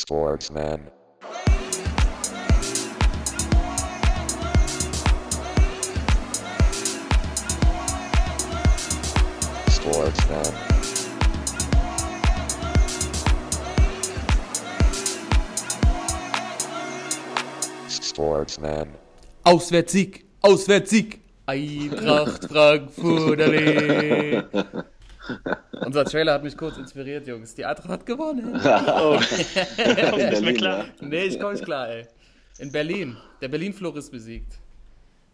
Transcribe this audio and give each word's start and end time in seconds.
Sportsman. 0.00 0.80
Sportsman. 9.68 10.54
Sportsman. 17.90 18.88
Auswärtssieg, 19.42 20.24
Auswärtssieg. 20.42 21.20
Eintracht 21.46 22.44
Frankfurt. 22.44 23.40
Unser 25.84 26.04
Trailer 26.04 26.34
hat 26.34 26.42
mich 26.42 26.56
kurz 26.56 26.76
inspiriert, 26.76 27.26
Jungs. 27.26 27.54
Die 27.54 27.64
Eintracht 27.64 27.88
hat 27.88 28.06
gewonnen. 28.06 28.54
Oh. 28.54 29.18
Ist 29.18 30.42
mir 30.42 30.54
klar. 30.54 30.84
Nee, 31.00 31.24
ich 31.24 31.38
komme 31.38 31.52
nicht 31.52 31.64
klar, 31.64 31.88
ey. 31.88 32.06
In 32.58 32.72
Berlin. 32.72 33.16
Der 33.40 33.48
Berlin-Flor 33.48 33.96
ist 33.96 34.10
besiegt. 34.10 34.58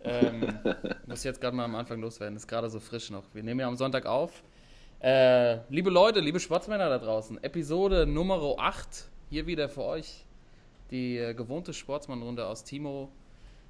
Ähm, 0.03 0.43
muss 1.07 1.21
ich 1.21 1.25
jetzt 1.25 1.41
gerade 1.41 1.57
mal 1.57 1.65
am 1.65 1.75
Anfang 1.75 2.01
loswerden. 2.01 2.37
Ist 2.37 2.47
gerade 2.47 2.69
so 2.69 2.81
frisch 2.81 3.11
noch. 3.11 3.25
Wir 3.33 3.43
nehmen 3.43 3.61
ja 3.61 3.67
am 3.67 3.77
Sonntag 3.77 4.07
auf. 4.07 4.43
Äh, 5.01 5.59
liebe 5.69 5.91
Leute, 5.91 6.21
liebe 6.21 6.41
Sportsmänner 6.41 6.89
da 6.89 6.99
draußen. 6.99 7.43
Episode 7.43 8.07
Nummer 8.07 8.57
8. 8.59 9.09
Hier 9.31 9.47
wieder 9.47 9.69
für 9.69 9.83
euch. 9.83 10.25
Die 10.91 11.19
äh, 11.19 11.35
gewohnte 11.35 11.73
Sportsmannrunde 11.73 12.47
aus 12.47 12.65
Timo, 12.65 13.11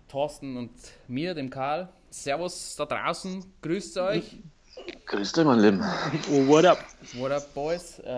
Thorsten 0.09 0.56
und 0.56 0.73
mir, 1.09 1.34
dem 1.34 1.51
Karl. 1.51 1.88
Servus 2.10 2.77
da 2.77 2.87
draußen. 2.87 3.45
Grüßt 3.62 3.98
euch. 3.98 4.37
Grüß 5.06 5.33
dich, 5.33 5.45
mein 5.45 5.61
Lieben. 5.61 5.83
Oh, 6.30 6.47
what 6.48 6.65
up? 6.65 6.79
What 7.15 7.33
up, 7.33 7.55
Boys? 7.55 7.98
Äh, 8.01 8.09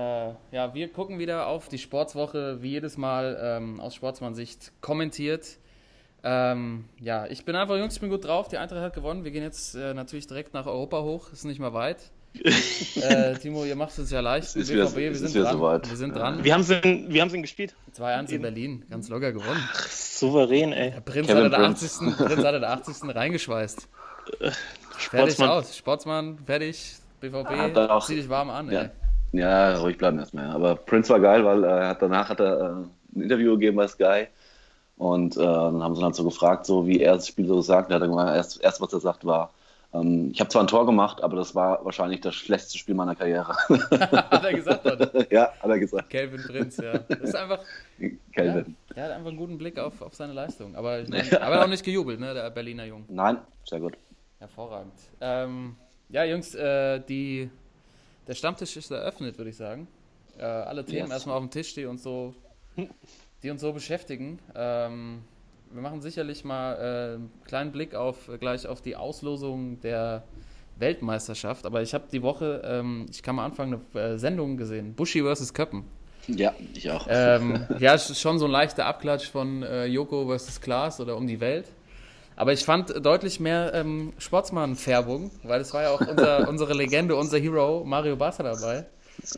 ja, 0.53 0.73
wir 0.75 0.89
gucken 0.93 1.19
wieder 1.19 1.47
auf 1.47 1.69
die 1.69 1.79
Sportswoche, 1.79 2.59
wie 2.63 2.71
jedes 2.71 2.97
Mal 2.97 3.39
ähm, 3.41 3.81
aus 3.81 3.95
Sportsmann-Sicht 3.95 4.73
kommentiert. 4.81 5.59
Ähm, 6.25 6.87
ja, 7.01 7.27
ich 7.27 7.45
bin 7.45 7.55
einfach, 7.55 7.77
Jungs, 7.77 7.95
ich 7.95 8.01
bin 8.01 8.11
gut 8.11 8.25
drauf. 8.25 8.49
Die 8.49 8.57
Eintracht 8.59 8.81
hat 8.81 8.95
gewonnen. 8.95 9.25
Wir 9.25 9.31
gehen 9.31 9.43
jetzt 9.43 9.75
äh, 9.75 9.95
natürlich 9.95 10.27
direkt 10.27 10.55
nach 10.55 10.67
Europa 10.67 11.03
hoch. 11.03 11.33
Ist 11.33 11.45
nicht 11.45 11.61
mal 11.61 11.73
weit. 11.73 11.99
äh, 12.97 13.35
Timo, 13.39 13.65
ihr 13.65 13.77
macht 13.77 13.93
es 13.93 13.99
uns 14.01 14.11
ja 14.11 14.21
leicht. 14.21 14.57
ist 14.57 14.69
wieder- 14.71 14.95
wir 14.95 15.15
sind 15.15 15.35
wieder 15.35 15.45
dran. 15.45 15.53
soweit. 15.59 15.89
Wir 15.89 15.97
sind 15.97 16.17
dran. 16.17 16.43
Wir 16.45 16.53
haben 16.55 16.63
sie, 16.65 16.81
wir 17.09 17.23
haben 17.23 17.31
sie 17.31 17.41
gespielt. 17.41 17.75
2-1 17.97 18.31
in 18.31 18.43
Berlin. 18.43 18.85
Ganz 18.91 19.09
locker 19.09 19.33
gewonnen. 19.33 19.63
Souverän, 19.89 20.73
ey. 20.73 20.91
Der 20.91 21.01
Prinz 21.01 21.27
Kevin 21.29 21.45
hatte 21.45 21.51
der 21.51 21.59
Prince. 21.59 21.87
80. 22.01 22.17
Prinz 22.27 22.45
hatte 22.45 22.61
der 22.61 22.71
80. 22.73 23.15
reingeschweißt. 23.15 23.89
Fertig 24.99 25.41
aus. 25.43 25.77
Sportsmann, 25.77 26.39
fertig. 26.45 26.97
BVB, 27.21 27.49
Hat 27.51 27.77
er 27.77 27.91
auch- 27.95 28.07
zieh 28.07 28.17
dich 28.17 28.29
warm 28.29 28.51
an, 28.51 28.71
Ja. 28.71 28.91
Ja, 29.33 29.77
ruhig 29.79 29.99
bleiben 29.99 30.19
erstmal. 30.19 30.47
Aber 30.51 30.77
Prince 30.77 31.11
war 31.13 31.21
geil, 31.21 31.45
weil 31.45 31.65
er 31.65 31.89
hat, 31.89 32.01
danach 32.01 32.29
hat 32.29 32.41
er 32.41 32.61
äh, 32.61 33.19
ein 33.19 33.23
Interview 33.23 33.53
gegeben 33.55 33.77
bei 33.77 33.89
Sky. 33.89 34.29
Und 34.97 35.37
äh, 35.37 35.41
dann 35.41 35.83
haben 35.83 35.95
sie 35.95 36.01
ihn 36.01 36.05
halt 36.05 36.15
so 36.15 36.25
gefragt, 36.25 36.65
so 36.65 36.87
wie 36.87 37.01
er 37.01 37.17
das 37.17 37.27
Spiel 37.27 37.47
so 37.47 37.61
sagt. 37.61 37.91
Da 37.91 37.97
hat 37.97 38.03
er 38.03 38.09
gesagt, 38.09 38.35
erst, 38.37 38.63
erst 38.63 38.81
was 38.81 38.93
er 38.93 39.01
sagt 39.01 39.27
war, 39.27 39.51
ähm, 39.93 40.31
ich 40.33 40.41
habe 40.41 40.49
zwar 40.49 40.63
ein 40.63 40.69
Tor 40.69 40.87
gemacht, 40.87 41.23
aber 41.23 41.37
das 41.37 41.55
war 41.55 41.85
wahrscheinlich 41.85 42.21
das 42.21 42.35
schlechteste 42.35 42.79
Spiel 42.79 42.95
meiner 42.95 43.15
Karriere. 43.15 43.55
Hat 43.69 44.45
er 44.45 44.55
gesagt, 44.55 44.85
heute. 44.85 45.27
ja, 45.31 45.53
hat 45.61 45.71
er 45.71 45.79
gesagt. 45.79 46.09
Kelvin 46.11 46.43
Prinz, 46.43 46.77
ja. 46.79 46.99
Das 47.09 47.19
ist 47.21 47.35
einfach, 47.37 47.61
ja, 47.99 48.09
Kelvin. 48.33 48.77
der 48.95 49.05
hat 49.05 49.11
einfach 49.13 49.29
einen 49.29 49.37
guten 49.37 49.59
Blick 49.59 49.79
auf, 49.79 50.01
auf 50.03 50.15
seine 50.15 50.33
Leistung. 50.33 50.75
Aber, 50.77 51.01
ich 51.01 51.09
mein, 51.11 51.43
aber 51.43 51.63
auch 51.63 51.69
nicht 51.69 51.85
gejubelt, 51.85 52.21
ne, 52.21 52.33
der 52.33 52.51
Berliner 52.51 52.85
Jung. 52.87 53.05
Nein, 53.09 53.39
sehr 53.65 53.81
gut. 53.81 53.95
Hervorragend. 54.39 54.93
Ähm, 55.21 55.77
ja, 56.09 56.25
Jungs, 56.25 56.55
äh, 56.55 57.01
die, 57.01 57.51
der 58.27 58.35
Stammtisch 58.35 58.77
ist 58.77 58.91
eröffnet, 58.91 59.39
würde 59.39 59.51
ich 59.51 59.57
sagen. 59.57 59.89
Äh, 60.39 60.43
alle 60.45 60.85
Themen 60.85 61.05
Yes. 61.05 61.11
erstmal 61.11 61.37
auf 61.37 61.43
dem 61.43 61.51
Tisch, 61.51 61.75
die 61.75 61.87
uns 61.87 62.03
so, 62.03 62.35
die 63.43 63.51
uns 63.51 63.61
so 63.61 63.73
beschäftigen. 63.73 64.39
Ähm, 64.55 65.23
wir 65.73 65.83
machen 65.83 66.01
sicherlich 66.01 66.45
mal 66.45 66.75
äh, 66.75 67.15
einen 67.15 67.33
kleinen 67.45 67.73
Blick 67.73 67.95
auf 67.95 68.31
gleich 68.39 68.67
auf 68.67 68.83
die 68.83 68.95
Auslosung 68.97 69.81
der 69.81 70.23
Weltmeisterschaft. 70.79 71.67
Aber 71.67 71.83
ich 71.83 71.95
habe 71.95 72.05
die 72.13 72.23
Woche, 72.23 72.63
ähm, 72.65 73.07
ich 73.11 73.23
kann 73.23 73.37
mal 73.37 73.45
anfangen, 73.45 73.81
eine 73.95 74.01
äh, 74.03 74.19
Sendung 74.19 74.57
gesehen. 74.57 74.95
Bushi 74.95 75.23
vs. 75.23 75.55
Köppen. 75.55 75.85
Ja, 76.29 76.55
ich 76.75 76.91
auch. 76.91 77.07
Ähm, 77.09 77.67
ja, 77.79 77.97
schon 77.99 78.39
so 78.39 78.45
ein 78.47 78.51
leichter 78.51 78.87
Abklatsch 78.87 79.29
von 79.29 79.63
äh, 79.63 79.87
Joko 79.87 80.27
vs. 80.37 80.61
Klaas 80.61 81.01
oder 81.01 81.17
um 81.17 81.27
die 81.27 81.41
Welt. 81.41 81.67
Aber 82.37 82.53
ich 82.53 82.65
fand 82.65 83.05
deutlich 83.05 83.41
mehr 83.41 83.73
ähm, 83.75 84.13
Sportsmann-Färbung, 84.19 85.31
weil 85.43 85.61
es 85.63 85.73
war 85.73 85.83
ja 85.83 85.91
auch 85.91 86.01
unser, 86.01 86.49
unsere 86.49 86.75
Legende, 86.75 87.17
unser 87.17 87.39
Hero 87.39 87.83
Mario 87.85 88.17
Basser 88.17 88.43
dabei, 88.45 88.85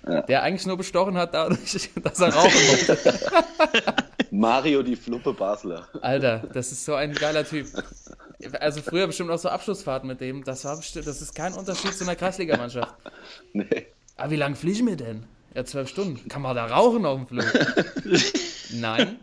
Ja. 0.06 0.22
der 0.22 0.42
eigentlich 0.42 0.66
nur 0.66 0.76
bestochen 0.76 1.16
hat 1.16 1.32
dadurch, 1.32 1.91
dass 2.03 2.20
er 2.20 2.34
rauchen 2.34 2.50
wollte. 2.53 3.19
Mario 4.31 4.82
die 4.82 4.97
Fluppe 4.97 5.32
Basler. 5.32 5.86
Alter, 6.03 6.42
das 6.53 6.72
ist 6.72 6.84
so 6.84 6.94
ein 6.94 7.14
geiler 7.14 7.44
Typ. 7.47 7.66
Also 8.60 8.82
früher 8.82 9.06
bestimmt 9.06 9.30
auch 9.30 9.38
so 9.38 9.48
Abschlussfahrten 9.48 10.06
mit 10.09 10.20
dem. 10.20 10.44
Das, 10.44 10.65
war 10.65 10.76
bestimmt, 10.76 11.06
das 11.06 11.22
ist 11.22 11.34
kein 11.34 11.54
Unterschied 11.54 11.94
zu 11.94 12.04
einer 12.04 12.15
Kreisligamannschaft. 12.16 12.94
Nee. 13.53 13.86
Aber 14.16 14.30
wie 14.30 14.36
lange 14.36 14.54
fliegen 14.56 14.86
wir 14.86 14.97
denn? 14.97 15.25
Ja, 15.54 15.65
zwölf 15.65 15.88
Stunden. 15.88 16.28
Kann 16.28 16.42
man 16.42 16.54
da 16.54 16.66
rauchen 16.66 17.06
auf 17.06 17.19
dem 17.19 17.26
Flug? 17.26 17.47
Nein. 18.75 19.16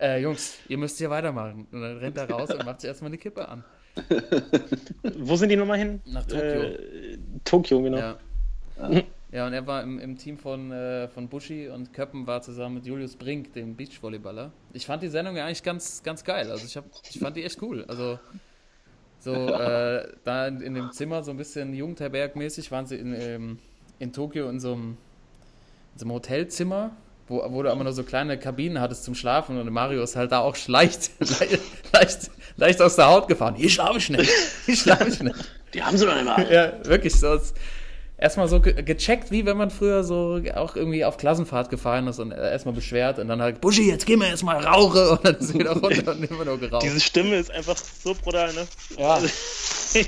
Äh, 0.00 0.20
Jungs, 0.20 0.58
ihr 0.68 0.78
müsst 0.78 0.98
hier 0.98 1.10
weitermachen. 1.10 1.66
Und 1.70 1.80
dann 1.80 1.98
rennt 1.98 2.16
er 2.16 2.28
raus 2.28 2.50
und 2.50 2.64
macht 2.64 2.80
sich 2.80 2.88
erstmal 2.88 3.10
eine 3.10 3.18
Kippe 3.18 3.48
an. 3.48 3.64
Wo 5.18 5.36
sind 5.36 5.50
die 5.50 5.56
nochmal 5.56 5.78
hin? 5.78 6.00
Nach 6.04 6.24
Tokio. 6.24 6.42
Äh, 6.42 7.18
Tokio, 7.44 7.82
genau. 7.82 7.98
Ja. 7.98 8.18
Ja, 9.34 9.48
und 9.48 9.52
er 9.52 9.66
war 9.66 9.82
im, 9.82 9.98
im 9.98 10.16
Team 10.16 10.38
von, 10.38 10.70
äh, 10.70 11.08
von 11.08 11.28
Buschi 11.28 11.68
und 11.68 11.92
Köppen 11.92 12.24
war 12.24 12.40
zusammen 12.40 12.76
mit 12.76 12.86
Julius 12.86 13.16
Brink, 13.16 13.52
dem 13.52 13.74
Beachvolleyballer. 13.74 14.52
Ich 14.72 14.86
fand 14.86 15.02
die 15.02 15.08
Sendung 15.08 15.36
ja 15.36 15.44
eigentlich 15.44 15.64
ganz, 15.64 16.04
ganz 16.04 16.22
geil. 16.22 16.52
Also 16.52 16.64
ich, 16.64 16.76
hab, 16.76 16.84
ich 17.10 17.18
fand 17.18 17.36
die 17.36 17.42
echt 17.42 17.60
cool. 17.60 17.84
Also 17.88 18.20
so 19.18 19.32
äh, 19.48 20.06
da 20.22 20.46
in, 20.46 20.60
in 20.60 20.74
dem 20.74 20.92
Zimmer 20.92 21.24
so 21.24 21.32
ein 21.32 21.36
bisschen 21.36 21.74
Jugendherbergmäßig 21.74 22.70
waren 22.70 22.86
sie 22.86 22.96
in, 22.96 23.12
ähm, 23.12 23.58
in 23.98 24.12
Tokio 24.12 24.48
in 24.48 24.60
so 24.60 24.74
einem, 24.74 24.98
in 25.94 25.98
so 25.98 26.04
einem 26.04 26.12
Hotelzimmer, 26.12 26.92
wo, 27.28 27.42
wo 27.48 27.62
du 27.62 27.70
aber 27.70 27.84
nur 27.84 27.92
so 27.92 28.02
kleine 28.02 28.38
Kabinen 28.38 28.80
hattest 28.80 29.04
zum 29.04 29.14
Schlafen 29.14 29.58
und 29.58 29.70
Mario 29.72 30.02
ist 30.02 30.16
halt 30.16 30.32
da 30.32 30.40
auch 30.40 30.56
leicht, 30.66 31.10
leicht, 31.18 31.58
leicht, 31.92 32.18
leicht 32.56 32.82
aus 32.82 32.96
der 32.96 33.08
Haut 33.08 33.28
gefahren. 33.28 33.54
Hier 33.54 33.70
schlafe 33.70 33.98
ich 33.98 34.10
nicht. 34.10 34.30
Hier 34.66 34.76
schlafe 34.76 35.08
ich 35.08 35.22
nicht. 35.22 35.36
Die 35.72 35.82
haben 35.82 35.96
sie 35.96 36.06
doch 36.06 36.14
nicht 36.14 36.24
mal. 36.24 36.46
Ja, 36.52 36.72
wirklich 36.86 37.14
so. 37.14 37.38
Erstmal 38.16 38.46
so 38.46 38.60
ge 38.60 38.80
gecheckt, 38.82 39.32
wie 39.32 39.44
wenn 39.44 39.56
man 39.56 39.70
früher 39.70 40.04
so 40.04 40.40
auch 40.54 40.76
irgendwie 40.76 41.04
auf 41.04 41.16
Klassenfahrt 41.16 41.68
gefahren 41.68 42.06
ist 42.06 42.20
und 42.20 42.30
äh, 42.30 42.52
erstmal 42.52 42.72
beschwert 42.74 43.18
und 43.18 43.26
dann 43.26 43.42
halt, 43.42 43.60
Buschi, 43.60 43.90
jetzt 43.90 44.06
gehen 44.06 44.20
wir 44.20 44.28
jetzt 44.28 44.44
mal 44.44 44.64
rauche 44.64 45.10
und 45.10 45.24
dann 45.26 45.34
ist 45.34 45.52
wieder 45.52 45.72
runter 45.72 46.12
und 46.12 46.30
immer 46.30 46.44
nur 46.44 46.58
geraucht. 46.60 46.84
Diese 46.84 47.00
Stimme 47.00 47.34
ist 47.36 47.50
einfach 47.50 47.76
so 47.76 48.14
brutal, 48.14 48.52
ne? 48.54 48.66
ja, 48.96 49.08
aber 49.14 49.22
Wie 49.94 50.06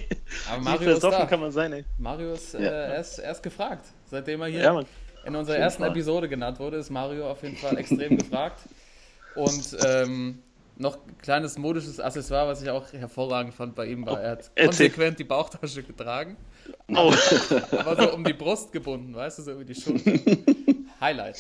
Mario 0.60 0.90
ist 0.92 1.02
da. 1.02 1.26
kann 1.26 1.40
man 1.40 1.50
sein, 1.50 1.72
ey. 1.72 1.84
Mario 1.98 2.32
ist, 2.32 2.54
äh, 2.54 2.62
Ja. 2.62 2.70
er 2.70 3.00
ist, 3.00 3.18
er 3.18 3.32
ist 3.32 3.42
gefragt. 3.42 3.86
Seitdem 4.08 4.40
er 4.40 4.48
hier 4.48 4.60
Ja, 4.60 4.72
Mann. 4.72 4.86
In 5.26 5.34
unserer 5.36 5.56
ersten 5.56 5.82
Fall. 5.82 5.90
Episode 5.90 6.28
genannt 6.28 6.58
wurde, 6.58 6.76
ist 6.78 6.90
Mario 6.90 7.30
auf 7.30 7.42
jeden 7.42 7.56
Fall 7.56 7.76
extrem 7.78 8.16
gefragt. 8.18 8.60
Und 9.34 9.76
ähm, 9.86 10.42
noch 10.78 10.96
ein 10.96 11.18
kleines 11.18 11.58
modisches 11.58 12.00
Accessoire, 12.00 12.48
was 12.48 12.62
ich 12.62 12.70
auch 12.70 12.92
hervorragend 12.92 13.54
fand 13.54 13.74
bei 13.74 13.86
ihm, 13.86 14.04
war, 14.06 14.20
er 14.20 14.32
hat 14.32 14.50
konsequent 14.56 15.18
die 15.18 15.24
Bauchtasche 15.24 15.82
getragen. 15.82 16.36
Oh, 16.88 17.12
Aber 17.72 17.96
so 18.02 18.12
um 18.14 18.24
die 18.24 18.32
Brust 18.32 18.72
gebunden, 18.72 19.14
weißt 19.14 19.38
du, 19.38 19.42
so 19.42 19.52
über 19.52 19.64
die 19.64 19.74
Schulter. 19.74 20.12
Highlight. 21.00 21.36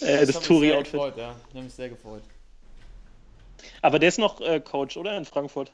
äh, 0.00 0.24
das 0.24 0.28
sehr 0.34 0.40
Touri-Outfit. 0.42 0.92
gefreut, 0.92 1.14
Ja, 1.16 1.34
ich 1.48 1.54
habe 1.54 1.64
mich 1.64 1.74
sehr 1.74 1.88
gefreut. 1.88 2.22
Aber 3.80 3.98
der 3.98 4.08
ist 4.08 4.18
noch 4.18 4.40
äh, 4.40 4.60
Coach, 4.60 4.96
oder? 4.96 5.16
In 5.16 5.24
Frankfurt. 5.24 5.72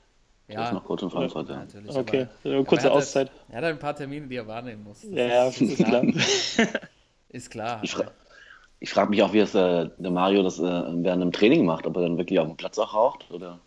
Ja. 0.48 0.64
Ist 0.66 0.72
noch 0.72 0.84
kurz 0.84 1.02
in 1.02 1.10
Frankfurt, 1.10 1.48
ja. 1.50 1.56
natürlich. 1.56 1.94
Okay, 1.94 2.26
aber- 2.44 2.50
äh, 2.54 2.64
kurze 2.64 2.86
aber 2.86 2.94
er 2.94 2.96
hat 2.96 3.02
Auszeit. 3.02 3.30
Er 3.50 3.56
hat 3.58 3.64
ein 3.64 3.78
paar 3.78 3.94
Termine, 3.94 4.26
die 4.26 4.36
er 4.36 4.46
wahrnehmen 4.46 4.82
muss. 4.84 5.02
Das 5.02 5.10
Ja, 5.10 5.26
ja, 5.26 5.44
das 5.46 5.60
ist 5.60 5.76
klar. 5.84 6.02
Ist 7.30 7.50
klar. 7.50 7.80
Ich, 7.82 7.92
fra 7.92 8.04
ich 8.80 8.90
frage 8.90 9.10
mich 9.10 9.22
auch, 9.22 9.32
wie 9.32 9.40
es 9.40 9.54
äh, 9.54 9.88
der 9.98 10.10
Mario 10.10 10.42
das 10.42 10.58
äh, 10.58 10.62
während 10.62 11.22
dem 11.22 11.32
Training 11.32 11.64
macht, 11.64 11.86
ob 11.86 11.96
er 11.96 12.02
dann 12.02 12.16
wirklich 12.16 12.38
auf 12.38 12.46
dem 12.46 12.56
Platz 12.56 12.78
auch 12.78 12.94
raucht 12.94 13.30
oder. 13.30 13.58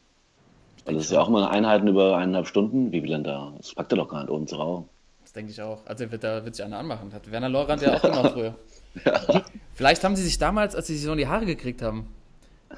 Weil 0.86 0.96
das 0.96 1.06
ist 1.06 1.12
ja 1.12 1.22
auch 1.22 1.28
immer 1.28 1.52
Einheiten 1.52 1.88
über 1.88 2.18
eineinhalb 2.18 2.48
Stunden. 2.48 2.92
Wie 2.92 3.02
viel 3.02 3.10
denn 3.10 3.24
da? 3.24 3.54
Das 3.58 3.76
packt 3.76 3.92
er 3.94 3.98
doch 3.98 4.08
gar 4.08 4.22
nicht, 4.22 4.32
oben 4.32 4.48
zu 4.48 4.56
rauchen. 4.56 4.90
Das 5.22 5.34
denke 5.34 5.52
ich 5.52 5.62
auch. 5.62 5.86
Also 5.86 6.12
wird, 6.12 6.24
da 6.24 6.44
wird 6.44 6.56
sich 6.56 6.66
einer 6.66 6.80
anmachen. 6.80 7.14
Hat 7.14 7.32
Werner 7.32 7.50
Lorand 7.50 7.82
ja 7.82 7.96
auch 7.96 8.02
gemacht 8.02 8.32
früher. 8.34 8.56
Vielleicht 9.76 10.04
haben 10.04 10.16
sie 10.16 10.24
sich 10.24 10.38
damals, 10.38 10.76
als 10.76 10.88
sie 10.88 10.96
sich 10.96 11.06
so 11.06 11.12
in 11.12 11.18
die 11.18 11.28
Haare 11.28 11.46
gekriegt 11.46 11.82
haben, 11.82 12.08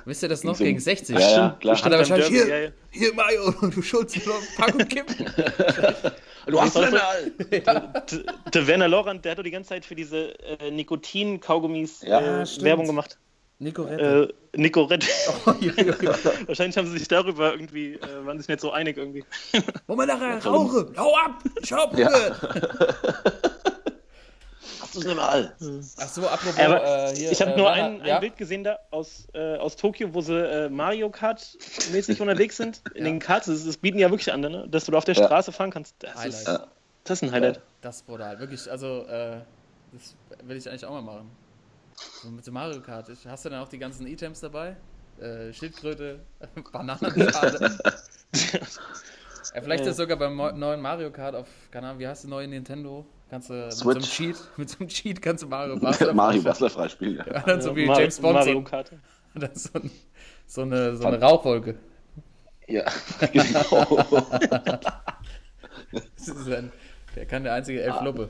wisst 0.06 0.24
ihr 0.24 0.30
das 0.30 0.44
noch, 0.44 0.58
gegen 0.58 0.80
60? 0.80 1.16
Ja, 1.16 1.22
ja, 1.22 1.30
Stimmt, 1.30 1.60
klar. 1.62 1.82
Hat 1.82 1.92
er 1.92 1.98
wahrscheinlich 1.98 2.28
hier, 2.28 2.48
ja, 2.48 2.58
ja. 2.58 2.70
hier 2.92 3.14
Mario, 3.14 3.52
du 3.70 3.82
Schulz, 3.82 4.16
eine 4.16 4.34
Packung 4.58 4.88
Kippen. 4.88 5.26
Du 6.48 6.60
hast 6.62 6.76
weißt 6.76 6.86
denn 6.86 6.92
du- 6.94 7.72
all. 7.72 8.04
D- 8.10 8.24
Der 8.54 8.68
Werner 8.68 8.88
Lorand, 8.88 9.24
der 9.26 9.32
hat 9.32 9.40
doch 9.40 9.44
die 9.44 9.52
ganze 9.52 9.70
Zeit 9.70 9.86
für 9.86 9.96
diese 9.96 10.38
äh, 10.60 10.72
Nikotin-Kaugummis 10.72 12.02
Ja, 12.02 12.42
äh. 12.44 12.46
Werbung 12.62 12.88
gemacht. 12.88 13.18
Nico 13.60 13.84
Rette. 13.84 14.34
Äh, 14.54 14.58
Nicorette. 14.60 15.08
Oh, 15.46 15.54
jo, 15.62 15.72
jo, 15.78 15.94
jo. 16.02 16.12
Wahrscheinlich 16.48 16.78
haben 16.78 16.88
sie 16.88 16.98
sich 16.98 17.08
darüber 17.08 17.54
irgendwie, 17.54 17.94
äh, 17.94 18.26
waren 18.26 18.38
sich 18.38 18.48
nicht 18.50 18.60
so 18.60 18.72
einig 18.72 18.98
irgendwie. 18.98 19.24
Wir 19.88 19.96
nachher 20.06 20.44
rauchen? 20.46 20.94
Hau 20.98 21.16
ab! 21.16 21.42
Ich 21.62 21.72
hab 21.72 21.98
Ja. 21.98 22.10
Schaffst 24.94 24.96
du 24.96 25.00
es 25.00 25.06
nicht 25.06 25.16
mal 25.16 25.28
all. 25.30 25.56
Ach 26.00 26.08
so, 26.10 26.28
apropos 26.28 26.60
Aber 26.60 27.10
äh, 27.12 27.16
hier. 27.16 27.32
ich 27.32 27.42
habe 27.42 27.52
äh, 27.52 27.58
nur 27.58 27.72
ein, 27.72 28.02
ein 28.02 28.06
ja? 28.08 28.20
Bild 28.20 28.38
gesehen 28.38 28.64
da 28.64 28.78
aus, 28.92 29.28
äh, 29.34 29.58
aus 29.58 29.76
Tokio, 29.76 30.14
wo 30.14 30.22
sie 30.22 30.34
äh, 30.40 30.70
Mario 30.70 31.10
Kart 31.10 31.58
mäßig 31.92 32.20
unterwegs 32.22 32.58
sind. 32.58 32.82
In 32.94 33.06
Ja. 33.06 33.12
den 33.12 33.20
Karts, 33.20 33.48
das, 33.48 33.66
das 33.66 33.78
bieten 33.78 33.98
ja 34.00 34.10
wirklich 34.10 34.32
an, 34.32 34.42
ne? 34.42 34.68
dass 34.70 34.86
du 34.86 34.92
da 34.92 34.98
auf 34.98 35.06
der 35.06 35.16
Ja. 35.16 35.26
Straße 35.26 35.52
fahren 35.52 35.72
kannst. 35.72 35.96
Das 36.00 36.16
Highlight. 36.16 36.28
ist, 36.30 36.48
das 37.06 37.22
ist 37.22 37.24
ein 37.24 37.32
Highlight. 37.32 37.62
Das 37.82 37.98
ist 37.98 38.06
brutal. 38.08 38.40
Wirklich, 38.40 38.70
also, 38.72 39.06
äh, 39.08 39.42
das 39.92 40.16
will 40.44 40.58
ich 40.58 40.68
eigentlich 40.70 40.86
auch 40.86 40.92
mal 40.92 41.02
machen. 41.02 41.30
So 42.22 42.30
mit 42.30 42.46
dem 42.48 42.54
Mario 42.54 42.82
Kart. 42.82 43.10
Ich- 43.10 43.26
Hast 43.28 43.46
du 43.46 43.50
dann 43.50 43.62
auch 43.62 43.68
die 43.70 43.78
ganzen 43.80 44.08
Items 44.08 44.40
dabei? 44.40 44.76
Äh, 45.20 45.54
Schildkröte, 45.54 46.20
Bananenschale. 46.72 47.60
ja, 48.34 49.62
vielleicht 49.62 49.82
ist 49.82 49.90
das 49.90 49.98
sogar 49.98 50.18
beim 50.18 50.36
neuen 50.58 50.82
Mario 50.82 51.12
Kart 51.12 51.36
auf, 51.36 51.48
keine 51.72 51.88
Ahnung, 51.88 52.00
wie 52.00 52.08
heißt 52.08 52.24
der 52.24 52.30
neue 52.32 52.48
Nintendo? 52.48 53.06
Kannst 53.34 53.50
du 53.50 53.54
mit 53.54 53.74
so 53.74 53.90
einem. 53.90 54.02
Cheat, 54.02 54.36
mit 54.58 54.70
so 54.70 54.78
einem 54.80 54.90
Cheat 54.90 55.20
kannst 55.20 55.42
du 55.42 55.48
Mario 55.48 55.76
Bastler 55.80 56.14
Mario 56.14 56.44
Bastler 56.44 56.70
freispielen. 56.70 57.18
Ja. 57.18 57.34
Ja, 57.34 57.40
dann 57.42 57.62
so 57.64 57.76
wie 57.76 57.86
James 57.86 58.20
Bond, 58.20 58.36
Mario 58.36 58.60
so, 58.60 58.62
Kart. 58.62 58.92
dann 59.34 59.56
so, 59.56 59.70
ein, 59.74 59.92
so, 60.46 60.62
eine, 60.62 60.96
so 60.96 61.08
eine 61.08 61.20
Rauchwolke. 61.20 61.80
ja. 62.68 62.84
Genau. 63.32 63.98
Das 65.92 66.28
ist 66.28 66.48
ein, 66.48 66.72
der 67.16 67.26
kann 67.26 67.44
der 67.44 67.54
einzige 67.54 67.82
Elfluppe. 67.82 68.30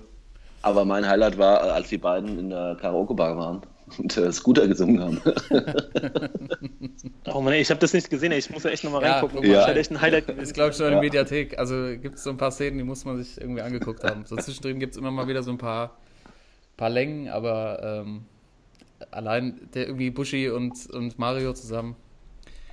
Aber 0.62 0.86
mein 0.86 1.06
Highlight 1.06 1.38
war, 1.38 1.68
äh, 1.68 1.72
als 1.72 1.90
die 1.90 1.98
beiden 1.98 2.40
in 2.40 2.50
der 2.50 2.78
Karaoke-Bar 2.80 3.36
waren 3.36 3.62
und 3.98 4.18
äh, 4.18 4.32
Scooter 4.32 4.68
gesungen 4.68 5.00
haben. 5.02 5.22
Oh 7.26 7.42
Mann, 7.42 7.54
ey, 7.54 7.62
ich 7.62 7.70
habe 7.70 7.80
das 7.80 7.94
nicht 7.94 8.10
gesehen, 8.10 8.32
ey. 8.32 8.40
ich 8.40 8.50
muss 8.50 8.64
ja 8.64 8.70
echt 8.70 8.84
nochmal 8.84 9.02
Ja, 9.02 9.14
reingucken. 9.14 9.38
guck 9.38 9.46
mal. 9.48 9.54
Das 9.54 9.62
ist 9.62 9.68
halt 9.68 9.78
echt 9.78 9.92
ein 9.92 10.02
Highlight. 10.02 10.30
Ist, 10.30 10.54
glaube 10.54 10.72
ich, 10.72 10.76
schon 10.78 10.86
in 10.88 10.92
der 10.92 10.98
Ja. 11.00 11.04
Mediathek. 11.04 11.58
Also 11.58 11.76
gibt 12.02 12.16
es 12.16 12.24
so 12.24 12.30
ein 12.30 12.38
paar 12.38 12.52
Szenen, 12.52 12.78
die 12.78 12.84
muss 12.84 13.06
man 13.06 13.22
sich 13.22 13.40
irgendwie 13.40 13.62
angeguckt 13.62 14.04
haben. 14.04 14.26
So 14.26 14.36
zwischendrin 14.36 14.80
gibt 14.80 14.94
es 14.94 14.98
immer 14.98 15.12
mal 15.12 15.28
wieder 15.28 15.42
so 15.44 15.52
ein 15.52 15.58
paar, 15.58 15.98
paar 16.78 16.90
Längen, 16.90 17.30
aber 17.30 18.04
ähm, 18.04 18.26
allein 19.12 19.70
der 19.74 19.88
irgendwie 19.88 20.10
Bushi 20.12 20.50
und, 20.50 20.90
und 20.92 21.18
Mario 21.20 21.54
zusammen. 21.54 21.96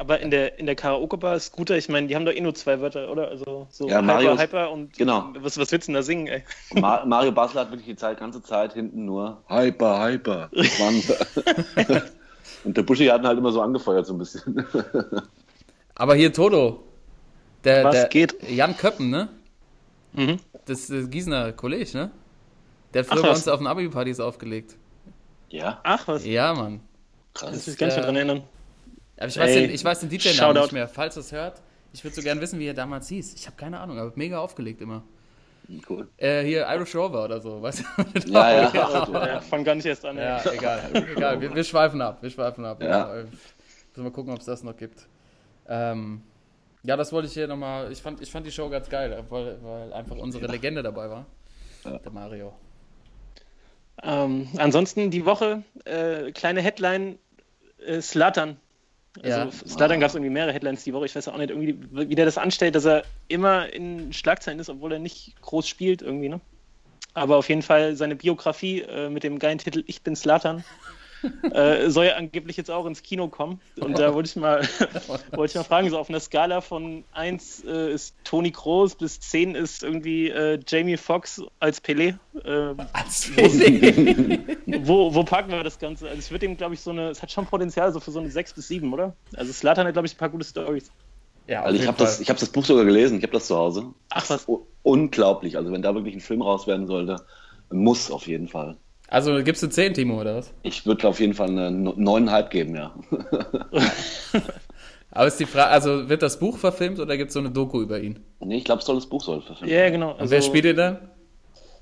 Aber 0.00 0.18
in 0.20 0.30
der, 0.30 0.58
in 0.58 0.64
der 0.64 0.74
Karaoke-Bar 0.76 1.38
Scooter, 1.38 1.76
ich 1.76 1.90
meine, 1.90 2.06
die 2.06 2.16
haben 2.16 2.24
doch 2.24 2.32
eh 2.32 2.40
nur 2.40 2.54
zwei 2.54 2.80
Wörter, 2.80 3.10
oder? 3.12 3.28
Also 3.28 3.66
so 3.70 3.86
Ja, 3.86 3.96
Hyper, 3.98 4.02
Mario 4.02 4.32
ist- 4.32 4.40
Hyper 4.40 4.70
und 4.70 4.96
genau. 4.96 5.28
was, 5.40 5.58
was 5.58 5.70
willst 5.70 5.88
du 5.88 5.92
denn 5.92 5.94
da 5.96 6.02
singen, 6.02 6.26
ey? 6.26 6.42
Ma 6.74 7.04
Mario 7.04 7.32
Bastler 7.32 7.60
hat 7.60 7.70
wirklich 7.70 7.86
die 7.86 7.96
Zeit, 7.96 8.18
ganze 8.18 8.42
Zeit 8.42 8.72
hinten 8.72 9.04
nur 9.04 9.42
Hyper, 9.48 10.02
Hyper. 10.08 10.48
Das 10.52 10.80
und 12.64 12.76
der 12.78 12.82
Buschi 12.82 13.06
hat 13.08 13.20
ihn 13.20 13.26
halt 13.26 13.36
immer 13.38 13.52
so 13.52 13.60
angefeuert, 13.60 14.06
so 14.06 14.14
ein 14.14 14.18
bisschen. 14.18 14.64
Aber 15.94 16.14
hier 16.14 16.32
Toto. 16.32 16.82
Der, 17.64 17.84
Was 17.84 17.92
der 17.92 18.08
geht? 18.08 18.36
Jan 18.48 18.74
Köppen, 18.78 19.10
ne? 19.10 19.28
Mhm. 20.14 20.38
Das 20.64 20.88
ist 20.88 20.90
äh, 20.90 21.06
Gießener 21.08 21.52
Kollege, 21.52 21.90
ne? 21.96 22.10
Der 22.94 23.02
hat 23.02 23.08
Ach, 23.10 23.14
früher 23.14 23.22
bei 23.24 23.28
was? 23.32 23.38
uns 23.40 23.48
auf 23.48 23.58
den 23.58 23.66
Abi-Partys 23.66 24.18
aufgelegt. 24.18 24.76
Ja, 25.50 25.78
Ach, 25.82 26.08
was? 26.08 26.24
Ja, 26.24 26.54
Mann. 26.54 26.80
Das 27.34 27.42
krass. 27.42 27.68
ist 27.68 27.78
gar 27.78 27.86
nicht 27.88 27.96
mehr 27.96 28.02
äh, 28.02 28.06
dran 28.06 28.16
erinnern. 28.16 28.42
Aber 29.20 29.28
ich 29.28 29.38
weiß, 29.38 29.50
Ey, 29.50 29.66
den, 29.66 29.70
ich 29.74 29.84
weiß 29.84 30.00
den 30.00 30.08
DJ-Namen 30.08 30.60
nicht 30.60 30.72
mehr. 30.72 30.88
Falls 30.88 31.16
ihr 31.16 31.20
es 31.20 31.30
hört, 31.30 31.60
ich 31.92 32.02
würde 32.02 32.16
so 32.16 32.22
gern 32.22 32.40
wissen, 32.40 32.58
wie 32.58 32.66
er 32.66 32.74
damals 32.74 33.08
hieß. 33.08 33.34
Ich 33.34 33.46
habe 33.46 33.56
keine 33.56 33.78
Ahnung, 33.78 33.98
aber 33.98 34.12
mega 34.16 34.38
aufgelegt 34.40 34.80
immer. 34.80 35.04
Cool. 35.88 36.08
Äh, 36.16 36.42
hier 36.42 36.66
Irish 36.68 36.96
Rover 36.96 37.26
oder 37.26 37.40
so, 37.40 37.62
weißt 37.62 37.84
du? 38.24 38.30
Ja, 38.32 38.72
ja. 38.72 39.26
Ja, 39.26 39.40
fang 39.40 39.62
gar 39.62 39.74
nicht 39.76 39.86
erst 39.86 40.04
an. 40.04 40.18
ey. 40.18 40.24
Ja, 40.24 40.52
egal. 40.52 41.06
egal. 41.16 41.40
Wir, 41.40 41.54
wir 41.54 41.64
schweifen 41.64 42.00
ab. 42.00 42.22
Wir 42.22 42.30
schweifen 42.30 42.64
ab. 42.64 42.82
Ja. 42.82 43.24
Müssen 43.90 44.02
mal 44.02 44.10
gucken, 44.10 44.32
ob 44.32 44.40
es 44.40 44.46
das 44.46 44.64
noch 44.64 44.76
gibt. 44.76 45.06
Ähm, 45.68 46.22
ja, 46.82 46.96
das 46.96 47.12
wollte 47.12 47.28
ich 47.28 47.34
hier 47.34 47.46
nochmal. 47.46 47.92
Ich 47.92 48.00
fand, 48.00 48.20
ich 48.20 48.32
fand 48.32 48.46
die 48.46 48.50
Show 48.50 48.68
ganz 48.70 48.88
geil, 48.88 49.22
weil, 49.28 49.58
weil 49.62 49.92
einfach 49.92 50.16
unsere 50.16 50.46
Legende 50.46 50.82
dabei 50.82 51.10
war. 51.10 51.26
Der 51.84 52.10
Mario. 52.10 52.52
Ähm, 54.02 54.48
ansonsten 54.56 55.10
die 55.10 55.26
Woche, 55.26 55.62
äh, 55.84 56.32
kleine 56.32 56.62
Headline, 56.62 57.18
äh, 57.84 58.00
Slatan. 58.00 58.56
Also 59.22 59.28
Ja. 59.28 59.50
Slatan 59.50 60.00
gab 60.00 60.08
es 60.08 60.14
irgendwie 60.14 60.30
mehrere 60.30 60.52
Headlines 60.52 60.84
die 60.84 60.92
Woche. 60.92 61.06
Ich 61.06 61.16
weiß 61.16 61.28
auch 61.28 61.36
nicht, 61.36 61.50
irgendwie, 61.50 61.78
wie 61.90 62.14
der 62.14 62.24
das 62.24 62.38
anstellt, 62.38 62.74
dass 62.74 62.84
er 62.84 63.04
immer 63.28 63.72
in 63.72 64.12
Schlagzeilen 64.12 64.60
ist, 64.60 64.70
obwohl 64.70 64.92
er 64.92 64.98
nicht 64.98 65.34
groß 65.42 65.66
spielt 65.66 66.02
irgendwie, 66.02 66.28
ne? 66.28 66.40
Aber 67.12 67.36
auf 67.36 67.48
jeden 67.48 67.62
Fall 67.62 67.96
seine 67.96 68.14
Biografie 68.14 68.82
äh, 68.82 69.08
mit 69.08 69.24
dem 69.24 69.40
geilen 69.40 69.58
Titel 69.58 69.82
Ich 69.86 70.02
bin 70.02 70.14
Slatan 70.14 70.64
äh, 71.52 71.90
soll 71.90 72.06
ja 72.06 72.16
angeblich 72.16 72.56
jetzt 72.56 72.70
auch 72.70 72.86
ins 72.86 73.02
Kino 73.02 73.28
kommen. 73.28 73.60
Und 73.78 73.98
da 73.98 74.14
wollte 74.14 74.28
ich 74.28 74.36
mal, 74.36 74.62
wollte 75.32 75.52
ich 75.52 75.54
mal 75.56 75.64
fragen, 75.64 75.90
so 75.90 75.98
auf 75.98 76.08
einer 76.08 76.20
Skala 76.20 76.60
von 76.60 77.04
1 77.12 77.64
äh, 77.64 77.92
ist 77.92 78.14
Toni 78.24 78.50
Kroos 78.50 78.94
bis 78.94 79.20
10 79.20 79.54
ist 79.54 79.82
irgendwie 79.82 80.28
äh, 80.28 80.58
Jamie 80.66 80.96
Foxx 80.96 81.42
als 81.58 81.82
Pelé. 81.82 82.16
Äh, 82.44 82.74
Als 82.92 83.24
Feeling. 83.26 84.44
wo, 84.86 85.14
wo 85.14 85.24
packen 85.24 85.50
wir 85.50 85.62
das 85.64 85.78
Ganze? 85.78 86.08
Also 86.08 86.18
es 86.18 86.30
wird 86.30 86.42
ihm, 86.42 86.56
glaube 86.56 86.74
ich, 86.74 86.80
so 86.80 86.90
eine, 86.90 87.10
es 87.10 87.22
hat 87.22 87.30
schon 87.30 87.46
Potenzial 87.46 87.92
so 87.92 88.00
für 88.00 88.10
so 88.10 88.20
eine 88.20 88.30
6 88.30 88.54
bis 88.54 88.68
7, 88.68 88.92
oder? 88.92 89.14
Also 89.36 89.52
Slatan 89.52 89.86
hat, 89.86 89.92
glaube 89.92 90.06
ich, 90.06 90.14
ein 90.14 90.18
paar 90.18 90.28
gute 90.30 90.44
Stories. 90.44 90.90
ja, 91.46 91.62
Also 91.62 91.80
ich 91.80 91.86
habe 91.86 91.98
das, 91.98 92.20
ich 92.20 92.30
hab 92.30 92.38
das 92.38 92.48
Buch 92.48 92.64
sogar 92.64 92.84
gelesen, 92.84 93.18
ich 93.18 93.22
habe 93.24 93.32
das 93.32 93.46
zu 93.46 93.56
Hause. 93.56 93.86
Ach 94.10 94.28
was. 94.30 94.46
Unglaublich. 94.82 95.56
Also 95.56 95.72
wenn 95.72 95.82
da 95.82 95.94
wirklich 95.94 96.14
ein 96.14 96.20
Film 96.20 96.42
raus 96.42 96.66
werden 96.66 96.86
sollte, 96.86 97.16
muss 97.70 98.10
auf 98.10 98.26
jeden 98.26 98.48
Fall. 98.48 98.76
Also 99.10 99.42
gibst 99.42 99.62
du 99.62 99.66
10, 99.68 99.94
Timo, 99.94 100.20
oder 100.20 100.36
was? 100.36 100.52
Ich 100.62 100.86
würde 100.86 101.08
auf 101.08 101.18
jeden 101.18 101.34
Fall 101.34 101.48
eine 101.48 101.70
no- 101.70 101.94
neuneinhalb 101.96 102.50
geben, 102.50 102.76
ja. 102.76 102.94
Aber 105.10 105.26
ist 105.26 105.40
die 105.40 105.46
Frage, 105.46 105.70
also 105.72 106.08
wird 106.08 106.22
das 106.22 106.38
Buch 106.38 106.56
verfilmt 106.56 107.00
oder 107.00 107.16
gibt 107.16 107.28
es 107.30 107.34
so 107.34 107.40
eine 107.40 107.50
Doku 107.50 107.80
über 107.82 107.98
ihn? 107.98 108.20
Nee, 108.38 108.58
ich 108.58 108.64
glaube, 108.64 108.78
es 108.80 108.86
soll 108.86 108.94
das 108.94 109.06
Buch 109.06 109.24
soll 109.24 109.42
verfilmt 109.42 109.70
Ja, 109.72 109.78
werden. 109.78 109.92
genau. 109.94 110.12
Und 110.16 110.30
wer 110.30 110.40
spielt 110.40 110.64
ihn 110.64 110.76
dann? 110.76 110.98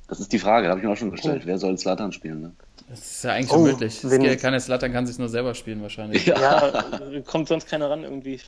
Das 0.08 0.20
ist 0.20 0.32
die 0.32 0.38
Frage, 0.38 0.68
habe 0.68 0.80
ich 0.80 0.86
mir 0.86 0.90
auch 0.92 0.96
schon 0.96 1.10
gestellt. 1.10 1.42
Wer 1.44 1.58
soll 1.58 1.76
Slatan 1.76 2.12
spielen? 2.12 2.40
Ne? 2.40 2.52
Das 2.88 2.98
ist 3.00 3.24
ja 3.24 3.32
eigentlich 3.32 3.52
Oh, 3.52 3.56
unmöglich. 3.56 4.02
Es 4.02 4.10
geht- 4.18 4.40
Keine 4.40 4.58
Slattern 4.58 4.90
kann 4.94 5.06
sich 5.06 5.18
nur 5.18 5.28
selber 5.28 5.54
spielen 5.54 5.82
wahrscheinlich. 5.82 6.24
Ja, 6.24 6.82
äh, 7.12 7.20
kommt 7.20 7.48
sonst 7.48 7.68
keiner 7.68 7.90
ran 7.90 8.04
irgendwie. 8.04 8.40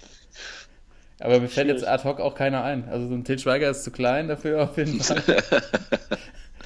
Aber 1.18 1.38
mir 1.38 1.48
fällt 1.48 1.68
jetzt 1.68 1.86
ad 1.86 2.02
hoc 2.04 2.18
auch 2.18 2.34
keiner 2.34 2.64
ein. 2.64 2.88
Also 2.88 3.06
so 3.08 3.14
ein 3.14 3.24
Til 3.24 3.38
Schweiger 3.38 3.68
ist 3.68 3.84
zu 3.84 3.90
klein 3.90 4.28
dafür 4.28 4.62
auf 4.62 4.78
jeden 4.78 4.98
Fall. 5.00 5.22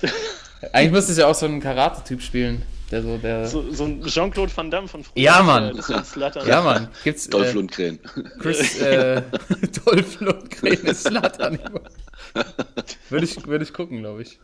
Eigentlich 0.73 0.93
müsste 0.93 1.13
es 1.13 1.19
ja 1.19 1.27
auch 1.27 1.35
so 1.35 1.47
ein 1.47 1.61
Karate-Typ 1.61 2.23
spielen. 2.23 2.63
Der 2.91 3.03
so, 3.03 3.17
der. 3.19 3.47
So, 3.47 3.73
so 3.73 3.85
ein 3.85 4.03
Jean-Claude 4.05 4.53
Van 4.55 4.71
Damme 4.71 4.89
von 4.89 5.03
früher. 5.03 5.23
Ja, 5.23 5.43
Mann. 5.43 5.81
Ja 6.47 6.63
Mann. 6.63 6.89
Gibt's. 7.03 7.29
Dolph 7.31 7.49
Äh, 7.49 7.53
Lundgren. 7.53 7.99
Chris. 8.39 8.81
Äh, 8.81 9.23
Dolph 9.85 10.21
Lundgren 10.21 10.87
ist 10.87 11.05
Slattern. 11.05 11.59
würde, 13.09 13.25
ich, 13.25 13.47
würde 13.47 13.65
ich 13.65 13.73
gucken, 13.73 14.01
glaube 14.01 14.23
ich. 14.23 14.39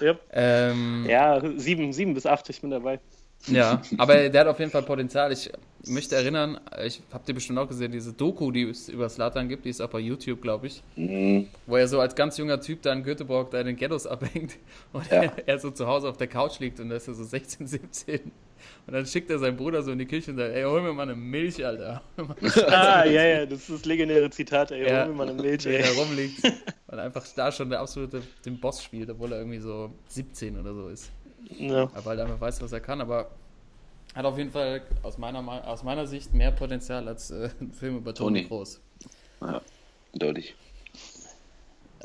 Ja. 0.00 0.14
Ähm, 0.30 1.06
ja, 1.08 1.40
7, 1.56 1.92
7 1.92 2.14
bis 2.14 2.26
8, 2.26 2.50
ich 2.50 2.60
bin 2.60 2.70
dabei. 2.70 3.00
Ja, 3.46 3.82
aber 3.98 4.28
der 4.28 4.40
hat 4.42 4.48
auf 4.48 4.58
jeden 4.58 4.70
Fall 4.70 4.82
Potenzial. 4.82 5.32
Ich 5.32 5.50
möchte 5.86 6.16
erinnern, 6.16 6.58
ich 6.84 7.02
habe 7.12 7.24
dir 7.26 7.34
bestimmt 7.34 7.58
auch 7.58 7.68
gesehen, 7.68 7.92
diese 7.92 8.12
Doku, 8.14 8.50
die 8.50 8.62
es 8.70 8.88
über 8.88 9.08
Slatan 9.08 9.48
gibt, 9.50 9.66
die 9.66 9.70
ist 9.70 9.82
auch 9.82 9.90
bei 9.90 9.98
YouTube, 10.00 10.40
glaube 10.40 10.66
ich, 10.68 10.82
Mhm. 10.96 11.48
wo 11.66 11.76
er 11.76 11.86
so 11.88 12.00
als 12.00 12.14
ganz 12.14 12.38
junger 12.38 12.60
Typ 12.60 12.80
da 12.82 12.92
in 12.92 13.02
Göteborg 13.02 13.50
da 13.50 13.60
in 13.60 13.66
den 13.66 13.76
Ghettos 13.76 14.06
abhängt 14.06 14.56
und 14.92 15.04
Ja. 15.10 15.24
er, 15.24 15.32
er 15.48 15.58
so 15.58 15.70
zu 15.70 15.86
Hause 15.86 16.08
auf 16.08 16.16
der 16.16 16.26
Couch 16.28 16.58
liegt 16.60 16.80
und 16.80 16.88
da 16.88 16.96
ist 16.96 17.06
er 17.08 17.14
so 17.14 17.24
16, 17.24 17.66
17 17.66 18.20
und 18.86 18.94
dann 18.94 19.04
schickt 19.04 19.30
er 19.30 19.38
seinen 19.38 19.58
Bruder 19.58 19.82
so 19.82 19.92
in 19.92 19.98
die 19.98 20.06
Küche 20.06 20.30
und 20.30 20.38
sagt, 20.38 20.54
ey, 20.54 20.62
hol 20.62 20.80
mir 20.80 20.94
mal 20.94 21.02
eine 21.02 21.14
Milch, 21.14 21.62
Alter. 21.66 22.00
Ah, 22.68 23.04
ja, 23.04 23.22
ja, 23.24 23.46
das 23.46 23.60
ist 23.60 23.70
das 23.70 23.84
legendäre 23.84 24.30
Zitat, 24.30 24.70
ey. 24.70 24.88
Ja. 24.88 25.02
Hol 25.04 25.10
mir 25.12 25.16
mal 25.18 25.28
eine 25.28 25.42
Milch, 25.42 25.64
der 25.64 25.80
ey. 25.80 25.94
da 25.94 26.00
rumliegt 26.00 26.42
und 26.86 26.98
einfach 26.98 27.26
da 27.36 27.52
schon 27.52 27.68
der 27.68 27.80
absolute 27.80 28.22
den 28.46 28.58
Boss 28.58 28.82
spielt, 28.82 29.10
obwohl 29.10 29.32
er 29.32 29.38
irgendwie 29.40 29.58
so 29.58 29.90
17 30.08 30.58
oder 30.58 30.72
so 30.72 30.88
ist. 30.88 31.10
Ja. 31.58 31.90
Aber 31.94 32.04
halt 32.10 32.20
einfach 32.20 32.40
weiß, 32.40 32.60
was 32.62 32.72
er 32.72 32.80
kann, 32.80 33.00
aber 33.00 33.30
hat 34.14 34.24
auf 34.24 34.38
jeden 34.38 34.50
Fall 34.52 34.82
aus 35.02 35.18
meiner, 35.18 35.42
Me- 35.42 35.66
aus 35.66 35.82
meiner 35.82 36.06
Sicht 36.06 36.32
mehr 36.34 36.50
Potenzial 36.52 37.06
als 37.08 37.30
äh, 37.30 37.50
ein 37.60 37.72
Film 37.72 37.98
über 37.98 38.14
Toni. 38.14 38.44
Groß. 38.44 38.80
Ja, 39.40 39.60
deutlich. 40.14 40.54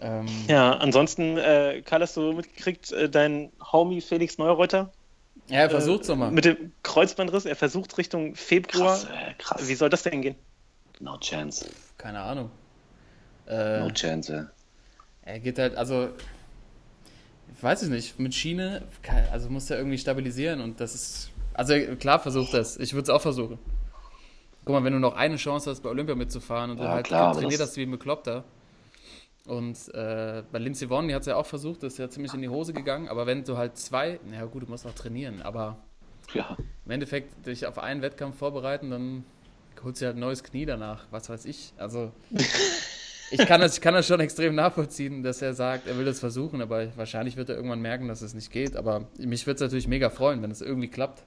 Ähm, 0.02 0.28
ja, 0.48 0.74
ansonsten, 0.78 1.38
äh, 1.38 1.82
Karl, 1.86 2.02
hast 2.02 2.16
du 2.16 2.32
mitgekriegt, 2.34 2.92
äh, 2.94 3.10
dein 3.10 3.52
Homie 3.72 4.02
Felix 4.02 4.38
Neureuter? 4.38 4.92
ja, 5.48 5.58
er 5.62 5.70
versucht's 5.70 6.08
doch 6.08 6.16
mal. 6.16 6.32
Mit 6.32 6.46
dem 6.46 6.72
Kreuzbandriss, 6.84 7.46
er 7.46 7.56
versucht 7.56 7.98
Richtung 7.98 8.36
Februar. 8.36 8.98
Krass, 8.98 9.06
äh, 9.06 9.34
krass. 9.38 9.68
Wie 9.68 9.76
soll 9.76 9.90
das 9.90 10.04
denn 10.04 10.22
gehen? 10.22 10.36
No 11.02 11.18
chance. 11.18 11.70
Keine 11.98 12.20
Ahnung. 12.22 12.50
Äh, 13.48 13.80
No 13.80 13.90
chance, 13.90 14.32
ja. 14.34 14.50
er 15.24 15.40
geht 15.40 15.60
halt, 15.60 15.76
also, 15.76 16.10
weiß 17.64 17.82
es 17.84 17.90
nicht, 17.90 18.20
mit 18.20 18.34
Schiene, 18.34 18.84
also 19.32 19.50
muss 19.50 19.70
er 19.70 19.78
irgendwie 19.78 19.98
stabilisieren 19.98 20.62
und 20.62 20.80
das 20.80 20.96
ist, 20.96 21.32
also 21.54 21.74
klar 22.00 22.20
versucht 22.20 22.54
das, 22.54 22.78
ich 22.78 22.94
würde 22.94 23.04
es 23.04 23.10
auch 23.10 23.22
versuchen. 23.22 23.58
Guck 24.66 24.74
mal, 24.76 24.84
wenn 24.84 24.94
du 24.94 25.00
noch 25.00 25.16
eine 25.16 25.38
Chance 25.38 25.70
hast, 25.72 25.82
bei 25.82 25.90
Olympia 25.90 26.16
mitzufahren 26.16 26.72
und 26.72 26.78
du 26.78 26.84
Ja, 26.84 26.92
halt 26.92 27.08
klar, 27.08 27.30
aber 27.30 27.40
trainiert 27.40 27.60
das- 27.60 27.70
hast 27.70 27.78
wie 27.78 27.84
ein 27.84 27.92
Bekloppter. 27.92 28.44
Und 29.46 29.78
äh, 29.96 30.44
bei 30.52 30.60
Lindsey 30.60 30.90
Vonn, 30.90 31.08
die 31.08 31.16
hat 31.16 31.22
es 31.22 31.28
ja 31.28 31.36
auch 31.36 31.46
versucht, 31.46 31.82
das 31.82 31.94
ist 31.94 31.98
ja 32.00 32.08
ziemlich 32.10 32.34
in 32.36 32.42
die 32.42 32.50
Hose 32.50 32.72
gegangen, 32.72 33.08
aber 33.08 33.26
wenn 33.26 33.44
du 33.44 33.58
halt 33.58 33.78
zwei, 33.78 34.20
na 34.30 34.46
gut, 34.46 34.62
du 34.64 34.68
musst 34.68 34.86
auch 34.86 34.94
trainieren, 34.94 35.42
aber 35.42 35.78
Ja, 36.34 36.56
im 36.86 36.92
Endeffekt 36.92 37.48
dich 37.48 37.66
auf 37.66 37.80
einen 37.80 38.04
Wettkampf 38.04 38.38
vorbereiten, 38.38 38.92
dann 38.92 39.24
holst 39.84 40.02
du 40.02 40.06
halt 40.06 40.18
ein 40.18 40.20
neues 40.20 40.44
Knie 40.44 40.66
danach, 40.68 41.08
was 41.10 41.30
weiß 41.30 41.46
ich. 41.46 41.74
Also 41.78 42.12
ich, 43.32 43.46
kann 43.46 43.62
das, 43.62 43.76
ich 43.76 43.82
kann 43.82 43.94
das 43.94 44.08
schon 44.08 44.20
extrem 44.20 44.56
nachvollziehen, 44.56 45.24
dass 45.24 45.42
er 45.42 45.54
sagt, 45.54 45.88
er 45.88 45.98
will 45.98 46.06
das 46.06 46.20
versuchen, 46.20 46.62
aber 46.62 46.88
wahrscheinlich 46.98 47.36
wird 47.38 47.50
er 47.50 47.56
irgendwann 47.56 47.82
merken, 47.82 48.08
dass 48.08 48.22
es 48.22 48.34
nicht 48.34 48.52
geht. 48.52 48.76
Aber 48.76 49.08
mich 49.18 49.46
würde 49.46 49.56
es 49.56 49.62
natürlich 49.62 49.88
mega 49.88 50.10
freuen, 50.10 50.42
wenn 50.42 50.52
es 50.52 50.62
irgendwie 50.62 50.88
klappt. 50.90 51.24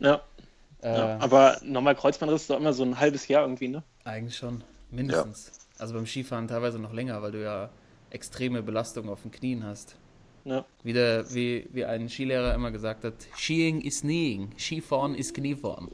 Ja, 0.00 0.22
Äh, 0.82 0.88
ja. 0.98 1.18
aber 1.20 1.58
nochmal 1.64 1.94
Kreuzbandriss 1.94 2.42
ist 2.42 2.50
doch 2.50 2.58
immer 2.58 2.72
so 2.72 2.82
ein 2.84 2.98
halbes 3.00 3.26
Jahr 3.28 3.42
irgendwie, 3.42 3.68
ne? 3.68 3.82
Eigentlich 4.04 4.36
schon, 4.36 4.62
mindestens. 4.90 5.52
Also 5.78 5.94
beim 5.94 6.06
Skifahren 6.06 6.46
teilweise 6.48 6.78
noch 6.78 6.92
länger, 6.92 7.22
weil 7.22 7.32
du 7.32 7.42
ja 7.42 7.70
extreme 8.10 8.62
Belastung 8.62 9.08
auf 9.08 9.22
den 9.22 9.30
Knien 9.32 9.64
hast. 9.64 9.96
Ja. 10.44 10.64
Wie, 10.82 10.92
der, 10.92 11.24
wie, 11.32 11.66
wie 11.72 11.86
ein 11.86 12.08
Skilehrer 12.10 12.54
immer 12.54 12.70
gesagt 12.70 13.02
hat, 13.04 13.14
Skiing 13.36 13.80
ist 13.80 14.02
Kneeing, 14.02 14.52
Skifahren 14.58 15.14
ist 15.14 15.34
Kniefahren. 15.34 15.88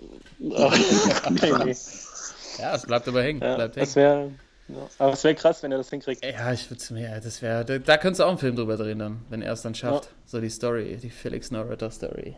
Ach, 0.57 0.77
nee, 1.31 1.53
nee. 1.65 1.77
Ja, 2.59 2.75
es 2.75 2.85
bleibt 2.85 3.07
aber 3.07 3.23
hängen. 3.23 3.41
Ja, 3.41 3.55
bleibt 3.55 3.77
das 3.77 3.95
hängen. 3.95 4.07
wäre 4.07 4.31
ja. 4.75 4.89
Aber 4.99 5.13
es 5.13 5.25
wäre 5.25 5.35
krass, 5.35 5.63
wenn 5.63 5.73
er 5.73 5.79
das 5.79 5.91
hinkriegt. 5.91 6.25
Ja, 6.25 6.53
ich 6.53 6.71
würde 6.71 6.81
es 6.81 6.91
mir, 6.91 7.21
das 7.23 7.43
wäre, 7.43 7.65
da, 7.65 7.79
da 7.79 7.97
könntest 7.97 8.21
du 8.21 8.25
auch 8.25 8.31
einen 8.31 8.39
Film 8.39 8.57
drüber 8.57 8.77
drehen 8.77 8.99
dann, 8.99 9.23
wenn 9.29 9.43
er 9.43 9.53
es 9.53 9.63
dann 9.63 9.75
schafft. 9.75 10.05
Ja. 10.07 10.11
So 10.27 10.41
die 10.41 10.51
Story, 10.51 10.99
die 11.03 11.11
Felix 11.11 11.51
Norretter 11.51 11.91
Story. 11.91 12.37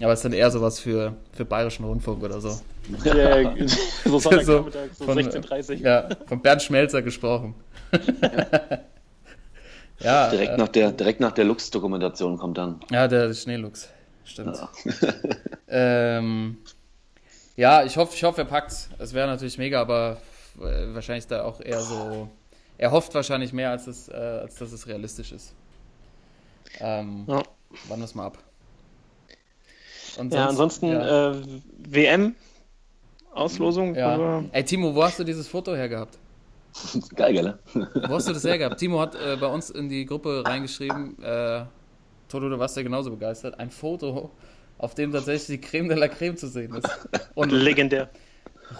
Aber 0.00 0.12
es 0.12 0.20
ist 0.20 0.24
dann 0.24 0.32
eher 0.32 0.50
sowas 0.50 0.80
für, 0.80 1.14
für 1.32 1.44
Bayerischen 1.44 1.84
Rundfunk 1.84 2.22
oder 2.22 2.40
so. 2.40 2.60
Ja, 3.04 3.54
so 4.04 4.18
Sonntagnachmittag, 4.18 4.88
so 4.98 5.04
von, 5.04 5.18
16.30 5.18 5.74
Ja, 5.76 6.08
von 6.26 6.42
Bernd 6.42 6.62
Schmelzer 6.62 7.02
gesprochen. 7.02 7.54
ja, 10.00 10.30
Direkt, 10.30 10.52
äh, 10.54 10.56
nach 10.56 10.68
der, 10.68 10.90
direkt 10.90 11.20
nach 11.20 11.32
der 11.32 11.44
Lux-Dokumentation 11.44 12.38
kommt 12.38 12.58
dann. 12.58 12.80
ja, 12.90 13.06
der 13.06 13.32
Schneelux. 13.34 13.88
Stimmt. 14.24 14.58
ähm, 15.68 16.58
ja, 17.56 17.84
ich 17.84 17.96
hoffe, 17.96 18.14
ich 18.16 18.24
hoffe, 18.24 18.40
er 18.40 18.46
packt's. 18.46 18.88
Es 18.98 19.14
wäre 19.14 19.28
natürlich 19.28 19.58
mega, 19.58 19.80
aber 19.80 20.16
wahrscheinlich 20.56 21.26
da 21.26 21.44
auch 21.44 21.60
eher 21.60 21.80
so. 21.80 22.28
Er 22.78 22.90
hofft 22.90 23.14
wahrscheinlich 23.14 23.52
mehr, 23.52 23.70
als, 23.70 23.86
es, 23.86 24.08
äh, 24.08 24.12
als 24.14 24.56
dass 24.56 24.72
es 24.72 24.86
realistisch 24.86 25.32
ist. 25.32 25.54
Ähm, 26.80 27.24
Ja. 27.28 27.42
Warten 27.88 28.00
wir 28.00 28.04
es 28.04 28.14
mal 28.14 28.26
ab. 28.26 28.38
Und 30.18 30.32
Ja, 30.32 30.44
sonst- 30.46 30.50
ansonsten 30.50 30.88
ja. 30.92 31.30
Äh, 31.32 31.42
WM, 31.88 32.34
Auslosung. 33.32 33.94
ja. 33.94 34.14
aber- 34.14 34.44
Ey, 34.52 34.64
Timo, 34.64 34.94
wo 34.94 35.02
hast 35.02 35.18
du 35.18 35.24
dieses 35.24 35.48
Foto 35.48 35.74
hergehabt? 35.74 36.18
Geil, 37.16 37.32
gell? 37.32 37.58
Wo 38.08 38.14
hast 38.14 38.28
du 38.28 38.32
das 38.32 38.44
hergehabt? 38.44 38.78
Timo 38.78 39.00
hat 39.00 39.14
äh, 39.14 39.36
bei 39.36 39.46
uns 39.46 39.70
in 39.70 39.88
die 39.88 40.04
Gruppe 40.06 40.42
reingeschrieben, 40.44 41.20
äh, 41.22 41.64
Toto, 42.28 42.48
du 42.48 42.58
warst 42.58 42.76
ja 42.76 42.82
genauso 42.82 43.10
begeistert, 43.10 43.58
ein 43.60 43.70
Foto, 43.70 44.30
auf 44.78 44.94
dem 44.94 45.12
tatsächlich 45.12 45.60
die 45.60 45.66
Creme 45.66 45.88
de 45.88 45.98
la 45.98 46.08
Creme 46.08 46.36
zu 46.36 46.48
sehen 46.48 46.74
ist. 46.74 46.88
Und 47.34 47.50
Legendär. 47.52 48.08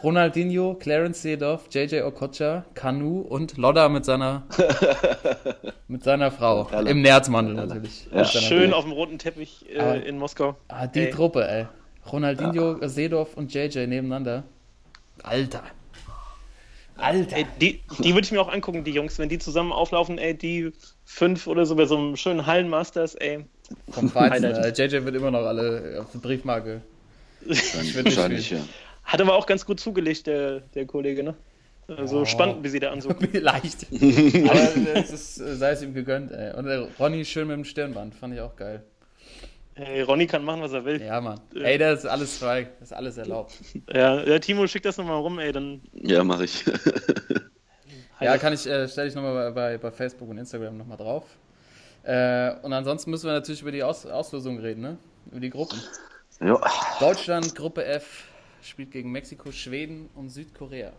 Ronaldinho, 0.03 0.75
Clarence 0.75 1.23
Seedorf, 1.23 1.67
JJ 1.71 2.03
Okocha, 2.03 2.65
Kanu 2.75 3.21
und 3.21 3.57
Lodda 3.57 3.89
mit 3.89 4.05
seiner 4.05 4.45
mit 5.89 6.03
seiner 6.05 6.31
Frau. 6.31 6.71
Herrle. 6.71 6.91
Im 6.91 7.03
Nerzmantel 7.03 7.55
natürlich. 7.55 8.07
Ja. 8.13 8.25
Schön 8.25 8.71
Frau. 8.71 8.79
auf 8.79 8.85
dem 8.85 8.93
roten 8.93 9.19
Teppich 9.19 9.67
äh, 9.75 9.79
Aber- 9.79 10.05
in 10.05 10.19
Moskau. 10.19 10.57
Ah, 10.69 10.87
die 10.87 11.01
Ey. 11.07 11.11
Truppe, 11.11 11.47
ey. 11.49 11.67
Ronaldinho, 12.11 12.87
Seedorf 12.87 13.35
und 13.35 13.53
JJ 13.55 13.87
nebeneinander. 13.87 14.45
Alter. 15.23 15.63
Alter. 16.97 17.37
Ey, 17.37 17.47
die 17.61 17.81
die 17.99 18.15
würde 18.15 18.25
ich 18.25 18.33
mir 18.33 18.41
auch 18.41 18.53
angucken, 18.53 18.85
die 18.85 18.93
Jungs, 18.93 19.19
wenn 19.19 19.29
die 19.29 19.39
zusammen 19.39 19.73
auflaufen, 19.73 20.19
ey, 20.19 20.35
die 20.37 20.73
fünf 21.05 21.47
oder 21.47 21.67
so 21.67 21.75
bei 21.77 21.87
so 21.87 21.97
einem 21.97 22.17
schönen 22.17 22.47
Hallenmasters, 22.47 23.15
ey. 23.17 23.47
Vom 23.91 24.09
Feinsten. 24.11 24.45
Äh, 24.45 24.55
Highlight. 24.55 24.79
JJ 24.79 25.05
wird 25.05 25.17
immer 25.17 25.31
noch 25.31 25.45
alle 25.45 25.99
auf 26.01 26.11
die 26.13 26.19
Briefmarke. 26.19 26.83
Wahrscheinlich 27.47 28.51
ja. 28.51 28.59
Hat 29.05 29.21
aber 29.21 29.35
auch 29.35 29.47
ganz 29.47 29.65
gut 29.67 29.81
zugelegt, 29.81 30.27
der, 30.27 30.61
der 30.75 30.87
Kollege, 30.87 31.23
ne? 31.23 31.35
Also 31.87 32.21
Ja. 32.21 32.27
spannend, 32.27 32.65
wie 32.65 32.69
sie 32.69 32.81
da 32.81 32.91
ansuchen. 32.93 33.29
Leicht. 33.35 33.87
Aber 33.93 34.95
es 34.95 35.11
ist, 35.13 35.39
äh, 35.41 35.55
sei 35.57 35.73
es 35.73 35.83
ihm 35.83 35.93
gegönnt, 35.93 36.31
ey. 36.33 36.55
Und 36.57 36.65
der 36.65 36.89
Ronny 36.99 37.25
schön 37.27 37.47
mit 37.47 37.57
dem 37.57 37.65
Stirnband, 37.65 38.15
fand 38.15 38.33
ich 38.35 38.41
auch 38.41 38.57
geil. 38.57 38.83
Hey, 39.75 40.01
Ronny 40.03 40.27
kann 40.27 40.45
machen, 40.45 40.63
was 40.63 40.73
er 40.73 40.85
will. 40.87 41.03
Ja, 41.03 41.21
Mann. 41.21 41.41
Ey, 41.55 41.77
das 41.77 42.05
ist 42.05 42.07
alles 42.07 42.39
frei. 42.39 42.69
Das 42.81 42.91
ist 42.91 42.97
alles 42.97 43.17
erlaubt. 43.19 43.53
Ja, 43.93 44.23
der 44.25 44.41
Timo 44.41 44.67
schickt 44.67 44.87
das 44.87 44.97
nochmal 44.97 45.19
rum, 45.19 45.39
ey, 45.39 45.53
dann. 45.53 45.83
Ja, 45.93 46.25
mache 46.25 46.45
ich. 46.45 46.65
Ja, 48.21 48.39
kann 48.39 48.53
ich, 48.55 48.67
äh, 48.67 48.89
stelle 48.89 49.09
ich 49.09 49.15
nochmal 49.15 49.51
bei, 49.53 49.73
bei, 49.73 49.79
bei 49.79 49.91
Facebook 49.91 50.29
und 50.31 50.39
Instagram 50.39 50.79
nochmal 50.79 50.97
drauf. 50.97 51.25
Äh, 52.05 52.53
und 52.63 52.73
ansonsten 52.73 53.11
müssen 53.11 53.27
wir 53.27 53.33
natürlich 53.33 53.61
über 53.61 53.73
die 53.73 53.83
Aus 53.83 54.07
Auslosung 54.07 54.59
reden, 54.61 54.81
ne? 54.83 54.99
Über 55.31 55.41
die 55.41 55.51
Gruppen. 55.51 55.79
ja. 56.41 56.59
Deutschland, 57.01 57.55
Gruppe 57.55 57.85
F, 57.85 58.25
spielt 58.66 58.90
gegen 58.90 59.11
Mexiko, 59.12 59.52
Schweden 59.52 60.09
und 60.14 60.30
Südkorea. 60.30 60.92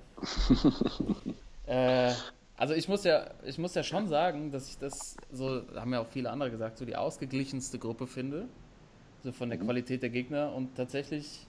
äh, 1.68 2.12
also 2.58 2.74
ich 2.74 2.88
muss 2.88 3.04
ja, 3.04 3.28
ich 3.46 3.58
muss 3.58 3.76
ja 3.76 3.84
schon 3.84 4.08
sagen, 4.08 4.52
dass 4.52 4.70
ich 4.70 4.78
das, 4.78 5.18
so 5.32 5.62
haben 5.76 5.94
ja 5.94 6.00
auch 6.00 6.08
viele 6.08 6.30
andere 6.30 6.52
gesagt, 6.52 6.78
so 6.78 6.86
die 6.86 6.96
ausgeglichenste 6.96 7.80
Gruppe 7.80 8.08
finde. 8.08 8.46
So 9.24 9.32
von 9.32 9.50
der 9.50 9.58
Qualität 9.58 10.04
der 10.04 10.10
Gegner 10.10 10.54
und 10.54 10.76
tatsächlich 10.76 11.48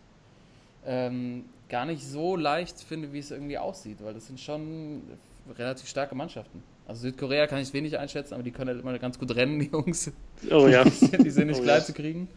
ähm, 0.86 1.44
gar 1.68 1.84
nicht 1.84 2.04
so 2.04 2.36
leicht 2.36 2.80
finde, 2.80 3.12
wie 3.12 3.18
es 3.18 3.30
irgendwie 3.30 3.58
aussieht, 3.58 3.98
weil 4.02 4.14
das 4.14 4.26
sind 4.26 4.40
schon 4.40 5.02
relativ 5.58 5.88
starke 5.88 6.14
Mannschaften. 6.14 6.62
Also 6.88 7.02
Südkorea 7.02 7.46
kann 7.46 7.58
ich 7.60 7.72
wenig 7.72 7.98
einschätzen, 7.98 8.34
aber 8.34 8.42
die 8.42 8.52
können 8.52 8.68
halt 8.68 8.80
immer 8.80 8.96
ganz 8.98 9.18
gut 9.18 9.34
rennen, 9.34 9.58
die 9.58 9.66
Jungs. 9.66 10.10
Oh 10.50 10.68
ja. 10.68 10.84
Die 10.84 10.90
sind, 10.90 11.24
die 11.24 11.30
sind 11.30 11.48
nicht 11.48 11.60
Oh, 11.60 11.64
klein 11.64 11.78
ja. 11.80 11.84
zu 11.84 11.92
kriegen. 11.92 12.28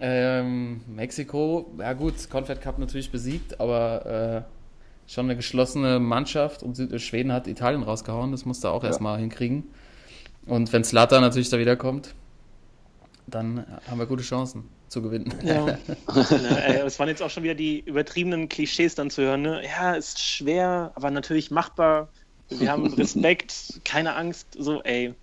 Ähm, 0.00 0.80
Mexiko, 0.86 1.70
ja 1.78 1.92
gut, 1.92 2.30
Confed 2.30 2.60
Cup 2.60 2.78
natürlich 2.78 3.10
besiegt, 3.10 3.60
aber 3.60 4.46
äh, 4.46 5.10
schon 5.10 5.26
eine 5.26 5.36
geschlossene 5.36 5.98
Mannschaft 6.00 6.62
und 6.62 6.74
Süd 6.76 6.98
Schweden 7.00 7.32
hat 7.32 7.46
Italien 7.46 7.82
rausgehauen, 7.82 8.32
das 8.32 8.44
musste 8.46 8.68
er 8.68 8.72
auch 8.72 8.82
Ja. 8.82 8.88
erstmal 8.88 9.18
hinkriegen. 9.18 9.64
Und 10.46 10.72
wenn 10.72 10.84
Slata 10.84 11.20
natürlich 11.20 11.50
da 11.50 11.58
wiederkommt, 11.58 12.14
dann 13.26 13.64
haben 13.88 13.98
wir 13.98 14.06
gute 14.06 14.22
Chancen 14.22 14.68
zu 14.88 15.02
gewinnen. 15.02 15.32
Ja. 15.44 15.78
Na, 16.08 16.58
ey, 16.58 16.86
es 16.86 16.98
waren 16.98 17.08
jetzt 17.08 17.22
auch 17.22 17.30
schon 17.30 17.42
wieder 17.42 17.54
die 17.54 17.80
übertriebenen 17.80 18.48
Klischees 18.48 18.94
dann 18.94 19.10
zu 19.10 19.22
hören. 19.22 19.42
Ne? 19.42 19.62
Ja, 19.64 19.92
ist 19.94 20.18
schwer, 20.18 20.92
aber 20.94 21.10
natürlich 21.10 21.50
machbar. 21.50 22.08
Wir 22.48 22.72
haben 22.72 22.92
Respekt, 22.94 23.80
keine 23.84 24.16
Angst. 24.16 24.46
So, 24.58 24.82
ey, 24.82 25.14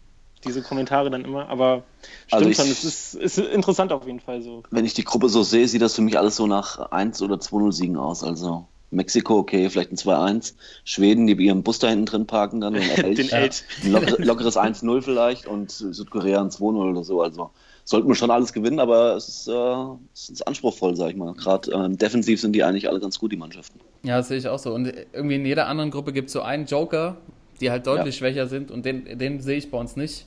diese 0.44 0.62
Kommentare 0.62 1.10
dann 1.10 1.26
immer. 1.26 1.50
Aber 1.50 1.84
stimmt 2.28 2.34
Also 2.34 2.50
ich- 2.50 2.56
schon, 2.58 2.68
es 2.68 2.84
ist, 2.84 3.16
ist 3.16 3.38
interessant 3.40 3.92
auf 3.92 4.06
jeden 4.06 4.20
Fall 4.20 4.42
so. 4.42 4.64
Wenn 4.72 4.86
ich 4.86 4.94
die 4.94 5.04
Gruppe 5.04 5.30
so 5.30 5.44
sehe, 5.44 5.68
sieht 5.68 5.82
das 5.82 5.96
für 5.96 6.02
mich 6.02 6.18
alles 6.18 6.36
so 6.36 6.48
nach 6.48 6.92
1 6.92 7.22
oder 7.22 7.36
2-0 7.40 7.72
Siegen 7.72 7.98
aus. 7.98 8.24
Also 8.24 8.66
Mexiko, 8.90 9.38
okay, 9.40 9.70
vielleicht 9.70 9.92
ein 9.92 9.98
2-1. 9.98 10.54
Schweden, 10.86 11.28
die 11.28 11.36
bei 11.36 11.42
ihrem 11.44 11.64
Bus 11.64 11.80
da 11.80 11.88
hinten 11.90 12.06
drin 12.06 12.26
parken 12.28 12.62
dann. 12.62 12.76
Und 12.76 12.82
Den 12.98 13.16
Elch, 13.18 13.34
Elch. 13.34 13.64
ein 13.84 13.92
locker, 13.92 14.16
lockeres 14.24 14.58
1-0 14.58 15.02
vielleicht 15.02 15.46
und 15.48 15.72
Südkorea 15.72 16.42
ein 16.42 16.50
2-0 16.50 16.90
oder 16.92 17.04
so. 17.04 17.22
Also 17.22 17.50
sollten 17.84 18.08
wir 18.08 18.16
schon 18.16 18.32
alles 18.32 18.54
gewinnen, 18.54 18.80
aber 18.80 19.16
es 19.16 19.28
ist, 19.28 19.48
äh, 19.48 19.76
es 20.14 20.30
ist 20.30 20.48
anspruchsvoll, 20.48 20.96
sag 20.96 21.10
ich 21.12 21.16
mal. 21.18 21.34
Gerade 21.34 21.72
ähm, 21.72 21.98
defensiv 21.98 22.40
sind 22.40 22.54
die 22.54 22.64
eigentlich 22.64 22.88
alle 22.90 23.00
ganz 23.00 23.18
gut, 23.20 23.32
die 23.32 23.38
Mannschaften. 23.38 23.80
Ja, 24.04 24.18
das 24.18 24.28
sehe 24.30 24.38
ich 24.38 24.48
auch 24.48 24.60
so. 24.60 24.74
Und 24.74 24.92
irgendwie 25.14 25.36
in 25.36 25.46
jeder 25.46 25.68
anderen 25.68 25.92
Gruppe 25.92 26.14
gibt 26.14 26.28
es 26.28 26.34
so 26.34 26.42
einen 26.42 26.66
Joker, 26.66 27.18
die 27.62 27.72
halt 27.72 27.88
deutlich 27.88 28.16
Ja. 28.16 28.20
schwächer 28.20 28.48
sind 28.48 28.72
und 28.72 28.86
den, 28.86 29.18
den 29.18 29.42
sehe 29.42 29.58
ich 29.58 29.70
bei 29.72 29.78
uns 29.78 29.96
nicht. 29.96 30.26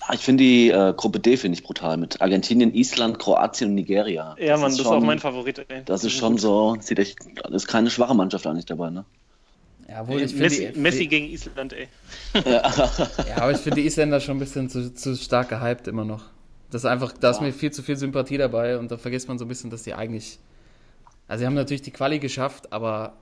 Ah, 0.00 0.14
Ich 0.14 0.20
finde 0.20 0.42
die 0.44 0.70
äh, 0.70 0.94
Gruppe 0.96 1.20
D 1.20 1.36
finde 1.36 1.58
ich 1.58 1.62
brutal 1.62 1.96
mit 1.98 2.20
Argentinien, 2.22 2.72
Island, 2.74 3.18
Kroatien 3.18 3.70
und 3.70 3.74
Nigeria. 3.74 4.34
Ja, 4.38 4.56
Mann, 4.56 4.70
das 4.70 4.78
ist 4.78 4.82
schon- 4.84 4.96
auch 5.02 5.06
mein 5.06 5.18
Favorit. 5.18 5.64
Ey. 5.68 5.82
Das 5.84 6.04
ist 6.04 6.12
schon 6.12 6.38
so, 6.38 6.76
sieht 6.80 6.98
echt, 6.98 7.18
das 7.42 7.52
ist 7.64 7.66
keine 7.68 7.90
schwache 7.90 8.14
Mannschaft 8.14 8.46
eigentlich 8.46 8.64
dabei, 8.66 8.90
ne? 8.90 9.04
Ja, 9.88 10.06
wohl, 10.06 10.20
ich 10.22 10.30
finde 10.30 10.44
Messi, 10.44 10.70
die, 10.72 10.78
Messi 10.78 11.06
gegen 11.08 11.26
Island, 11.26 11.72
ey. 11.74 11.88
Ja, 12.46 12.62
aber 13.42 13.50
ich 13.50 13.58
finde 13.58 13.80
die 13.80 13.86
Isländer 13.86 14.20
schon 14.20 14.36
ein 14.36 14.40
bisschen 14.40 14.68
zu, 14.70 14.94
zu 14.94 15.16
stark 15.16 15.48
gehypt 15.48 15.88
immer 15.88 16.04
noch. 16.04 16.24
Das 16.70 16.82
ist 16.82 16.86
einfach, 16.86 17.12
da 17.12 17.30
ist 17.30 17.38
Ja. 17.38 17.46
mir 17.46 17.52
viel 17.52 17.72
zu 17.72 17.82
viel 17.82 17.96
Sympathie 17.96 18.38
dabei 18.38 18.78
und 18.78 18.90
da 18.90 18.96
vergisst 18.96 19.26
man 19.28 19.38
so 19.38 19.44
ein 19.44 19.48
bisschen, 19.48 19.68
dass 19.70 19.82
die 19.82 19.92
eigentlich. 19.94 20.38
Also 21.26 21.40
sie 21.42 21.46
haben 21.46 21.54
natürlich 21.54 21.82
die 21.82 21.90
Quali 21.90 22.20
geschafft, 22.20 22.72
aber 22.72 23.14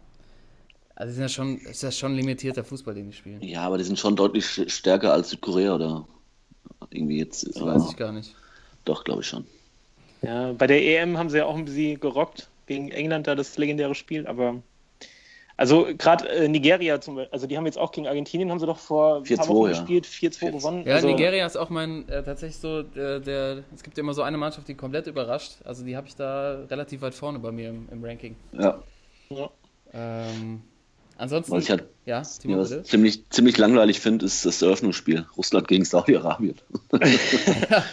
also 0.99 1.13
sind 1.13 1.23
ja 1.23 1.29
schon, 1.29 1.59
ist 1.59 1.83
ja 1.85 1.93
schon 1.93 2.17
limitierter 2.17 2.65
Fußball, 2.65 2.93
den 2.93 3.07
die 3.07 3.13
spielen. 3.13 3.41
Ja, 3.41 3.63
aber 3.63 3.79
die 3.79 3.85
sind 3.85 4.01
schon 4.01 4.17
deutlich 4.17 4.45
stärker 4.67 5.13
als 5.13 5.31
Südkorea 5.31 5.77
oder 5.77 6.05
irgendwie 6.91 7.19
jetzt. 7.19 7.47
Das 7.47 7.63
weiß 7.63 7.91
ich 7.91 7.97
gar 7.97 8.11
nicht. 8.11 8.35
Doch, 8.85 9.05
glaube 9.05 9.21
ich 9.21 9.29
schon. 9.29 9.47
Ja, 10.23 10.53
bei 10.55 10.67
der 10.67 10.83
EM 10.83 11.17
haben 11.17 11.31
sie 11.31 11.39
ja 11.39 11.47
auch 11.47 11.55
ein 11.55 11.67
bisschen 11.67 12.01
gerockt, 12.01 12.49
gegen 12.67 12.91
England 12.91 13.29
da 13.29 13.37
das 13.37 13.57
legendäre 13.57 13.95
Spiel, 13.95 14.27
aber 14.27 14.61
also 15.57 15.87
gerade 15.97 16.29
äh, 16.31 16.49
Nigeria 16.49 17.01
zum 17.01 17.15
Beispiel, 17.15 17.33
also 17.33 17.47
die 17.47 17.57
haben 17.57 17.67
jetzt 17.67 17.79
auch 17.79 17.93
gegen 17.93 18.09
Argentinien, 18.09 18.51
haben 18.51 18.59
sie 18.59 18.67
doch 18.67 18.79
vor 18.79 19.19
ein 19.19 19.23
paar 19.23 19.47
4-2, 19.47 19.49
Wochen 19.49 19.63
ja. 19.63 19.69
gespielt, 19.69 20.05
4-2 20.05 20.51
gewonnen. 20.51 20.85
Ja, 20.85 20.97
also, 20.97 21.07
Nigeria 21.07 21.47
ist 21.47 21.57
auch 21.57 21.71
mein, 21.71 22.09
äh, 22.09 22.25
tatsächlich 22.25 22.59
so, 22.59 22.83
der, 22.83 23.21
der, 23.21 23.63
es 23.73 23.85
gibt 23.85 23.97
ja 23.97 24.03
immer 24.03 24.15
so 24.15 24.23
eine 24.23 24.37
Mannschaft, 24.37 24.67
die 24.67 24.75
komplett 24.75 25.07
überrascht. 25.07 25.59
Also 25.65 25.85
die 25.85 25.97
habe 25.97 26.09
ich 26.09 26.17
da 26.17 26.65
relativ 26.69 27.03
weit 27.03 27.15
vorne 27.15 27.39
bei 27.39 27.53
mir 27.53 27.69
im, 27.69 27.89
im 27.93 28.05
Ranking. 28.05 28.35
Ja. 28.53 28.83
Ja. 29.31 29.49
Ähm, 29.93 30.63
Ansonsten, 31.19 31.53
Was 31.53 31.65
ich 31.65 31.71
halt 31.71 31.85
ja, 32.07 32.23
ja, 32.23 32.23
Timo, 32.41 32.59
was 32.59 32.71
bitte. 32.71 32.85
ziemlich, 32.85 33.29
ziemlich 33.29 33.59
langweilig 33.59 34.01
finde, 34.01 34.25
ist 34.25 34.47
das 34.47 34.63
Eröffnungsspiel. 34.63 35.27
Russland 35.37 35.69
gegen 35.69 35.85
Saudi-Arabien. 35.85 36.55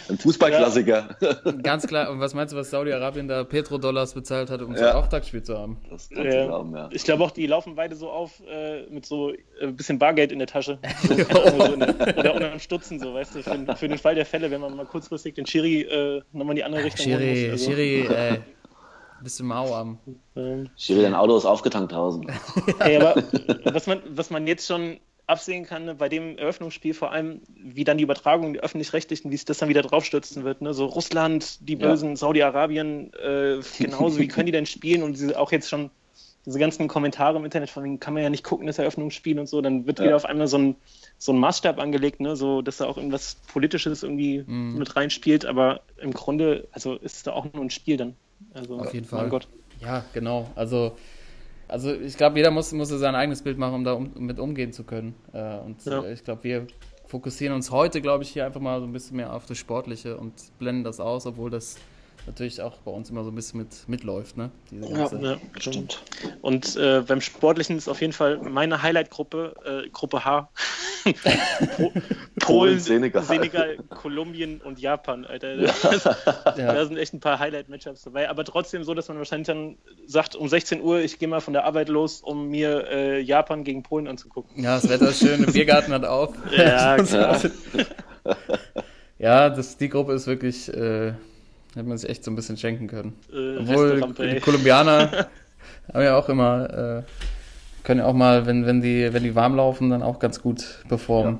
Ein 0.08 0.16
Fußballklassiker. 0.18 1.16
Ganz 1.62 1.86
klar. 1.86 2.10
Und 2.10 2.20
was 2.20 2.32
meinst 2.34 2.52
du, 2.54 2.56
was 2.56 2.70
Saudi-Arabien 2.70 3.28
da 3.28 3.44
Petrodollars 3.44 4.14
bezahlt 4.14 4.48
hat, 4.48 4.62
um 4.62 4.74
so 4.76 4.82
Ja. 4.82 4.90
ein 4.92 4.96
Auftaktspiel 4.96 5.42
zu 5.42 5.58
haben? 5.58 5.76
Das 5.90 6.08
kannst 6.08 6.32
du 6.32 6.34
Ja. 6.36 6.46
glauben, 6.46 6.74
ja. 6.74 6.88
Ich 6.92 7.04
glaube 7.04 7.24
auch, 7.24 7.30
die 7.30 7.46
laufen 7.46 7.74
beide 7.74 7.94
so 7.96 8.08
auf 8.08 8.40
äh, 8.48 8.82
mit 8.90 9.04
so 9.04 9.32
äh, 9.32 9.36
ein 9.62 9.76
bisschen 9.76 9.98
Bargeld 9.98 10.32
in 10.32 10.38
der 10.38 10.48
Tasche. 10.48 10.78
So, 11.02 11.14
so 11.66 11.72
in 11.74 11.80
der, 11.80 12.16
oder 12.18 12.34
unterm 12.34 12.58
Stutzen, 12.58 12.98
so, 13.00 13.12
weißt 13.12 13.34
du, 13.34 13.42
für, 13.42 13.76
für 13.76 13.88
den 13.88 13.98
Fall 13.98 14.14
der 14.14 14.24
Fälle, 14.26 14.50
wenn 14.50 14.60
man 14.60 14.74
mal 14.76 14.86
kurzfristig 14.86 15.34
den 15.34 15.46
Schiri 15.46 15.82
äh, 15.82 16.22
nochmal 16.32 16.52
in 16.52 16.56
die 16.56 16.64
andere 16.64 16.84
Richtung 16.84 17.04
Schiri, 17.04 17.50
muss. 17.50 17.52
Also, 17.52 17.70
Schiri, 17.70 18.06
ey. 18.08 18.38
Bist 19.26 19.40
du 19.40 19.44
mau 19.44 19.74
am. 19.74 19.98
ähm, 20.36 20.70
Schiri, 20.76 21.02
dein 21.02 21.16
Auto 21.16 21.36
ist 21.36 21.46
aufgetankt 21.46 21.90
draußen. 21.90 22.24
Ey, 22.78 22.96
aber 22.96 23.24
was 23.64 23.88
man, 23.88 24.00
was 24.08 24.30
man 24.30 24.46
jetzt 24.46 24.68
schon 24.68 25.00
absehen 25.26 25.64
kann, 25.66 25.84
ne, 25.84 25.96
bei 25.96 26.08
dem 26.08 26.38
Eröffnungsspiel 26.38 26.94
vor 26.94 27.10
allem, 27.10 27.40
wie 27.48 27.82
dann 27.82 27.98
die 27.98 28.04
Übertragung, 28.04 28.52
die 28.52 28.60
öffentlich-rechtlichen, 28.60 29.32
wie 29.32 29.36
sich 29.36 29.44
das 29.44 29.58
dann 29.58 29.68
wieder 29.68 29.82
draufstürzen 29.82 30.44
wird. 30.44 30.62
Ne? 30.62 30.72
So 30.74 30.84
Russland, 30.86 31.58
die 31.68 31.72
Ja. 31.74 31.88
Bösen, 31.90 32.14
Saudi-Arabien, 32.14 33.12
äh, 33.14 33.58
genauso, 33.80 34.20
wie 34.20 34.28
können 34.28 34.46
die 34.46 34.52
denn 34.52 34.64
spielen? 34.66 35.02
Und 35.02 35.14
diese, 35.14 35.36
auch 35.40 35.50
jetzt 35.50 35.68
schon 35.68 35.90
diese 36.44 36.60
ganzen 36.60 36.86
Kommentare 36.86 37.36
im 37.36 37.44
Internet, 37.44 37.70
von 37.70 37.82
wegen 37.82 37.98
kann 37.98 38.14
man 38.14 38.22
ja 38.22 38.30
nicht 38.30 38.44
gucken, 38.44 38.68
das 38.68 38.78
Eröffnungsspiel 38.78 39.40
und 39.40 39.48
so, 39.48 39.60
dann 39.60 39.88
wird 39.88 39.98
Ja. 39.98 40.04
wieder 40.04 40.14
auf 40.14 40.24
einmal 40.24 40.46
so 40.46 40.58
ein, 40.58 40.76
so 41.18 41.32
ein 41.32 41.38
Maßstab 41.40 41.80
angelegt, 41.80 42.20
ne? 42.20 42.36
so, 42.36 42.62
dass 42.62 42.76
da 42.76 42.84
auch 42.86 42.96
irgendwas 42.96 43.38
Politisches 43.52 44.04
irgendwie 44.04 44.44
Mhm. 44.46 44.78
mit 44.78 44.94
reinspielt, 44.94 45.44
aber 45.46 45.80
im 46.00 46.12
Grunde, 46.12 46.68
also 46.70 46.94
ist 46.94 47.16
es 47.16 47.22
da 47.24 47.32
auch 47.32 47.52
nur 47.52 47.64
ein 47.64 47.70
Spiel 47.70 47.96
dann. 47.96 48.14
Also, 48.54 48.76
Auf 48.78 48.92
jeden 48.94 49.06
mein 49.10 49.20
Fall. 49.20 49.28
Gott. 49.30 49.48
Ja, 49.80 50.04
genau. 50.12 50.50
Also, 50.54 50.96
also 51.68 51.92
ich 51.94 52.16
glaube, 52.16 52.36
jeder 52.38 52.50
muss, 52.50 52.72
muss 52.72 52.88
sein 52.88 53.14
eigenes 53.14 53.42
Bild 53.42 53.58
machen, 53.58 53.74
um 53.74 53.84
da 53.84 53.92
um, 53.92 54.12
mit 54.18 54.38
umgehen 54.38 54.72
zu 54.72 54.84
können. 54.84 55.14
Äh, 55.32 55.58
und 55.58 55.84
Ja. 55.84 56.02
äh, 56.02 56.12
ich 56.12 56.24
glaube, 56.24 56.44
wir 56.44 56.66
fokussieren 57.06 57.54
uns 57.54 57.70
heute, 57.70 58.00
glaube 58.00 58.24
ich, 58.24 58.30
hier 58.30 58.46
einfach 58.46 58.60
mal 58.60 58.80
so 58.80 58.86
ein 58.86 58.92
bisschen 58.92 59.16
mehr 59.16 59.32
auf 59.32 59.46
das 59.46 59.58
Sportliche 59.58 60.16
und 60.16 60.32
blenden 60.58 60.84
das 60.84 61.00
aus, 61.00 61.26
obwohl 61.26 61.50
das 61.50 61.76
natürlich 62.26 62.60
auch 62.60 62.78
bei 62.78 62.90
uns 62.90 63.10
immer 63.10 63.24
so 63.24 63.30
ein 63.30 63.34
bisschen 63.34 63.60
mit, 63.60 63.88
mitläuft, 63.88 64.36
ne? 64.36 64.50
Diese 64.70 64.86
Ja, 64.92 65.08
ja. 65.16 65.36
Stimmt. 65.58 66.02
Und 66.42 66.76
äh, 66.76 67.02
beim 67.06 67.20
Sportlichen 67.20 67.76
ist 67.76 67.88
auf 67.88 68.00
jeden 68.00 68.12
Fall 68.12 68.38
meine 68.38 68.82
Highlight-Gruppe, 68.82 69.84
äh, 69.86 69.88
Gruppe 69.90 70.24
H. 70.24 70.50
Po 71.76 71.92
Polen, 72.40 72.80
Senegal. 72.80 73.22
Senegal. 73.22 73.76
Kolumbien 73.90 74.60
und 74.60 74.80
Japan, 74.80 75.24
Alter. 75.24 75.56
Ja. 76.56 76.72
Da 76.72 76.86
sind 76.86 76.96
echt 76.96 77.12
ein 77.12 77.20
paar 77.20 77.38
Highlight-Matchups 77.38 78.02
dabei. 78.02 78.30
Aber 78.30 78.44
trotzdem 78.44 78.82
so, 78.82 78.94
dass 78.94 79.08
man 79.08 79.18
wahrscheinlich 79.18 79.46
dann 79.46 79.76
sagt, 80.06 80.34
um 80.34 80.48
16 80.48 80.80
Uhr, 80.80 81.00
ich 81.00 81.18
gehe 81.18 81.28
mal 81.28 81.40
von 81.40 81.52
der 81.52 81.64
Arbeit 81.64 81.88
los, 81.88 82.20
um 82.22 82.48
mir 82.48 82.88
äh, 82.90 83.20
Japan 83.20 83.62
gegen 83.62 83.82
Polen 83.82 84.08
anzugucken. 84.08 84.62
Ja, 84.62 84.76
das 84.76 84.88
Wetter 84.88 85.10
ist 85.10 85.20
schön, 85.20 85.42
der 85.44 85.52
Biergarten 85.52 85.92
hat 85.92 86.04
auf. 86.04 86.34
Ja, 86.56 86.96
klar. 86.96 87.40
Ja, 89.18 89.50
das, 89.50 89.76
die 89.76 89.88
Gruppe 89.88 90.12
ist 90.12 90.26
wirklich, 90.26 90.72
äh, 90.72 91.14
hätte 91.76 91.88
man 91.88 91.98
sich 91.98 92.10
echt 92.10 92.24
so 92.24 92.30
ein 92.30 92.36
bisschen 92.36 92.56
schenken 92.56 92.88
können. 92.88 93.14
Äh, 93.32 93.58
Obwohl 93.58 94.14
die. 94.18 94.40
Kolumbianer 94.40 95.28
haben 95.92 96.02
ja 96.02 96.16
auch 96.16 96.28
immer, 96.28 97.04
äh, 97.04 97.82
können 97.84 98.00
ja 98.00 98.06
auch 98.06 98.14
mal, 98.14 98.46
wenn, 98.46 98.66
wenn, 98.66 98.80
die, 98.80 99.12
wenn 99.12 99.22
die 99.22 99.34
warm 99.34 99.56
laufen, 99.56 99.90
dann 99.90 100.02
auch 100.02 100.18
ganz 100.18 100.42
gut 100.42 100.82
performen. 100.88 101.38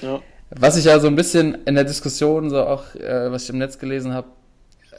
Ja. 0.00 0.20
Was 0.50 0.76
ich 0.76 0.84
ja 0.84 0.98
so 1.00 1.08
ein 1.08 1.16
bisschen 1.16 1.66
in 1.66 1.74
der 1.74 1.84
Diskussion, 1.84 2.50
so 2.50 2.62
auch, 2.64 2.94
äh, 2.94 3.30
was 3.30 3.44
ich 3.44 3.50
im 3.50 3.58
Netz 3.58 3.78
gelesen 3.78 4.14
habe, 4.14 4.28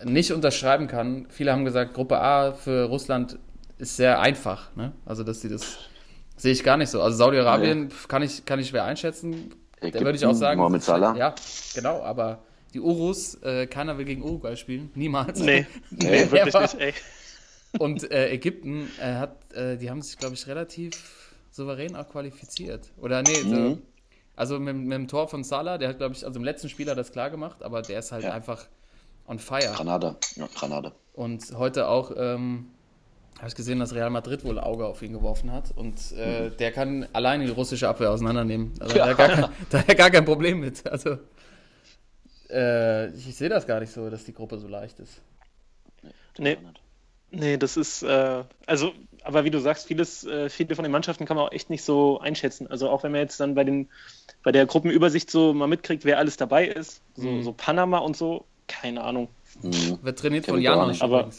nicht 0.03 0.31
unterschreiben 0.31 0.87
kann. 0.87 1.25
Viele 1.29 1.51
haben 1.51 1.65
gesagt, 1.65 1.93
Gruppe 1.93 2.19
A 2.19 2.51
für 2.51 2.83
Russland 2.85 3.39
ist 3.79 3.95
sehr 3.95 4.19
einfach. 4.19 4.75
Ne? 4.75 4.91
Also, 5.05 5.23
dass 5.23 5.41
sie 5.41 5.49
das 5.49 5.77
sehe 6.35 6.51
ich 6.51 6.63
gar 6.63 6.77
nicht 6.77 6.89
so. 6.89 7.01
Also 7.01 7.17
Saudi-Arabien 7.17 7.89
kann, 8.07 8.21
ich, 8.21 8.45
kann 8.45 8.59
ich 8.59 8.69
schwer 8.69 8.85
einschätzen. 8.85 9.55
Da 9.81 9.99
würde 9.99 10.15
ich 10.15 10.25
auch 10.25 10.33
sagen. 10.33 10.59
Mohamed 10.59 10.83
Salah. 10.83 11.15
Ja, 11.15 11.35
genau, 11.75 12.01
aber 12.03 12.39
die 12.73 12.79
Urus, 12.79 13.35
äh, 13.43 13.67
keiner 13.67 13.97
will 13.97 14.05
gegen 14.05 14.23
Uruguay 14.23 14.55
spielen. 14.55 14.91
Niemals. 14.95 15.39
Nee, 15.39 15.65
Nee, 15.91 16.29
wirklich 16.31 16.53
nicht, 16.53 16.75
ey. 16.79 16.93
Und 17.79 18.09
äh, 18.11 18.29
Ägypten 18.31 18.89
äh, 18.99 19.13
hat, 19.15 19.53
äh, 19.53 19.77
die 19.77 19.89
haben 19.89 20.01
sich, 20.01 20.17
glaube 20.17 20.35
ich, 20.35 20.47
relativ 20.47 21.33
souverän 21.51 21.95
auch 21.95 22.07
qualifiziert. 22.09 22.91
Oder 22.97 23.21
nee, 23.23 23.33
so, 23.35 23.55
Mhm. 23.55 23.81
also 24.35 24.59
mit, 24.59 24.75
mit 24.75 24.93
dem 24.93 25.07
Tor 25.07 25.27
von 25.27 25.43
Salah, 25.43 25.77
der 25.77 25.89
hat, 25.89 25.97
glaube 25.97 26.15
ich, 26.15 26.25
also 26.25 26.39
im 26.39 26.43
letzten 26.45 26.69
Spiel 26.69 26.89
hat 26.89 26.97
das 26.97 27.11
klar 27.11 27.29
gemacht, 27.29 27.63
aber 27.63 27.81
der 27.81 27.99
ist 27.99 28.11
halt 28.11 28.23
Ja. 28.23 28.31
einfach 28.31 28.65
on 29.27 29.39
fire. 29.39 29.71
Granada. 29.75 30.15
Ja, 30.35 30.47
Granada. 30.55 30.91
Und 31.13 31.43
heute 31.57 31.87
auch 31.87 32.11
ähm, 32.15 32.67
habe 33.37 33.49
ich 33.49 33.55
gesehen, 33.55 33.79
dass 33.79 33.93
Real 33.93 34.09
Madrid 34.09 34.43
wohl 34.45 34.59
Auge 34.59 34.85
auf 34.85 35.01
ihn 35.01 35.13
geworfen 35.13 35.51
hat. 35.51 35.71
Und 35.75 36.11
äh, 36.13 36.49
der 36.51 36.71
kann 36.71 37.07
alleine 37.13 37.45
die 37.45 37.51
russische 37.51 37.87
Abwehr 37.89 38.11
auseinandernehmen. 38.11 38.71
Also 38.79 38.95
da, 38.95 39.07
hat 39.09 39.17
gar 39.17 39.27
kein, 39.29 39.45
da 39.69 39.77
hat 39.79 39.89
er 39.89 39.95
gar 39.95 40.09
kein 40.11 40.25
Problem 40.25 40.59
mit. 40.61 40.85
Also 40.89 41.17
äh, 42.49 43.07
ich 43.07 43.35
sehe 43.35 43.49
das 43.49 43.67
gar 43.67 43.79
nicht 43.79 43.91
so, 43.91 44.09
dass 44.09 44.23
die 44.25 44.33
Gruppe 44.33 44.57
so 44.57 44.67
leicht 44.67 44.99
ist. 44.99 45.21
Nee. 46.37 46.57
Nee, 47.29 47.57
das 47.57 47.75
ist, 47.75 48.03
äh, 48.03 48.43
also, 48.65 48.93
aber 49.21 49.43
wie 49.43 49.51
du 49.51 49.59
sagst, 49.59 49.87
vieles, 49.87 50.23
äh, 50.23 50.49
viele 50.49 50.75
von 50.75 50.83
den 50.83 50.93
Mannschaften 50.93 51.25
kann 51.25 51.35
man 51.35 51.47
auch 51.47 51.51
echt 51.51 51.69
nicht 51.69 51.83
so 51.83 52.19
einschätzen. 52.21 52.67
Also 52.67 52.89
auch 52.89 53.03
wenn 53.03 53.11
man 53.11 53.19
jetzt 53.19 53.39
dann 53.41 53.53
bei 53.53 53.65
den, 53.65 53.89
bei 54.43 54.53
der 54.53 54.65
Gruppenübersicht 54.65 55.29
so 55.29 55.53
mal 55.53 55.67
mitkriegt, 55.67 56.05
wer 56.05 56.19
alles 56.19 56.37
dabei 56.37 56.67
ist, 56.67 57.01
so, 57.15 57.27
Mhm. 57.27 57.43
so 57.43 57.51
Panama 57.51 57.97
und 57.97 58.15
so, 58.15 58.45
keine 58.67 59.03
Ahnung. 59.03 59.27
Mhm. 59.61 59.99
Wird 60.01 60.19
trainiert 60.19 60.45
von 60.45 60.61
Janosch 60.61 60.87
nicht. 60.87 61.01
Aber-. 61.03 61.29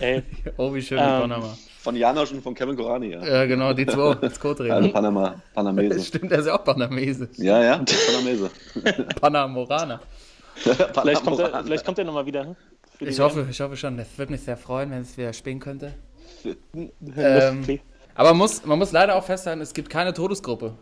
Ey, 0.00 0.22
Oh, 0.56 0.74
wie 0.74 0.82
schön 0.82 0.98
Ähm, 0.98 1.04
Panama. 1.04 1.56
Von 1.82 1.96
Janosch 1.96 2.30
und 2.32 2.42
von 2.42 2.54
Kevin 2.54 2.76
Korani, 2.76 3.08
ja. 3.08 3.24
Ja, 3.24 3.44
genau, 3.46 3.72
die 3.72 3.86
zwei 3.86 4.12
als 4.12 4.22
Also 4.22 4.40
Co-Trainer. 4.40 4.88
Panama, 4.88 5.34
Panamese. 5.52 6.00
Stimmt, 6.04 6.30
er 6.30 6.38
ist 6.38 6.46
ja 6.46 6.54
auch 6.58 6.64
Panamese. 6.64 7.28
Ja, 7.36 7.62
ja, 7.62 7.84
Panamese. 8.06 8.50
Panamoraner. 9.20 10.00
vielleicht 10.54 11.24
kommt 11.24 11.40
er, 11.40 11.64
vielleicht 11.64 11.84
kommt 11.84 11.98
er 11.98 12.04
nochmal 12.04 12.26
wieder. 12.26 12.44
hm? 12.46 12.56
Ich 13.00 13.18
hoffe, 13.18 13.48
ich 13.50 13.60
hoffe 13.60 13.76
schon. 13.76 13.96
Das 13.96 14.16
würde 14.16 14.30
mich 14.30 14.42
sehr 14.42 14.56
freuen, 14.56 14.92
wenn 14.92 15.00
es 15.02 15.16
wieder 15.16 15.32
spielen 15.32 15.58
könnte. 15.58 15.94
WM. 16.44 17.64
Ähm, 17.66 17.80
Aber 18.14 18.28
man 18.30 18.38
muss, 18.38 18.64
man 18.64 18.78
muss 18.78 18.92
leider 18.92 19.16
auch 19.16 19.24
festhalten, 19.24 19.60
es 19.60 19.74
gibt 19.74 19.90
keine 19.90 20.12
Todesgruppe. 20.14 20.74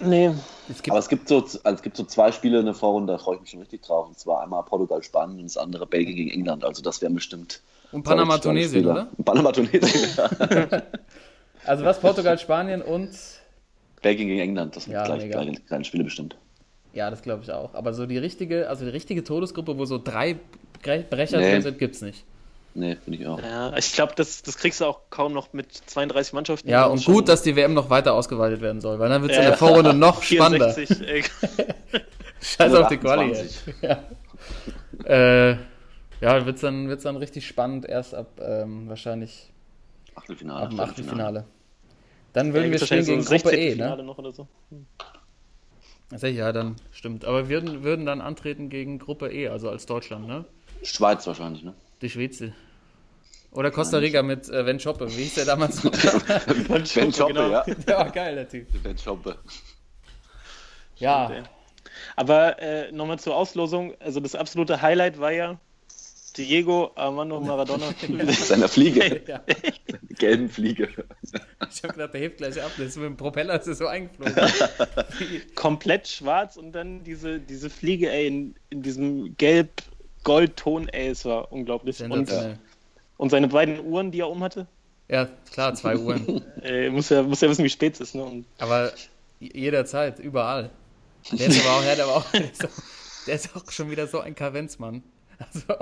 nee, 0.00 0.30
Es 0.70 0.76
gibt 0.82 0.90
Aber 0.90 0.98
es 1.00 1.08
gibt, 1.08 1.28
so, 1.28 1.36
also 1.38 1.60
es 1.64 1.82
gibt 1.82 1.96
so 1.98 2.04
zwei 2.04 2.32
Spiele 2.32 2.60
in 2.60 2.64
der 2.64 2.74
Vorrunde, 2.74 3.12
da 3.12 3.18
freue 3.18 3.34
ich 3.36 3.40
mich 3.42 3.50
schon 3.50 3.60
richtig 3.60 3.82
drauf. 3.82 4.06
Und 4.08 4.18
zwar 4.18 4.42
einmal 4.42 4.62
Portugal, 4.62 5.02
Spanien 5.02 5.38
und 5.40 5.44
das 5.44 5.58
andere 5.58 5.86
Belgien 5.86 6.16
gegen 6.16 6.30
England. 6.30 6.64
Also 6.64 6.82
das 6.82 7.02
wären 7.02 7.14
bestimmt. 7.14 7.60
Und 7.92 8.02
Panama, 8.02 8.38
Tunesien, 8.38 8.86
oder? 8.86 9.08
Panama, 9.24 9.52
Tunesien, 9.52 10.10
ja. 10.16 10.82
Also 11.64 11.84
was? 11.84 12.00
Portugal, 12.00 12.38
Spanien 12.38 12.80
und. 12.82 13.10
Belgien 14.00 14.28
gegen 14.28 14.40
England, 14.40 14.76
das 14.76 14.84
sind 14.84 14.92
Ja, 14.92 15.04
gleich 15.04 15.22
mega. 15.22 15.32
kleine, 15.40 15.58
kleine 15.60 15.84
Spiele 15.84 16.04
bestimmt. 16.04 16.36
Ja, 16.94 17.10
das 17.10 17.20
glaube 17.22 17.42
ich 17.42 17.50
auch. 17.52 17.74
Aber 17.74 17.92
so 17.92 18.06
die 18.06 18.16
richtige, 18.16 18.68
also 18.68 18.84
die 18.84 18.90
richtige 18.90 19.22
Todesgruppe, 19.24 19.76
wo 19.76 19.84
so 19.84 19.98
drei 20.02 20.36
Bre- 20.84 21.02
Brecher 21.02 21.38
Nee. 21.38 21.50
drin 21.52 21.62
sind, 21.62 21.78
gibt's 21.78 22.00
nicht. 22.00 22.24
Nee, 22.74 22.96
finde 23.02 23.18
ich 23.18 23.26
auch. 23.26 23.40
ja, 23.42 23.76
ich 23.76 23.92
glaube, 23.92 24.12
das, 24.14 24.42
das 24.42 24.56
kriegst 24.56 24.80
du 24.80 24.84
auch 24.84 25.00
kaum 25.10 25.32
noch 25.32 25.52
mit 25.52 25.72
32 25.72 26.32
Mannschaften. 26.32 26.68
Ja, 26.68 26.86
und 26.86 27.04
gut, 27.04 27.28
dass 27.28 27.42
die 27.42 27.56
WM 27.56 27.74
noch 27.74 27.90
weiter 27.90 28.14
ausgeweitet 28.14 28.60
werden 28.60 28.80
soll, 28.80 28.98
weil 29.00 29.08
dann 29.08 29.20
wird 29.22 29.32
es 29.32 29.36
Ja, 29.38 29.42
in 29.44 29.48
der. 29.50 29.58
Vorrunde 29.58 29.94
noch 29.94 30.22
spannender. 30.22 30.70
64, 30.72 31.08
ey. 31.08 31.24
Scheiß 32.40 32.72
auf 32.74 32.86
die 32.88 32.98
Quali. 32.98 33.32
28. 33.32 33.74
ey. 33.82 33.96
Ja, 35.08 35.50
äh, 35.52 35.56
ja 36.20 36.46
wird's 36.46 36.60
dann, 36.60 36.88
wird's 36.88 37.02
dann 37.04 37.16
richtig 37.16 37.46
spannend, 37.46 37.86
erst 37.86 38.14
ab 38.14 38.40
ähm, 38.40 38.88
wahrscheinlich 38.88 39.52
Achtelfinale. 40.14 40.60
ab 40.64 40.70
dem. 40.70 40.80
Achtelfinale. 40.80 41.44
Dann 42.32 42.52
würden 42.52 42.72
Ja, 42.72 42.72
wir 42.72 42.86
spielen 42.86 43.04
gegen 43.04 43.22
so 43.22 43.30
Gruppe 43.30 43.50
E, 43.56 43.70
16. 43.70 43.72
Finale 43.72 43.96
ne? 44.02 44.04
noch 44.04 44.18
oder 44.18 44.32
so. 44.32 44.46
Tatsächlich, 46.10 46.38
Ja, 46.38 46.52
dann 46.52 46.76
stimmt. 46.90 47.24
Aber 47.24 47.48
wir 47.48 47.62
würden, 47.62 47.82
würden 47.82 48.06
dann 48.06 48.20
antreten 48.20 48.68
gegen 48.68 48.98
Gruppe 48.98 49.32
E, 49.32 49.48
also 49.48 49.68
als 49.70 49.86
Deutschland, 49.86 50.26
ne? 50.26 50.44
Schweiz 50.82 51.26
wahrscheinlich, 51.26 51.62
ne? 51.64 51.74
Die 52.02 52.10
Schweizer. 52.10 52.52
Oder 53.50 53.70
Costa 53.70 53.96
Rica 53.98 54.22
mit 54.22 54.48
äh, 54.50 54.62
Ben 54.62 54.78
Schoppe. 54.78 55.08
Wie 55.08 55.22
hieß 55.22 55.36
der 55.36 55.46
damals? 55.46 55.80
Ben 56.68 56.86
Schoppe, 57.12 57.32
genau. 57.32 57.50
ja. 57.50 57.64
der 57.64 57.96
war 57.96 58.10
geil, 58.10 58.34
der 58.34 58.48
Typ. 58.48 58.66
Ben 58.82 58.96
Schoppe. 58.98 59.36
Ja, 60.96 61.28
Stimmt. 61.30 61.50
Aber 62.16 62.60
äh, 62.60 62.92
nochmal 62.92 63.18
zur 63.18 63.34
Auslosung. 63.36 63.94
Also 64.00 64.20
das 64.20 64.34
absolute 64.34 64.82
Highlight 64.82 65.18
war 65.18 65.32
ja 65.32 65.58
Diego 66.38 66.92
Armando 66.94 67.40
Maradona. 67.40 67.92
Seiner 68.32 68.68
Fliege. 68.68 69.22
ja. 69.26 69.42
Gelben 70.10 70.48
Fliege. 70.48 70.88
Ich 71.70 71.82
habe 71.82 71.94
gedacht, 71.94 72.14
der 72.14 72.20
hebt 72.20 72.38
gleich 72.38 72.62
ab. 72.62 72.70
Das 72.78 72.86
ist 72.86 72.96
mit 72.96 73.06
dem 73.06 73.16
Propeller 73.16 73.60
ist 73.60 73.66
er 73.66 73.74
so 73.74 73.86
eingeflogen. 73.88 74.36
komplett 75.56 76.06
schwarz 76.06 76.56
und 76.56 76.72
dann 76.72 77.02
diese, 77.02 77.40
diese 77.40 77.68
Fliege, 77.68 78.10
ey, 78.10 78.28
in, 78.28 78.54
in 78.70 78.82
diesem 78.82 79.36
gelb-gold-Ton, 79.36 80.88
ey, 80.88 81.08
es 81.08 81.24
war 81.24 81.52
unglaublich. 81.52 82.00
Und, 82.02 82.32
und 83.16 83.30
seine 83.30 83.48
beiden 83.48 83.84
Uhren, 83.84 84.12
die 84.12 84.20
er 84.20 84.30
um 84.30 84.42
hatte, 84.44 84.68
Ja, 85.08 85.28
klar, 85.52 85.74
zwei 85.74 85.96
Uhren. 85.96 86.42
ey, 86.62 86.88
muss 86.90 87.08
ja, 87.08 87.24
muss 87.24 87.40
ja 87.40 87.48
wissen, 87.48 87.64
wie 87.64 87.70
spät 87.70 87.94
es 87.94 88.00
ist, 88.00 88.14
ne? 88.14 88.22
Und, 88.22 88.46
Aber 88.58 88.92
jederzeit, 89.40 90.20
überall. 90.20 90.70
Der 91.32 91.48
ist 91.48 91.66
aber 91.66 91.76
auch, 91.76 91.84
ja, 91.84 91.94
der, 91.96 92.06
war 92.06 92.16
auch, 92.16 92.30
der, 92.30 92.50
ist 92.50 92.64
auch, 92.64 92.70
der 93.26 93.34
ist 93.34 93.56
auch 93.56 93.70
schon 93.72 93.90
wieder 93.90 94.06
so 94.06 94.20
ein 94.20 94.36
Kavenzmann. 94.36 95.02
Also, 95.38 95.74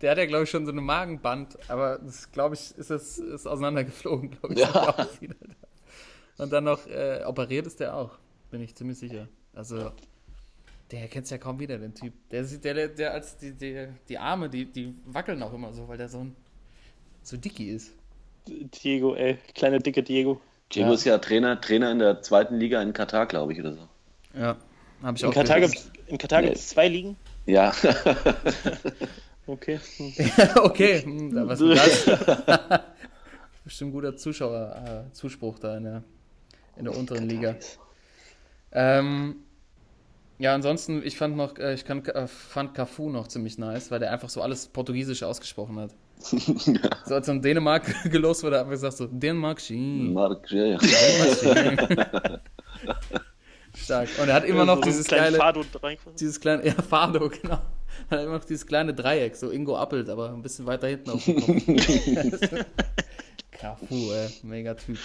der 0.00 0.10
hat 0.10 0.18
ja, 0.18 0.26
glaube 0.26 0.44
ich, 0.44 0.50
schon 0.50 0.66
so 0.66 0.72
eine 0.72 0.80
Magenband, 0.80 1.56
aber 1.68 1.98
das, 1.98 2.30
glaube 2.32 2.54
ich, 2.54 2.76
ist 2.76 2.90
das 2.90 3.18
ist 3.18 3.46
auseinandergeflogen, 3.46 4.30
glaube 4.32 4.54
ich. 4.54 4.60
Ja. 4.60 5.06
Und 6.38 6.52
dann 6.52 6.64
noch 6.64 6.86
äh, 6.86 7.22
operiert 7.24 7.66
ist 7.66 7.80
der 7.80 7.96
auch, 7.96 8.18
bin 8.50 8.60
ich 8.60 8.74
ziemlich 8.74 8.98
sicher. 8.98 9.26
Also, 9.54 9.90
der 10.90 11.08
kennst 11.08 11.30
ja 11.30 11.38
kaum 11.38 11.58
wieder, 11.58 11.78
den 11.78 11.94
Typ. 11.94 12.12
Der 12.30 12.44
sieht, 12.44 12.62
der, 12.64 12.74
der, 12.74 12.88
der 12.88 13.12
als 13.14 13.38
die, 13.38 13.52
die, 13.52 13.88
die 14.08 14.18
Arme, 14.18 14.50
die, 14.50 14.66
die 14.66 14.94
wackeln 15.06 15.42
auch 15.42 15.54
immer 15.54 15.72
so, 15.72 15.88
weil 15.88 15.96
der 15.96 16.08
so 16.10 16.18
ein 16.18 16.36
so 17.22 17.36
dicki 17.36 17.70
ist. 17.70 17.92
Diego, 18.46 19.14
ey, 19.16 19.38
kleiner 19.54 19.78
dicke 19.78 20.02
Diego. 20.02 20.40
Diego 20.72 20.88
Ja. 20.88 20.94
ist 20.94 21.04
ja 21.04 21.18
Trainer, 21.18 21.60
Trainer 21.60 21.90
in 21.90 21.98
der 22.00 22.22
zweiten 22.22 22.56
Liga 22.58 22.82
in 22.82 22.92
Katar, 22.92 23.26
glaube 23.26 23.52
ich, 23.52 23.60
oder 23.60 23.72
so. 23.72 23.88
Ja, 24.34 24.56
habe 25.02 25.16
ich 25.16 25.22
In 25.22 25.30
auch 25.30 25.34
Katar 25.34 25.60
gibt's, 25.60 25.90
in 26.06 26.18
Katar 26.18 26.42
Nee. 26.42 26.48
gibt's 26.48 26.68
zwei 26.68 26.88
Ligen. 26.88 27.16
Ja, 27.46 27.72
Okay. 29.46 29.78
Okay, 30.56 31.02
hm, 31.02 31.48
was 31.48 31.60
mit 31.60 31.76
das? 31.78 32.04
Bestimmt 33.64 33.92
guter 33.92 34.16
Zuschauer, 34.16 35.06
äh, 35.08 35.12
Zuspruch 35.12 35.58
da 35.58 35.76
in 35.76 35.84
der, 35.84 36.02
in 36.76 36.84
der 36.84 36.96
unteren 36.96 37.28
Liga. 37.28 37.56
Ähm, 38.72 39.36
ja, 40.38 40.54
ansonsten, 40.54 41.02
ich 41.04 41.16
fand 41.16 41.36
noch, 41.36 41.58
äh, 41.58 41.74
ich 41.74 41.84
kann, 41.84 42.04
äh, 42.04 42.26
fand 42.28 42.74
Cafu 42.74 43.08
noch 43.08 43.26
ziemlich 43.28 43.58
nice, 43.58 43.90
weil 43.90 43.98
der 44.00 44.12
einfach 44.12 44.28
so 44.28 44.42
alles 44.42 44.68
Portugiesisch 44.68 45.22
ausgesprochen 45.22 45.78
hat. 45.78 45.90
So 46.18 47.14
als 47.14 47.28
er 47.28 47.34
in 47.34 47.42
Dänemark 47.42 48.10
gelost 48.10 48.42
wurde, 48.42 48.58
hat 48.58 48.66
er 48.66 48.70
gesagt 48.70 48.96
so, 48.96 49.06
Dänemark, 49.06 49.60
schien. 49.60 50.12
Marc, 50.12 50.50
ja, 50.50 50.64
ja. 50.64 50.78
Stark. 53.74 54.08
Und 54.20 54.28
er 54.28 54.34
hat 54.34 54.44
immer 54.44 54.64
noch 54.64 54.76
so 54.76 54.82
dieses 54.82 55.06
geile, 55.06 55.38
Fado 55.38 55.62
dieses 56.18 56.40
kleine, 56.40 56.66
ja, 56.66 56.72
Fado, 56.74 57.28
genau. 57.28 57.60
Er 58.08 58.18
hat 58.18 58.24
immer 58.24 58.38
noch 58.38 58.44
dieses 58.44 58.66
kleine 58.66 58.94
Dreieck, 58.94 59.36
so 59.36 59.50
Ingo 59.50 59.76
Appelt, 59.76 60.08
aber 60.08 60.30
ein 60.30 60.42
bisschen 60.42 60.66
weiter 60.66 60.88
hinten 60.88 61.10
auf 61.10 61.24
dem 61.24 61.36
Kopf. 61.40 62.50
Cafu, 63.50 64.12
ey, 64.12 64.28
mega 64.42 64.74
Typ. 64.74 64.98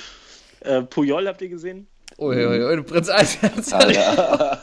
Äh, 0.62 0.84
Puyol 0.84 1.28
habt 1.28 1.42
ihr 1.42 1.50
gesehen? 1.50 1.88
Ui, 2.18 2.36
ui, 2.46 2.64
ui, 2.64 2.84
Prinz 2.84 3.10
Eisenherz. 3.10 3.74
Ah, 3.74 3.90
ja. 3.90 4.56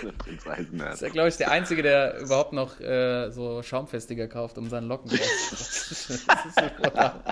Prinz 0.18 0.46
Eisenherz. 0.46 0.94
ist 0.94 1.00
ja, 1.02 1.08
glaube 1.10 1.28
ich, 1.28 1.36
der 1.36 1.50
Einzige, 1.50 1.82
der 1.82 2.18
überhaupt 2.20 2.52
noch 2.52 2.80
äh, 2.80 3.30
so 3.30 3.62
Schaumfestiger 3.62 4.26
kauft, 4.26 4.58
um 4.58 4.68
seinen 4.68 4.88
Locken 4.88 5.10
raus. 5.10 5.48
das 5.50 6.00
ist 6.00 6.18
so 6.18 6.82
brutal. 6.82 7.22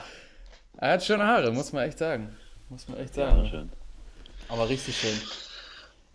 Er 0.76 0.92
hat 0.92 1.04
schöne 1.04 1.26
Haare, 1.26 1.50
muss 1.50 1.72
man 1.72 1.88
echt 1.88 1.98
sagen. 1.98 2.36
Muss 2.68 2.86
man 2.88 2.98
echt 2.98 3.14
sagen. 3.14 3.44
Ja, 3.44 3.50
schön. 3.50 3.72
Aber 4.48 4.68
richtig 4.68 4.96
schön. 4.96 5.18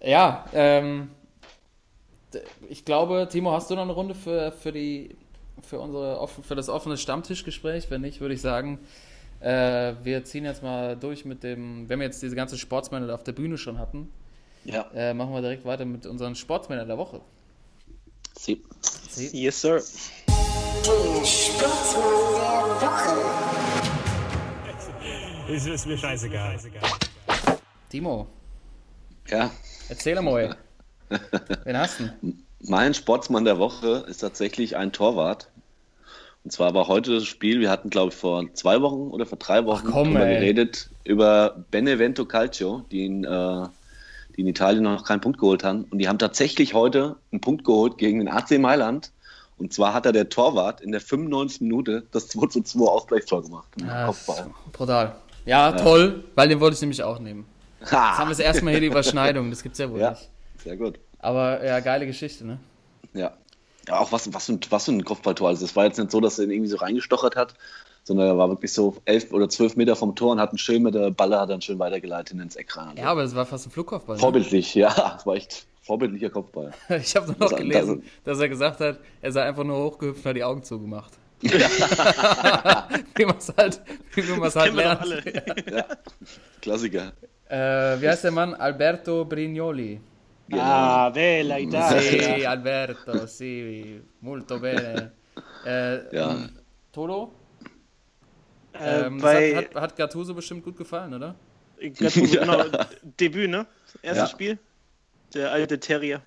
Ja, 0.02 0.46
ähm, 0.54 1.10
ich 2.70 2.86
glaube, 2.86 3.28
Timo, 3.32 3.52
hast 3.52 3.70
du 3.72 3.76
noch 3.76 3.82
eine 3.84 3.94
Runde 3.94 4.14
für, 4.16 4.52
für, 4.52 4.72
die, 4.72 5.16
für, 5.62 5.80
unsere, 5.80 6.28
für 6.28 6.56
das 6.56 6.70
offene 6.70 6.98
Stammtischgespräch? 6.98 7.90
Wenn 7.90 8.02
nicht, 8.02 8.22
würde 8.22 8.36
ich 8.36 8.42
sagen, 8.42 8.80
äh, 9.40 9.94
wir 10.04 10.24
ziehen 10.26 10.46
jetzt 10.46 10.62
mal 10.64 10.96
durch 10.98 11.26
mit 11.26 11.44
dem, 11.44 11.88
wenn 11.90 12.00
wir 12.00 12.06
jetzt 12.06 12.22
diese 12.22 12.36
ganze 12.36 12.58
Sportsmänner 12.58 13.14
auf 13.14 13.24
der 13.24 13.32
Bühne 13.32 13.58
schon 13.58 13.80
hatten, 13.80 14.12
Ja, 14.66 14.90
äh, 14.94 15.14
machen 15.14 15.34
wir 15.34 15.42
direkt 15.42 15.66
weiter 15.66 15.86
mit 15.86 16.06
unseren 16.06 16.36
Sportsmännern 16.36 16.88
der 16.88 16.98
Woche. 16.98 17.22
sie. 18.38 18.62
Sie- 19.10 19.44
Yes, 19.44 19.62
sir. 19.62 19.82
Der 20.28 21.26
Sportsmann 21.26 22.80
der 22.80 22.90
Woche. 22.90 23.20
Ist, 25.54 25.68
ist 25.68 25.86
mir 25.88 25.98
scheißegal. 25.98 26.58
Timo, 27.90 28.28
Ja, 29.28 29.50
erzähl 29.90 30.22
mal. 30.22 30.56
Wen 31.64 31.78
hast 31.78 32.00
du? 32.00 32.10
mein 32.62 32.94
Sportsmann 32.94 33.46
der 33.46 33.58
Woche 33.58 34.06
ist 34.08 34.18
tatsächlich 34.20 34.76
ein 34.76 34.92
Torwart. 34.92 35.48
Und 36.44 36.52
zwar 36.52 36.74
war 36.74 36.88
heute 36.88 37.16
das 37.16 37.26
Spiel, 37.26 37.60
wir 37.60 37.70
hatten, 37.70 37.90
glaube 37.90 38.10
ich, 38.14 38.16
vor 38.20 38.44
zwei 38.54 38.82
Wochen 38.82 39.10
oder 39.12 39.26
vor 39.26 39.38
drei 39.38 39.66
Wochen 39.66 39.88
Ach 39.90 39.92
komm, 39.92 40.10
drüber 40.14 40.26
ey. 40.26 40.36
geredet, 40.36 40.90
über 41.04 41.64
Benevento 41.72 42.26
Calcio, 42.26 42.84
die 42.92 43.06
in, 43.06 43.24
äh, 43.26 43.68
die 44.36 44.42
in 44.42 44.48
Italien 44.48 44.84
noch 44.84 45.04
keinen 45.04 45.22
Punkt 45.22 45.40
geholt 45.40 45.64
haben. 45.64 45.86
Und 45.90 45.98
die 46.00 46.08
haben 46.08 46.18
tatsächlich 46.20 46.74
heute 46.74 47.18
einen 47.32 47.42
Punkt 47.42 47.66
geholt 47.66 47.98
gegen 47.98 48.20
den 48.20 48.30
AC 48.30 48.58
Mailand. 48.58 49.12
Und 49.58 49.74
zwar 49.74 49.94
hat 49.94 50.06
er 50.06 50.14
der 50.14 50.30
Torwart 50.30 50.80
in 50.80 50.92
der 50.94 51.02
95. 51.02 51.62
Minute 51.62 52.04
das 52.12 52.30
2 52.30 52.48
zu 52.48 52.62
2 52.62 52.86
Ausgleichstor 52.88 53.44
gemacht. 53.44 53.68
Ah, 53.86 54.06
Kopfball. 54.06 54.50
brutal. 54.72 55.16
Ja, 55.46 55.74
toll, 55.74 56.24
weil 56.36 56.48
den 56.48 56.60
wollte 56.62 56.76
ich 56.76 56.82
nämlich 56.82 57.04
auch 57.04 57.20
nehmen. 57.20 57.46
Jetzt 57.82 57.92
haben 57.92 58.18
Ha! 58.18 58.24
wir 58.26 58.30
das 58.30 58.40
erste 58.40 58.64
Mal 58.64 58.72
hier 58.72 58.82
die 58.82 58.88
Überschneidung, 58.92 59.50
das 59.50 59.62
gibt's 59.64 59.80
ja 59.80 59.90
wohl 59.92 60.00
Ja, 60.00 60.12
nicht. 60.12 60.30
Sehr 60.64 60.78
gut. 60.78 61.00
Aber 61.20 61.64
ja, 61.66 61.80
geile 61.80 62.06
Geschichte, 62.06 62.46
ne? 62.46 62.60
Ja. 63.14 63.34
ja 63.88 64.00
auch 64.00 64.12
was, 64.12 64.32
was, 64.34 64.46
für 64.46 64.54
ein, 64.54 64.60
was 64.70 64.86
für 64.86 64.92
ein 64.92 65.04
Kopfballtor. 65.04 65.50
Also 65.50 65.66
es 65.66 65.76
war 65.76 65.86
jetzt 65.86 65.98
nicht 65.98 66.12
so, 66.12 66.22
dass 66.22 66.40
er 66.40 66.46
ihn 66.46 66.52
irgendwie 66.52 66.70
so 66.70 66.78
reingestochert 66.78 67.36
hat, 67.36 67.56
sondern 68.04 68.28
er 68.28 68.38
war 68.38 68.50
wirklich 68.50 68.72
so 68.72 68.96
elf 69.06 69.32
oder 69.34 69.50
zwölf 69.50 69.76
Meter 69.76 69.96
vom 69.96 70.16
Tor 70.16 70.32
und 70.32 70.40
hat 70.40 70.50
einen 70.50 70.58
schön 70.58 70.84
mit 70.84 70.96
der 70.96 71.12
Balle 71.12 71.40
hat 71.40 71.50
dann 71.50 71.62
schön 71.62 71.78
weitergeleitet 71.80 72.40
ins 72.40 72.56
Eck 72.56 72.76
rein. 72.78 72.90
Also 72.90 73.02
Ja, 73.02 73.10
aber 73.12 73.24
das 73.24 73.36
war 73.36 73.46
fast 73.46 73.68
ein 73.68 73.72
Flugkopfball. 73.72 74.16
Ne? 74.16 74.22
Vorbildlich, 74.22 74.74
ja. 74.76 75.16
Es 75.18 75.26
war 75.26 75.36
echt 75.36 75.66
vorbildlicher 75.82 76.30
Kopfball. 76.30 76.72
Ich 76.90 77.16
habe 77.16 77.28
nur 77.28 77.38
noch 77.40 77.50
Das- 77.50 77.60
gelesen, 77.60 78.04
dass 78.24 78.40
er 78.40 78.50
gesagt 78.50 78.80
hat, 78.80 79.00
er 79.22 79.32
sei 79.32 79.44
einfach 79.44 79.64
nur 79.64 79.78
hochgehüpft 79.78 80.24
und 80.24 80.30
hat 80.30 80.36
die 80.36 80.44
Augen 80.44 80.64
zugemacht. 80.64 81.14
wie 81.42 83.26
man 83.26 83.38
es 83.38 83.54
halt, 83.58 83.82
wie 84.14 84.22
man 84.34 84.44
es 84.50 84.56
halt 84.56 84.74
lernt. 84.74 85.02
alle. 85.02 85.24
Klassiker. 86.62 87.14
Äh, 87.48 88.02
wie 88.02 88.08
heißt 88.10 88.24
der 88.26 88.32
Mann? 88.32 88.54
Alberto 88.54 89.26
Brignoli. 89.26 90.00
Ah, 90.52 91.10
bella 91.12 91.56
Sì, 91.58 91.64
Italia. 91.64 92.50
Alberto, 92.50 93.28
sì, 93.28 94.02
molto 94.20 94.60
bene. 94.60 95.14
Äh, 95.66 96.16
Ja. 96.16 96.50
Toto? 96.92 97.34
Äh, 98.74 99.06
Ähm, 99.06 99.18
bei 99.20 99.56
hat, 99.56 99.76
hat, 99.76 99.96
Gattuso 99.96 100.34
bestimmt 100.34 100.64
gut 100.64 100.78
gefallen, 100.78 101.14
oder? 101.14 101.36
Gattuso, 101.80 102.40
genau, 102.40 102.64
Debüt, 103.20 103.50
ne? 103.50 103.66
Erstes 104.02 104.18
Ja. 104.24 104.28
Spiel. 104.28 104.58
Der 105.34 105.52
alte 105.52 105.80
Terrier. 105.80 106.22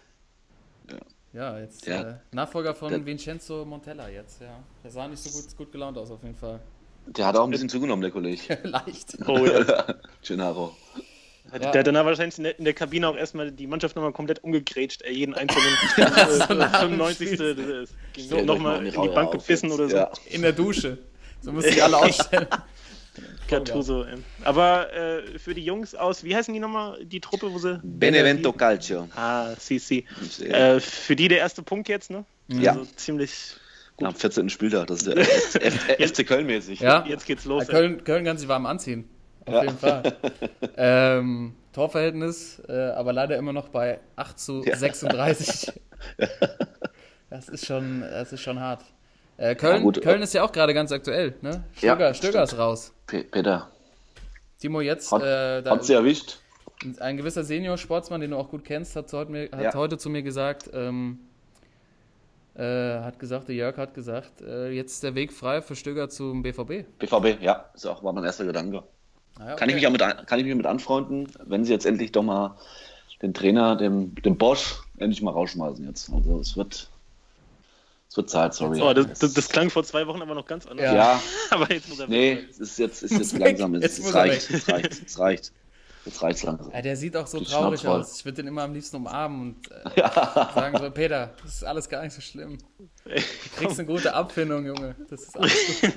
Ja, 1.33 1.59
jetzt 1.59 1.87
Ja. 1.87 2.03
Äh, 2.11 2.15
Nachfolger 2.33 2.75
von 2.75 2.91
Der- 2.91 3.05
Vincenzo 3.07 3.65
Montella 3.65 4.09
jetzt, 4.09 4.41
ja. 4.43 4.59
Der 4.85 4.91
sah 4.91 5.09
nicht 5.09 5.23
so 5.23 5.31
gut, 5.31 5.57
gut 5.57 5.73
gelaunt 5.73 5.97
aus 5.97 6.11
auf 6.11 6.23
jeden 6.23 6.37
Fall. 6.37 6.61
Der 7.07 7.27
hat 7.27 7.37
auch 7.37 7.45
ein 7.45 7.51
bisschen 7.51 7.69
zugenommen, 7.71 8.03
der 8.03 8.11
Kollege. 8.11 8.59
Leicht. 8.65 9.17
Oh, 9.27 9.39
ja. 9.47 9.95
Gennaro. 10.23 10.77
Ja. 11.53 11.71
Der 11.71 11.81
hat 11.81 11.87
danach 11.87 12.05
wahrscheinlich 12.05 12.39
in 12.39 12.45
der, 12.45 12.59
in 12.59 12.65
der 12.65 12.75
Kabine 12.75 13.09
auch 13.09 13.17
erstmal 13.17 13.51
die 13.53 13.67
Mannschaft 13.67 13.95
nochmal 13.97 14.13
komplett 14.13 14.43
umgegrätscht, 14.43 15.03
ey, 15.03 15.13
jeden 15.15 15.35
einzelnen 15.35 15.67
äh, 15.97 16.79
95. 16.79 17.31
Das 17.39 17.49
ist- 17.59 17.95
ging 18.15 18.25
Stellt 18.27 18.41
euch 18.41 18.47
nochmal 18.47 18.77
mal 18.79 18.87
in 18.87 18.93
die 19.03 19.09
Bank 19.09 19.35
auf 19.35 19.49
jetzt. 19.49 19.65
oder 19.65 19.89
so. 19.89 19.97
Ja. 19.97 20.11
In 20.31 20.43
der 20.43 20.53
Dusche. 20.53 20.99
So 21.43 21.53
müssen 21.53 21.73
die 21.75 21.83
alle 21.83 21.97
ausstellen. 21.99 22.47
Gattuso. 23.49 24.05
ey. 24.05 24.17
Aber 24.45 24.93
äh, 24.95 25.39
für 25.39 25.53
die 25.55 25.65
Jungs 25.65 25.95
aus, 25.95 26.25
wie 26.25 26.35
heißen 26.35 26.55
die 26.55 26.61
nochmal, 26.61 27.05
die 27.05 27.21
Truppe, 27.21 27.53
wo 27.53 27.59
sie. 27.59 27.79
Benevento 27.83 28.53
Calcio. 28.53 29.09
Ah, 29.15 29.55
CC. 29.59 30.05
Ich 30.23 30.33
sehe. 30.33 30.49
Äh, 30.49 30.81
für 30.81 31.15
die 31.17 31.29
der 31.29 31.39
erste 31.39 31.63
Punkt 31.63 31.89
jetzt, 31.89 32.11
ne? 32.11 32.25
Ja. 32.49 32.73
Also 32.73 32.87
ziemlich. 32.97 33.57
Am 34.01 34.15
14. 34.15 34.49
Spieltag. 34.49 34.87
Das 34.87 35.03
ist 35.03 35.55
ja 35.55 36.07
FC 36.09 36.27
Köln 36.27 36.47
mäßig. 36.47 36.81
Ja, 36.81 37.05
Jetzt 37.07 37.27
geht's 37.27 37.45
los. 37.45 37.69
Köln, 37.69 38.03
Köln 38.05 38.25
kann 38.25 38.39
sich 38.39 38.49
warm 38.49 38.65
anziehen. 38.67 39.09
Auf 39.47 39.55
Ja. 39.55 39.63
jeden 39.65 39.79
Fall. 39.79 40.03
ähm, 40.77 41.55
Torverhältnis, 41.73 42.61
äh, 42.69 42.91
aber 42.91 43.13
leider 43.13 43.37
immer 43.37 43.53
noch 43.53 43.69
bei 43.69 43.99
8 44.17 44.39
zu 44.39 44.63
Ja. 44.65 44.77
36. 44.77 45.73
Das 47.31 47.49
ist 47.49 47.65
schon, 47.65 48.03
das 48.03 48.31
ist 48.33 48.41
schon 48.43 48.61
hart. 48.61 48.83
Äh, 49.39 49.55
Köln, 49.55 49.77
Ja, 49.77 49.83
gut. 49.83 50.03
Köln 50.03 50.21
ist 50.21 50.35
ja 50.35 50.45
auch 50.45 50.53
gerade 50.53 50.75
ganz 50.75 50.93
aktuell, 50.93 51.35
ne? 51.41 51.65
Stöger, 51.75 52.13
Stöger 52.13 52.43
ist 52.43 52.59
raus. 52.59 52.93
Pe- 53.07 53.25
Peter, 53.25 53.71
Timo, 54.61 54.83
jetzt, 54.83 55.11
hat, 55.11 55.23
äh, 55.23 55.63
da, 55.63 55.83
sie 55.83 55.95
erwischt? 55.95 56.39
ein 57.01 57.17
gewisser 57.17 57.43
Senior-Sportsmann, 57.43 58.21
den 58.21 58.33
du 58.33 58.37
auch 58.37 58.51
gut 58.51 58.65
kennst, 58.67 58.97
hat 58.97 59.11
heute, 59.15 59.31
mir, 59.33 59.49
hat 59.51 59.75
heute 59.75 59.97
zu 59.97 60.11
mir 60.11 60.23
gesagt, 60.23 60.69
ähm, 60.75 61.21
äh, 62.55 62.99
hat 63.01 63.19
gesagt, 63.19 63.49
der 63.49 63.55
Jörg 63.55 63.79
hat 63.79 63.95
gesagt, 63.95 64.43
äh, 64.43 64.69
jetzt 64.71 64.93
ist 64.93 65.03
der 65.03 65.15
Weg 65.15 65.33
frei 65.33 65.63
für 65.63 65.75
Stöger 65.75 66.11
zum 66.11 66.43
BVB. 66.43 66.85
BVB, 66.99 67.41
ja, 67.41 67.71
ist 67.73 67.87
auch, 67.87 68.05
war 68.05 68.13
mein 68.13 68.25
erster 68.25 68.45
Gedanke. 68.45 68.83
Ah, 69.39 69.51
ja, 69.51 69.55
Kann, 69.57 69.69
ich 69.69 69.75
okay. 69.77 69.89
mich 69.91 70.03
auch 70.03 70.09
mit, 70.09 70.27
kann 70.27 70.39
ich 70.39 70.45
mich 70.45 70.55
mit 70.55 70.67
anfreunden, 70.67 71.29
wenn 71.45 71.65
sie 71.65 71.73
jetzt 71.73 71.87
endlich 71.87 72.13
doch 72.13 72.23
mal 72.23 72.57
den 73.23 73.35
Trainer, 73.35 73.77
dem, 73.77 74.15
dem 74.17 74.37
Bosch, 74.37 74.81
endlich 74.99 75.23
mal 75.23 75.31
rausschmeißen 75.31 75.87
jetzt. 75.87 76.11
Also 76.13 76.41
es 76.41 76.57
wird, 76.57 76.91
es 78.09 78.17
wird 78.17 78.29
Zeit, 78.29 78.55
sorry. 78.55 78.81
Oh, 78.83 78.93
das, 78.93 79.19
das, 79.19 79.33
das 79.33 79.49
klang 79.49 79.71
vor 79.71 79.85
zwei 79.85 80.07
Wochen 80.07 80.21
aber 80.21 80.35
noch 80.35 80.47
ganz 80.47 80.67
anders. 80.67 80.87
Ja. 80.87 80.95
ja, 80.95 81.23
Aber 81.51 81.73
jetzt 81.73 81.89
muss 81.89 82.01
er 82.01 82.09
nee, 82.09 82.37
weg. 82.37 82.49
es 82.51 82.59
ist 82.59 82.79
jetzt, 82.79 83.03
ist 83.03 83.13
jetzt 83.19 83.39
langsam. 83.39 83.75
Es, 83.77 83.83
Jetzt 83.83 83.99
es, 84.01 84.15
reicht, 84.15 84.51
es 84.51 84.69
reicht, 84.69 85.07
es 85.07 85.19
reicht. 85.19 85.53
Jetzt 86.05 86.21
reicht's 86.21 86.43
langsam. 86.43 86.73
Ja, 86.73 86.83
der 86.83 86.97
sieht 86.97 87.17
auch 87.17 87.29
so 87.29 87.39
Die 87.39 87.45
traurig 87.45 87.81
Schnauze 87.81 87.87
voll. 87.87 88.01
aus. 88.01 88.19
Ich 88.19 88.25
würde 88.25 88.37
den 88.37 88.49
immer 88.49 88.63
am 88.63 88.75
liebsten 88.75 88.97
umarmen 88.97 89.55
und 89.55 89.71
äh, 89.71 90.01
sagen 90.55 90.79
so, 90.79 90.91
Peter, 90.91 91.33
das 91.45 91.55
ist 91.55 91.65
alles 91.65 91.89
gar 91.89 92.03
nicht 92.03 92.13
so 92.13 92.21
schlimm. 92.21 92.59
Du 93.05 93.13
kriegst 93.57 93.79
eine 93.79 93.87
gute 93.87 94.13
Abfindung, 94.13 94.67
Junge. 94.67 94.97
Das 95.09 95.23
ist 95.23 95.37
alles 95.39 95.81
gut. 95.81 95.95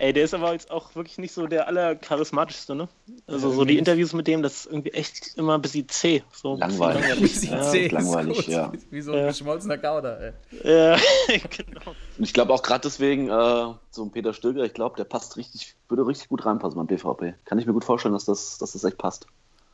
Ey, 0.00 0.12
der 0.12 0.24
ist 0.24 0.34
aber 0.34 0.52
jetzt 0.52 0.70
auch 0.70 0.94
wirklich 0.94 1.18
nicht 1.18 1.32
so 1.32 1.46
der 1.46 1.66
allercharismatischste, 1.66 2.74
ne? 2.74 2.88
Also 3.26 3.50
so 3.50 3.64
die 3.64 3.78
Interviews 3.78 4.12
mit 4.12 4.26
dem, 4.28 4.42
das 4.42 4.60
ist 4.60 4.66
irgendwie 4.66 4.92
echt 4.92 5.36
immer 5.36 5.54
ein 5.54 5.62
bisschen 5.62 5.88
zäh. 5.88 6.22
So 6.32 6.52
ein 6.60 6.60
bisschen 6.60 6.78
Langweilig. 6.80 7.42
Ja, 7.42 7.72
langweilig, 7.90 8.36
gut. 8.36 8.46
ja. 8.46 8.72
Wie 8.90 9.00
so 9.00 9.12
ein 9.12 9.18
Ja. 9.18 9.26
geschmolzener 9.26 9.76
Gouda, 9.76 10.18
ey. 10.18 10.32
Ja, 10.64 10.96
genau. 11.28 11.96
Und 12.16 12.24
ich 12.24 12.32
glaube 12.32 12.52
auch 12.52 12.62
gerade 12.62 12.82
deswegen, 12.82 13.28
äh, 13.28 13.74
so 13.90 14.04
ein 14.04 14.10
Peter 14.12 14.32
Stöger, 14.32 14.64
ich 14.64 14.72
glaube, 14.74 14.96
der 14.96 15.04
passt 15.04 15.36
richtig, 15.36 15.74
würde 15.88 16.06
richtig 16.06 16.28
gut 16.28 16.46
reinpassen 16.46 16.76
beim 16.76 16.86
BVB. 16.86 17.34
Kann 17.44 17.58
ich 17.58 17.66
mir 17.66 17.72
gut 17.72 17.84
vorstellen, 17.84 18.14
dass 18.14 18.24
das, 18.24 18.58
dass 18.58 18.72
das 18.72 18.84
echt 18.84 18.98
passt. 18.98 19.26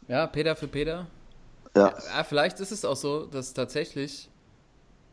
Ja, 0.08 0.26
Peter 0.26 0.56
für 0.56 0.68
Peter. 0.68 1.06
Ja. 1.76 1.94
Ja, 2.16 2.24
vielleicht 2.24 2.60
ist 2.60 2.70
es 2.72 2.84
auch 2.84 2.96
so, 2.96 3.26
dass 3.26 3.52
tatsächlich 3.52 4.30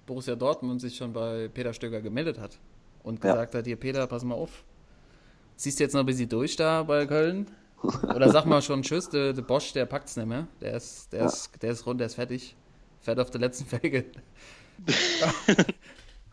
Borussia 0.05 0.35
Dortmund 0.35 0.79
sich 0.81 0.95
schon 0.95 1.11
bei 1.13 1.49
Peter 1.53 1.73
Stöger 1.73 2.01
gemeldet 2.01 2.39
hat 2.39 2.57
und 3.03 3.23
Ja. 3.23 3.31
gesagt 3.31 3.55
hat, 3.55 3.65
hier 3.65 3.77
Peter, 3.77 4.07
pass 4.07 4.23
mal 4.23 4.35
auf. 4.35 4.63
Ziehst 5.55 5.79
du 5.79 5.83
jetzt 5.83 5.93
noch 5.93 5.99
ein 6.01 6.05
bisschen 6.05 6.29
durch 6.29 6.55
da 6.55 6.83
bei 6.83 7.05
Köln? 7.05 7.47
Oder 8.03 8.29
sag 8.29 8.45
mal 8.45 8.61
schon 8.61 8.81
Tschüss, 8.83 9.09
der, 9.09 9.33
der 9.33 9.41
Bosch, 9.41 9.73
der 9.73 9.85
packt's 9.85 10.15
nicht 10.15 10.27
mehr. 10.27 10.47
Der 10.59 10.73
ist, 10.75 11.11
der 11.13 11.21
Ja. 11.21 11.25
ist, 11.27 11.49
der 11.61 11.71
ist 11.71 11.85
rund, 11.85 11.99
der 11.99 12.07
ist 12.07 12.15
fertig. 12.15 12.55
Fährt 12.99 13.19
auf 13.19 13.29
der 13.31 13.41
letzten 13.41 13.65
Felge. 13.65 14.05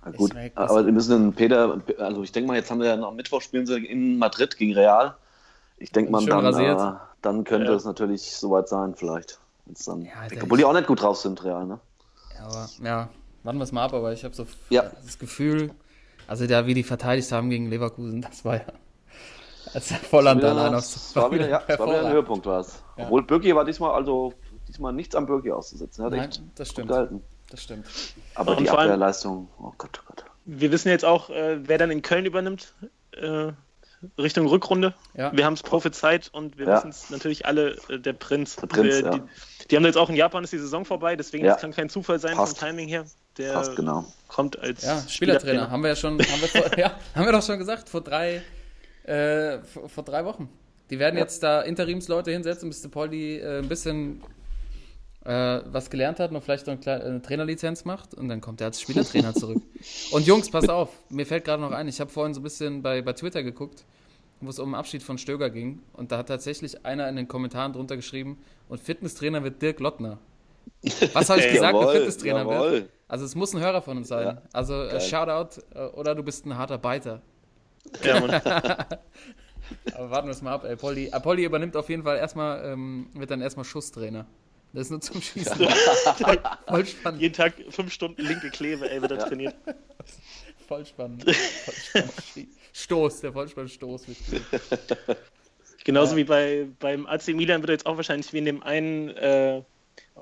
Ja, 0.05 0.13
gut, 0.17 0.33
aber 0.55 0.87
wir 0.87 0.93
müssen 0.93 1.11
den 1.23 1.33
Peter, 1.35 1.83
also 1.99 2.23
ich 2.23 2.33
denke 2.33 2.49
mal, 2.49 2.57
jetzt 2.57 2.71
haben 2.71 2.81
wir 2.81 2.87
ja 2.87 2.97
noch 2.97 3.09
am 3.09 3.17
Mittwoch 3.17 3.43
spielen 3.43 3.67
sie 3.67 3.85
in 3.85 4.17
Madrid 4.17 4.57
gegen 4.57 4.73
Real. 4.73 5.15
Ich 5.77 5.93
denke 5.93 6.11
mal, 6.11 6.25
dann, 6.25 6.55
äh, 6.55 6.95
dann 7.21 7.45
könnte 7.45 7.67
Ja. 7.73 7.75
es 7.77 7.85
natürlich 7.85 8.35
soweit 8.35 8.69
sein, 8.69 8.95
vielleicht. 8.95 9.39
Wenn's 9.67 9.85
dann, 9.85 10.03
Ja, 10.03 10.13
Alter, 10.23 10.45
obwohl 10.45 10.57
die 10.57 10.65
auch 10.65 10.73
nicht 10.73 10.87
gut 10.87 11.03
drauf 11.03 11.19
sind, 11.19 11.45
Real, 11.45 11.67
ne? 11.67 11.79
Ja, 12.35 12.47
aber 12.47 12.69
ja, 12.83 13.09
warten 13.43 13.59
wir 13.59 13.65
es 13.65 13.73
mal 13.73 13.85
ab, 13.85 13.93
aber 13.93 14.13
ich 14.13 14.25
habe 14.25 14.35
so 14.35 14.47
das 14.71 15.19
Gefühl, 15.19 15.73
also 16.27 16.47
da 16.47 16.67
wie 16.67 16.75
die 16.75 16.85
verteidigt 16.85 17.31
haben 17.33 17.51
gegen 17.51 17.69
Leverkusen, 17.69 18.23
das 18.23 18.45
war 18.47 18.57
ja 18.57 18.63
als 19.75 19.93
Volland 19.93 20.41
Wieder- 20.41 20.51
allein 20.53 20.75
es 20.75 21.15
war 21.17 21.31
wieder, 21.31 21.49
ja, 21.51 21.63
es 21.67 21.79
war 21.79 21.87
wieder 21.89 22.07
ein. 22.07 22.13
Höhepunkt, 22.13 22.47
war 22.47 22.61
es. 22.61 22.83
Ja. 22.97 23.05
Obwohl 23.05 23.23
Birki 23.25 23.55
war 23.55 23.65
diesmal, 23.65 23.93
also 23.93 24.33
diesmal 24.67 24.93
nichts 24.93 25.15
am 25.15 25.27
Birki 25.27 25.51
auszusetzen. 25.53 26.05
Hat 26.05 26.11
Nein, 26.13 26.29
echt 26.29 26.43
das 26.57 26.69
stimmt. 26.71 26.89
gehalten. 26.89 27.23
Das 27.51 27.63
stimmt. 27.63 27.87
Aber 28.35 28.53
Und 28.53 28.61
die 28.61 28.71
Abwehrleistung, 28.71 29.49
oh 29.59 29.73
Gott, 29.79 30.01
oh 30.03 30.05
Gott. 30.09 30.25
Wir 30.45 30.71
wissen 30.71 30.89
jetzt 30.91 31.05
auch, 31.05 31.31
äh, 31.31 31.59
wer 31.67 31.79
dann 31.79 31.91
in 31.91 32.03
Köln 32.03 32.27
übernimmt. 32.27 32.75
Äh, 33.13 33.53
Richtung 34.17 34.47
Rückrunde. 34.47 34.95
Ja. 35.15 35.33
Wir 35.37 35.45
haben 35.45 35.55
es 35.55 35.63
prophezeit 35.65 36.29
und 36.33 36.57
wir 36.57 36.67
Ja. 36.67 36.77
wissen 36.77 36.91
es 36.91 37.11
natürlich 37.11 37.47
alle, 37.47 37.77
äh, 37.89 37.99
der 37.99 38.13
Prinz. 38.13 38.55
Der 38.57 38.69
Prinz, 38.69 38.95
wir, 38.95 39.01
ja. 39.01 39.11
die, 39.19 39.23
die 39.71 39.77
haben 39.77 39.85
jetzt 39.85 39.97
auch 39.99 40.09
in 40.09 40.15
Japan 40.15 40.45
ist 40.45 40.53
die 40.53 40.59
Saison 40.59 40.85
vorbei, 40.85 41.17
deswegen 41.17 41.45
Ja. 41.45 41.55
das 41.55 41.63
kann 41.63 41.73
kein 41.73 41.89
Zufall 41.89 42.21
sein 42.21 42.37
Passt. 42.37 42.59
vom 42.59 42.69
Timing 42.69 42.87
her. 42.87 43.05
Der 43.39 43.55
Passt 43.55 43.75
genau. 43.75 44.05
kommt 44.29 44.57
als 44.61 44.85
Ja, 44.85 45.03
Spielertrainer, 45.09 45.71
haben 45.71 45.83
wir 45.83 45.89
ja 45.91 45.97
schon, 45.97 46.13
haben 46.13 46.41
wir, 46.41 46.49
vor, 46.49 46.63
ja, 46.79 46.93
haben 47.15 47.25
wir 47.25 47.33
doch 47.33 47.43
schon 47.43 47.59
gesagt, 47.59 47.89
vor 47.89 48.01
drei, 48.01 48.43
äh, 49.09 49.63
vor, 49.65 49.89
vor 49.89 50.05
drei 50.05 50.25
Wochen. 50.25 50.49
Die 50.91 50.99
werden 50.99 51.17
Ja. 51.17 51.23
jetzt 51.23 51.43
da 51.43 51.61
Interimsleute 51.63 52.31
hinsetzen, 52.31 52.69
bis 52.69 52.83
der 52.83 52.89
Poldi 52.89 53.39
äh, 53.39 53.59
ein 53.59 53.69
bisschen 53.69 54.23
äh, 55.25 55.61
was 55.67 55.91
gelernt 55.91 56.21
hat 56.21 56.31
und 56.31 56.41
vielleicht 56.43 56.67
noch 56.67 56.79
eine, 56.87 57.21
Trainerlizenz 57.21 57.85
macht 57.85 58.15
und 58.15 58.29
dann 58.29 58.41
kommt 58.41 58.61
er 58.61 58.69
als 58.69 58.81
Spielertrainer 58.81 59.35
zurück. 59.43 59.63
Und 60.13 60.27
Jungs, 60.27 60.51
passt 60.51 60.71
auf, 60.71 60.91
mir 61.11 61.27
fällt 61.27 61.45
gerade 61.45 61.61
noch 61.63 61.73
ein, 61.73 61.89
ich 61.89 62.01
habe 62.01 62.11
vorhin 62.11 62.33
so 62.35 62.41
ein 62.41 62.45
bisschen 62.45 62.83
bei, 62.83 63.03
bei 63.03 63.13
Twitter 63.13 63.43
geguckt, 63.43 63.85
wo 64.41 64.49
es 64.51 64.59
um 64.59 64.71
den 64.71 64.75
Abschied 64.77 65.03
von 65.03 65.19
Stöger 65.19 65.51
ging 65.51 65.81
und 65.93 66.13
da 66.13 66.19
hat 66.19 66.29
tatsächlich 66.29 66.87
einer 66.87 67.09
in 67.09 67.17
den 67.17 67.29
Kommentaren 67.29 67.73
drunter 67.73 67.97
geschrieben 67.97 68.39
und 68.69 68.81
Fitnesstrainer 68.81 69.43
wird 69.45 69.61
Dirk 69.61 69.81
Lottner. 69.81 70.19
Was 71.13 71.29
habe 71.29 71.41
ich 71.41 71.49
gesagt, 71.53 71.75
jawohl, 71.75 71.93
Fitnesstrainer 71.93 72.47
wird? 72.47 72.65
jawohl. 72.65 72.89
Also 73.09 73.25
es 73.25 73.35
muss 73.35 73.53
ein 73.55 73.61
Hörer 73.61 73.83
von 73.83 73.97
uns 73.99 74.09
sein. 74.09 74.27
Ja, 74.27 74.43
also 74.53 74.83
äh. 74.85 75.01
Shoutout 75.01 75.61
äh, 75.75 75.87
oder 75.89 76.15
du 76.15 76.23
bist 76.23 76.47
ein 76.47 76.57
harter 76.57 76.79
Biter. 76.79 77.21
Ja, 78.05 78.21
Mann. 78.21 78.31
Aber 79.95 80.11
warten 80.11 80.29
wir 80.29 80.33
es 80.33 80.43
mal 80.43 80.53
ab. 80.53 80.65
Ey. 80.65 80.77
Polly, 80.77 81.07
äh, 81.09 81.21
Polly 81.21 81.45
übernimmt 81.45 81.77
auf 81.77 81.89
jeden 81.89 82.03
Fall 82.03 82.17
erstmal, 82.17 82.65
ähm, 82.65 83.09
wird 83.15 83.31
dann 83.31 83.41
erstmal 83.41 83.65
Schusstrainer. 83.65 84.27
Das 84.73 84.83
ist 84.83 84.91
nur 84.91 85.01
zum 85.01 85.21
Schießen. 85.21 85.57
Voll 86.67 86.87
spannend. 86.87 87.21
Jeden 87.21 87.35
Tag 87.35 87.55
fünf 87.71 87.93
Stunden 87.93 88.23
linke 88.23 88.51
Klebe, 88.51 88.91
ey, 88.91 89.01
wird 89.01 89.13
er 89.13 89.19
trainiert. 89.19 89.55
Voll 90.67 90.85
spannend. 90.85 91.25
Voll 91.35 91.75
spannend. 91.75 92.49
Stoß, 92.73 93.21
der 93.23 93.33
Vollspann-Stoß. 93.33 94.03
Genauso 95.85 96.17
wie 96.17 96.25
bei, 96.25 96.69
beim 96.79 97.07
AC 97.07 97.29
Milan 97.29 97.63
wird 97.63 97.71
er 97.71 97.75
jetzt 97.75 97.87
auch 97.87 97.97
wahrscheinlich 97.97 98.33
wie 98.33 98.39
in 98.39 98.45
dem 98.45 98.63
einen, 98.63 99.09
äh, 99.09 99.63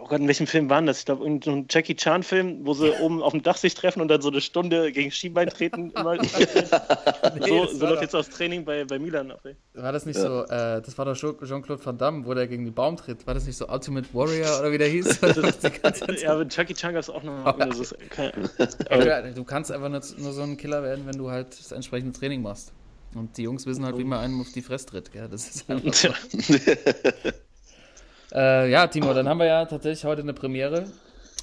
oh 0.00 0.06
Gott, 0.06 0.20
in 0.20 0.26
welchem 0.28 0.46
Film 0.46 0.68
war 0.70 0.78
denn 0.78 0.86
das? 0.86 1.00
Ich 1.00 1.04
glaube, 1.06 1.24
irgendein 1.24 1.52
so 1.52 1.58
ein 1.58 1.66
Jackie 1.70 1.94
Chan-Film, 1.96 2.66
wo 2.66 2.74
sie 2.74 2.90
oben 3.00 3.22
auf 3.22 3.32
dem 3.32 3.42
Dach 3.42 3.56
sich 3.56 3.74
treffen 3.74 4.00
und 4.00 4.08
dann 4.08 4.20
so 4.22 4.28
eine 4.30 4.40
Stunde 4.40 4.92
gegen 4.92 5.10
Schienbein 5.10 5.48
treten. 5.48 5.90
Immer. 5.96 6.16
Nee, 6.16 6.26
so 7.48 7.66
so 7.66 7.86
läuft 7.86 7.96
doch- 7.96 8.02
jetzt 8.02 8.14
das 8.14 8.28
Training 8.30 8.64
bei, 8.64 8.84
bei 8.84 8.98
Milan 8.98 9.30
ab. 9.30 9.40
Ey. 9.44 9.56
War 9.74 9.92
das 9.92 10.06
nicht 10.06 10.18
so, 10.18 10.44
äh, 10.44 10.80
das 10.82 10.96
war 10.98 11.04
doch 11.04 11.14
Jean- 11.16 11.36
Jean-Claude 11.44 11.84
Van 11.84 11.98
Damme, 11.98 12.24
wo 12.26 12.34
der 12.34 12.46
gegen 12.46 12.64
den 12.64 12.74
Baum 12.74 12.96
tritt. 12.96 13.26
War 13.26 13.34
das 13.34 13.46
nicht 13.46 13.56
so 13.56 13.68
Ultimate 13.68 14.06
Warrior 14.12 14.60
oder 14.60 14.72
wie 14.72 14.78
der 14.78 14.88
hieß? 14.88 15.20
Ja, 16.22 16.34
mit 16.36 16.54
Jackie 16.56 16.74
Chan 16.74 16.92
gab 16.94 17.00
es 17.02 17.10
auch 17.10 17.22
noch 17.22 17.44
mal. 17.44 17.52
Das 17.68 17.78
ist 17.78 17.94
kein, 18.10 18.32
Ey, 18.88 19.06
ja, 19.06 19.22
du 19.22 19.44
kannst 19.44 19.70
einfach 19.72 19.88
nur, 19.88 20.00
nur 20.18 20.32
so 20.32 20.42
ein 20.42 20.56
Killer 20.56 20.82
werden, 20.82 21.06
wenn 21.06 21.16
du 21.18 21.30
halt 21.30 21.48
das 21.58 21.72
entsprechende 21.72 22.18
Training 22.18 22.42
machst. 22.42 22.72
Und 23.14 23.36
die 23.38 23.44
Jungs 23.44 23.64
wissen 23.64 23.84
halt, 23.84 23.96
wie 23.96 24.04
man 24.04 24.18
einem 24.18 24.40
auf 24.42 24.52
die 24.52 24.60
Fresse 24.60 24.86
tritt. 24.86 25.10
Gell? 25.12 25.26
Das 25.30 25.48
ist 25.48 25.70
einfach 25.70 25.92
so. 25.94 26.08
Äh, 28.32 28.70
ja, 28.70 28.86
Timo, 28.86 29.12
dann 29.14 29.28
haben 29.28 29.38
wir 29.38 29.46
ja 29.46 29.64
tatsächlich 29.64 30.04
heute 30.04 30.22
eine 30.22 30.32
Premiere 30.34 30.86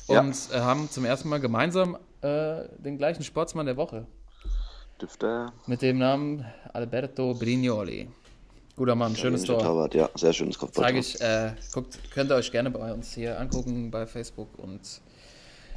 Ja. 0.08 0.22
und 0.22 0.36
äh, 0.54 0.60
haben 0.60 0.90
zum 0.90 1.06
ersten 1.06 1.30
Mal 1.30 1.40
gemeinsam 1.40 1.98
äh, 2.22 2.64
den 2.78 2.98
gleichen 2.98 3.24
Sportsmann 3.24 3.66
der 3.66 3.78
Woche 3.78 4.06
Dürfte 5.02 5.48
mit 5.68 5.82
dem 5.82 5.98
Namen 5.98 6.46
Alberto 6.72 7.34
Brignoli. 7.34 8.08
Guter 8.76 8.96
Mann, 8.96 9.16
schönes 9.16 9.44
Tor. 9.44 9.60
Torwart, 9.60 9.94
ja, 9.94 10.10
sehr 10.16 10.34
schönes 10.34 10.58
Kopfball. 10.58 10.86
Zeige 10.86 11.00
ich, 11.00 11.20
äh, 11.22 11.52
guckt, 11.74 12.00
könnt 12.12 12.32
ihr 12.32 12.36
euch 12.36 12.52
gerne 12.52 12.72
bei 12.72 12.92
uns 12.92 13.14
hier 13.14 13.40
angucken 13.40 13.92
bei 13.92 14.08
Facebook 14.08 14.48
und 14.58 14.82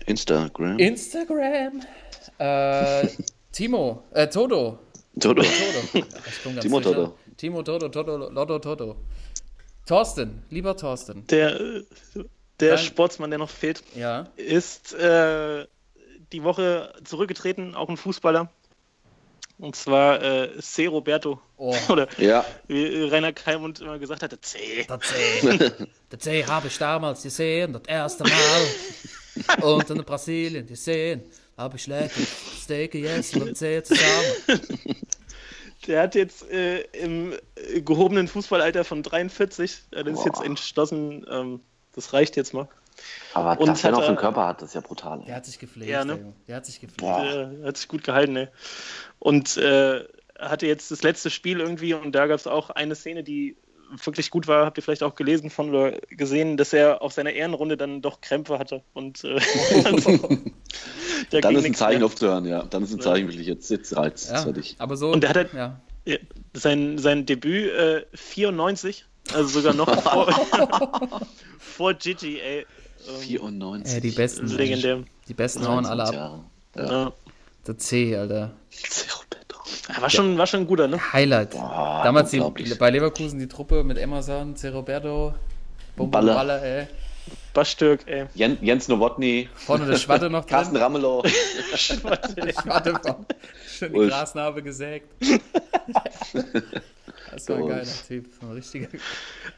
Instagram. 0.07 0.79
Instagram. 0.79 1.83
Äh, 2.39 3.09
Timo, 3.53 4.03
äh, 4.13 4.27
Toto, 4.29 4.79
Toto. 5.19 5.43
Toto. 5.43 6.05
Ganz 6.45 6.61
Timo 6.61 6.79
sicher. 6.79 6.95
Toto. 6.95 7.15
Timo 7.37 7.63
Toto, 7.63 7.89
Toto, 7.89 8.17
Lotto 8.31 8.59
Toto. 8.61 8.97
Thorsten, 9.87 10.43
lieber 10.51 10.77
Thorsten. 10.77 11.27
der 11.29 11.61
äh, 11.61 11.85
der 12.61 12.75
Nein. 12.77 12.85
Sportsmann, 12.85 13.31
der 13.31 13.39
noch 13.39 13.51
fehlt, 13.51 13.83
Ja. 13.95 14.27
ist 14.37 14.95
äh, 14.95 15.67
die 16.33 16.43
Woche 16.43 16.93
zurückgetreten, 17.05 17.75
auch 17.75 17.89
ein 17.89 17.97
Fußballer. 17.99 18.51
Und 19.59 19.77
zwar 19.77 20.23
äh, 20.23 20.59
C. 20.61 20.87
Roberto. 20.87 21.41
Oh. 21.57 21.75
Oder 21.89 22.09
Ja, 22.19 22.45
wie 22.67 23.05
Rainer 23.05 23.33
Kalmund 23.33 23.81
immer 23.81 23.99
gesagt 23.99 24.23
hatte, 24.23 24.41
C. 24.41 24.85
Das 24.89 25.01
C, 25.01 25.71
das 26.11 26.21
C 26.21 26.45
habe 26.47 26.67
ich 26.69 26.77
damals 26.79 27.23
gesehen, 27.23 27.73
das 27.75 27.83
erste 27.87 28.25
Mal. 28.25 29.63
Und 29.63 29.89
in 29.91 30.03
Brasilien 30.05 30.67
gesehen, 30.67 31.23
habe 31.59 31.77
ich 31.77 31.87
lecker 31.87 32.11
Steak 32.59 32.91
gegessen 32.93 33.39
mit 33.41 33.49
dem 33.49 33.55
C 33.55 33.83
zusammen. 33.83 34.61
Der 35.87 36.03
hat 36.03 36.15
jetzt 36.15 36.51
äh, 36.51 36.81
im 36.93 37.33
äh, 37.55 37.81
gehobenen 37.81 38.29
Fußballalter 38.29 38.85
von 38.85 39.03
43, 39.03 39.83
äh, 39.93 40.05
das 40.05 40.13
ist 40.15 40.19
Boah. 40.21 40.27
jetzt 40.27 40.43
entschlossen, 40.45 41.27
ähm, 41.31 41.61
das 41.95 42.13
reicht 42.13 42.37
jetzt 42.37 42.53
mal. 42.55 42.69
aber 43.35 43.61
Und 43.61 43.69
das, 43.69 43.83
wenn 43.85 43.93
hat 43.93 43.95
er 43.95 43.99
auf 43.99 44.09
er- 44.09 44.15
dem 44.15 44.19
Körper 44.19 44.47
hat, 44.47 44.63
das 44.63 44.71
ist 44.71 44.75
ja 44.75 44.81
brutal. 44.81 45.23
Der 45.27 45.37
hat 45.37 45.47
sich 45.47 45.59
gepflegt, 45.59 45.91
Ja, 45.91 46.05
ne? 46.05 46.33
der 46.49 46.57
hat 46.57 46.67
sich 46.67 46.81
gepflegt. 46.81 47.01
Boah. 47.01 47.23
Der 47.23 47.69
hat 47.69 47.77
sich 47.77 47.89
gut 47.89 48.05
gehalten, 48.05 48.33
ne? 48.33 48.51
Und 49.19 49.57
äh, 49.57 50.05
hatte 50.39 50.67
jetzt 50.67 50.91
das 50.91 51.03
letzte 51.03 51.31
Spiel 51.31 51.61
irgendwie 51.61 51.95
und 51.95 52.13
da 52.13 52.27
gab 52.27 52.39
es 52.39 52.47
auch 52.47 52.71
eine 52.71 52.95
Szene, 52.95 53.23
die 53.25 53.57
wirklich 54.05 54.31
gut 54.31 54.47
war, 54.49 54.67
habt 54.67 54.79
ihr 54.79 54.83
vielleicht 54.83 55.03
auch 55.03 55.15
gelesen 55.15 55.51
von 55.51 55.71
oder 55.71 55.93
gesehen, 56.09 56.57
dass 56.57 56.73
er 56.73 57.03
auf 57.03 57.13
seiner 57.13 57.33
Ehrenrunde 57.33 57.77
dann 57.77 58.03
doch 58.03 58.21
Krämpfe 58.21 58.59
hatte 58.59 58.83
und 58.95 59.23
äh, 59.25 59.39
da 61.31 61.41
Dann 61.41 61.57
ist 61.57 61.65
ein 61.65 61.75
Zeichen 61.75 61.99
mehr. 61.99 62.07
aufzuhören, 62.07 62.45
ja. 62.47 62.63
Dann 62.65 62.83
ist 62.83 62.93
ein 62.93 63.01
Zeichen 63.01 63.29
wirklich, 63.29 63.47
jetzt, 63.47 63.71
jetzt 63.71 63.97
reizt 63.97 64.27
es 64.27 64.31
Ja, 64.33 64.43
fertig. 64.43 64.77
aber 64.79 64.97
so. 64.97 65.11
Und 65.13 65.21
der 65.23 65.31
hat 65.31 65.37
halt- 65.37 65.53
ja. 65.55 65.81
Ja, 66.05 66.19
sein, 66.55 66.99
sein 66.99 67.27
Debüt 67.27 67.73
äh, 67.73 68.07
94, 68.15 69.07
also 69.35 69.49
sogar 69.61 69.75
noch 69.75 69.89
vor, 70.03 71.27
vor 71.59 71.95
Gigi, 71.95 72.39
ey. 72.41 72.65
Ähm, 73.09 73.21
94. 73.21 73.95
Ey, 73.95 74.01
die 74.01 74.11
besten. 74.13 74.47
legendär. 74.47 75.03
Die 75.29 75.35
besten 75.35 75.67
hauen 75.67 75.85
alle 75.85 76.05
ab. 76.05 76.15
Jahre. 76.15 76.45
Ja. 76.77 77.13
Der 77.67 77.79
C, 77.79 78.17
Alter. 78.17 78.53
Roberto. 78.73 79.26
War, 80.01 80.11
schon, 80.11 80.39
war 80.39 80.47
schon 80.47 80.61
ein 80.61 80.67
guter, 80.67 80.89
ne? 80.89 81.13
Highlight. 81.13 81.51
Boah, 81.51 82.01
Damals 82.05 82.31
die, 82.31 82.41
bei 82.79 82.91
Leverkusen 82.91 83.39
die 83.39 83.49
Truppe 83.49 83.83
mit 83.85 83.99
Emerson, 83.99 84.55
C. 84.57 84.69
Roberto, 84.69 85.35
Bum, 85.97 86.07
Bum, 86.07 86.11
Baller. 86.11 86.35
Baller, 86.35 86.63
ey. 86.63 86.87
Bastürk, 87.53 88.07
ey. 88.07 88.27
Jen, 88.35 88.59
Jens 88.61 88.87
Nowotny, 88.87 89.49
Vorne 89.55 89.87
der 89.87 89.97
Schwatte 89.97 90.31
noch 90.31 90.47
Carsten 90.49 90.75
drin. 90.75 90.83
Ramelow. 90.85 91.25
Schwatte 91.75 92.93
vorne. 93.03 93.27
Schön 93.69 93.93
die. 93.93 94.07
Grasnarbe 94.09 94.63
gesägt. 94.63 95.09
Das 97.33 97.49
war 97.49 97.57
ein 97.57 97.69
geiler 97.69 97.85
Typ. 98.09 98.27
Ein 98.41 98.53
richtiger. 98.53 98.89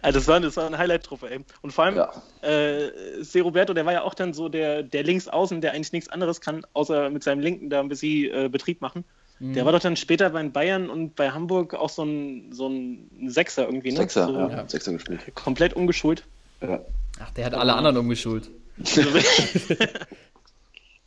Also 0.03 0.19
das 0.19 0.27
war, 0.27 0.41
das 0.41 0.57
war 0.57 0.67
eine 0.67 0.79
Highlight-Truppe, 0.79 1.31
ey. 1.31 1.41
Und 1.63 1.71
vor 1.73 1.85
allem, 1.85 1.97
Ja. 1.97 2.11
äh, 2.43 3.23
C. 3.23 3.41
Roberto, 3.41 3.73
der 3.73 3.87
war 3.87 3.93
ja 3.93 4.03
auch 4.03 4.15
dann 4.15 4.33
so 4.33 4.49
der, 4.49 4.83
der 4.83 5.05
Linksaußen, 5.05 5.61
der 5.61 5.73
eigentlich 5.73 5.93
nichts 5.93 6.09
anderes 6.09 6.41
kann, 6.41 6.67
außer 6.73 7.11
mit 7.11 7.23
seinem 7.23 7.41
Linken 7.41 7.71
da 7.71 7.79
ein 7.81 7.89
bisschen 7.89 8.33
äh, 8.35 8.49
Betrieb 8.49 8.81
machen. 8.81 9.05
Der 9.41 9.65
war 9.65 9.73
doch 9.73 9.81
dann 9.81 9.95
später 9.97 10.31
bei 10.31 10.43
Bayern 10.49 10.91
und 10.91 11.15
bei 11.15 11.31
Hamburg 11.31 11.75
auch 11.75 11.91
so 11.91 12.03
ein, 12.05 12.53
so 12.53 12.69
ein 12.69 13.09
Sechser 13.29 13.67
irgendwie, 13.67 13.93
ne? 13.93 13.99
Sechser, 13.99 14.27
so 14.27 14.33
ja, 14.35 14.49
Ja. 14.51 14.69
Sechser 14.69 14.93
gespielt. 14.93 15.21
Komplett 15.35 15.75
ungeschult. 15.75 16.25
Ja. 16.61 16.81
Ach, 17.21 17.31
der 17.33 17.47
hat 17.47 17.55
alle 17.55 17.75
anderen 17.75 17.97
umgeschult. 17.99 18.51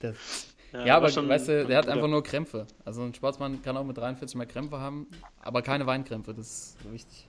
Der, 0.02 0.14
ja, 0.74 0.86
war 0.88 0.96
aber 0.98 1.10
schon- 1.10 1.28
weißt 1.30 1.48
du, 1.50 1.66
der 1.66 1.78
hat 1.78 1.88
einfach 1.88 2.08
nur 2.08 2.24
Krämpfe. 2.24 2.66
Also 2.86 3.04
ein 3.04 3.14
Sportsmann 3.14 3.62
kann 3.62 3.76
auch 3.78 3.84
mit 3.84 3.98
43 3.98 4.36
mal 4.38 4.46
Krämpfe 4.48 4.80
haben, 4.80 5.08
aber 5.42 5.62
keine 5.62 5.86
Weinkrämpfe, 5.86 6.34
das 6.34 6.48
ist 6.48 6.78
wichtig. 6.92 7.28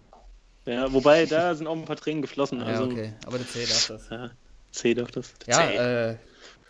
Ja, 0.64 0.92
wobei, 0.92 1.26
da 1.26 1.54
sind 1.54 1.66
auch 1.66 1.76
ein 1.76 1.84
paar 1.84 1.96
Tränen 1.96 2.22
geflossen. 2.22 2.60
Ja, 2.60 2.66
Also, 2.66 2.84
okay, 2.84 3.14
aber 3.26 3.38
der 3.38 3.48
C 3.48 3.60
darf 3.66 3.88
das. 3.88 4.08
ja, 4.10 4.30
C 4.70 4.94
doch 4.94 5.10
das. 5.10 5.34
Ja, 5.48 5.70
äh, 5.70 6.16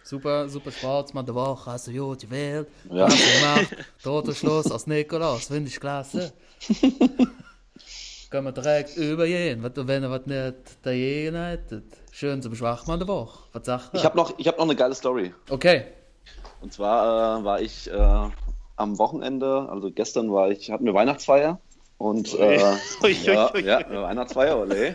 super, 0.05 0.49
super 0.49 0.71
Sportsmann 0.73 1.25
der 1.27 1.35
Woche, 1.35 1.71
hast 1.71 1.87
du 1.89 1.93
gut 1.93 2.21
gewählt, 2.21 2.69
Ja. 2.91 3.07
hast 3.07 3.19
du 3.19 3.41
gemacht, 3.41 3.77
toter 4.03 4.35
Schluss 4.35 4.71
aus 4.71 4.87
Nikolaus, 4.87 5.47
finde 5.47 5.69
ich 5.69 5.79
klasse. 5.81 6.33
Können 8.31 8.47
wir 8.47 8.53
direkt 8.53 8.97
übergehen, 8.97 9.63
was- 9.63 9.73
wenn 9.87 10.03
er 10.03 10.11
was 10.11 10.25
nicht 10.27 10.55
dagegen 10.83 11.37
hättet. 11.37 11.85
Schön 12.13 12.41
zum 12.41 12.55
Schwachmann 12.55 12.99
der 12.99 13.09
Woche. 13.09 13.41
Was 13.53 13.67
sagt 13.67 13.91
er? 13.93 13.99
Ich 13.99 14.05
habe 14.05 14.17
noch, 14.17 14.33
ich 14.39 14.49
hab 14.49 14.57
noch 14.59 14.65
eine 14.65 14.75
geile 14.77 14.95
Story. 14.95 15.35
Okay, 15.51 15.85
Und 16.63 16.73
zwar 16.73 17.41
äh, 17.41 17.45
war 17.45 17.61
ich 17.61 17.91
äh, 17.91 18.29
am 18.77 18.99
Wochenende, 18.99 19.69
also 19.69 19.91
gestern 19.91 20.33
war 20.33 20.51
ich, 20.51 20.71
hatten 20.71 20.85
wir 20.87 20.95
Weihnachtsfeier 20.95 21.61
und 21.99 22.33
äh, 22.39 22.59
ja, 23.25 23.55
ja, 23.59 24.03
Weihnachtsfeier, 24.03 24.59
ole. 24.59 24.95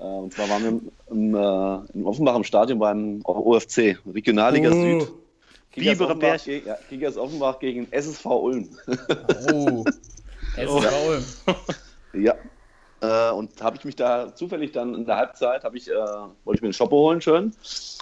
Äh, 0.00 0.04
und 0.04 0.32
zwar 0.32 0.48
waren 0.48 0.62
wir 0.62 0.68
im, 0.70 0.90
im, 1.10 1.34
äh, 1.34 1.98
in 1.98 2.04
Offenbach 2.04 2.36
im 2.36 2.44
Stadion 2.44 2.78
beim 2.78 3.20
OFC, 3.24 3.98
Regionalliga 4.12 4.70
Oh. 4.70 5.00
Süd. 5.00 5.08
Kickers 5.72 6.00
Offenbach, 6.00 6.44
gegen, 6.44 6.66
ja, 6.66 6.74
Kickers 6.88 7.16
Offenbach 7.16 7.58
gegen 7.60 7.86
SSV 7.92 8.26
Ulm. 8.26 8.68
oh, 9.52 9.84
ist 10.56 10.84
faul. 10.84 11.22
Ja. 12.12 12.34
Äh, 13.00 13.32
und 13.32 13.62
habe 13.62 13.76
ich 13.76 13.84
mich 13.84 13.96
da 13.96 14.34
zufällig 14.34 14.72
dann 14.72 14.94
in 14.94 15.06
der 15.06 15.16
Halbzeit, 15.16 15.64
habe 15.64 15.76
ich, 15.76 15.88
äh, 15.88 15.94
wollte 15.94 16.56
ich 16.56 16.62
mir 16.62 16.66
einen 16.66 16.72
Shopper 16.72 16.96
holen 16.96 17.20
schön. 17.20 17.54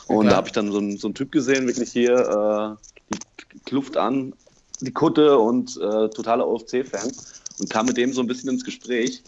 Und 0.07 0.21
klar. 0.21 0.31
da 0.31 0.37
habe 0.37 0.49
ich 0.49 0.53
dann 0.53 0.73
so 0.73 0.79
einen, 0.79 0.97
so 0.97 1.09
einen 1.09 1.15
Typ 1.15 1.31
gesehen, 1.31 1.67
wirklich 1.67 1.93
hier, 1.93 2.15
äh, 2.15 3.15
die 3.53 3.59
Kluft 3.67 3.97
an, 3.97 4.33
die 4.81 4.93
Kutte 4.93 5.39
und 5.39 5.77
äh, 5.77 6.09
totaler 6.09 6.49
OFC-Fan. 6.49 7.13
Und 7.61 7.71
kam 7.71 7.87
mit 7.87 7.97
dem 7.97 8.13
so 8.13 8.23
ein 8.23 8.27
bisschen 8.27 8.51
ins 8.51 8.65
Gespräch. 8.65 9.23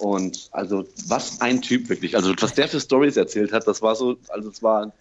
Und 0.00 0.48
also, 0.52 0.86
was 1.08 1.42
ein 1.42 1.60
Typ 1.60 1.90
wirklich. 1.90 2.16
Also, 2.16 2.32
was 2.40 2.54
der 2.54 2.68
für 2.68 2.80
Stories 2.80 3.18
erzählt 3.18 3.52
hat, 3.52 3.66
das 3.66 3.82
war 3.82 3.94
so, 3.94 4.16
also 4.30 4.48
es 4.48 4.62
war 4.62 4.92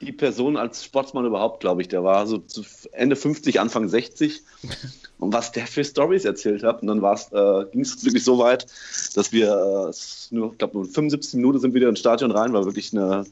die 0.00 0.12
Person 0.12 0.56
als 0.56 0.84
Sportsmann 0.84 1.26
überhaupt, 1.26 1.58
glaube 1.58 1.82
ich. 1.82 1.88
Der 1.88 2.04
war 2.04 2.24
so 2.28 2.38
zu 2.38 2.62
Ende 2.92 3.16
50, 3.16 3.58
Anfang 3.58 3.88
60. 3.88 4.42
Und 5.18 5.32
was 5.32 5.50
der 5.50 5.66
für 5.66 5.82
Stories 5.82 6.24
erzählt 6.24 6.62
hat. 6.62 6.82
Und 6.82 6.86
dann 6.86 6.98
äh, 6.98 7.64
ging 7.72 7.80
es 7.80 8.04
wirklich 8.04 8.22
so 8.22 8.38
weit, 8.38 8.66
dass 9.14 9.32
wir 9.32 9.48
äh, 9.48 10.34
nur, 10.34 10.52
ich 10.52 10.58
glaube, 10.58 10.78
nur 10.78 10.84
75 10.84 11.34
Minuten 11.34 11.58
sind 11.58 11.74
wieder 11.74 11.88
ins 11.88 11.98
Stadion 11.98 12.30
rein, 12.30 12.52
weil 12.52 12.64
wirklich 12.64 12.92
eine 12.92 13.24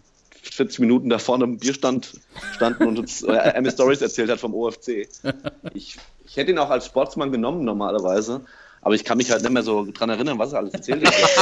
40 0.42 0.80
Minuten 0.80 1.08
da 1.08 1.18
vorne 1.18 1.44
im 1.44 1.58
Bierstand 1.58 2.14
standen 2.56 2.84
und 2.86 2.98
uns 2.98 3.22
äh, 3.22 3.32
er 3.32 3.62
mir 3.62 3.70
Stories 3.70 4.02
erzählt 4.02 4.28
hat 4.28 4.40
vom 4.40 4.54
OFC. 4.54 5.08
Ich, 5.74 5.98
ich 6.24 6.36
hätte 6.36 6.50
ihn 6.50 6.58
auch 6.58 6.70
als 6.70 6.86
Sportsmann 6.86 7.30
genommen 7.30 7.64
normalerweise. 7.64 8.40
Aber 8.84 8.94
ich 8.96 9.04
kann 9.04 9.16
mich 9.16 9.30
halt 9.30 9.42
nicht 9.42 9.52
mehr 9.52 9.62
so 9.62 9.86
dran 9.92 10.10
erinnern, 10.10 10.38
was 10.38 10.52
er 10.52 10.58
alles 10.58 10.74
erzählt 10.74 11.06
hat. 11.06 11.14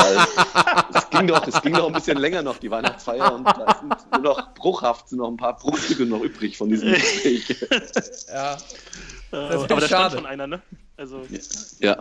Weil 0.93 0.95
es, 0.95 1.11
ging 1.11 1.27
doch, 1.27 1.47
es 1.49 1.63
ging 1.63 1.73
doch 1.75 1.87
ein 1.87 1.93
bisschen 1.95 2.19
länger 2.19 2.43
noch, 2.43 2.59
die 2.59 2.71
Weihnachtsfeier. 2.71 3.35
Und 3.35 3.45
da 3.45 3.79
sind 3.81 4.13
nur 4.13 4.35
noch 4.35 4.55
bruchhaft, 4.55 5.09
sind 5.09 5.19
noch 5.19 5.29
ein 5.29 5.37
paar 5.39 5.57
Bruchstücke 5.57 6.05
noch 6.05 6.21
übrig 6.21 6.57
von 6.59 6.69
diesem 6.69 6.91
Gespräch. 6.93 7.57
Ja, 8.29 8.57
Äh, 9.33 9.49
ist 9.49 9.55
aber 9.55 9.67
da 9.69 9.77
stand 9.77 9.91
schade. 9.91 10.17
schon 10.17 10.27
einer, 10.27 10.47
ne? 10.47 10.61
Also, 10.97 11.23
Ja. 11.79 11.97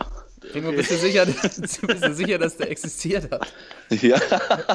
Timo, 0.53 0.71
bist 0.71 0.91
du 0.91 0.95
sicher, 0.97 1.25
bist 1.57 1.81
du 1.83 2.13
sicher, 2.13 2.37
dass 2.37 2.57
der 2.57 2.69
existiert 2.71 3.31
hat? 3.31 3.47
ja. 3.89 4.17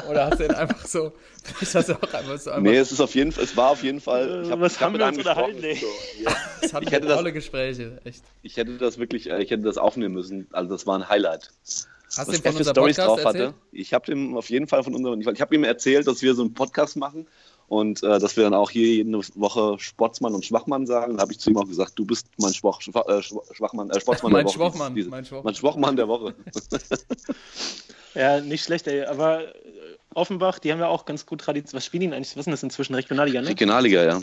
Oder 0.09 0.27
hast 0.29 0.39
du 0.39 0.45
ihn 0.45 0.51
einfach 0.51 0.85
so, 0.85 1.13
vielleicht 1.43 1.75
hast 1.75 1.89
du 1.89 1.93
auch 1.93 2.13
einfach 2.13 2.37
so 2.39 2.51
einfach, 2.51 2.61
Nee, 2.61 2.77
es 2.77 2.91
ist 2.91 2.99
auf 3.01 3.13
jeden 3.15 3.31
Fall, 3.31 3.43
es 3.43 3.55
war 3.57 3.71
auf 3.71 3.83
jeden 3.83 3.99
Fall. 4.01 4.45
Äh, 4.45 4.49
hab- 4.49 4.59
was 4.59 4.75
hab 4.75 4.81
haben 4.87 4.91
mit 4.93 5.01
wir 5.01 5.05
einem 5.07 5.17
uns 5.17 5.25
unterhalten, 5.27 5.61
gesprochen, 5.61 5.87
ey? 6.17 6.21
so, 6.21 6.23
ja. 6.23 6.35
das 6.61 6.73
hatten 6.73 6.87
ich 6.87 6.91
das- 6.91 7.15
tolle 7.17 7.33
Gespräche, 7.33 7.99
echt. 8.03 8.23
Ich 8.43 8.57
hätte 8.57 8.77
das 8.77 8.97
wirklich, 8.97 9.29
äh, 9.29 9.41
ich 9.41 9.51
hätte 9.51 9.63
das 9.63 9.77
aufnehmen 9.77 10.13
müssen. 10.13 10.47
Also 10.51 10.69
das 10.71 10.85
war 10.87 10.97
ein 10.99 11.09
Highlight. 11.09 11.51
Hast 12.17 12.29
du 12.29 12.33
Was 12.33 12.39
ihm 12.39 12.43
er 12.45 12.51
von 12.51 12.51
für 12.53 12.57
unserem 12.59 12.73
Stories 12.75 12.95
Podcast 12.95 13.09
drauf 13.09 13.25
erzählt? 13.25 13.47
hatte. 13.47 13.55
Ich 13.71 13.93
habe 13.93 14.11
ihm 14.11 14.37
auf 14.37 14.49
jeden 14.49 14.67
Fall 14.67 14.83
von 14.83 14.93
unserem, 14.95 15.19
ich 15.19 15.41
habe 15.41 15.55
ihm 15.55 15.63
erzählt, 15.63 16.07
dass 16.07 16.21
wir 16.21 16.33
so 16.35 16.43
einen 16.43 16.53
Podcast 16.53 16.95
machen 16.97 17.27
und 17.67 18.03
äh, 18.03 18.19
dass 18.19 18.35
wir 18.37 18.43
dann 18.43 18.53
auch 18.53 18.69
hier 18.69 18.87
jede 18.87 19.11
Woche 19.35 19.77
Sportsmann 19.79 20.33
und 20.35 20.45
Schwachmann 20.45 20.85
sagen. 20.85 21.17
Da 21.17 21.21
habe 21.23 21.31
ich 21.31 21.39
zu 21.39 21.49
ihm 21.49 21.57
auch 21.57 21.67
gesagt, 21.67 21.93
du 21.97 22.05
bist 22.05 22.27
mein 22.37 22.53
Schwach, 22.53 22.81
Schwach, 22.81 23.07
äh, 23.07 23.21
Schwachmann, 23.21 23.89
äh, 23.89 23.99
Sportsmann 23.99 24.31
Mein 24.33 24.45
der 24.45 24.53
Woche. 24.53 24.57
Schwachmann, 24.59 24.95
Diese- 24.95 25.09
mein 25.09 25.25
Schwachmann. 25.25 25.43
mein 25.45 25.55
Schwachmann 25.55 25.95
der 25.95 26.07
Woche. 26.07 26.35
ja, 28.13 28.41
nicht 28.41 28.63
schlecht, 28.63 28.87
ey. 28.87 29.03
Aber 29.05 29.43
äh, 29.43 29.53
Offenbach, 30.13 30.59
die 30.59 30.71
haben 30.71 30.79
ja 30.79 30.87
auch 30.87 31.05
ganz 31.05 31.25
gut 31.25 31.41
Tradition. 31.41 31.77
Was 31.77 31.85
spielen 31.85 32.01
die 32.01 32.07
eigentlich? 32.15 32.35
Was 32.37 32.47
ist 32.47 32.51
das 32.53 32.63
inzwischen? 32.63 32.95
Regionalliga, 32.95 33.41
ne? 33.41 33.49
Regionalliga, 33.49 34.03
ja. 34.03 34.21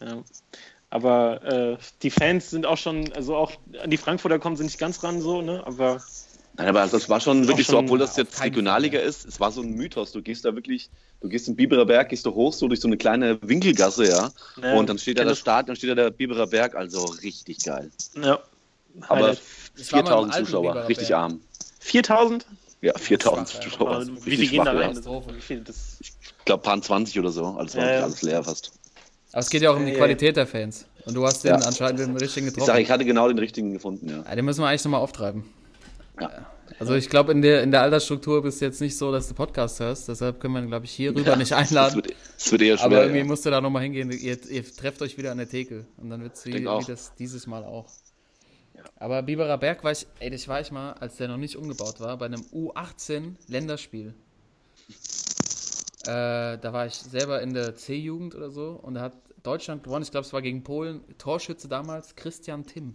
Ja. 0.00 0.22
Aber 0.90 1.42
äh, 1.44 1.76
die 2.02 2.10
Fans 2.10 2.50
sind 2.50 2.64
auch 2.64 2.78
schon, 2.78 3.12
also 3.12 3.36
auch 3.36 3.52
an 3.82 3.90
die 3.90 3.98
Frankfurter 3.98 4.38
kommen 4.38 4.56
sie 4.56 4.64
nicht 4.64 4.78
ganz 4.78 5.02
ran, 5.04 5.20
so, 5.20 5.42
ne? 5.42 5.62
Aber 5.66 6.02
Nein, 6.58 6.68
aber 6.68 6.86
das 6.86 7.08
war 7.08 7.20
schon 7.20 7.46
wirklich 7.48 7.66
so, 7.66 7.74
schon 7.74 7.84
obwohl 7.84 7.98
das 8.00 8.16
jetzt 8.16 8.42
Regionalliga 8.42 8.98
ist, 8.98 9.24
es 9.24 9.38
war 9.40 9.52
so 9.52 9.62
ein 9.62 9.70
Mythos. 9.74 10.10
Du 10.12 10.20
gehst 10.22 10.44
da 10.44 10.54
wirklich, 10.54 10.90
du 11.20 11.28
gehst 11.28 11.46
im 11.48 11.54
Biberer 11.56 11.86
Berg, 11.86 12.08
gehst 12.08 12.26
du 12.26 12.34
hoch, 12.34 12.52
so 12.52 12.66
durch 12.68 12.80
so 12.80 12.88
eine 12.88 12.96
kleine 12.96 13.38
Winkelgasse, 13.42 14.08
ja. 14.08 14.30
Ja, 14.60 14.74
und 14.74 14.88
dann 14.88 14.98
steht 14.98 15.18
da 15.18 15.22
der 15.22 15.30
das. 15.30 15.38
Start, 15.38 15.68
dann 15.68 15.76
steht 15.76 15.90
da 15.90 15.94
der 15.94 16.10
Biberer 16.10 16.48
Berg, 16.48 16.74
also 16.74 17.04
richtig 17.22 17.62
geil. 17.64 17.90
ja. 18.20 18.38
Aber 19.06 19.20
Highlight. 19.20 19.40
Ich 19.76 19.92
war 19.92 20.02
mal 20.02 20.08
im 20.24 20.32
4000 20.32 20.34
alten 20.34 20.46
Zuschauer, 20.46 20.62
Biberer 20.72 20.88
richtig 20.88 21.08
Berg. 21.08 21.20
arm. 21.20 21.40
4000? 21.78 22.46
Ja, 22.80 22.92
4000 22.98 23.48
Schwach, 23.48 23.54
ja. 23.54 23.70
Zuschauer. 23.70 24.00
Ist 24.02 24.08
wie 24.08 24.20
viel 24.20 24.30
richtig 24.30 24.50
gehen 24.50 24.64
da 24.64 24.72
rein? 24.72 25.00
ja. 25.48 25.56
Das? 25.64 25.96
Ich 26.00 26.12
glaube, 26.44 26.62
paar 26.62 26.80
20 26.82 27.18
oder 27.20 27.30
so. 27.30 27.44
Also 27.58 27.78
Ja, 27.78 27.84
war 27.84 27.92
ja. 27.92 28.02
alles 28.02 28.22
leer 28.22 28.42
fast. 28.42 28.72
Aber 29.30 29.40
es 29.40 29.50
geht 29.50 29.62
ja 29.62 29.70
auch 29.70 29.76
um 29.76 29.82
die 29.84 29.92
Ja, 29.92 29.98
ja. 29.98 29.98
Qualität 29.98 30.36
der 30.36 30.46
Fans. 30.46 30.86
Und 31.04 31.14
du 31.14 31.24
hast 31.24 31.44
den 31.44 31.50
Ja. 31.50 31.56
anscheinend 31.66 32.00
den 32.00 32.16
richtigen 32.16 32.46
Ich 32.48 32.54
getroffen. 32.54 32.66
sage, 32.66 32.82
ich 32.82 32.90
hatte 32.90 33.04
genau 33.04 33.28
den 33.28 33.38
richtigen 33.38 33.72
gefunden, 33.72 34.08
ja. 34.08 34.24
ja, 34.28 34.34
den 34.34 34.44
müssen 34.44 34.60
wir 34.62 34.68
eigentlich 34.68 34.84
nochmal 34.84 35.00
auftreiben. 35.00 35.44
Ja. 36.20 36.46
Also 36.78 36.94
ich 36.94 37.08
glaube, 37.08 37.32
in 37.32 37.42
der, 37.42 37.62
in 37.62 37.70
der 37.70 37.82
Altersstruktur 37.82 38.42
bist 38.42 38.60
du 38.60 38.66
jetzt 38.66 38.80
nicht 38.80 38.96
so, 38.96 39.10
dass 39.10 39.28
du 39.28 39.34
Podcast 39.34 39.80
hörst. 39.80 40.08
Deshalb 40.08 40.38
können 40.40 40.54
wir 40.54 40.60
ihn, 40.60 40.68
glaube 40.68 40.84
ich, 40.84 40.92
hier 40.92 41.14
rüber 41.14 41.34
nicht 41.36 41.52
Es 41.52 41.56
einladen. 41.56 41.96
wird, 41.96 42.14
es 42.36 42.52
wird 42.52 42.62
eher 42.62 42.76
schwer. 42.76 42.86
Aber 42.86 43.00
irgendwie 43.00 43.18
ja. 43.20 43.24
musst 43.24 43.46
du 43.46 43.50
da 43.50 43.60
nochmal 43.60 43.82
hingehen. 43.82 44.10
Ihr, 44.10 44.38
ihr 44.50 44.64
trefft 44.64 45.02
euch 45.02 45.18
wieder 45.18 45.32
an 45.32 45.38
der 45.38 45.48
Theke. 45.48 45.86
Und 45.96 46.10
dann 46.10 46.22
wird 46.22 46.34
es 46.34 46.46
wie, 46.46 46.54
wie 46.54 46.84
das 46.86 47.14
dieses 47.16 47.46
Mal 47.46 47.64
auch. 47.64 47.86
Aber 48.96 49.22
Biberer 49.22 49.58
Berg 49.58 49.82
war 49.82 49.92
ich, 49.92 50.06
ey, 50.20 50.30
das 50.30 50.46
war 50.46 50.60
ich 50.60 50.70
mal, 50.70 50.92
als 50.92 51.16
der 51.16 51.28
noch 51.28 51.36
nicht 51.36 51.56
umgebaut 51.56 52.00
war, 52.00 52.16
bei 52.16 52.26
einem 52.26 52.42
U18 52.52 53.34
Länderspiel. 53.48 54.14
Äh, 56.04 56.58
da 56.58 56.72
war 56.72 56.86
ich 56.86 56.94
selber 56.94 57.42
in 57.42 57.54
der 57.54 57.74
C-Jugend 57.74 58.34
oder 58.34 58.50
so 58.50 58.70
und 58.82 58.94
da 58.94 59.02
hat 59.02 59.14
Deutschland 59.42 59.82
gewonnen. 59.82 60.04
Ich 60.04 60.10
glaube, 60.10 60.26
es 60.26 60.32
war 60.32 60.42
gegen 60.42 60.62
Polen. 60.62 61.02
Torschütze 61.18 61.68
damals 61.68 62.14
Christian 62.14 62.66
Timm. 62.66 62.94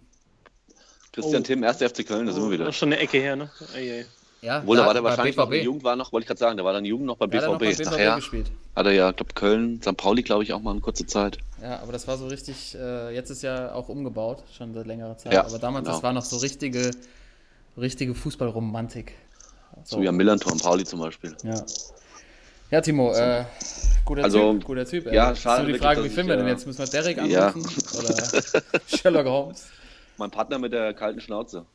Christian 1.14 1.42
Oh. 1.42 1.46
Tim, 1.46 1.64
1. 1.64 1.76
FC 1.78 2.06
Köln, 2.06 2.26
da 2.26 2.32
sind 2.32 2.42
wir 2.44 2.50
wieder. 2.50 2.64
Das 2.64 2.74
ist 2.74 2.78
schon 2.78 2.92
eine 2.92 3.00
Ecke 3.00 3.18
her, 3.18 3.36
ne? 3.36 3.50
Ei, 3.74 4.00
ei. 4.00 4.06
Ja, 4.42 4.58
Obwohl, 4.58 4.76
da 4.76 4.84
war 4.84 4.92
der 4.92 5.00
bei 5.00 5.08
wahrscheinlich 5.08 5.36
noch 5.36 5.48
BVB. 5.48 5.64
Jugend, 5.64 5.84
war 5.84 5.96
noch, 5.96 6.12
wollte 6.12 6.24
ich 6.24 6.28
gerade 6.28 6.38
sagen, 6.38 6.56
der 6.58 6.66
war 6.66 6.74
dann 6.74 6.84
Jugend 6.84 7.06
noch 7.06 7.16
bei 7.16 7.24
Ja, 7.26 7.30
der 7.30 7.40
hat 7.42 7.46
noch 7.52 7.58
beim 7.58 7.68
BVB. 7.68 7.78
BVB 7.78 7.90
Nachher 7.90 8.16
gespielt. 8.16 8.50
hat 8.76 8.86
er 8.86 8.92
ja, 8.92 9.10
ich 9.10 9.16
glaube, 9.16 9.32
Köln, 9.32 9.80
St. 9.82 9.96
Pauli, 9.96 10.22
glaube 10.22 10.42
ich, 10.42 10.52
auch 10.52 10.60
mal 10.60 10.72
eine 10.72 10.80
kurze 10.80 11.06
Zeit. 11.06 11.38
Ja, 11.62 11.80
aber 11.80 11.92
das 11.92 12.06
war 12.08 12.18
so 12.18 12.26
richtig, 12.26 12.74
äh, 12.78 13.14
jetzt 13.14 13.30
ist 13.30 13.42
ja 13.42 13.72
auch 13.72 13.88
umgebaut, 13.88 14.42
schon 14.54 14.74
seit 14.74 14.86
längerer 14.86 15.16
Zeit. 15.16 15.32
Ja, 15.32 15.46
aber 15.46 15.58
damals, 15.58 15.86
das 15.86 15.94
genau. 15.96 16.02
war 16.02 16.12
noch 16.12 16.24
so 16.24 16.36
richtige, 16.36 16.90
richtige 17.78 18.14
Fußballromantik. 18.14 19.12
So 19.84 20.02
wie 20.02 20.08
am 20.08 20.16
Millantor 20.16 20.52
und 20.52 20.62
Pauli 20.62 20.84
zum 20.84 21.00
Beispiel. 21.00 21.34
Ja. 21.42 21.64
Ja, 22.70 22.80
Timo, 22.80 23.12
äh, 23.14 23.44
guter 24.04 24.24
Also, 24.24 24.52
Typ, 24.54 24.64
guter 24.64 24.84
Typ. 24.84 25.06
ey. 25.06 25.14
ja, 25.14 25.30
Ist 25.30 25.40
schade 25.40 25.62
nur 25.64 25.72
die 25.72 25.78
Frage, 25.78 26.02
wie 26.02 26.08
ich, 26.08 26.12
finden 26.12 26.30
wir 26.30 26.36
denn 26.36 26.46
äh, 26.46 26.50
jetzt? 26.50 26.66
Müssen 26.66 26.78
wir 26.80 26.86
Derek 26.86 27.16
ja. 27.28 27.48
anrufen? 27.48 27.98
Oder 27.98 28.14
Sherlock 28.86 29.26
Holmes? 29.26 29.64
Mein 30.16 30.30
Partner 30.30 30.58
mit 30.58 30.72
der 30.72 30.94
kalten 30.94 31.20
Schnauze. 31.20 31.66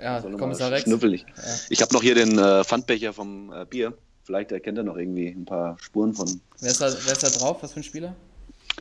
Ja, 0.00 0.20
Kommissar 0.20 0.70
Rex. 0.70 0.82
Schnüffelig. 0.82 1.24
Ich 1.70 1.80
habe 1.80 1.94
noch 1.94 2.02
hier 2.02 2.14
den 2.14 2.38
äh, 2.38 2.64
Pfandbecher 2.64 3.12
vom 3.12 3.52
äh, 3.52 3.64
Bier. 3.64 3.96
Vielleicht 4.24 4.52
erkennt 4.52 4.76
er 4.76 4.84
noch 4.84 4.96
irgendwie 4.96 5.28
ein 5.28 5.44
paar 5.44 5.78
Spuren 5.80 6.12
von. 6.12 6.40
Wer 6.60 6.70
ist, 6.70 6.80
da, 6.80 6.86
wer 6.86 7.12
ist 7.12 7.22
da 7.22 7.30
drauf? 7.30 7.62
Was 7.62 7.72
für 7.72 7.80
ein 7.80 7.84
Spieler? 7.84 8.14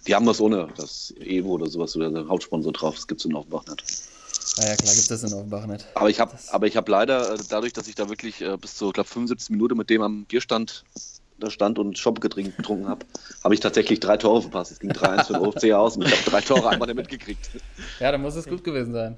Die 0.07 0.15
haben 0.15 0.25
das 0.25 0.41
ohne 0.41 0.67
das 0.75 1.13
Evo 1.19 1.49
oder 1.49 1.67
sowas 1.67 1.95
oder 1.95 2.09
der 2.09 2.27
Hauptsponsor 2.27 2.73
drauf. 2.73 2.95
Das 2.95 3.07
gibt 3.07 3.21
es 3.21 3.25
in 3.25 3.35
Offenbach 3.35 3.65
nicht. 3.67 3.83
Ah 4.57 4.67
ja, 4.67 4.75
klar, 4.75 4.93
gibt 4.93 5.09
es 5.09 5.23
in 5.23 5.33
Offenbach 5.33 5.65
nicht. 5.67 5.85
Aber 5.93 6.09
ich 6.09 6.19
habe, 6.19 6.35
habe 6.51 6.91
leider 6.91 7.33
äh, 7.33 7.37
dadurch, 7.49 7.73
dass 7.73 7.87
ich 7.87 7.95
da 7.95 8.09
wirklich 8.09 8.41
äh, 8.41 8.57
bis 8.57 8.75
zu, 8.75 8.91
glaube 8.91 9.07
75 9.07 9.51
Minuten 9.51 9.77
mit 9.77 9.89
dem 9.89 10.01
am 10.01 10.25
Bierstand 10.25 10.83
da 11.37 11.49
stand 11.49 11.79
und 11.79 11.97
Schoppe 11.97 12.21
getrunken, 12.21 12.87
habe, 12.87 13.05
habe 13.43 13.53
ich 13.53 13.59
tatsächlich 13.59 13.99
drei 13.99 14.17
Tore 14.17 14.41
verpasst. 14.41 14.71
Es 14.71 14.79
ging 14.79 14.91
3-1 14.91 15.25
für 15.27 15.33
den 15.33 15.41
OFC 15.41 15.71
aus 15.73 15.97
und 15.97 16.05
ich 16.05 16.11
habe 16.11 16.29
drei 16.29 16.41
Tore 16.41 16.69
einmal 16.69 16.87
nicht 16.87 16.95
mitgekriegt. 16.97 17.49
Ja, 17.99 18.11
dann 18.11 18.21
muss 18.21 18.35
es 18.35 18.45
gut 18.45 18.63
gewesen 18.63 18.93
sein. 18.93 19.17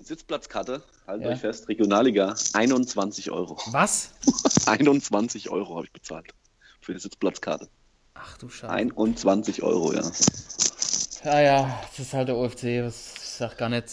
Sitzplatzkarte, 0.00 0.82
haltet 1.06 1.26
Ja. 1.26 1.32
euch 1.32 1.40
fest, 1.40 1.68
Regionalliga, 1.68 2.34
21 2.54 3.30
Euro. 3.30 3.58
Was? 3.72 4.10
21 4.66 5.50
Euro 5.50 5.76
habe 5.76 5.86
ich 5.86 5.92
bezahlt 5.92 6.32
für 6.80 6.94
die 6.94 7.00
Sitzplatzkarte. 7.00 7.68
Ach 8.14 8.38
du 8.38 8.48
Scheiße. 8.48 8.72
21 8.72 9.62
Euro, 9.62 9.92
ja. 9.92 10.02
Ja, 11.24 11.40
ja, 11.40 11.80
das 11.90 11.98
ist 11.98 12.14
halt 12.14 12.28
der 12.28 12.36
OFC. 12.36 12.82
Was, 12.82 13.36
sag 13.38 13.58
gar 13.58 13.68
nicht, 13.68 13.84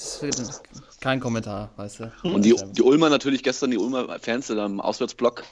kein 1.01 1.19
Kommentar, 1.19 1.71
weißt 1.75 1.99
du. 1.99 2.11
Und 2.23 2.43
die, 2.45 2.55
die 2.71 2.81
Ulmer 2.81 3.09
natürlich 3.09 3.43
gestern, 3.43 3.71
die 3.71 3.77
Ulmer 3.77 4.19
Fans 4.19 4.49
einem 4.49 4.79
Auswärtsblock, 4.79 5.43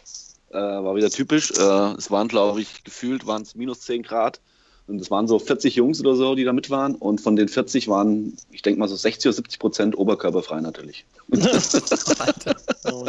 äh, 0.55 0.83
war 0.83 0.95
wieder 0.95 1.09
typisch. 1.09 1.51
Äh, 1.51 1.93
es 1.97 2.09
waren, 2.09 2.27
glaube 2.27 2.61
ich, 2.61 2.83
gefühlt 2.83 3.27
waren 3.27 3.41
es 3.41 3.55
minus 3.55 3.81
10 3.81 4.03
Grad. 4.03 4.39
Und 4.87 5.01
es 5.01 5.09
waren 5.09 5.27
so 5.27 5.39
40 5.39 5.75
Jungs 5.75 5.99
oder 5.99 6.15
so, 6.15 6.35
die 6.35 6.43
da 6.43 6.53
mit 6.53 6.69
waren. 6.69 6.93
Und 6.95 7.19
von 7.19 7.35
den 7.35 7.47
40 7.47 7.87
waren, 7.87 8.37
ich 8.51 8.61
denke 8.61 8.79
mal 8.79 8.87
so 8.87 8.95
60 8.95 9.27
oder 9.29 9.33
70 9.33 9.59
Prozent 9.59 9.97
oberkörperfrei 9.97 10.61
natürlich. 10.61 11.05
Oh, 12.91 13.05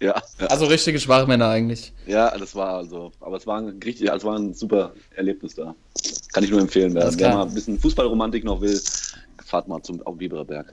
Ja, 0.00 0.20
ja, 0.40 0.46
Also 0.46 0.64
richtige 0.66 0.98
Schwachmänner 0.98 1.48
eigentlich. 1.48 1.92
ja, 2.06 2.36
das 2.36 2.54
war 2.54 2.76
also, 2.76 3.12
aber 3.20 3.36
es 3.36 3.46
war 3.46 3.58
ein 3.58 3.78
richtig, 3.84 4.10
also 4.10 4.26
es 4.26 4.32
war 4.32 4.38
ein 4.38 4.54
super 4.54 4.92
Erlebnis 5.14 5.54
da. 5.54 5.74
Kann 6.32 6.42
ich 6.44 6.50
nur 6.50 6.60
empfehlen. 6.60 6.94
Wer, 6.94 7.16
wer 7.18 7.34
mal 7.34 7.46
ein 7.46 7.54
bisschen 7.54 7.78
Fußballromantik 7.78 8.42
noch 8.42 8.62
will, 8.62 8.80
fahrt 9.44 9.68
mal 9.68 9.82
zum 9.82 10.00
auf 10.06 10.16
Biberer 10.16 10.46
Berg. 10.46 10.72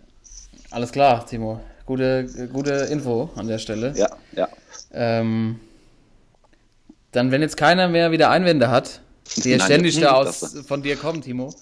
Alles 0.72 0.91
klar, 0.91 1.26
Timo. 1.26 1.60
Gute, 1.86 2.49
gute 2.53 2.72
Info 2.91 3.30
an 3.36 3.47
der 3.47 3.60
Stelle. 3.60 3.93
Ja, 3.97 4.07
ja. 4.36 4.47
Ähm, 4.93 5.60
dann, 7.12 7.32
wenn 7.32 7.41
jetzt 7.41 7.57
keiner 7.57 7.88
mehr 7.88 8.12
wieder 8.12 8.30
Einwände 8.30 8.70
hat, 8.70 9.01
die 9.38 9.49
ja 9.49 9.57
Nein, 9.57 9.66
ständig 9.66 9.99
da 9.99 10.12
aus 10.14 10.64
von 10.68 10.82
dir 10.82 10.95
kommen, 10.95 11.22
Timo, 11.22 11.53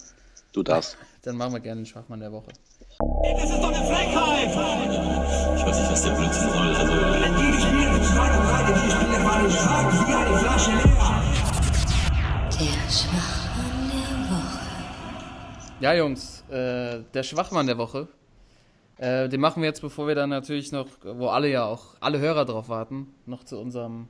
Du 0.54 0.64
darfst. 0.64 0.98
dann 1.24 1.38
machen 1.38 1.54
wir 1.54 1.60
gerne 1.60 1.82
den 1.82 1.86
Schwachmann 1.86 2.20
der 2.20 2.32
Woche. 2.32 2.52
Das 3.34 3.44
ist 3.50 3.52
doch 3.52 3.72
eine 3.74 3.86
Frechheit! 3.86 4.50
Ich 5.58 5.66
weiß 5.66 5.80
nicht, 5.80 5.92
was 5.92 6.04
der 6.04 6.12
Blödsinn 6.12 6.50
soll. 6.50 6.76
Also, 6.76 6.94
Die 6.94 7.52
gespielt 7.52 7.94
mit 7.94 8.06
Schweinerei, 8.06 8.74
die 8.74 8.92
Spiele 8.92 9.24
waren 9.24 9.52
stark 9.52 10.08
wie 10.08 10.14
eine 10.14 10.38
Flasche 10.40 10.72
leer. 10.72 11.24
Der 12.60 12.92
Schwachmann 12.92 13.92
der 13.92 14.30
Woche. 14.32 14.60
Ja, 15.80 15.94
Jungs, 15.94 16.44
äh, 16.50 17.04
der 17.14 17.24
Schwachmann 17.24 17.68
der 17.68 17.78
Woche. 17.78 18.08
Äh, 18.98 19.30
den 19.30 19.40
machen 19.42 19.62
wir 19.62 19.68
jetzt, 19.68 19.82
bevor 19.82 20.08
wir 20.08 20.16
dann 20.16 20.30
natürlich 20.32 20.72
noch, 20.72 20.88
wo 21.04 21.28
alle 21.28 21.50
ja 21.50 21.66
auch, 21.66 21.96
alle 22.00 22.18
Hörer 22.20 22.46
drauf 22.46 22.68
warten, 22.68 23.14
noch 23.28 23.44
zu 23.44 23.60
unserem, 23.60 24.08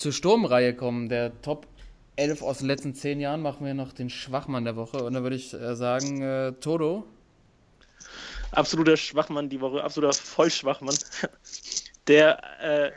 zur 0.00 0.12
Sturmreihe 0.12 0.74
kommen. 0.74 1.08
Der 1.08 1.40
Top 1.42 1.66
11 2.16 2.42
aus 2.42 2.58
den 2.58 2.66
letzten 2.66 2.94
10 2.94 3.20
Jahren 3.20 3.42
machen 3.42 3.64
wir 3.64 3.74
noch 3.74 3.92
den 3.92 4.10
Schwachmann 4.10 4.64
der 4.64 4.76
Woche. 4.76 5.04
Und 5.04 5.14
da 5.14 5.22
würde 5.22 5.36
ich 5.36 5.52
äh, 5.54 5.76
sagen, 5.76 6.22
äh, 6.22 6.52
Toto. 6.60 7.04
absoluter 8.52 8.96
Schwachmann 8.96 9.48
die 9.48 9.60
Woche, 9.60 9.82
absoluter 9.84 10.14
Vollschwachmann, 10.14 10.96
der 12.08 12.42
äh, 12.60 12.90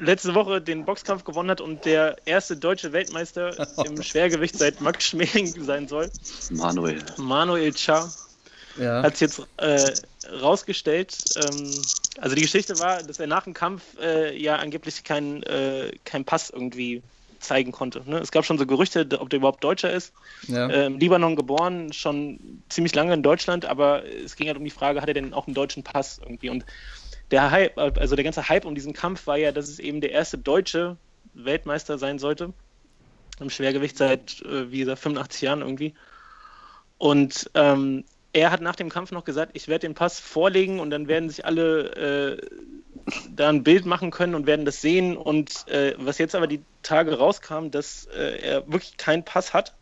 letzte 0.00 0.34
Woche 0.34 0.60
den 0.60 0.84
Boxkampf 0.84 1.24
gewonnen 1.24 1.50
hat 1.50 1.60
und 1.60 1.84
der 1.84 2.16
erste 2.26 2.56
deutsche 2.56 2.92
Weltmeister 2.92 3.52
im 3.84 4.02
Schwergewicht 4.02 4.56
seit 4.56 4.80
Max 4.80 5.04
Schmeling 5.04 5.46
sein 5.46 5.88
soll. 5.88 6.10
Manuel. 6.50 7.02
Manuel 7.16 7.72
Cha 7.72 8.08
Ja. 8.76 9.02
hat 9.02 9.14
es 9.14 9.20
jetzt 9.20 9.42
äh, 9.58 9.92
rausgestellt. 10.40 11.18
Ähm, 11.36 11.70
also 12.18 12.34
die 12.34 12.42
Geschichte 12.42 12.78
war, 12.78 13.02
dass 13.02 13.18
er 13.18 13.26
nach 13.26 13.44
dem 13.44 13.54
Kampf 13.54 13.82
äh, 14.00 14.36
ja 14.36 14.56
angeblich 14.56 15.04
keinen 15.04 15.42
äh, 15.44 15.92
kein 16.04 16.24
Pass 16.24 16.50
irgendwie 16.50 17.02
zeigen 17.44 17.72
konnte. 17.72 18.02
Ne? 18.06 18.18
Es 18.18 18.32
gab 18.32 18.44
schon 18.44 18.58
so 18.58 18.66
Gerüchte, 18.66 19.06
ob 19.20 19.30
der 19.30 19.38
überhaupt 19.38 19.62
Deutscher 19.62 19.92
ist. 19.92 20.12
ja. 20.48 20.68
Äh, 20.68 20.86
Im 20.86 20.98
Libanon 20.98 21.36
geboren, 21.36 21.92
schon 21.92 22.62
ziemlich 22.68 22.94
lange 22.94 23.14
in 23.14 23.22
Deutschland, 23.22 23.64
aber 23.66 24.04
es 24.04 24.36
ging 24.36 24.48
halt 24.48 24.56
um 24.56 24.64
die 24.64 24.70
Frage, 24.70 25.00
hat 25.00 25.08
er 25.08 25.14
denn 25.14 25.34
auch 25.34 25.46
einen 25.46 25.54
deutschen 25.54 25.82
Pass 25.82 26.18
irgendwie? 26.18 26.50
Und 26.50 26.64
der 27.30 27.50
Hype, 27.50 27.78
also 27.78 28.16
der 28.16 28.24
ganze 28.24 28.48
Hype 28.48 28.64
um 28.64 28.74
diesen 28.74 28.92
Kampf 28.92 29.26
war 29.26 29.36
ja, 29.36 29.52
dass 29.52 29.68
es 29.68 29.78
eben 29.78 30.00
der 30.00 30.12
erste 30.12 30.38
deutsche 30.38 30.96
Weltmeister 31.34 31.98
sein 31.98 32.18
sollte. 32.18 32.52
Im 33.40 33.50
Schwergewicht 33.50 33.98
seit, 33.98 34.40
äh, 34.42 34.70
wie 34.70 34.78
gesagt, 34.78 35.00
85 35.00 35.42
Jahren 35.42 35.60
irgendwie. 35.60 35.94
Und 36.98 37.50
ähm, 37.54 38.04
er 38.34 38.50
hat 38.50 38.60
nach 38.60 38.76
dem 38.76 38.90
Kampf 38.90 39.12
noch 39.12 39.24
gesagt, 39.24 39.52
ich 39.54 39.68
werde 39.68 39.86
den 39.86 39.94
Pass 39.94 40.18
vorlegen 40.18 40.80
und 40.80 40.90
dann 40.90 41.06
werden 41.06 41.30
sich 41.30 41.46
alle 41.46 42.36
äh, 42.36 42.46
da 43.30 43.48
ein 43.48 43.62
Bild 43.62 43.86
machen 43.86 44.10
können 44.10 44.34
und 44.34 44.46
werden 44.46 44.64
das 44.64 44.80
sehen. 44.80 45.16
Und 45.16 45.68
äh, 45.68 45.94
was 45.98 46.18
jetzt 46.18 46.34
aber 46.34 46.48
die 46.48 46.62
Tage 46.82 47.16
rauskam, 47.16 47.70
dass 47.70 48.06
äh, 48.06 48.40
er 48.40 48.66
wirklich 48.66 48.96
keinen 48.96 49.24
Pass 49.24 49.54
hat 49.54 49.76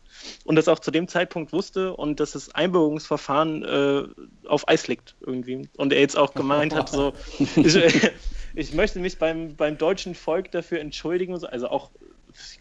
und 0.45 0.55
das 0.55 0.67
auch 0.67 0.77
zu 0.77 0.91
dem 0.91 1.07
Zeitpunkt 1.07 1.51
wusste 1.51 1.95
und 1.95 2.19
dass 2.19 2.33
das 2.33 2.53
Einbürgerungsverfahren 2.53 3.65
äh, 3.65 4.47
auf 4.47 4.67
Eis 4.67 4.87
liegt 4.87 5.15
irgendwie. 5.19 5.67
Und 5.75 5.91
er 5.91 5.99
jetzt 5.99 6.15
auch 6.15 6.35
gemeint 6.35 6.75
hat, 6.75 6.89
so, 6.89 7.13
ich, 7.55 8.11
ich 8.53 8.73
möchte 8.75 8.99
mich 8.99 9.17
beim, 9.17 9.55
beim 9.55 9.79
deutschen 9.79 10.13
Volk 10.13 10.51
dafür 10.51 10.79
entschuldigen. 10.79 11.43
Also 11.43 11.69
auch, 11.69 11.89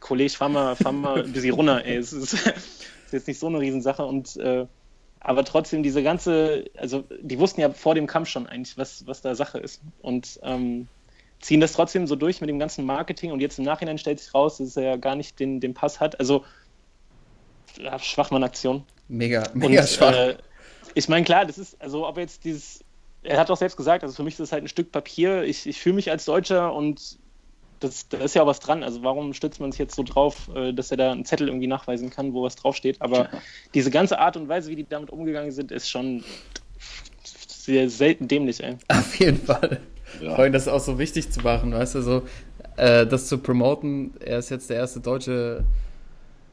Kollege, 0.01 0.32
fahr 0.32 0.49
mal, 0.49 0.74
fahr 0.74 0.93
mal 0.93 1.22
ein 1.22 1.32
bisschen 1.32 1.55
runter, 1.55 1.84
ey. 1.84 1.97
Es 1.97 2.14
ist, 2.14 2.32
ist 2.47 3.12
jetzt 3.12 3.28
nicht 3.28 3.38
so 3.38 3.49
eine 3.49 3.61
Riesensache 3.61 4.07
und 4.07 4.38
äh, 4.38 4.66
aber 5.25 5.45
trotzdem 5.45 5.83
diese 5.83 6.03
ganze, 6.03 6.64
also 6.77 7.05
die 7.20 7.39
wussten 7.39 7.61
ja 7.61 7.70
vor 7.70 7.95
dem 7.95 8.07
Kampf 8.07 8.29
schon 8.29 8.47
eigentlich, 8.47 8.77
was, 8.77 9.07
was 9.07 9.20
da 9.23 9.35
Sache 9.35 9.59
ist. 9.59 9.81
Und 10.01 10.41
ähm, 10.43 10.89
ziehen 11.41 11.61
das 11.61 11.73
trotzdem 11.73 12.07
so 12.07 12.16
durch 12.16 12.41
mit 12.41 12.51
dem 12.51 12.59
ganzen 12.59 12.85
Marketing 12.85 13.31
und 13.33 13.41
jetzt 13.41 13.59
im 13.59 13.64
Nachhinein 13.64 13.99
stellt 13.99 14.20
sich 14.20 14.35
raus, 14.35 14.59
dass 14.59 14.77
er 14.77 14.83
ja 14.83 14.97
gar 14.97 15.14
nicht 15.14 15.39
den, 15.39 15.61
den 15.61 15.75
Pass 15.75 16.01
hat. 16.01 16.18
Also 16.18 16.45
ja, 17.79 17.99
Schwachmann-Aktion. 17.99 18.85
Mega, 19.09 19.45
mega 19.55 19.81
Und 19.81 19.89
schwach. 19.89 20.12
äh, 20.12 20.37
ich 20.95 21.09
meine, 21.09 21.25
klar, 21.25 21.45
das 21.45 21.59
ist, 21.59 21.81
also 21.81 22.07
ob 22.07 22.16
er 22.16 22.23
jetzt 22.25 22.45
dieses, 22.45 22.85
er 23.23 23.39
hat 23.39 23.49
doch 23.49 23.57
selbst 23.57 23.77
gesagt, 23.77 24.03
also 24.03 24.14
für 24.14 24.25
mich 24.25 24.35
ist 24.35 24.41
das 24.41 24.53
halt 24.53 24.64
ein 24.64 24.68
Stück 24.68 24.91
Papier. 24.91 25.45
Ich, 25.45 25.66
ich 25.66 25.81
fühle 25.81 25.95
mich 25.95 26.11
als 26.11 26.25
Deutscher 26.25 26.73
und 26.75 27.18
das, 27.83 28.09
da 28.09 28.18
ist 28.18 28.35
ja 28.35 28.43
auch 28.43 28.47
was 28.47 28.61
dran. 28.61 28.83
Also 28.83 29.03
warum 29.03 29.33
stützt 29.35 29.61
man 29.61 29.72
sich 29.72 29.78
jetzt 29.78 29.95
so 29.95 30.03
drauf, 30.03 30.49
äh, 30.55 30.72
dass 30.72 30.91
er 30.91 30.97
da 30.97 31.12
einen 31.12 31.24
Zettel 31.24 31.49
irgendwie 31.49 31.66
nachweisen 31.66 32.11
kann, 32.11 32.33
wo 32.35 32.43
was 32.43 32.57
draufsteht? 32.57 32.97
Aber 33.01 33.28
diese 33.74 33.91
ganze 33.91 34.18
Art 34.18 34.37
und 34.37 34.49
Weise, 34.49 34.70
wie 34.70 34.76
die 34.76 34.87
damit 34.89 35.11
umgegangen 35.11 35.51
sind, 35.53 35.70
ist 35.72 35.89
schon 35.89 36.24
sehr 37.24 37.89
selten 37.89 38.28
dämlich, 38.28 38.62
ey. 38.62 38.76
Auf 38.89 39.14
jeden 39.18 39.39
Fall. 39.39 39.80
Ja. 40.20 40.35
Vor 40.35 40.45
allem 40.45 40.53
das 40.53 40.68
auch 40.68 40.80
so 40.80 40.99
wichtig 40.99 41.30
zu 41.30 41.41
machen, 41.41 41.72
weißt 41.72 41.95
du, 41.97 42.03
so 42.03 42.22
äh, 42.76 43.07
das 43.07 43.28
zu 43.28 43.39
promoten. 43.39 44.12
Er 44.20 44.39
ist 44.39 44.51
jetzt 44.51 44.68
der 44.68 44.76
erste 44.76 45.01
deutsche 45.01 45.64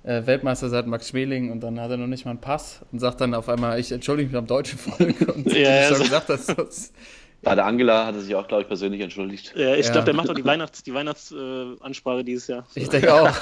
äh, 0.03 0.25
Weltmeister 0.25 0.69
seit 0.69 0.88
Max 0.88 1.09
Schmeling 1.09 1.51
und 1.51 1.59
dann 1.61 1.80
hat 1.80 1.91
er 1.91 1.97
noch 1.97 2.07
nicht 2.07 2.25
mal 2.25 2.32
einen 2.32 2.41
Pass 2.41 2.82
und 2.91 2.99
sagt 2.99 3.19
dann 3.21 3.34
auf 3.34 3.49
einmal, 3.49 3.80
ich 3.80 3.91
entschuldige 3.91 4.27
mich 4.30 4.34
beim 4.34 4.47
deutschen 4.47 4.80
Volk. 4.80 5.15
Und 5.36 5.51
Ja, 5.51 5.59
ja, 5.82 5.88
schon 5.88 5.97
so- 5.97 6.03
gesagt 6.03 6.30
hast, 6.30 6.49
das, 6.57 6.93
Bei 7.41 7.55
der 7.55 7.65
Angela 7.65 8.05
hat 8.05 8.15
er 8.15 8.21
sich 8.21 8.35
auch, 8.35 8.47
glaube 8.47 8.63
ich, 8.63 8.67
persönlich 8.67 8.99
entschuldigt. 9.01 9.53
Ja, 9.55 9.75
ich 9.75 9.85
Ja. 9.85 9.93
glaube, 9.93 10.05
der 10.05 10.13
macht 10.13 10.29
doch 10.29 10.33
die 10.35 10.43
Weihnachts-, 10.43 10.83
die 10.83 10.93
Weihnachtsansprache 10.93 11.77
äh, 11.81 11.85
Ansprache 11.85 12.23
dieses 12.23 12.47
Jahr. 12.47 12.67
ich 12.75 12.89
denke 12.89 13.13
auch. 13.13 13.29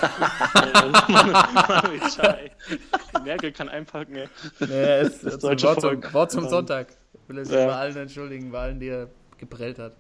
Merkel 3.24 3.52
kann 3.52 3.70
einpacken, 3.70 4.16
ey. 4.16 4.28
Ja, 4.60 4.98
ist, 5.00 5.24
das 5.26 5.40
deutsche 5.40 5.68
Wort, 5.68 5.82
Volk. 5.82 6.04
zum, 6.04 6.14
Wort 6.14 6.32
zum 6.32 6.50
Sonntag. 6.50 6.88
Will 7.28 7.40
er 7.40 7.46
sich 7.46 7.56
ja. 7.56 7.66
bei 7.66 7.74
allen 7.76 7.98
entschuldigen, 7.98 8.52
bei 8.52 8.60
allen, 8.60 8.80
die 8.80 8.88
er 8.90 9.10
geprellt 9.38 9.80
hat. 9.80 9.94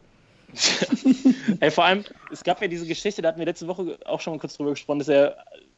Ey, 1.60 1.72
vor 1.72 1.84
allem, 1.84 2.06
es 2.32 2.44
gab 2.44 2.62
ja 2.62 2.68
diese 2.70 2.86
Geschichte, 2.88 3.22
da 3.22 3.30
hatten 3.30 3.40
wir 3.40 3.46
letzte 3.46 3.68
Woche 3.68 3.98
auch 4.06 4.22
schon 4.22 4.34
mal 4.34 4.40
kurz 4.40 4.56
drüber 4.56 4.70
gesprochen, 4.72 5.00
dass 5.00 5.10
er 5.10 5.36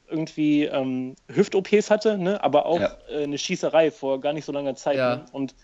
irgendwie 0.09 0.65
ähm, 0.65 1.15
Hüft-OPs 1.34 1.89
hatte, 1.89 2.17
ne? 2.17 2.43
aber 2.43 2.65
auch 2.65 2.80
Ja. 2.80 2.97
äh, 3.09 3.24
eine 3.24 3.38
Schießerei 3.38 3.89
vor 3.91 4.22
gar 4.22 4.34
nicht 4.34 4.45
so 4.45 4.51
langer 4.51 4.76
Zeit. 4.76 4.97
Ja. 4.97 5.15
Ne? 5.17 5.26
Und 5.32 5.55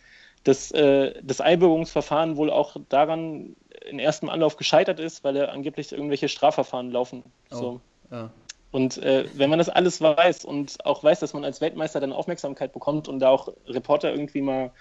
das, 0.45 0.71
äh, 0.71 1.13
das 1.21 1.41
Einbürgerungsverfahren 1.41 2.37
wohl 2.37 2.49
auch 2.49 2.77
daran 2.87 3.55
in 3.89 3.99
erstem 3.99 4.29
Anlauf 4.29 4.55
gescheitert 4.55 4.99
ist, 4.99 5.23
weil 5.23 5.35
er 5.35 5.51
angeblich 5.51 5.91
irgendwelche 5.91 6.29
Strafverfahren 6.29 6.91
laufen. 6.91 7.23
Oh. 7.51 7.55
So. 7.55 7.81
Ja. 8.11 8.31
Und 8.71 8.97
äh, 8.97 9.25
wenn 9.33 9.49
man 9.49 9.59
das 9.59 9.69
alles 9.69 10.01
weiß 10.01 10.45
und 10.45 10.85
auch 10.85 11.03
weiß, 11.03 11.19
dass 11.19 11.33
man 11.33 11.43
als 11.43 11.61
Weltmeister 11.61 11.99
dann 11.99 12.11
Aufmerksamkeit 12.11 12.73
bekommt 12.73 13.07
und 13.07 13.19
da 13.19 13.29
auch 13.29 13.53
Reporter 13.67 14.11
irgendwie 14.11 14.41
mal 14.41 14.71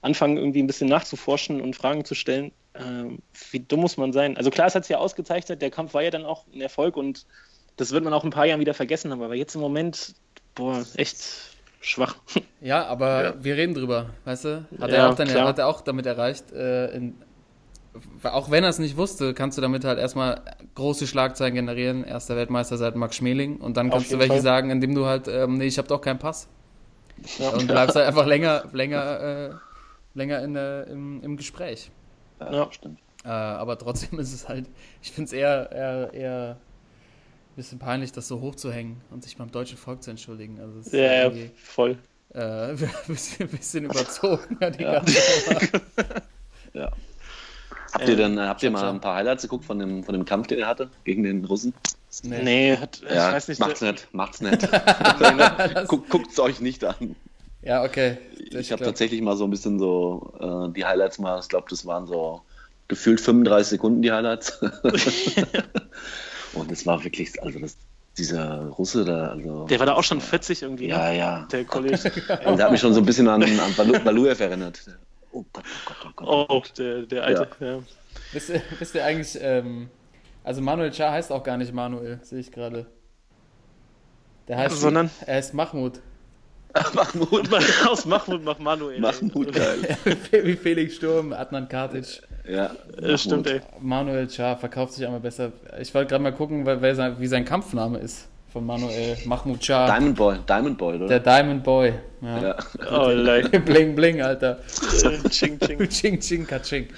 anfangen, 0.00 0.38
irgendwie 0.38 0.62
ein 0.62 0.66
bisschen 0.66 0.88
nachzuforschen 0.88 1.60
und 1.60 1.76
Fragen 1.76 2.04
zu 2.04 2.14
stellen, 2.14 2.52
ähm, 2.74 3.18
wie 3.50 3.60
dumm 3.60 3.80
muss 3.80 3.96
man 3.96 4.12
sein? 4.12 4.36
Also 4.36 4.50
klar, 4.50 4.66
es 4.66 4.74
hat 4.74 4.84
es 4.84 4.88
ja 4.88 4.98
ausgezeichnet, 4.98 5.62
der 5.62 5.70
Kampf 5.70 5.94
war 5.94 6.02
ja 6.02 6.10
dann 6.10 6.24
auch 6.24 6.46
ein 6.52 6.62
Erfolg 6.62 6.96
und 6.96 7.26
das 7.76 7.92
wird 7.92 8.02
man 8.02 8.12
auch 8.14 8.24
in 8.24 8.30
ein 8.30 8.32
paar 8.32 8.46
Jahren 8.46 8.60
wieder 8.60 8.74
vergessen 8.74 9.12
haben, 9.12 9.22
aber 9.22 9.34
jetzt 9.34 9.54
im 9.54 9.60
Moment, 9.60 10.14
boah, 10.54 10.84
echt 10.96 11.51
schwach. 11.82 12.16
Ja, 12.60 12.86
aber 12.86 13.24
Ja. 13.24 13.34
wir 13.44 13.56
reden 13.56 13.74
drüber, 13.74 14.10
weißt 14.24 14.44
du? 14.44 14.64
Hat, 14.80 14.90
Ja, 14.90 14.96
er, 14.98 15.10
auch 15.10 15.14
dann, 15.16 15.28
hat 15.34 15.58
er 15.58 15.66
auch 15.66 15.80
damit 15.80 16.06
erreicht, 16.06 16.52
äh, 16.52 16.86
in, 16.94 17.14
auch 18.22 18.50
wenn 18.52 18.62
er 18.62 18.70
es 18.70 18.78
nicht 18.78 18.96
wusste, 18.96 19.34
kannst 19.34 19.58
du 19.58 19.62
damit 19.62 19.84
halt 19.84 19.98
erstmal 19.98 20.42
große 20.76 21.06
Schlagzeilen 21.08 21.54
generieren. 21.54 22.04
Erster 22.04 22.36
Weltmeister 22.36 22.76
seit 22.78 22.94
Max 22.94 23.16
Schmeling. 23.16 23.56
Und 23.56 23.76
dann 23.76 23.90
kannst 23.90 24.12
du 24.12 24.18
welche 24.18 24.34
Fall. 24.34 24.40
sagen, 24.42 24.70
indem 24.70 24.94
du 24.94 25.06
halt, 25.06 25.26
ähm, 25.28 25.54
nee, 25.58 25.66
ich 25.66 25.76
habe 25.78 25.88
doch 25.88 26.00
keinen 26.00 26.18
Pass. 26.20 26.48
Ja. 27.38 27.50
Und 27.50 27.66
bleibst 27.66 27.96
halt 27.96 28.06
einfach 28.06 28.26
länger, 28.26 28.64
länger, 28.72 29.20
äh, 29.20 29.50
länger 30.14 30.40
in 30.42 30.54
der, 30.54 30.86
im, 30.86 31.20
im 31.22 31.36
Gespräch. 31.36 31.90
Ja. 32.40 32.68
stimmt. 32.70 33.00
Äh, 33.24 33.28
aber 33.28 33.76
trotzdem 33.76 34.18
ist 34.20 34.32
es 34.32 34.48
halt, 34.48 34.66
ich 35.02 35.10
finde 35.12 35.26
es 35.26 35.32
eher, 35.32 35.70
eher, 35.72 36.14
eher 36.14 36.56
bisschen 37.56 37.78
peinlich, 37.78 38.12
das 38.12 38.28
so 38.28 38.40
hochzuhängen 38.40 39.00
und 39.10 39.22
sich 39.24 39.36
beim 39.36 39.50
deutschen 39.50 39.78
Volk 39.78 40.02
zu 40.02 40.10
entschuldigen. 40.10 40.58
Also 40.60 40.78
es 40.80 40.86
ist 40.88 40.92
Ja, 40.94 41.28
ja, 41.28 41.32
voll. 41.56 41.96
äh, 42.34 42.38
ein 42.70 42.78
bisschen, 43.06 43.48
bisschen 43.48 43.84
überzogen, 43.84 44.58
die 44.78 44.82
Ja. 44.82 44.92
ganze. 44.94 45.18
Ja. 46.74 46.90
Habt 47.92 48.08
ihr 48.08 48.14
Äh, 48.14 48.16
denn, 48.16 48.38
äh, 48.38 48.42
habt 48.42 48.62
ihr 48.62 48.68
schon 48.70 48.72
mal 48.80 48.88
ein 48.88 49.00
paar 49.02 49.16
Highlights 49.16 49.42
geguckt 49.42 49.66
von 49.66 49.78
dem, 49.78 50.02
von 50.02 50.14
dem 50.14 50.24
Kampf, 50.24 50.46
den 50.46 50.58
er 50.60 50.66
hatte 50.68 50.88
gegen 51.04 51.22
den 51.22 51.44
Russen? 51.44 51.74
Nee. 52.22 52.42
Nee, 52.42 52.76
hat, 52.78 53.02
ich 53.06 53.14
Ja, 53.14 53.32
weiß 53.32 53.48
nicht. 53.48 53.60
macht's 53.60 53.82
nicht, 53.82 54.08
macht's 54.12 54.40
nicht. 54.40 54.62
Das- 54.72 55.86
Guck, 55.88 56.08
guckt's 56.08 56.38
euch 56.40 56.60
nicht 56.60 56.82
an. 56.84 57.14
Ja, 57.60 57.84
okay. 57.84 58.16
Ich 58.50 58.72
habe 58.72 58.82
tatsächlich 58.82 59.20
mal 59.20 59.36
so 59.36 59.44
ein 59.44 59.50
bisschen 59.50 59.78
so 59.78 60.32
äh, 60.40 60.72
die 60.74 60.84
Highlights 60.86 61.18
mal, 61.18 61.38
ich 61.40 61.48
glaube, 61.48 61.66
das 61.68 61.84
waren 61.84 62.06
so 62.06 62.40
gefühlt 62.88 63.20
35 63.20 63.68
Sekunden 63.68 64.00
die 64.02 64.10
Highlights. 64.12 64.58
Und 66.54 66.70
es 66.70 66.86
war 66.86 67.02
wirklich, 67.04 67.42
also 67.42 67.58
das, 67.58 67.76
dieser 68.18 68.66
Russe 68.68 69.04
da, 69.04 69.28
also. 69.28 69.66
Der 69.66 69.78
war 69.78 69.86
da 69.86 69.94
auch 69.94 70.04
schon 70.04 70.20
40 70.20 70.62
irgendwie. 70.62 70.88
Ja, 70.88 71.10
ne? 71.10 71.18
ja. 71.18 71.48
Der 71.50 71.64
Kollege. 71.64 71.94
Also 72.28 72.56
der 72.56 72.64
hat 72.66 72.72
mich 72.72 72.80
schon 72.80 72.92
so 72.94 73.00
ein 73.00 73.06
bisschen 73.06 73.28
an, 73.28 73.42
an 73.42 73.48
Balu- 73.76 73.98
Baluev 74.00 74.40
erinnert. 74.40 74.80
Oh 75.32 75.44
Gott, 75.52 75.64
oh 75.64 75.84
Gott, 75.86 75.96
oh 76.04 76.10
Gott. 76.16 76.50
Oh, 76.50 76.62
der, 76.76 77.02
der 77.02 77.24
alte. 77.24 77.48
Ja. 77.60 77.78
Wisst 78.32 78.50
ihr, 78.50 78.62
wisst 78.78 78.94
ihr 78.94 79.04
eigentlich, 79.04 79.38
ähm, 79.40 79.88
also 80.44 80.60
Manuel 80.60 80.92
Char 80.92 81.12
heißt 81.12 81.32
auch 81.32 81.42
gar 81.42 81.56
nicht 81.56 81.72
Manuel, 81.72 82.20
sehe 82.22 82.40
ich 82.40 82.52
gerade. 82.52 82.86
Der 84.48 84.58
heißt, 84.58 84.78
Sondern? 84.80 85.10
er 85.24 85.36
heißt 85.36 85.54
Mahmoud. 85.54 86.00
Mahmoud. 86.94 87.48
Aus 87.88 88.04
Mahmoud 88.04 88.44
mach 88.44 88.58
Manuel. 88.58 89.00
Mahmoud, 89.00 89.52
geil. 89.52 89.96
Wie 90.32 90.56
Felix 90.56 90.96
Sturm, 90.96 91.32
Adnan 91.32 91.68
Kartic. 91.68 92.22
Ja, 92.48 92.70
Äh, 93.00 93.16
stimmt, 93.16 93.46
ey. 93.46 93.60
Manuel 93.80 94.28
Char 94.28 94.56
verkauft 94.56 94.94
sich 94.94 95.04
einmal 95.06 95.20
besser. 95.20 95.52
Ich 95.80 95.94
wollte 95.94 96.10
gerade 96.10 96.22
mal 96.22 96.32
gucken, 96.32 96.66
weil, 96.66 96.82
wer 96.82 96.94
sein, 96.94 97.16
wie 97.18 97.26
sein 97.26 97.44
Kampfname 97.44 97.98
ist 97.98 98.28
von 98.52 98.66
Manuel 98.66 99.16
Mahmoud 99.24 99.64
Char. 99.64 99.86
Diamond 99.86 100.16
Boy, 100.16 100.36
Diamond 100.46 100.76
Boy, 100.76 100.96
oder? 100.96 101.06
Der 101.06 101.20
Diamond 101.20 101.64
Boy. 101.64 101.94
Ja. 102.20 102.42
ja. 102.42 102.56
Oh, 102.92 103.08
leid. 103.10 103.50
bling 103.64 103.94
bling, 103.94 104.20
Alter. 104.20 104.58
Ching, 105.30 105.58
ching. 105.58 105.88
ching 105.88 106.20
ching 106.20 106.46
kaching. 106.46 106.88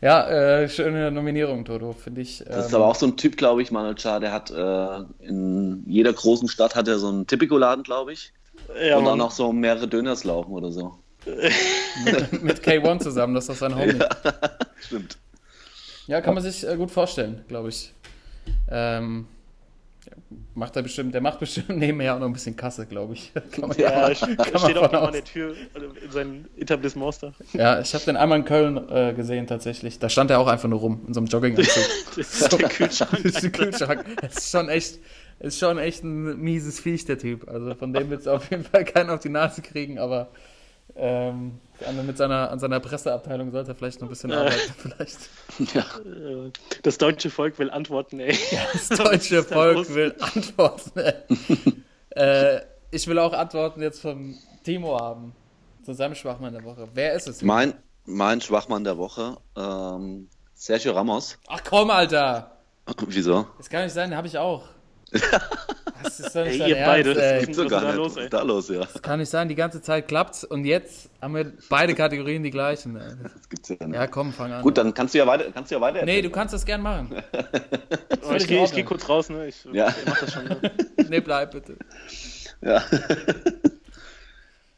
Ja, 0.00 0.28
äh, 0.28 0.68
schöne 0.68 1.10
Nominierung, 1.10 1.64
Toto, 1.64 1.92
finde 1.92 2.20
ich. 2.20 2.44
Das 2.46 2.66
ist 2.66 2.72
ähm, 2.72 2.76
aber 2.76 2.86
auch 2.86 2.94
so 2.94 3.06
ein 3.06 3.16
Typ, 3.16 3.36
glaube 3.36 3.60
ich, 3.62 3.72
Manuel 3.72 3.98
Char, 3.98 4.20
der 4.20 4.32
hat 4.32 4.50
äh, 4.50 5.26
in 5.26 5.82
jeder 5.86 6.12
großen 6.12 6.48
Stadt 6.48 6.76
hat 6.76 6.86
er 6.86 6.98
so 6.98 7.08
einen 7.08 7.26
Tipico-Laden, 7.26 7.82
glaube 7.82 8.12
ich. 8.12 8.32
Ja, 8.80 8.96
und 8.96 9.04
auch 9.04 9.10
Mann. 9.10 9.18
noch 9.18 9.30
so 9.32 9.52
mehrere 9.52 9.88
Döners 9.88 10.22
laufen 10.24 10.52
oder 10.52 10.70
so. 10.70 10.94
Mit 11.26 12.62
K1 12.62 13.00
zusammen, 13.00 13.34
das 13.34 13.44
ist 13.44 13.50
doch 13.50 13.56
sein 13.56 13.74
Homie. 13.74 13.98
Stimmt. 14.80 15.18
Ja, 16.06 16.20
kann 16.20 16.34
man 16.34 16.42
sich 16.42 16.66
äh, 16.66 16.76
gut 16.76 16.90
vorstellen, 16.90 17.44
glaube 17.46 17.68
ich. 17.68 17.92
Ähm, 18.68 19.26
ja, 20.06 20.12
macht 20.54 20.74
er 20.74 20.82
bestimmt, 20.82 21.14
der 21.14 21.20
macht 21.20 21.38
bestimmt 21.38 21.68
nebenher 21.76 22.14
auch 22.14 22.18
noch 22.18 22.26
ein 22.26 22.32
bisschen 22.32 22.56
Kasse, 22.56 22.86
glaube 22.86 23.14
ich. 23.14 23.32
Kann 23.52 23.68
man, 23.68 23.78
Ja, 23.78 24.08
ja, 24.08 24.14
steht 24.14 24.38
man 24.38 24.76
auch 24.78 24.92
noch 24.92 25.02
an 25.02 25.12
der 25.12 25.24
Tür 25.24 25.54
also 25.74 25.86
in 25.86 26.10
seinem 26.10 26.44
Etablissements 26.56 27.18
da. 27.20 27.32
ja, 27.52 27.80
ich 27.80 27.94
habe 27.94 28.04
den 28.04 28.16
einmal 28.16 28.38
in 28.38 28.44
Köln 28.44 28.90
äh, 28.90 29.12
gesehen 29.14 29.46
tatsächlich. 29.46 29.98
Da 29.98 30.08
stand 30.08 30.30
er 30.30 30.40
auch 30.40 30.48
einfach 30.48 30.68
nur 30.68 30.80
rum 30.80 31.00
in 31.06 31.14
so 31.14 31.20
einem 31.20 31.28
Jogginganzug. 31.28 31.84
Das 32.16 32.40
ist 32.40 32.52
der 32.60 32.68
Kühlschrank. 32.68 33.22
Das 33.22 33.34
ist 33.34 33.44
ein 33.44 33.52
Kühlschrank. 33.52 34.04
Das 34.20 34.36
ist 34.38 34.50
schon 34.50 34.68
echt, 34.68 34.98
ist 35.38 35.58
schon 35.58 35.78
echt 35.78 36.02
ein 36.02 36.40
mieses 36.40 36.80
Viech, 36.80 37.04
der 37.04 37.18
Typ. 37.18 37.48
Also 37.48 37.74
von 37.74 37.92
dem 37.92 38.10
wird 38.10 38.22
es 38.22 38.26
auf 38.26 38.50
jeden 38.50 38.64
Fall 38.64 38.84
keinen 38.84 39.10
auf 39.10 39.20
die 39.20 39.28
Nase 39.28 39.62
kriegen, 39.62 39.98
aber 39.98 40.30
ähm, 40.96 41.60
an, 41.86 42.06
mit 42.06 42.16
seiner, 42.16 42.50
an 42.50 42.58
seiner 42.58 42.80
Presseabteilung 42.80 43.50
sollte 43.50 43.72
er 43.72 43.74
vielleicht 43.74 44.00
noch 44.00 44.08
ein 44.08 44.10
bisschen 44.10 44.32
arbeiten. 44.32 44.74
Vielleicht. 44.78 45.18
Ja. 45.74 45.84
Das 46.82 46.98
deutsche 46.98 47.30
Volk 47.30 47.58
will 47.58 47.70
antworten, 47.70 48.20
ey. 48.20 48.36
Das 48.72 48.88
deutsche 48.98 49.42
Volk 49.42 49.92
will 49.94 50.14
Antworten. 50.20 51.00
äh, 52.10 52.60
ich 52.90 53.06
will 53.06 53.18
auch 53.18 53.32
Antworten 53.32 53.82
jetzt 53.82 54.00
vom 54.00 54.36
Timo 54.64 54.98
haben. 54.98 55.34
Zu 55.84 55.94
seinem 55.94 56.14
Schwachmann 56.14 56.52
der 56.52 56.64
Woche. 56.64 56.88
Wer 56.92 57.14
ist 57.14 57.26
es? 57.26 57.42
Mein, 57.42 57.74
mein 58.04 58.40
Schwachmann 58.40 58.84
der 58.84 58.98
Woche, 58.98 59.38
ähm, 59.56 60.28
Sergio 60.54 60.92
Ramos. 60.92 61.38
Ach 61.48 61.62
komm, 61.66 61.90
Alter! 61.90 62.58
Wieso? 63.06 63.46
Das 63.56 63.70
kann 63.70 63.84
nicht 63.84 63.94
sein, 63.94 64.14
habe 64.14 64.26
ich 64.26 64.36
auch. 64.36 64.64
Das 66.02 66.18
ist 66.20 66.34
doch 66.34 66.44
nicht 66.44 66.60
Ey, 66.60 66.70
ihr 66.70 66.84
beide. 66.86 67.10
Ernst, 67.10 67.22
ey. 67.22 67.36
Was 67.36 67.40
Gibt's 67.46 67.58
doch 67.58 67.68
gar 67.68 67.80
da 67.82 67.86
nicht. 67.88 67.96
los, 67.96 68.14
da 68.30 68.42
los, 68.42 68.68
ja? 68.70 68.86
Kann 69.02 69.18
nicht 69.20 69.28
sein, 69.28 69.48
die 69.48 69.54
ganze 69.54 69.82
Zeit 69.82 70.08
klappt's 70.08 70.44
und 70.44 70.64
jetzt 70.64 71.10
haben 71.20 71.34
wir 71.34 71.52
beide 71.68 71.94
Kategorien 71.94 72.42
die 72.42 72.50
gleichen. 72.50 72.96
ey. 72.96 73.12
Das 73.22 73.48
gibt's 73.48 73.68
ja 73.68 73.76
nicht. 73.86 73.94
Ja, 73.96 74.06
komm, 74.06 74.32
fang 74.32 74.52
an. 74.52 74.62
Gut, 74.62 74.78
dann 74.78 74.94
kannst 74.94 75.12
du 75.14 75.18
ja 75.18 75.26
weiter, 75.26 75.44
kannst 75.52 75.70
du 75.70 75.74
ja 75.74 75.80
weiter. 75.80 76.04
Nee, 76.04 76.22
du 76.22 76.30
kannst 76.30 76.54
das 76.54 76.64
gern 76.64 76.80
machen. 76.80 77.14
Oh, 78.22 78.32
ich 78.34 78.46
gehe 78.46 78.66
geh 78.72 78.82
kurz 78.82 79.08
raus, 79.08 79.28
ne? 79.28 79.48
Ich, 79.48 79.64
Ja. 79.72 79.88
ich 79.88 80.06
mach 80.06 80.20
das 80.20 80.32
schon. 80.32 80.44
Ne? 80.44 80.58
Nee, 81.08 81.20
bleib 81.20 81.50
bitte. 81.52 81.76
Ja. 82.62 82.82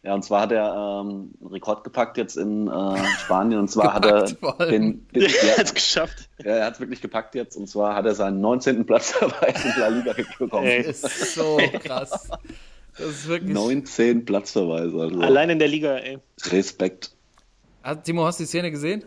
Ja, 0.03 0.15
und 0.15 0.25
zwar 0.25 0.43
hat 0.43 0.53
er 0.53 0.73
ähm, 0.75 1.33
einen 1.41 1.51
Rekord 1.53 1.85
gepackt 1.85 2.17
jetzt 2.17 2.37
in 2.37 2.67
äh, 2.69 3.05
Spanien. 3.21 3.61
Und 3.61 3.69
zwar 3.71 3.95
hat 3.95 4.05
er 4.05 4.25
den, 4.25 5.07
den 5.15 5.23
Er 5.23 5.29
ja, 5.29 5.59
hat's 5.59 5.75
geschafft. 5.75 6.29
ja, 6.45 6.53
er 6.57 6.67
hat 6.67 6.75
es 6.75 6.81
wirklich 6.81 7.01
gepackt 7.01 7.35
jetzt. 7.37 7.57
Und 7.57 7.69
zwar 7.69 7.95
hat 7.95 8.05
er 8.07 8.15
seinen 8.15 8.41
19. 8.41 8.85
Platz 8.85 9.15
dabei 9.21 9.55
in 9.65 9.81
La 9.81 9.89
Liga 9.89 10.13
bekommen. 10.39 10.67
Ey. 10.67 10.83
Das 10.85 11.03
ist 11.05 11.35
so 11.35 11.57
krass. 11.85 12.29
Das 12.99 13.07
ist 13.09 13.29
wirklich. 13.29 13.55
19 13.55 14.25
Platzverweise. 14.25 15.01
Also 15.01 15.21
Allein 15.21 15.51
in 15.51 15.59
der 15.59 15.69
Liga, 15.69 15.97
ey. 15.97 16.19
Respekt. 16.51 17.13
Ah, 17.83 17.95
Timo, 17.95 18.25
hast 18.27 18.39
du 18.39 18.45
die 18.45 18.49
Szene 18.49 18.71
gesehen? 18.71 19.05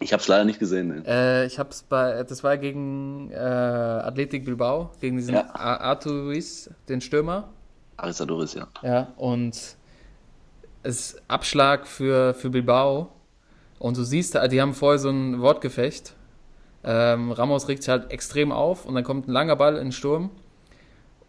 Ich 0.00 0.12
habe 0.12 0.20
es 0.20 0.28
leider 0.28 0.44
nicht 0.44 0.58
gesehen. 0.58 1.04
Äh, 1.06 1.46
ich 1.46 1.58
hab's 1.58 1.82
bei, 1.82 2.22
das 2.22 2.44
war 2.44 2.58
gegen 2.58 3.30
äh, 3.32 3.36
Athletic 3.36 4.44
Bilbao, 4.44 4.90
gegen 5.00 5.16
diesen 5.16 5.34
Ja. 5.34 5.48
A- 5.54 5.76
Artur 5.78 6.24
Ruiz, 6.24 6.68
den 6.90 7.00
Stürmer. 7.00 7.48
Aristadoris, 7.96 8.52
ja. 8.52 8.68
Ja, 8.82 9.08
und 9.16 9.54
es 9.54 9.75
ist 10.86 11.22
Abschlag 11.28 11.86
für, 11.86 12.34
für 12.34 12.50
Bilbao. 12.50 13.10
Und 13.78 13.96
du 13.96 14.04
siehst, 14.04 14.38
die 14.50 14.60
haben 14.60 14.72
vorher 14.72 14.98
so 14.98 15.10
ein 15.10 15.40
Wortgefecht. 15.40 16.14
Ähm, 16.82 17.32
Ramos 17.32 17.68
regt 17.68 17.82
sich 17.82 17.90
halt 17.90 18.10
extrem 18.10 18.52
auf 18.52 18.86
und 18.86 18.94
dann 18.94 19.04
kommt 19.04 19.28
ein 19.28 19.32
langer 19.32 19.56
Ball 19.56 19.76
in 19.76 19.86
den 19.86 19.92
Sturm. 19.92 20.30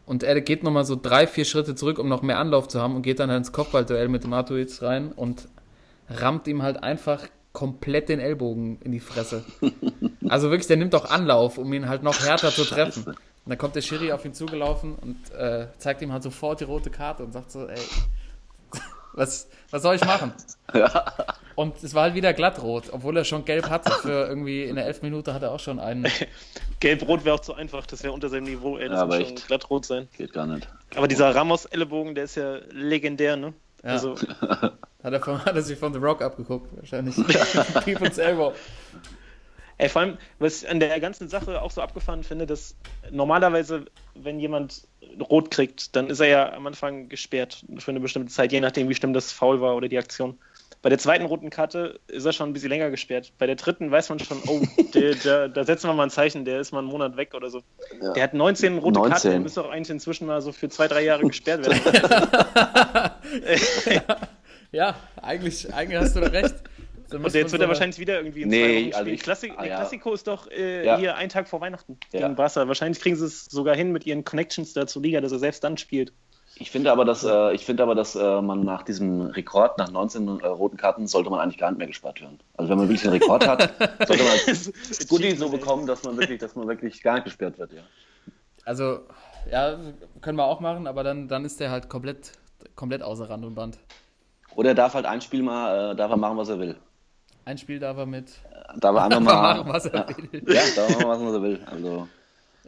Und 0.06 0.24
er 0.24 0.40
geht 0.40 0.64
nochmal 0.64 0.86
so 0.86 0.96
drei, 0.96 1.28
vier 1.28 1.44
Schritte 1.44 1.76
zurück, 1.76 2.00
um 2.00 2.08
noch 2.08 2.22
mehr 2.22 2.40
Anlauf 2.40 2.70
zu 2.70 2.82
haben 2.82 2.96
und 2.96 3.02
geht 3.02 3.20
dann 3.20 3.30
halt 3.30 3.40
ins 3.40 3.52
Kopfballduell 3.52 4.08
mit 4.08 4.24
dem 4.24 4.32
Artuiz 4.32 4.82
rein 4.82 5.12
und 5.12 5.50
rammt 6.10 6.48
ihm 6.48 6.64
halt 6.64 6.82
einfach 6.82 7.28
komplett 7.52 8.08
den 8.08 8.20
Ellbogen 8.20 8.78
in 8.82 8.92
die 8.92 9.00
Fresse. 9.00 9.44
Also 10.30 10.50
wirklich, 10.50 10.68
der 10.68 10.76
nimmt 10.76 10.94
auch 10.94 11.10
Anlauf, 11.10 11.58
um 11.58 11.72
ihn 11.72 11.88
halt 11.88 12.04
noch 12.04 12.20
härter 12.20 12.52
zu 12.52 12.66
treffen. 12.66 13.06
Und 13.06 13.16
dann 13.46 13.58
kommt 13.58 13.76
der 13.78 13.82
Schiri 13.82 14.12
auf 14.12 14.26
ihn 14.26 14.34
zugelaufen 14.34 14.96
und 14.96 15.32
äh, 15.32 15.68
zeigt 15.78 16.02
ihm 16.02 16.12
halt 16.12 16.22
sofort 16.22 16.60
die 16.60 16.66
rote 16.66 16.90
Karte 16.90 17.24
und 17.24 17.32
sagt 17.32 17.50
so, 17.50 17.66
ey, 17.66 17.80
was, 19.18 19.50
was 19.72 19.82
soll 19.82 19.96
ich 19.96 20.06
machen? 20.06 20.32
Und 21.56 21.84
es 21.84 21.94
war 21.96 22.04
halt 22.04 22.14
wieder 22.16 22.34
glattrot, 22.34 22.86
obwohl 22.92 23.18
er 23.18 23.26
schon 23.26 23.44
gelb 23.44 23.70
hatte. 23.70 23.92
Für 23.92 24.28
irgendwie 24.28 24.64
in 24.64 24.76
der 24.76 24.86
11 24.86 25.02
Minute 25.02 25.34
hat 25.34 25.42
er 25.42 25.52
auch 25.52 25.60
schon 25.60 25.80
einen. 25.80 26.08
Gelb-Rot 26.80 27.26
wäre 27.26 27.34
auch 27.36 27.40
zu 27.40 27.56
einfach, 27.56 27.88
das 27.88 28.04
wäre 28.04 28.14
unter 28.14 28.30
seinem 28.30 28.44
Niveau, 28.44 28.78
ey. 28.78 28.88
Das 28.88 29.00
Ja, 29.00 29.06
muss 29.06 29.16
aber 29.16 29.26
schon 29.26 29.34
echt. 29.36 29.48
glattrot 29.48 29.86
sein. 29.86 30.08
Geht 30.16 30.34
gar 30.34 30.46
nicht. 30.46 30.68
Aber 30.96 31.08
dieser 31.08 31.34
Ramos-Ellenbogen, 31.34 32.14
der 32.14 32.26
ist 32.26 32.36
ja 32.36 32.58
legendär, 32.72 33.36
ne? 33.36 33.54
Ja. 33.84 33.90
Also, 33.90 34.16
Hat 35.04 35.14
er, 35.14 35.20
von, 35.22 35.44
hat 35.46 35.56
er 35.56 35.62
sich 35.62 35.78
von 35.80 35.94
The 35.94 36.00
Rock 36.00 36.22
abgeguckt, 36.22 36.76
wahrscheinlich. 36.76 37.16
People's 37.86 38.18
Elbow. 38.18 38.54
Ey, 39.78 39.90
vor 39.90 40.02
allem, 40.02 40.18
was 40.40 40.64
ich 40.64 40.70
an 40.70 40.80
der 40.80 41.00
ganzen 41.00 41.30
Sache 41.30 41.62
auch 41.62 41.72
so 41.72 41.82
abgefahren 41.82 42.24
finde, 42.24 42.46
dass 42.46 42.76
normalerweise, 43.12 43.86
wenn 44.16 44.40
jemand 44.40 44.88
rot 45.30 45.52
kriegt, 45.52 45.96
dann 45.96 46.10
ist 46.10 46.20
er 46.20 46.28
ja 46.28 46.54
am 46.54 46.68
Anfang 46.68 47.10
gesperrt 47.10 47.64
für 47.78 47.92
eine 47.92 48.00
bestimmte 48.00 48.32
Zeit, 48.32 48.52
je 48.52 48.60
nachdem, 48.60 48.90
wie 48.90 48.96
schlimm 48.96 49.14
das 49.14 49.32
Foul 49.32 49.62
war 49.62 49.76
oder 49.76 49.88
die 49.88 49.98
Aktion. 49.98 50.38
Bei 50.84 50.90
der 50.90 51.00
zweiten 51.00 51.26
roten 51.26 51.50
Karte 51.50 52.00
ist 52.08 52.26
er 52.26 52.34
schon 52.34 52.50
ein 52.50 52.54
bisschen 52.54 52.70
länger 52.70 52.92
gesperrt. 52.92 53.34
Bei 53.40 53.48
der 53.48 53.56
dritten 53.56 53.90
weiß 53.90 54.10
man 54.10 54.20
schon, 54.20 54.38
oh, 54.48 54.62
der, 54.94 55.16
der, 55.16 55.50
da 55.50 55.64
setzen 55.64 55.90
wir 55.90 55.94
mal 55.94 56.04
ein 56.04 56.12
Zeichen, 56.12 56.46
der 56.46 56.60
ist 56.60 56.72
mal 56.72 56.80
einen 56.80 56.88
Monat 56.88 57.18
weg 57.18 57.34
oder 57.34 57.50
so. 57.50 57.64
Ja. 58.02 58.14
Der 58.14 58.24
hat 58.24 58.34
19 58.34 58.78
rote 58.78 59.00
19. 59.00 59.12
Karten, 59.12 59.30
der 59.30 59.40
müsste 59.40 59.66
auch 59.66 59.70
eigentlich 59.70 59.90
inzwischen 59.90 60.28
mal 60.28 60.42
so 60.42 60.52
für 60.52 60.70
zwei, 60.70 60.88
drei 60.88 61.04
Jahre 61.04 61.24
gesperrt 61.24 61.66
werden. 61.66 61.82
Ja, 64.72 64.96
eigentlich, 65.22 65.74
eigentlich 65.74 66.00
hast 66.00 66.16
du 66.16 66.22
doch 66.22 66.32
recht. 66.32 66.56
So 67.10 67.18
Und 67.18 67.34
jetzt 67.34 67.52
wird 67.52 67.62
er 67.62 67.70
wahrscheinlich 67.70 68.00
wieder 68.00 68.18
irgendwie 68.18 68.42
in 68.42 68.50
Nee, 68.50 68.92
zwei 68.92 69.00
Wochen 69.00 69.10
also 69.10 69.24
Klassik, 69.24 69.54
ah, 69.56 69.62
nee, 69.62 69.70
ja. 69.70 69.76
Klassiko 69.78 70.14
ist 70.14 70.28
doch 70.28 70.50
äh, 70.52 70.86
Ja. 70.86 70.98
hier 70.98 71.16
einen 71.16 71.30
Tag 71.30 71.48
vor 71.48 71.62
Weihnachten 71.62 71.98
Ja. 72.12 72.22
gegen 72.22 72.36
Barca. 72.36 72.68
Wahrscheinlich 72.68 73.02
kriegen 73.02 73.16
sie 73.16 73.26
es 73.26 73.46
sogar 73.46 73.76
hin 73.76 73.92
mit 73.92 74.06
ihren 74.06 74.26
Connections 74.26 74.74
da 74.74 74.88
zur 74.88 75.02
Liga, 75.02 75.22
dass 75.22 75.32
er 75.32 75.40
selbst 75.40 75.64
dann 75.64 75.78
spielt. 75.78 76.12
Ich 76.60 76.72
finde 76.72 76.92
aber, 76.92 77.06
dass, 77.06 77.24
äh, 77.24 77.54
ich 77.54 77.66
finde 77.66 77.84
aber, 77.84 77.94
dass 77.94 78.16
äh, 78.16 78.42
man 78.42 78.62
nach 78.64 78.82
diesem 78.84 79.22
Rekord, 79.22 79.78
nach 79.78 79.92
19 79.92 80.40
äh, 80.40 80.48
roten 80.48 80.76
Karten, 80.76 81.06
sollte 81.08 81.30
man 81.30 81.40
eigentlich 81.40 81.60
gar 81.60 81.70
nicht 81.70 81.78
mehr 81.78 81.88
gesperrt 81.88 82.20
werden. 82.20 82.40
Also 82.58 82.72
wenn 82.72 82.80
man 82.80 82.90
wirklich 82.90 83.04
einen 83.04 83.14
Rekord 83.14 83.48
hat, 83.48 83.62
sollte 84.08 84.24
man 84.24 84.38
das 84.48 85.08
Goodie 85.08 85.36
so 85.36 85.50
bekommen, 85.50 85.86
dass 85.86 86.04
man 86.04 86.18
wirklich, 86.18 86.40
dass 86.40 86.56
man 86.56 86.68
wirklich 86.68 87.04
gar 87.04 87.16
nicht 87.16 87.26
gesperrt 87.26 87.60
wird, 87.60 87.74
ja. 87.74 87.82
Also, 88.66 89.02
ja, 89.50 89.78
können 90.22 90.38
wir 90.38 90.46
auch 90.46 90.60
machen, 90.60 90.88
aber 90.88 91.04
dann, 91.04 91.28
dann 91.28 91.46
ist 91.46 91.60
der 91.60 91.70
halt 91.72 91.90
komplett, 91.90 92.32
komplett 92.76 93.02
außer 93.04 93.30
Rand 93.30 93.46
und 93.46 93.56
Band. 93.56 93.78
Oder 94.56 94.70
er 94.70 94.76
darf 94.76 94.96
halt 94.96 95.06
ein 95.06 95.22
Spiel 95.22 95.44
mal, 95.44 95.92
äh, 95.92 95.96
darf 95.96 96.10
er 96.10 96.18
machen, 96.18 96.38
was 96.38 96.50
er 96.50 96.60
will. 96.60 96.76
Ein 97.48 97.58
Spiel 97.58 97.80
darf 97.80 97.96
er 97.96 98.06
mit. 98.06 98.30
Darf 98.76 98.94
er 98.94 99.04
einfach 99.06 99.22
mal. 99.22 99.56
machen, 99.56 99.70
was 99.70 99.86
er 99.86 100.06
will. 100.10 100.44
Ja, 100.54 100.64
darf 100.76 101.00
er 101.00 101.08
machen, 101.08 101.28
was 101.28 101.34
er 101.34 101.42
will. 101.42 101.60
Also 101.66 102.08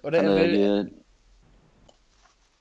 Oder 0.03 0.23
er 0.23 0.35
will, 0.35 0.85
die, 0.85 0.93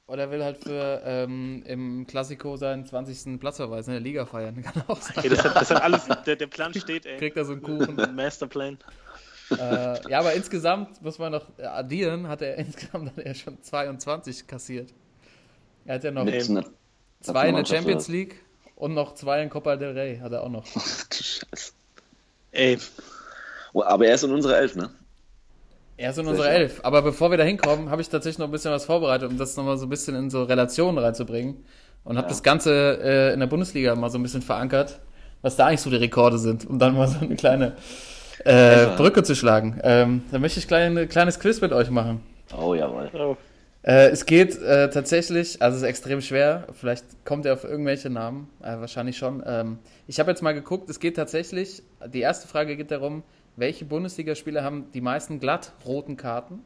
oder 0.09 0.23
er 0.23 0.31
will 0.33 0.43
halt 0.43 0.59
für 0.59 1.01
ähm, 1.05 1.62
im 1.64 2.09
Klassiko 2.09 2.57
seinen 2.57 2.85
20. 2.85 3.39
Platzverweis 3.39 3.87
in 3.87 3.93
der 3.93 4.01
Liga 4.01 4.27
feiern. 4.27 4.61
Kann 4.64 4.83
auch 4.89 5.01
sein. 5.01 5.23
Ey, 5.23 5.31
das, 5.31 5.45
hat, 5.45 5.55
das 5.55 5.71
hat 5.71 5.81
alles, 5.81 6.09
der, 6.27 6.35
der 6.35 6.49
Plan 6.49 6.75
steht, 6.75 7.07
ey. 7.07 7.19
Kriegt 7.19 7.37
er 7.37 7.45
so 7.45 7.53
einen 7.53 7.62
Kuchen. 7.62 7.95
Masterplan. 8.16 8.79
äh, 9.53 10.11
ja, 10.11 10.19
aber 10.19 10.33
insgesamt 10.33 11.01
muss 11.01 11.21
man 11.21 11.31
noch 11.31 11.47
addieren, 11.59 12.27
hat 12.27 12.43
er 12.43 12.57
insgesamt 12.59 13.11
hat 13.11 13.19
er 13.19 13.35
schon 13.37 13.62
22 13.62 14.49
kassiert. 14.49 14.93
Er 15.85 15.95
hat 15.95 16.03
ja 16.03 16.11
noch 16.11 16.27
einer 16.27 16.64
zwei 17.21 17.49
in 17.49 17.55
der 17.55 17.64
Champions? 17.64 18.09
League 18.09 18.43
Und 18.75 18.95
noch 18.95 19.14
zwei 19.14 19.41
in 19.41 19.51
Copa 19.51 19.77
del 19.77 19.97
Rey 19.97 20.19
hat 20.19 20.33
er 20.33 20.43
auch 20.43 20.51
noch. 20.51 20.64
Du 21.11 21.23
Scheiße. 21.23 21.78
Ey, 22.53 22.78
Oh, 23.72 23.82
aber 23.82 24.07
er 24.07 24.14
ist 24.14 24.24
in 24.24 24.32
unserer 24.32 24.59
Elf, 24.59 24.76
ne? 24.76 24.90
Er 25.96 26.11
ist 26.11 26.18
in 26.18 26.26
unserer 26.26 26.51
Elf. 26.51 26.80
Aber 26.82 27.03
bevor 27.03 27.30
wir 27.30 27.38
da 27.38 27.44
hinkommen, 27.44 27.90
habe 27.90 28.01
ich 28.03 28.09
tatsächlich 28.09 28.38
noch 28.38 28.46
ein 28.46 28.51
bisschen 28.53 28.70
was 28.70 28.86
vorbereitet, 28.86 29.30
um 29.30 29.36
das 29.38 29.57
nochmal 29.57 29.76
so 29.78 29.86
ein 29.86 29.88
bisschen 29.88 30.14
in 30.14 30.30
so 30.30 30.44
Relationen 30.44 30.99
reinzubringen. 30.99 31.64
Und 32.05 32.16
habe 32.16 32.28
das 32.28 32.42
Ganze 32.42 32.99
äh, 33.03 33.32
in 33.34 33.40
der 33.40 33.46
Bundesliga 33.49 33.94
mal 33.94 34.09
so 34.09 34.18
ein 34.18 34.22
bisschen 34.22 34.40
verankert, 34.42 35.01
was 35.42 35.57
da 35.57 35.66
eigentlich 35.66 35.82
so 35.82 35.90
die 35.90 35.96
Rekorde 35.96 36.38
sind, 36.38 36.66
um 36.66 36.78
dann 36.78 36.96
mal 36.96 37.09
so 37.09 37.18
eine 37.18 37.36
kleine 37.36 37.76
äh, 38.44 38.86
Brücke 38.96 39.22
zu 39.22 39.34
schlagen. 39.34 39.78
Ähm, 39.82 40.22
da 40.30 40.38
möchte 40.38 40.61
ich 40.61 40.68
gleich 40.68 40.86
ein 40.86 41.09
kleines 41.09 41.38
Quiz 41.38 41.61
mit 41.61 41.72
euch 41.72 41.90
machen. 41.90 42.22
Oh, 42.57 42.74
jawohl. 42.74 43.11
oh. 43.14 43.36
Äh, 43.89 44.11
es 44.11 44.26
geht 44.26 44.61
äh, 44.61 44.91
tatsächlich, 44.91 45.62
also 45.62 45.76
es 45.76 45.82
ist 45.82 45.89
extrem 45.89 46.20
schwer, 46.20 46.66
vielleicht 46.74 47.24
kommt 47.24 47.47
ihr 47.47 47.55
auf 47.55 47.64
irgendwelche 47.64 48.11
Namen, 48.11 48.51
äh, 48.61 48.78
wahrscheinlich 48.78 49.16
schon. 49.16 49.43
Ähm, 49.47 49.78
ich 50.07 50.20
habe 50.20 50.30
jetzt 50.30 50.43
mal 50.43 50.53
geguckt, 50.53 50.91
es 50.91 51.01
geht 51.01 51.16
tatsächlich, 51.16 51.82
die 52.07 52.20
erste 52.20 52.49
Frage 52.49 52.76
geht 52.76 52.91
darum, 52.91 53.22
welche 53.57 53.86
Bundesligaspieler 53.86 54.62
haben 54.62 54.93
die 54.93 55.01
meisten 55.01 55.41
glatt-roten 55.41 56.18
Karten? 56.18 56.62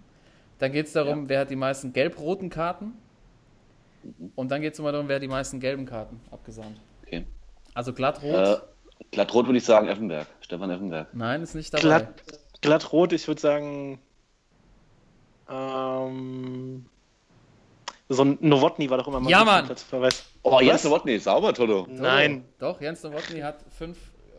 Dann 0.58 0.72
geht 0.72 0.86
es 0.86 0.94
darum, 0.94 1.28
wer 1.28 1.40
hat 1.40 1.50
die 1.50 1.56
meisten 1.56 1.92
gelb-roten 1.92 2.50
Karten? 2.50 2.94
Und 4.34 4.50
dann 4.50 4.60
geht 4.60 4.72
es 4.72 4.80
immer 4.80 4.90
darum, 4.90 5.06
wer 5.06 5.16
hat 5.16 5.22
die 5.22 5.28
meisten 5.28 5.60
gelben 5.60 5.86
Karten 5.86 6.20
abgesandt. 6.32 6.80
Okay. 7.04 7.24
Also 7.72 7.92
glattrot? 7.92 8.34
Äh, 8.34 8.56
glattrot 9.12 9.46
würde 9.46 9.58
ich 9.58 9.64
sagen, 9.64 9.86
Effenberg. 9.86 10.26
Stefan 10.40 10.70
Effenberg. 10.70 11.14
Nein, 11.14 11.42
ist 11.42 11.54
nicht 11.54 11.72
dabei. 11.72 11.82
glatt, 11.82 12.08
glattrot, 12.62 13.12
ich 13.12 13.28
würde 13.28 13.40
sagen. 13.40 14.00
So 18.12 18.24
ein 18.24 18.38
Novotny 18.40 18.88
war 18.90 18.98
doch 18.98 19.08
immer 19.08 19.20
mal 19.20 19.30
Ja, 19.30 19.44
Mann. 19.44 19.66
Platzverweis. 19.66 20.24
Oh, 20.42 20.60
Jens 20.60 20.84
Was? 20.84 20.84
Nowotny, 20.84 21.18
sauber, 21.18 21.52
Toto. 21.54 21.86
Nein. 21.90 22.44
Doch, 22.58 22.80
Jens 22.80 23.02
Nowotny 23.02 23.40
hat 23.40 23.64
fünf 23.76 23.98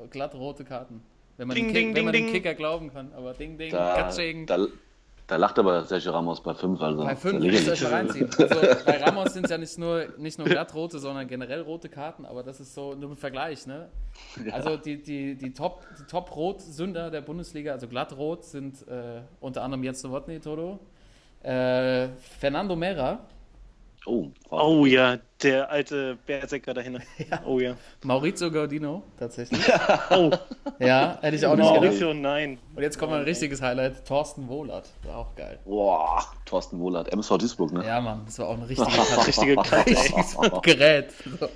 glattrote 0.10 0.64
Karten. 0.64 1.02
Wenn 1.38 1.48
man, 1.48 1.56
Ding, 1.56 1.68
den, 1.68 1.74
Kick, 1.74 1.86
ding, 1.86 1.96
wenn 1.96 2.06
man 2.06 2.14
ding, 2.14 2.26
den. 2.28 2.34
Kicker 2.34 2.54
glauben 2.54 2.92
kann. 2.94 3.12
Aber 3.16 3.34
ding, 3.34 3.58
ding, 3.58 3.72
Da, 3.72 3.96
Katsching. 3.96 4.46
da, 4.46 4.68
da 5.26 5.36
lacht 5.38 5.58
aber 5.58 5.84
Sergio 5.86 6.12
Ramos 6.12 6.44
bei 6.44 6.54
5. 6.54 6.80
Also, 6.82 7.04
Bei 7.06 7.14
ist 7.14 7.22
fünf 7.22 7.44
ja 7.44 7.52
müsst 7.52 7.66
ihr 7.66 7.72
lächerlich. 7.72 7.84
euch 7.84 7.92
mal 7.92 7.98
reinziehen. 7.98 8.30
Also, 8.38 8.84
bei 8.86 8.98
Ramos 8.98 9.34
sind 9.34 9.46
es 9.46 9.50
ja 9.52 9.58
nicht 9.58 9.78
nur, 9.80 10.08
nicht 10.18 10.38
nur 10.38 10.48
glattrote, 10.48 11.00
sondern 11.00 11.28
generell 11.28 11.62
rote 11.62 11.90
Karten, 11.90 12.26
aber 12.26 12.44
das 12.44 12.60
ist 12.60 12.76
so 12.76 12.94
nur 12.94 13.12
ein 13.12 13.16
Vergleich, 13.16 13.66
ne? 13.66 13.90
Also 14.52 14.78
die, 14.78 15.02
die, 15.02 15.36
die 15.36 15.54
Top, 15.54 15.86
die 15.98 16.04
Top 16.06 16.36
Rot-Sünder 16.36 17.10
der 17.10 17.22
Bundesliga, 17.22 17.72
also 17.72 17.88
glattrot, 17.88 18.44
sind 18.44 18.86
äh, 18.88 19.22
unter 19.40 19.64
anderem 19.64 19.84
Jens 19.84 20.04
Nowotny, 20.04 20.40
Toto, 20.40 20.80
äh, 21.42 22.10
Fernando 22.40 22.76
Mera, 22.76 23.20
Oh, 24.06 24.28
wow. 24.50 24.62
Oh 24.64 24.86
ja, 24.86 25.18
der 25.42 25.70
alte 25.72 26.18
Berserker 26.26 26.74
dahinter. 26.74 27.02
Oh 27.46 27.60
ja. 27.60 27.76
Maurizio 28.04 28.52
Gaudino, 28.52 29.04
tatsächlich. 29.18 29.62
Oh, 30.10 30.30
Ja, 30.80 31.18
hätte 31.22 31.36
ich 31.38 31.46
auch 31.46 31.56
nicht 31.56 31.66
gedacht. 31.68 31.82
Mauricio, 31.84 32.14
nein. 32.14 32.60
Und 32.76 32.84
jetzt 32.84 33.00
kommt 33.00 33.12
mal 33.12 33.20
ein 33.20 33.24
richtiges 33.26 33.62
Highlight, 33.62 34.06
Thorsten 34.06 34.48
Wohlert, 34.50 34.90
war 35.04 35.18
auch 35.20 35.36
geil. 35.36 35.58
Boah, 35.66 36.22
Thorsten 36.46 36.80
Wohlert, 36.80 37.12
MSV 37.14 37.38
Duisburg, 37.38 37.72
ne? 37.72 37.86
Ja, 37.86 38.02
Mann, 38.02 38.24
das 38.26 38.40
war 38.40 38.48
auch 38.50 38.56
eine 38.58 38.68
richtige 38.68 38.90
Karte. 38.92 39.28
Richtige 39.28 39.56
Karte, 39.56 39.90
ey. 39.90 40.24
so 40.24 40.40
ein 40.42 40.52
Gerät. 40.62 41.14
So. 41.40 41.48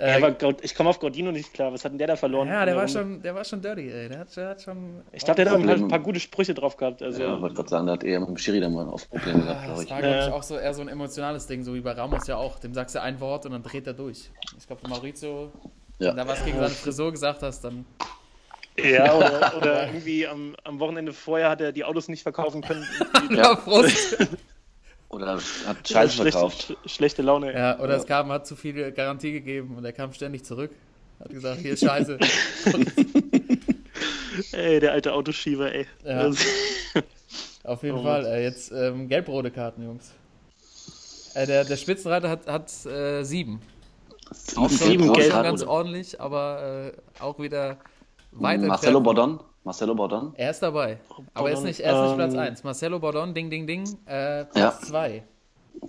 Äh, 0.00 0.12
Aber 0.16 0.30
Gaud- 0.32 0.64
ich 0.64 0.74
komme 0.74 0.88
auf 0.88 0.98
Gaudino 0.98 1.30
nicht 1.30 1.52
klar. 1.52 1.72
Was 1.74 1.84
hat 1.84 1.92
denn 1.92 1.98
der 1.98 2.06
da 2.06 2.16
verloren? 2.16 2.48
Ja, 2.48 2.64
der 2.64 2.74
war 2.74 2.88
schon, 2.88 3.20
der 3.20 3.34
war 3.34 3.44
schon 3.44 3.60
dirty, 3.60 3.90
ey. 3.90 4.08
Der 4.08 4.20
hat, 4.20 4.34
der 4.34 4.48
hat 4.48 4.62
schon. 4.62 5.02
Ich 5.12 5.22
glaube, 5.22 5.44
der 5.44 5.52
hat 5.52 5.60
auch 5.60 5.62
ein 5.62 5.88
paar, 5.88 5.98
gute 6.00 6.18
Sprüche 6.18 6.54
drauf 6.54 6.76
gehabt. 6.78 7.02
Also, 7.02 7.22
Ja, 7.22 7.38
wollte 7.38 7.56
gerade 7.56 7.68
sagen, 7.68 7.86
da 7.86 7.92
hat 7.92 8.02
eher 8.04 8.18
mit 8.20 8.30
dem 8.30 8.38
Schiri 8.38 8.60
dann 8.60 8.72
mal 8.72 8.88
auf 8.88 9.10
Probleme 9.10 9.40
gehabt, 9.42 9.58
Ah, 9.60 9.64
glaube 9.64 9.74
das 9.76 9.84
ich. 9.84 9.90
war, 9.90 9.98
glaube 10.00 10.18
ich, 10.20 10.26
Ja. 10.26 10.32
auch 10.32 10.42
so 10.42 10.56
eher 10.56 10.72
so 10.72 10.80
ein 10.80 10.88
emotionales 10.88 11.46
Ding, 11.46 11.62
so 11.64 11.74
wie 11.74 11.80
bei 11.80 11.92
Ramos 11.92 12.26
ja 12.26 12.36
auch. 12.36 12.58
Dem 12.58 12.72
sagst 12.72 12.94
du 12.94 13.02
ein 13.02 13.20
Wort 13.20 13.44
und 13.44 13.52
dann 13.52 13.62
dreht 13.62 13.86
er 13.86 13.92
durch. 13.92 14.30
Ich 14.58 14.66
glaube, 14.66 14.88
Maurizio, 14.88 15.52
Ja. 15.98 16.08
wenn 16.10 16.16
da 16.16 16.26
was 16.26 16.42
gegen 16.46 16.56
seine 16.56 16.70
Frisur 16.70 17.10
gesagt 17.12 17.42
hast, 17.42 17.60
dann. 17.62 17.84
ja, 18.82 19.12
oder, 19.14 19.52
oder 19.58 19.86
irgendwie 19.88 20.26
am, 20.26 20.56
am 20.64 20.80
Wochenende 20.80 21.12
vorher 21.12 21.50
hat 21.50 21.60
er 21.60 21.72
die 21.72 21.84
Autos 21.84 22.08
nicht 22.08 22.22
verkaufen 22.22 22.62
können. 22.62 22.86
Ja, 23.30 23.54
Prost. 23.54 24.16
Oder 25.10 25.38
hat 25.66 25.88
Scheiße 25.88 26.14
schlechte, 26.14 26.32
verkauft. 26.32 26.70
sch- 26.84 26.88
schlechte 26.88 27.22
Laune. 27.22 27.52
Ja, 27.52 27.78
oder 27.80 27.96
es 27.96 28.06
kam, 28.06 28.30
hat 28.30 28.46
zu 28.46 28.56
viel 28.56 28.92
Garantie 28.92 29.32
gegeben 29.32 29.74
und 29.76 29.84
er 29.84 29.92
kam 29.92 30.12
ständig 30.12 30.44
zurück. 30.44 30.70
Hat 31.18 31.30
gesagt, 31.30 31.60
hier 31.60 31.72
ist 31.74 31.84
Scheiße. 31.84 32.18
Ey, 34.52 34.80
der 34.80 34.92
alte 34.92 35.12
Autoschieber, 35.12 35.72
ey. 35.72 35.86
Ja. 36.04 36.30
Auf 37.64 37.82
jeden 37.82 37.98
Oh. 37.98 38.02
Fall. 38.02 38.24
Äh, 38.24 38.42
jetzt 38.44 38.72
ähm, 38.72 39.08
gelb-rote 39.08 39.50
Karten, 39.50 39.82
Jungs. 39.84 40.12
Äh, 41.34 41.46
der, 41.46 41.64
der 41.64 41.76
Spitzenreiter 41.76 42.28
hat, 42.30 42.46
hat 42.46 42.86
äh, 42.86 43.22
sieben. 43.22 43.60
Auch 44.56 44.70
Sieben 44.70 45.10
auch 45.10 45.16
gelb- 45.16 45.30
ganz 45.42 45.62
ordentlich, 45.62 46.20
aber 46.20 46.92
äh, 47.18 47.22
auch 47.22 47.38
wieder 47.38 47.78
weit 48.32 48.62
Marcelo. 48.62 49.00
Bordon. 49.00 49.40
Marcelo 49.64 49.94
Bordon. 49.94 50.32
Er 50.36 50.50
ist 50.50 50.62
dabei. 50.62 50.98
Aber 51.34 51.48
er 51.48 51.54
ist 51.54 51.62
nicht, 51.62 51.80
er 51.80 51.92
ist 51.92 52.08
nicht 52.08 52.16
Platz 52.16 52.34
1. 52.34 52.64
Marcelo 52.64 52.98
Bordon, 52.98 53.34
ding, 53.34 53.50
ding, 53.50 53.66
ding. 53.66 53.84
Äh, 54.06 54.44
Platz 54.46 54.54
Ja. 54.54 54.78
2. 54.86 55.22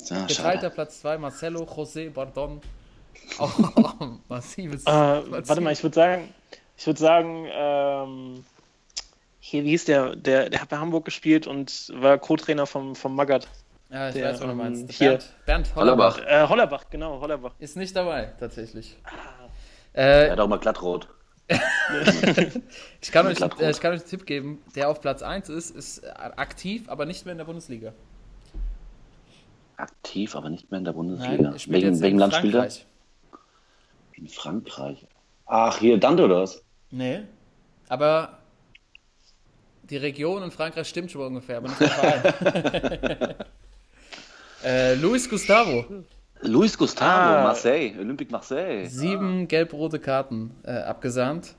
Ja, 0.09 0.26
Geteilter 0.26 0.34
schade. 0.34 0.69
Platz 0.72 1.01
2, 1.01 1.17
Marcelo 1.17 1.63
José 1.63 2.09
Bordon. 2.09 2.61
Auch 3.39 3.51
massives. 4.30 4.84
äh, 4.86 4.89
warte 4.89 5.61
mal, 5.61 5.72
ich 5.74 5.84
würde 5.84 5.95
sagen, 5.95 6.34
ich 6.78 6.86
würde 6.86 6.99
sagen, 6.99 7.45
ähm, 7.51 8.43
hier, 9.39 9.63
wie 9.63 9.69
hieß 9.69 9.86
der? 9.86 10.15
der? 10.15 10.49
Der 10.49 10.61
hat 10.61 10.69
bei 10.69 10.78
Hamburg 10.78 11.05
gespielt 11.05 11.47
und 11.47 11.91
war 11.95 12.17
Co-Trainer 12.17 12.65
vom, 12.65 12.95
vom 12.95 13.15
Magath. 13.15 13.47
Ja, 13.89 14.07
ich 14.09 14.13
der, 14.15 14.26
weiß, 14.26 14.34
was 14.36 14.39
du 14.41 14.51
ähm, 14.51 14.57
meinst. 14.57 14.91
hier. 14.91 15.09
Bernd, 15.09 15.30
Bernd 15.45 15.76
Hollerbach. 15.76 16.15
Hollerbach. 16.17 16.43
Äh, 16.45 16.47
Hollerbach, 16.47 16.84
genau, 16.89 17.19
Hollerbach. 17.19 17.53
Ist 17.59 17.76
nicht 17.76 17.95
dabei, 17.95 18.32
tatsächlich. 18.39 18.97
Er 19.93 20.28
Äh, 20.28 20.32
hat 20.32 20.39
auch 20.39 20.47
mal 20.47 20.59
glattrot. 20.59 21.07
Ich, 23.02 23.12
kann 23.12 23.28
euch, 23.28 23.41
äh, 23.41 23.72
ich 23.72 23.80
kann 23.80 23.93
euch 23.93 24.02
einen 24.02 24.10
Tipp 24.10 24.26
geben. 24.26 24.62
Der 24.76 24.89
auf 24.89 25.02
Platz 25.02 25.22
1 25.22 25.49
ist, 25.49 25.72
ist 25.72 26.06
aktiv, 26.18 26.88
aber 26.88 27.06
nicht 27.06 27.26
mehr 27.26 27.34
in 27.34 27.38
der 27.38 27.45
Bundesliga. 27.45 27.93
Aktiv, 29.78 30.36
aber 30.36 30.49
nicht 30.49 30.72
mehr 30.72 30.80
in 30.80 30.86
der 30.86 30.93
Bundesliga. 30.93 31.52
Nein, 31.52 31.62
welchem 31.68 32.04
in 32.04 32.18
Land 32.18 32.36
spielt 32.36 32.56
er? 32.56 32.70
In 34.14 34.28
Frankreich. 34.28 35.08
Ach, 35.45 35.78
hier, 35.80 35.97
Dante 35.99 36.26
oder 36.26 36.41
was? 36.41 36.64
Nee, 36.91 37.24
aber 37.89 38.38
die 39.84 39.97
Region 39.97 40.43
in 40.43 40.52
Frankreich 40.52 40.88
stimmt 40.88 41.12
schon 41.12 41.22
ungefähr, 41.22 41.58
aber 41.58 41.68
nicht 41.68 41.82
der 41.82 41.89
Verein. 41.89 43.36
äh, 44.64 44.95
Luis 44.95 45.30
Gustavo, 45.30 45.86
Luis 46.44 46.78
Gustavo, 46.78 47.39
Ah. 47.39 47.44
Marseille, 47.44 47.94
Olympique 48.00 48.32
Marseille. 48.32 48.88
sieben 48.88 49.48
gelb-rote 49.48 50.00
Karten 50.00 50.52
äh, 50.64 50.72
abgesahnt. 50.72 51.56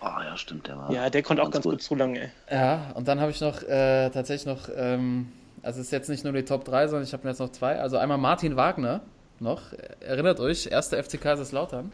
Ah, 0.00 0.22
ja, 0.24 0.36
stimmt, 0.36 0.68
der 0.68 0.76
war. 0.78 0.92
Ja, 0.92 1.10
der 1.10 1.22
konnte 1.22 1.42
auch 1.42 1.50
ganz 1.50 1.64
gut 1.64 1.82
zulangen, 1.82 2.16
ey. 2.16 2.28
Ja, 2.50 2.92
und 2.94 3.08
dann 3.08 3.20
habe 3.20 3.30
ich 3.30 3.40
noch 3.40 3.62
äh, 3.62 4.10
tatsächlich 4.10 4.46
noch, 4.46 4.68
ähm, 4.74 5.28
also 5.62 5.80
es 5.80 5.86
ist 5.86 5.92
jetzt 5.92 6.08
nicht 6.08 6.24
nur 6.24 6.32
die 6.32 6.44
Top 6.44 6.64
3, 6.64 6.88
sondern 6.88 7.04
ich 7.06 7.12
habe 7.12 7.28
jetzt 7.28 7.38
noch 7.40 7.50
zwei. 7.50 7.78
Also 7.78 7.98
einmal 7.98 8.18
Martin 8.18 8.56
Wagner 8.56 9.00
noch, 9.40 9.60
erinnert 10.00 10.40
euch, 10.40 10.66
erster 10.70 11.02
FC 11.02 11.20
Kaiserslautern. 11.20 11.92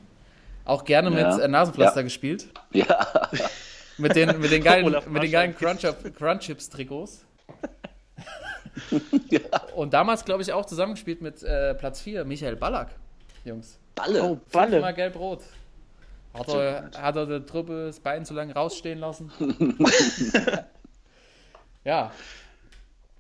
Auch 0.64 0.84
gerne 0.84 1.10
Ja. 1.18 1.30
mit 1.34 1.40
äh, 1.42 1.48
Nasenpflaster 1.48 2.00
Ja. 2.00 2.04
gespielt. 2.04 2.48
Ja, 2.72 3.06
Mit 3.96 4.14
den, 4.14 4.38
mit 4.38 4.52
den 4.52 4.62
geilen, 4.62 4.94
mit 5.10 5.22
den 5.22 5.30
geilen 5.32 5.54
Crunch- 5.56 5.84
Und 9.76 9.94
damals, 9.94 10.24
glaube 10.24 10.42
ich, 10.42 10.52
auch 10.52 10.66
zusammengespielt 10.66 11.22
mit 11.22 11.42
äh, 11.42 11.74
Platz 11.74 12.00
4, 12.00 12.24
Michael 12.24 12.56
Ballack, 12.56 12.90
Jungs. 13.44 13.78
Balle. 13.94 14.22
Oh, 14.22 14.38
Immer 14.52 14.68
Balle. 14.80 14.94
gelb-rot. 14.94 15.42
Hat 16.34 16.48
er, 16.48 16.90
hat 16.96 17.16
er 17.16 17.26
die 17.26 17.46
Truppe 17.46 17.86
das 17.86 18.00
Bein 18.00 18.24
zu 18.24 18.34
lange 18.34 18.54
rausstehen 18.54 18.98
lassen? 18.98 19.32
ja. 21.84 22.12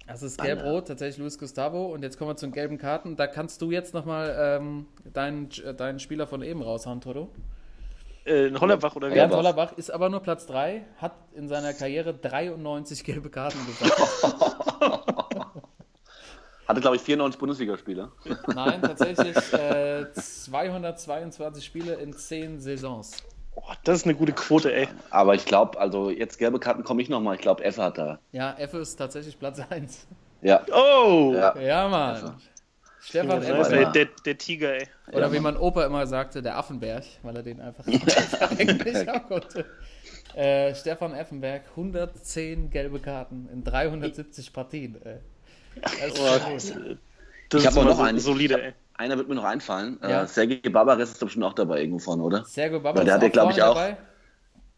Das 0.06 0.22
ist 0.22 0.40
gelb-rot, 0.40 0.88
tatsächlich 0.88 1.18
Luis 1.18 1.38
Gustavo. 1.38 1.86
Und 1.86 2.02
jetzt 2.02 2.18
kommen 2.18 2.30
wir 2.30 2.36
zu 2.36 2.46
den 2.46 2.52
gelben 2.52 2.78
Karten. 2.78 3.16
Da 3.16 3.26
kannst 3.26 3.60
du 3.60 3.70
jetzt 3.70 3.92
nochmal 3.92 4.36
ähm, 4.38 4.86
deinen, 5.12 5.50
deinen 5.76 5.98
Spieler 5.98 6.26
von 6.26 6.42
eben 6.42 6.62
raushauen, 6.62 7.00
Toto. 7.00 7.30
Äh, 8.24 8.52
Hollerbach 8.54 8.94
oder 8.94 9.10
wie? 9.10 9.14
Bernd. 9.14 9.34
Hollerbach 9.34 9.72
ist 9.72 9.90
aber 9.90 10.10
nur 10.10 10.20
Platz 10.20 10.46
3, 10.46 10.84
hat 10.98 11.12
in 11.34 11.48
seiner 11.48 11.72
Karriere 11.72 12.14
93 12.14 13.04
gelbe 13.04 13.30
Karten 13.30 13.58
gesammelt. 13.66 15.02
Hatte, 16.68 16.82
glaube 16.82 16.96
ich, 16.96 17.02
94 17.02 17.38
Bundesligaspieler. 17.40 18.12
Nein, 18.54 18.82
tatsächlich 18.82 19.34
äh, 19.54 20.12
222 20.12 21.64
Spiele 21.64 21.94
in 21.94 22.12
10 22.12 22.60
Saisons. 22.60 23.16
Oh, 23.54 23.62
das 23.84 24.00
ist 24.00 24.04
eine 24.04 24.14
gute 24.14 24.32
Quote, 24.34 24.72
ey. 24.72 24.86
Aber 25.08 25.34
ich 25.34 25.46
glaube, 25.46 25.80
also 25.80 26.10
jetzt 26.10 26.38
gelbe 26.38 26.60
Karten 26.60 26.84
komme 26.84 27.00
ich 27.00 27.08
nochmal. 27.08 27.36
Ich 27.36 27.40
glaube, 27.40 27.64
Effe 27.64 27.82
hat 27.82 27.96
da. 27.96 28.18
Ja, 28.32 28.54
F 28.58 28.74
ist 28.74 28.96
tatsächlich 28.96 29.38
Platz 29.38 29.60
1. 29.70 30.06
Ja. 30.42 30.62
Oh! 30.70 31.32
Ja. 31.34 31.58
Ja, 31.58 31.88
Mann. 31.88 32.36
Stefan 33.00 33.40
Das 33.40 33.48
heißt, 33.48 33.70
Effenberg. 33.72 33.96
ey, 33.96 34.04
der, 34.04 34.14
der 34.26 34.38
Tiger, 34.38 34.74
ey. 34.74 34.88
Oder 35.12 35.32
wie 35.32 35.40
mein 35.40 35.56
Opa 35.56 35.86
immer 35.86 36.06
sagte, 36.06 36.42
der 36.42 36.58
Affenberg, 36.58 37.04
weil 37.22 37.34
er 37.36 37.42
den 37.42 37.60
einfach 37.62 37.86
nicht 37.86 39.08
haben 39.08 39.26
konnte. 39.26 39.64
Äh, 40.34 40.74
Stefan 40.74 41.14
Effenberg, 41.14 41.62
110 41.70 42.68
gelbe 42.70 43.00
Karten 43.00 43.48
in 43.50 43.64
370 43.64 44.52
Partien. 44.52 45.00
Ey. 45.02 45.20
Das 45.82 45.92
Oh, 46.20 46.58
schon. 46.58 46.98
Das 47.50 47.62
Ich 47.62 47.66
habe 47.66 47.80
auch 47.80 47.84
noch 47.84 47.96
so, 47.96 48.02
einen. 48.02 48.18
solide, 48.18 48.54
Ich 48.54 48.60
ey. 48.60 48.66
hab, 48.68 49.00
einer 49.00 49.16
wird 49.16 49.28
mir 49.28 49.34
noch 49.34 49.44
einfallen. 49.44 49.98
Ja. 50.02 50.24
Äh, 50.24 50.26
Sergei 50.26 50.68
Barbares 50.68 51.10
ist 51.10 51.22
doch 51.22 51.26
bestimmt 51.26 51.44
auch 51.46 51.54
dabei 51.54 51.80
irgendwo 51.80 51.98
vorne, 51.98 52.22
oder? 52.22 52.44
Weil 52.44 53.04
der 53.04 53.04
ist 53.04 53.10
hat 53.12 53.22
ja, 53.22 53.28
auch 53.28 53.32
glaub 53.32 53.50
ich, 53.50 53.62
auch- 53.62 53.74
dabei. 53.74 53.96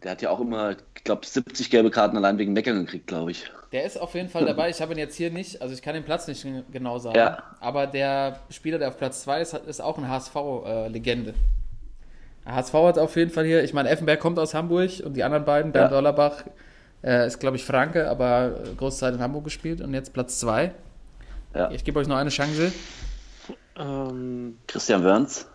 Der 0.02 0.12
hat 0.12 0.22
ja 0.22 0.30
auch 0.30 0.40
immer, 0.40 0.76
ich 0.96 1.04
glaube, 1.04 1.26
70 1.26 1.68
gelbe 1.70 1.90
Karten 1.90 2.16
allein 2.16 2.38
wegen 2.38 2.54
Meckern 2.54 2.84
gekriegt, 2.86 3.06
glaube 3.06 3.32
ich. 3.32 3.50
Der 3.72 3.84
ist 3.84 4.00
auf 4.00 4.14
jeden 4.14 4.30
Fall 4.30 4.46
dabei. 4.46 4.70
Ich 4.70 4.80
habe 4.80 4.92
ihn 4.94 4.98
jetzt 4.98 5.14
hier 5.14 5.30
nicht, 5.30 5.60
also 5.60 5.74
ich 5.74 5.82
kann 5.82 5.92
den 5.94 6.04
Platz 6.04 6.26
nicht 6.26 6.42
gen- 6.42 6.64
genau 6.72 6.98
sagen. 6.98 7.16
Ja. 7.16 7.42
Aber 7.60 7.86
der 7.86 8.38
Spieler, 8.48 8.78
der 8.78 8.88
auf 8.88 8.96
Platz 8.96 9.22
2 9.24 9.42
ist, 9.42 9.52
ist 9.52 9.80
auch 9.82 9.98
eine 9.98 10.08
HSV-Legende. 10.08 11.34
HSV 12.46 12.72
hat 12.72 12.98
auf 12.98 13.14
jeden 13.16 13.30
Fall 13.30 13.44
hier, 13.44 13.62
ich 13.62 13.74
meine, 13.74 13.90
Effenberg 13.90 14.18
kommt 14.20 14.38
aus 14.38 14.54
Hamburg 14.54 14.90
und 15.04 15.14
die 15.14 15.22
anderen 15.22 15.44
beiden, 15.44 15.72
Bernd 15.72 15.90
Ja. 15.90 15.96
Dollerbach 15.96 16.44
äh, 17.04 17.26
ist, 17.26 17.38
glaube 17.38 17.56
ich, 17.56 17.64
Franke, 17.64 18.08
aber 18.08 18.54
äh, 18.64 18.74
große 18.76 18.98
Zeit 19.00 19.14
in 19.14 19.20
Hamburg 19.20 19.44
gespielt 19.44 19.80
und 19.82 19.92
jetzt 19.92 20.12
Platz 20.14 20.38
2. 20.40 20.72
Ja. 21.54 21.70
Ich 21.70 21.84
gebe 21.84 21.98
euch 21.98 22.06
noch 22.06 22.16
eine 22.16 22.30
Chance. 22.30 22.72
Ähm, 23.76 24.58
Christian 24.66 25.02
Wörns, 25.04 25.46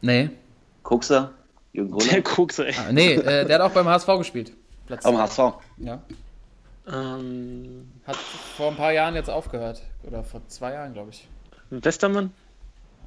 Nee. 0.00 0.30
Kuxer, 0.82 1.32
Jürgen 1.72 1.96
der 1.98 2.08
Kohler. 2.08 2.22
Kokse, 2.22 2.66
ey. 2.68 2.74
Ah, 2.78 2.92
nee, 2.92 3.14
äh, 3.14 3.44
der 3.46 3.54
hat 3.56 3.60
auch 3.62 3.74
beim 3.74 3.86
HSV 3.86 4.06
gespielt. 4.18 4.52
Platz 4.86 5.04
Am. 5.06 5.16
HSV. 5.16 5.38
Ja. 5.78 6.02
Ähm, 6.88 7.92
Hat 8.04 8.16
vor 8.16 8.70
ein 8.70 8.76
paar 8.76 8.92
Jahren 8.92 9.14
jetzt 9.14 9.30
aufgehört. 9.30 9.82
Oder 10.02 10.24
vor 10.24 10.40
zwei 10.48 10.72
Jahren, 10.72 10.92
glaube 10.92 11.10
ich. 11.10 11.28
Westermann? 11.70 12.32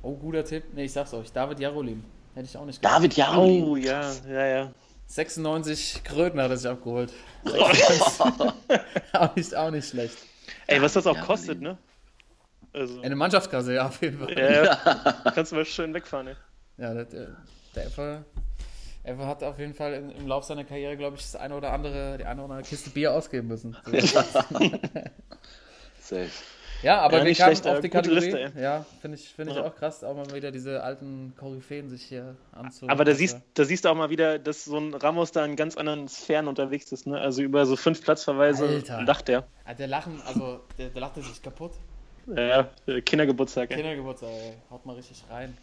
Oh, 0.02 0.14
guter 0.16 0.46
Tipp. 0.46 0.64
Nee, 0.74 0.86
ich 0.86 0.94
sag's 0.94 1.14
euch. 1.14 1.32
David 1.32 1.60
Jarolim. 1.60 2.04
Hätte 2.34 2.48
ich 2.48 2.58
auch 2.58 2.66
nicht 2.66 2.82
gedacht. 2.82 2.98
David 2.98 3.14
Jarolin. 3.16 3.64
Oh, 3.64 3.76
ja, 3.76 4.12
ja, 4.30 4.46
ja. 4.48 4.72
96 5.08 6.04
Kröten 6.04 6.40
hat 6.40 6.50
er 6.52 6.58
sich 6.58 6.70
abgeholt. 6.72 7.12
auch, 9.14 9.36
nicht, 9.36 9.56
auch 9.56 9.72
nicht 9.72 9.90
schlecht. 9.90 10.18
Ey, 10.68 10.82
was 10.82 10.94
das 10.94 11.06
auch 11.08 11.16
Ja, 11.16 11.22
kostet, 11.24 11.60
nee. 11.62 11.68
ne? 11.70 11.78
Also, 12.76 13.02
Eine 13.02 13.16
Mannschaftskasse, 13.16 13.74
ja, 13.76 13.88
auf 13.88 14.02
jeden 14.02 14.20
Fall. 14.20 14.38
ja, 14.38 14.64
ja. 14.66 15.32
kannst 15.34 15.52
du 15.52 15.56
mal 15.56 15.66
schön 15.66 15.94
wegfahren, 15.94 16.28
ey. 16.28 16.36
Ja, 16.78 16.94
der, 16.94 17.06
der, 17.06 17.28
der 17.74 17.86
Effe, 17.86 18.26
Effe 19.04 19.26
hat 19.26 19.44
auf 19.44 19.58
jeden 19.60 19.74
Fall 19.74 19.94
im, 19.94 20.10
im 20.10 20.28
Laufe 20.28 20.46
seiner 20.48 20.66
Karriere, 20.66 20.98
glaube 20.98 21.16
ich, 21.16 21.22
das 21.22 21.36
eine 21.38 21.56
oder 21.56 21.72
andere, 21.72 22.18
die 22.18 22.26
eine 22.26 22.44
oder 22.44 22.54
andere 22.56 22.68
Kiste 22.68 22.90
Bier 22.90 23.14
ausgeben 23.14 23.48
müssen. 23.48 23.78
So. 23.86 23.92
Safe. 26.02 26.30
Ja, 26.82 27.00
aber 27.00 27.14
Ja, 27.18 27.24
wir 27.24 27.30
nicht 27.30 27.38
kamen 27.40 27.56
schlecht, 27.56 27.68
auf 27.68 27.78
äh, 27.78 27.82
die 27.82 27.90
Kategorie. 27.90 28.20
Liste, 28.26 28.52
ja, 28.60 28.86
finde 29.02 29.18
ich, 29.18 29.30
find 29.34 29.50
ich 29.50 29.56
Ja. 29.56 29.64
auch 29.64 29.76
krass, 29.76 30.04
auch 30.04 30.14
mal 30.16 30.30
wieder 30.36 30.52
diese 30.52 30.84
alten 30.84 31.34
Koryphäen 31.38 31.90
sich 31.90 32.04
hier 32.04 32.36
anzu. 32.52 32.88
Aber 32.90 33.06
da 33.06 33.16
siehst, 33.16 33.40
da 33.54 33.64
siehst 33.64 33.86
du 33.86 33.90
auch 33.90 33.96
mal 33.96 34.10
wieder, 34.10 34.38
dass 34.38 34.66
so 34.66 34.78
ein 34.78 34.94
Ramos 34.94 35.32
da 35.32 35.46
in 35.46 35.56
ganz 35.56 35.78
anderen 35.78 36.08
Sphären 36.10 36.48
unterwegs 36.48 36.92
ist, 36.92 37.08
ne? 37.08 37.18
Also 37.20 37.42
über 37.42 37.66
so 37.66 37.76
fünf 37.78 38.04
Platzverweise 38.04 38.68
Alter. 38.68 39.02
lacht 39.04 39.30
er. 39.30 39.48
Ah, 39.64 39.74
der 39.74 39.88
Lachen, 39.88 40.22
also 40.28 40.60
der, 40.78 40.90
der 40.90 41.02
lachte 41.02 41.22
sich 41.24 41.42
kaputt. 41.42 41.72
Ja, 42.28 42.70
äh, 42.88 43.02
Kindergeburtstag, 43.02 43.72
ey. 43.72 43.78
Kindergeburtstag, 43.78 44.30
ey. 44.30 44.54
Haut 44.72 44.86
mal 44.86 44.96
richtig 44.96 45.24
rein. 45.30 45.56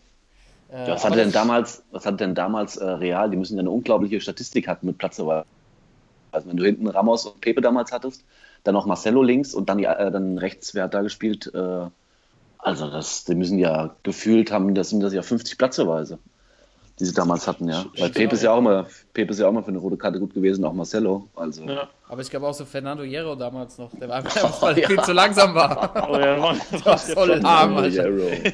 Äh, 0.71 0.89
Was 0.89 1.05
hatte 1.05 1.17
denn 1.17 1.33
damals, 1.33 1.83
was 1.91 2.07
hat 2.07 2.21
denn 2.21 2.35
damals 2.35 2.77
äh, 2.77 2.85
Real? 2.85 3.31
Die 3.31 3.37
müssen 3.37 3.57
ja 3.57 3.61
eine 3.61 3.71
unglaubliche 3.71 4.21
Statistik 4.21 4.69
hatten 4.69 4.87
mit 4.87 4.99
Platzverweis. 4.99 5.45
Also 6.31 6.49
wenn 6.49 6.57
du 6.57 6.65
hinten 6.65 6.89
Ramos 6.89 7.27
und 7.27 7.41
Pepe 7.41 7.61
damals 7.61 7.93
hattest, 7.93 8.25
dann 8.65 8.75
noch 8.75 8.87
Marcelo 8.87 9.23
links 9.23 9.55
und 9.55 9.69
dann, 9.69 9.79
die, 9.79 9.85
äh, 9.85 10.11
dann 10.11 10.39
rechts, 10.39 10.75
wer 10.75 10.85
hat 10.85 10.95
da 10.95 11.03
gespielt? 11.03 11.53
Äh, 11.55 11.87
also 12.59 12.91
das, 12.91 13.25
die 13.25 13.35
müssen 13.35 13.59
ja 13.59 13.95
gefühlt 14.03 14.53
haben, 14.53 14.75
das 14.75 14.91
sind 14.91 15.01
das 15.03 15.13
ja 15.13 15.23
50 15.23 15.59
Platzverweise, 15.59 16.19
die 16.99 17.05
sie 17.07 17.15
damals 17.15 17.49
hatten, 17.49 17.69
ja. 17.69 17.85
Weil 17.99 18.11
Pepe 18.11 18.35
ist 18.35 18.43
ja 18.43 18.53
auch 18.53 18.59
immer, 18.59 18.87
Pepe 19.15 19.33
ist 19.33 19.39
ja 19.41 19.49
auch 19.49 19.53
mal 19.53 19.63
für 19.63 19.69
eine 19.69 19.79
rote 19.79 19.97
Karte 19.97 20.19
gut 20.21 20.35
gewesen, 20.35 20.65
auch 20.65 20.73
Marcelo. 20.73 21.29
Also 21.35 21.65
Ja. 21.65 21.89
Aber 22.09 22.21
ich 22.21 22.29
glaube 22.31 22.47
auch 22.47 22.55
so 22.55 22.65
Fernando 22.67 23.03
Hierro 23.03 23.35
damals 23.35 23.79
noch, 23.79 23.91
der 23.99 24.09
war 24.09 24.17
einfach, 24.19 24.61
weil 24.63 24.79
er 24.79 24.87
viel 24.89 25.01
zu 25.03 25.13
langsam 25.13 25.55
war. 25.55 26.09
Oh 26.11 26.19
ja, 26.19 26.37
Mann. 26.37 26.61
Der 26.71 26.85
war 26.85 26.99
so 26.99 27.25
lahm. 27.25 27.91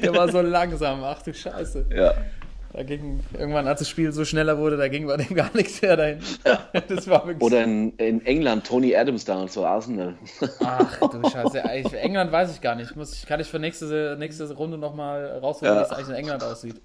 Der 0.01 0.15
war 0.15 0.31
so 0.31 0.41
langsam, 0.41 1.03
ach 1.03 1.21
du 1.21 1.33
Scheiße. 1.33 1.85
ja. 1.95 2.13
Da 2.71 2.83
ging, 2.83 3.19
irgendwann, 3.33 3.67
als 3.67 3.79
das 3.79 3.89
Spiel 3.89 4.11
so 4.11 4.23
schneller 4.23 4.59
wurde, 4.59 4.77
da 4.77 4.87
ging 4.89 5.07
bei 5.07 5.17
dem 5.17 5.35
gar 5.35 5.49
nichts 5.55 5.81
mehr 5.81 5.97
dahin. 5.97 6.19
Das 6.87 7.07
war 7.07 7.25
wirklich. 7.25 7.41
Oder 7.41 7.63
in, 7.63 7.93
in 7.97 8.23
England 8.27 8.67
Tony 8.67 8.95
Adams 8.95 9.25
damals 9.25 9.53
zu 9.53 9.65
Arsenal. 9.65 10.13
ach 10.63 10.99
du 10.99 11.27
Scheiße. 11.29 11.65
Eigentlich, 11.65 11.89
für 11.91 11.99
England 11.99 12.31
weiß 12.31 12.53
ich 12.53 12.61
gar 12.61 12.75
nicht. 12.75 12.95
Muss, 12.95 13.11
ich- 13.13 13.25
kann 13.25 13.39
ich 13.39 13.47
für 13.47 13.57
nächste, 13.57 14.15
nächste 14.19 14.53
Runde 14.53 14.77
nochmal 14.77 15.39
rausholen, 15.41 15.73
Ja. 15.73 15.81
wie 15.81 15.85
es 15.85 15.89
eigentlich 15.91 16.09
in 16.09 16.15
England 16.15 16.43
aussieht. 16.43 16.75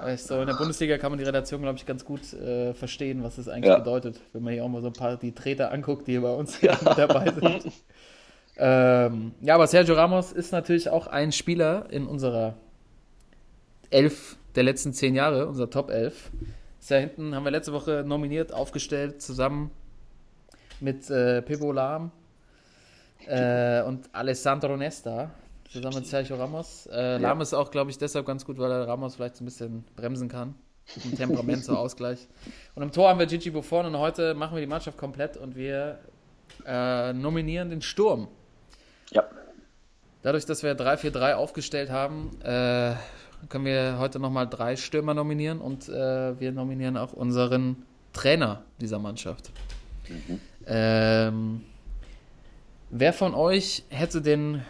Aber 0.00 0.12
ich, 0.14 0.22
so 0.22 0.40
in 0.40 0.46
der 0.46 0.54
Bundesliga 0.54 0.98
kann 0.98 1.12
man 1.12 1.18
die 1.18 1.24
Relation, 1.24 1.62
glaube 1.62 1.76
ich, 1.78 1.86
ganz 1.86 2.04
gut 2.04 2.32
äh, 2.32 2.72
verstehen, 2.74 3.22
was 3.22 3.36
das 3.36 3.48
eigentlich 3.48 3.70
Ja. 3.70 3.78
bedeutet, 3.78 4.20
wenn 4.32 4.42
man 4.42 4.52
hier 4.52 4.64
auch 4.64 4.68
mal 4.68 4.80
so 4.80 4.88
ein 4.88 4.92
paar 4.92 5.16
die 5.16 5.32
Treter 5.32 5.70
anguckt, 5.72 6.06
die 6.06 6.12
hier 6.12 6.22
bei 6.22 6.32
uns 6.32 6.56
hier 6.58 6.72
mit 6.84 6.96
dabei 6.98 7.30
sind. 7.32 7.72
ähm, 8.56 9.32
ja, 9.40 9.54
aber 9.54 9.66
Sergio 9.66 9.94
Ramos 9.94 10.32
ist 10.32 10.52
natürlich 10.52 10.88
auch 10.88 11.06
ein 11.06 11.32
Spieler 11.32 11.86
in 11.90 12.06
unserer 12.06 12.54
Elf 13.90 14.36
der 14.54 14.62
letzten 14.64 14.92
zehn 14.92 15.14
Jahre, 15.14 15.46
unser 15.46 15.70
Top 15.70 15.90
11. 15.90 16.30
Ist 16.80 16.90
ja 16.90 16.96
hinten, 16.98 17.34
haben 17.34 17.44
wir 17.44 17.50
letzte 17.50 17.72
Woche 17.72 18.04
nominiert, 18.06 18.52
aufgestellt, 18.54 19.20
zusammen 19.20 19.70
mit 20.80 21.10
äh, 21.10 21.42
Pepo 21.42 21.72
Lahm 21.72 22.10
äh, 23.26 23.82
und 23.82 24.08
Alessandro 24.12 24.76
Nesta, 24.76 25.30
zusammen 25.70 25.96
mit 25.96 26.06
Sergio 26.06 26.36
Ramos. 26.36 26.86
Äh, 26.92 27.18
Lahm 27.18 27.40
ist 27.40 27.54
auch, 27.54 27.70
glaube 27.70 27.90
ich, 27.90 27.98
deshalb 27.98 28.26
ganz 28.26 28.44
gut, 28.44 28.58
weil 28.58 28.70
er 28.70 28.88
Ramos 28.88 29.16
vielleicht 29.16 29.36
so 29.36 29.44
ein 29.44 29.46
bisschen 29.46 29.84
bremsen 29.96 30.28
kann. 30.28 30.54
Mit 30.96 31.04
dem 31.04 31.16
Temperament 31.16 31.64
zur 31.64 31.78
Ausgleich. 31.78 32.26
Und 32.74 32.82
im 32.82 32.90
Tor 32.90 33.08
haben 33.08 33.18
wir 33.18 33.26
Gigi 33.26 33.50
Buffon 33.50 33.86
und 33.86 33.96
heute 33.96 34.34
machen 34.34 34.56
wir 34.56 34.60
die 34.60 34.66
Mannschaft 34.66 34.98
komplett 34.98 35.36
und 35.36 35.54
wir 35.54 36.00
äh, 36.66 37.12
nominieren 37.12 37.70
den 37.70 37.82
Sturm. 37.82 38.28
Ja. 39.10 39.24
Dadurch, 40.22 40.46
dass 40.46 40.62
wir 40.62 40.76
3-4-3 40.76 41.34
aufgestellt 41.34 41.90
haben, 41.90 42.40
äh, 42.42 42.94
können 43.48 43.64
wir 43.64 43.98
heute 43.98 44.18
nochmal 44.18 44.48
drei 44.48 44.76
Stürmer 44.76 45.14
nominieren 45.14 45.60
und 45.60 45.88
äh, 45.88 46.38
wir 46.38 46.52
nominieren 46.52 46.96
auch 46.96 47.12
unseren 47.12 47.86
Trainer 48.12 48.64
dieser 48.80 48.98
Mannschaft. 48.98 49.50
Ähm, 50.66 51.62
wer 52.90 53.12
von 53.12 53.34
euch 53.34 53.84
hätte 53.88 54.20
denn 54.20 54.62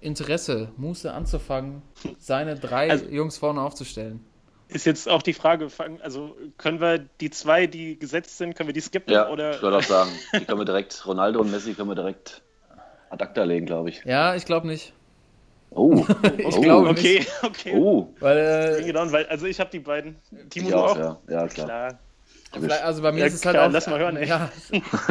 Interesse, 0.00 0.68
Muße 0.76 1.12
anzufangen, 1.12 1.82
seine 2.18 2.56
drei 2.56 2.90
Also- 2.90 3.06
Jungs 3.06 3.36
vorne 3.38 3.60
aufzustellen? 3.60 4.24
Ist 4.68 4.86
jetzt 4.86 5.08
auch 5.08 5.22
die 5.22 5.32
Frage, 5.32 5.66
also 6.00 6.36
können 6.56 6.80
wir 6.80 6.98
die 7.20 7.30
zwei, 7.30 7.66
die 7.66 7.98
gesetzt 7.98 8.38
sind, 8.38 8.54
können 8.54 8.68
wir 8.68 8.72
die 8.72 8.80
skippen? 8.80 9.12
Ja, 9.12 9.28
oder? 9.28 9.56
ich 9.56 9.62
würde 9.62 9.78
auch 9.78 9.82
sagen, 9.82 10.10
die 10.32 10.44
können 10.44 10.60
wir 10.60 10.64
direkt, 10.64 11.04
Ronaldo 11.06 11.40
und 11.40 11.50
Messi 11.50 11.74
können 11.74 11.88
wir 11.88 11.96
direkt 11.96 12.42
ad 13.10 13.22
acta 13.24 13.42
legen, 13.42 13.66
glaube 13.66 13.88
ich. 13.90 14.04
Ja, 14.04 14.36
ich 14.36 14.44
glaube 14.44 14.68
nicht. 14.68 14.92
Oh, 15.70 16.04
Ich 16.38 16.56
oh, 16.56 16.60
glaube 16.60 16.88
Okay, 16.90 17.26
okay. 17.42 17.72
Oh, 17.74 18.14
Weil, 18.20 18.82
äh, 18.86 18.96
on, 18.96 19.10
weil, 19.10 19.26
also 19.26 19.46
ich 19.46 19.58
habe 19.58 19.70
die 19.70 19.80
beiden. 19.80 20.16
Timo 20.50 20.68
ich 20.68 20.74
auch, 20.74 20.92
auch? 20.92 20.98
ja, 20.98 21.18
ja 21.28 21.48
klar. 21.48 21.66
Klar. 22.52 22.82
also 22.84 23.02
bei 23.02 23.10
mir 23.10 23.20
Ja, 23.20 23.26
ist 23.26 23.34
es 23.34 23.44
halt 23.44 23.54
klar, 23.56 23.68
auch. 23.68 23.72
lass 23.72 23.88
mal 23.88 23.98
hören, 23.98 24.16
ey. 24.16 24.28
Ja, 24.28 24.50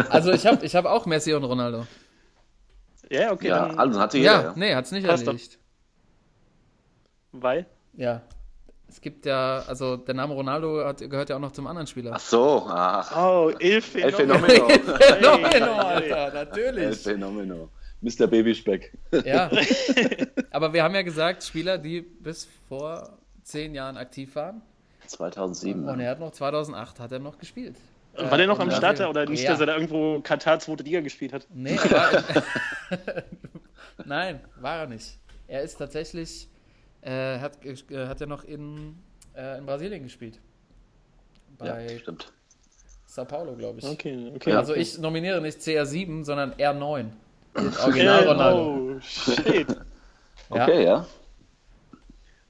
also 0.09 0.31
ich 0.31 0.45
habe 0.45 0.65
ich 0.65 0.73
hab 0.75 0.85
auch 0.85 1.05
Messi 1.05 1.33
und 1.33 1.43
Ronaldo. 1.43 1.85
Ja, 3.09 3.31
okay, 3.31 3.47
Ja, 3.47 3.67
dann, 3.67 3.79
also 3.79 3.99
hatte 3.99 4.17
jeder. 4.17 4.31
Ja, 4.31 4.41
Ja, 4.43 4.53
nee, 4.55 4.73
hat's 4.75 4.91
nicht 4.91 5.07
Passt 5.07 5.23
doch. 5.23 5.33
erledigt. 5.33 5.57
weil? 7.31 7.65
Ja. 7.93 8.21
Es 8.87 9.01
gibt 9.01 9.25
ja, 9.27 9.63
also 9.67 9.97
der 9.97 10.15
Name 10.15 10.33
Ronaldo 10.33 10.83
hat, 10.83 10.97
gehört 10.97 11.29
ja 11.29 11.35
auch 11.35 11.39
noch 11.39 11.51
zum 11.51 11.67
anderen 11.67 11.85
Spieler. 11.85 12.11
Ach 12.15 12.19
so, 12.19 12.65
ach, 12.67 13.15
Oh, 13.15 13.51
Il. 13.59 13.81
Phänomeno. 13.81 14.67
Phänomeno, 14.67 15.43
Hey, 15.49 15.61
Alter, 15.61 16.27
El 16.27 16.33
natürlich. 16.33 16.97
Phänomeno. 16.97 17.69
Mr. 18.01 18.27
Babyspeck. 18.27 18.97
Ja. 19.25 19.49
Aber 20.51 20.73
wir 20.73 20.83
haben 20.83 20.95
ja 20.95 21.01
gesagt, 21.03 21.43
Spieler, 21.43 21.77
die 21.77 22.01
bis 22.01 22.47
vor 22.67 23.17
zehn 23.43 23.75
Jahren 23.75 23.97
aktiv 23.97 24.35
waren. 24.35 24.61
2007. 25.05 25.87
Und 25.87 25.99
er 25.99 26.11
hat 26.11 26.19
noch 26.19 26.31
2008 26.31 26.99
hat 26.99 27.11
er 27.11 27.19
noch 27.19 27.37
gespielt. 27.37 27.75
War 28.29 28.37
der 28.37 28.47
noch 28.47 28.59
am 28.59 28.69
Ja. 28.69 28.75
Starter 28.75 29.09
oder 29.09 29.25
nicht, 29.25 29.43
Ja. 29.43 29.51
dass 29.51 29.59
er 29.59 29.67
da 29.67 29.73
irgendwo 29.75 30.19
Katar 30.21 30.59
zweite 30.59 30.83
Liga 30.83 30.99
gespielt 31.01 31.33
hat? 31.33 31.47
Nee, 31.53 31.75
er 31.75 31.91
war. 31.91 32.23
Nein, 34.05 34.39
war 34.59 34.79
er 34.79 34.87
nicht. 34.87 35.17
Er 35.47 35.61
ist 35.61 35.77
tatsächlich, 35.77 36.47
äh, 37.01 37.39
hat, 37.39 37.53
äh, 37.65 38.07
hat 38.07 38.21
er 38.21 38.27
noch 38.27 38.43
in, 38.43 38.95
äh, 39.35 39.57
in 39.57 39.65
Brasilien 39.65 40.03
gespielt. 40.03 40.39
Ja, 41.63 41.73
Bei 41.73 41.97
stimmt. 41.99 42.31
Sao 43.05 43.25
Paulo, 43.25 43.55
glaube 43.55 43.79
ich. 43.79 43.85
Okay, 43.85 44.31
okay. 44.35 44.53
Also 44.53 44.73
okay. 44.73 44.81
ich 44.81 44.97
nominiere 44.99 45.41
nicht 45.41 45.59
CR7, 45.59 46.23
sondern 46.23 46.53
R9. 46.53 47.05
Den 47.57 47.77
Original 47.79 48.23
Äh, 48.23 48.27
Ronaldo. 48.27 48.95
Oh, 48.97 48.99
shit. 49.01 49.67
Ja, 50.53 50.63
Okay, 50.63 50.83
ja. 50.83 51.05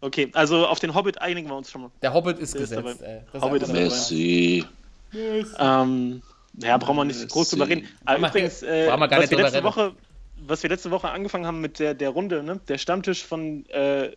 Okay, 0.01 0.29
also 0.33 0.65
auf 0.67 0.79
den 0.79 0.93
Hobbit 0.95 1.21
einigen 1.21 1.49
wir 1.49 1.55
uns 1.57 1.69
schon 1.71 1.81
mal. 1.81 1.91
Der 2.01 2.13
Hobbit 2.13 2.39
ist 2.39 2.53
Der 2.53 2.61
ist 2.61 2.69
gesetzt. 2.69 3.03
Das 3.33 3.41
Hobbit 3.41 3.63
ist 3.63 3.69
dabei. 3.69 4.69
Messi. 5.11 5.55
Ähm, 5.57 6.21
ja, 6.61 6.77
brauchen 6.77 6.97
wir 6.97 7.05
nicht 7.05 7.29
groß 7.29 7.51
drüber 7.51 7.67
reden. 7.67 7.87
Aber 8.05 8.27
übrigens, 8.27 8.63
äh, 8.63 8.87
was, 8.87 9.09
nicht 9.19 9.31
wir 9.31 9.37
letzte. 9.37 9.63
Woche, 9.63 9.93
was 10.37 10.63
wir 10.63 10.69
letzte 10.69 10.91
Woche 10.91 11.09
angefangen 11.09 11.45
haben 11.45 11.61
mit 11.61 11.79
der, 11.79 11.93
der 11.93 12.09
Runde, 12.09 12.43
ne? 12.43 12.59
der 12.67 12.77
Stammtisch 12.77 13.25
von 13.25 13.65
äh, 13.69 14.11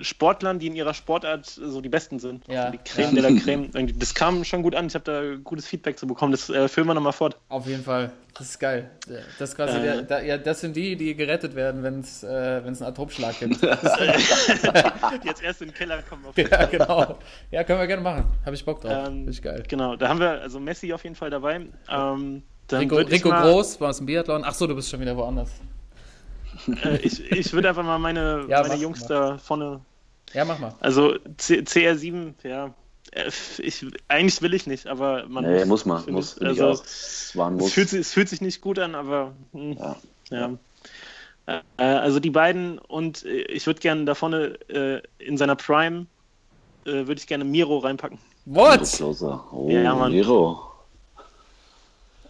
Sportlern, 0.00 0.58
die 0.58 0.66
in 0.68 0.74
ihrer 0.76 0.94
Sportart 0.94 1.46
so 1.46 1.80
die 1.80 1.88
Besten 1.88 2.18
sind. 2.18 2.46
Ja. 2.48 2.64
Also 2.64 2.72
die 2.78 2.84
Creme 2.84 3.14
de 3.14 3.22
la 3.22 3.40
Creme. 3.72 3.98
Das 3.98 4.14
kam 4.14 4.44
schon 4.44 4.62
gut 4.62 4.74
an. 4.74 4.86
Ich 4.86 4.94
habe 4.94 5.04
da 5.04 5.36
gutes 5.42 5.66
Feedback 5.66 5.98
zu 5.98 6.06
bekommen. 6.06 6.32
Das 6.32 6.48
äh, 6.50 6.68
führen 6.68 6.86
wir 6.86 6.94
nochmal 6.94 7.12
fort. 7.12 7.36
Auf 7.48 7.66
jeden 7.66 7.82
Fall. 7.84 8.12
Das 8.38 8.48
ist 8.50 8.58
geil. 8.60 8.90
Das, 9.38 9.50
ist 9.50 9.56
quasi 9.56 9.76
Äh. 9.78 9.82
der, 9.82 10.02
da, 10.02 10.20
ja, 10.22 10.38
das 10.38 10.60
sind 10.60 10.74
die, 10.76 10.96
die 10.96 11.14
gerettet 11.14 11.54
werden, 11.54 11.82
wenn 11.82 12.00
es 12.00 12.22
äh, 12.22 12.64
wenn's 12.64 12.80
einen 12.80 12.90
Atomschlag 12.92 13.38
gibt. 13.38 13.60
Die 13.62 15.26
jetzt 15.26 15.42
erst 15.42 15.62
in 15.62 15.68
den 15.68 15.74
Keller 15.74 16.02
kommen. 16.02 16.24
Auf 16.26 16.36
ja, 16.38 16.64
genau. 16.66 17.18
Ja, 17.50 17.64
können 17.64 17.80
wir 17.80 17.86
gerne 17.86 18.02
machen. 18.02 18.24
Habe 18.44 18.54
ich 18.54 18.64
Bock 18.64 18.80
drauf. 18.80 18.92
Ähm, 19.08 19.14
Finde 19.16 19.30
ich 19.32 19.42
geil. 19.42 19.62
Genau, 19.68 19.96
da 19.96 20.08
haben 20.08 20.20
wir 20.20 20.40
also 20.40 20.60
Messi 20.60 20.92
auf 20.92 21.02
jeden 21.04 21.16
Fall 21.16 21.30
dabei. 21.30 21.56
Ähm, 21.88 22.42
dann 22.68 22.80
Rico, 22.80 22.96
Rico 22.96 23.28
mal, 23.30 23.42
Groß, 23.50 23.80
war 23.80 23.90
es 23.90 24.00
im 24.00 24.06
Biathlon? 24.06 24.42
Ach 24.44 24.54
so, 24.54 24.66
du 24.66 24.74
bist 24.76 24.90
schon 24.90 25.00
wieder 25.00 25.16
woanders. 25.16 25.50
Äh, 26.84 26.98
ich 26.98 27.20
ich 27.32 27.52
würde 27.52 27.68
einfach 27.70 27.84
mal 27.84 27.98
meine, 27.98 28.44
Ja, 28.48 28.60
meine 28.62 28.74
mach 28.74 28.80
Jungs 28.80 29.00
mal. 29.02 29.08
da 29.08 29.38
vorne. 29.38 29.80
Ja, 30.32 30.44
mach 30.44 30.58
mal. 30.58 30.74
Also 30.80 31.16
C 31.38 31.60
CR7, 31.60 32.34
ja. 32.44 32.72
äh, 33.12 33.30
Ich, 33.58 33.84
eigentlich 34.08 34.40
will 34.42 34.54
ich 34.54 34.66
nicht, 34.66 34.86
aber 34.86 35.26
man 35.26 35.44
Nee, 35.44 35.64
muss 35.64 35.84
man. 35.84 36.04
Muss, 36.10 36.36
ich. 36.36 36.46
also. 36.46 36.70
Es 36.70 37.32
war 37.36 37.48
ein 37.50 37.56
es, 37.56 37.60
Muss. 37.62 37.72
fühlt, 37.72 37.88
sich- 37.88 38.00
es 38.00 38.12
fühlt 38.12 38.28
sich 38.28 38.40
nicht 38.40 38.60
gut 38.60 38.78
an, 38.78 38.94
aber 38.94 39.32
hm, 39.52 39.72
Ja. 39.78 39.96
ja. 40.30 40.50
Äh, 41.46 41.82
also 41.82 42.20
die 42.20 42.30
beiden 42.30 42.78
und 42.78 43.24
äh, 43.24 43.42
ich 43.42 43.66
würde 43.66 43.80
gerne 43.80 44.04
da 44.04 44.14
vorne 44.14 44.56
äh, 44.68 45.02
in 45.18 45.36
seiner 45.36 45.56
Prime 45.56 46.06
äh, 46.84 46.90
würde 46.92 47.14
ich 47.14 47.26
gerne 47.26 47.44
Miro 47.44 47.78
reinpacken. 47.78 48.18
Miro 48.44 48.64
What? 48.70 49.00
Oh, 49.52 49.68
Ja, 49.68 49.94
Mann. 49.96 50.12
Miro. 50.12 50.64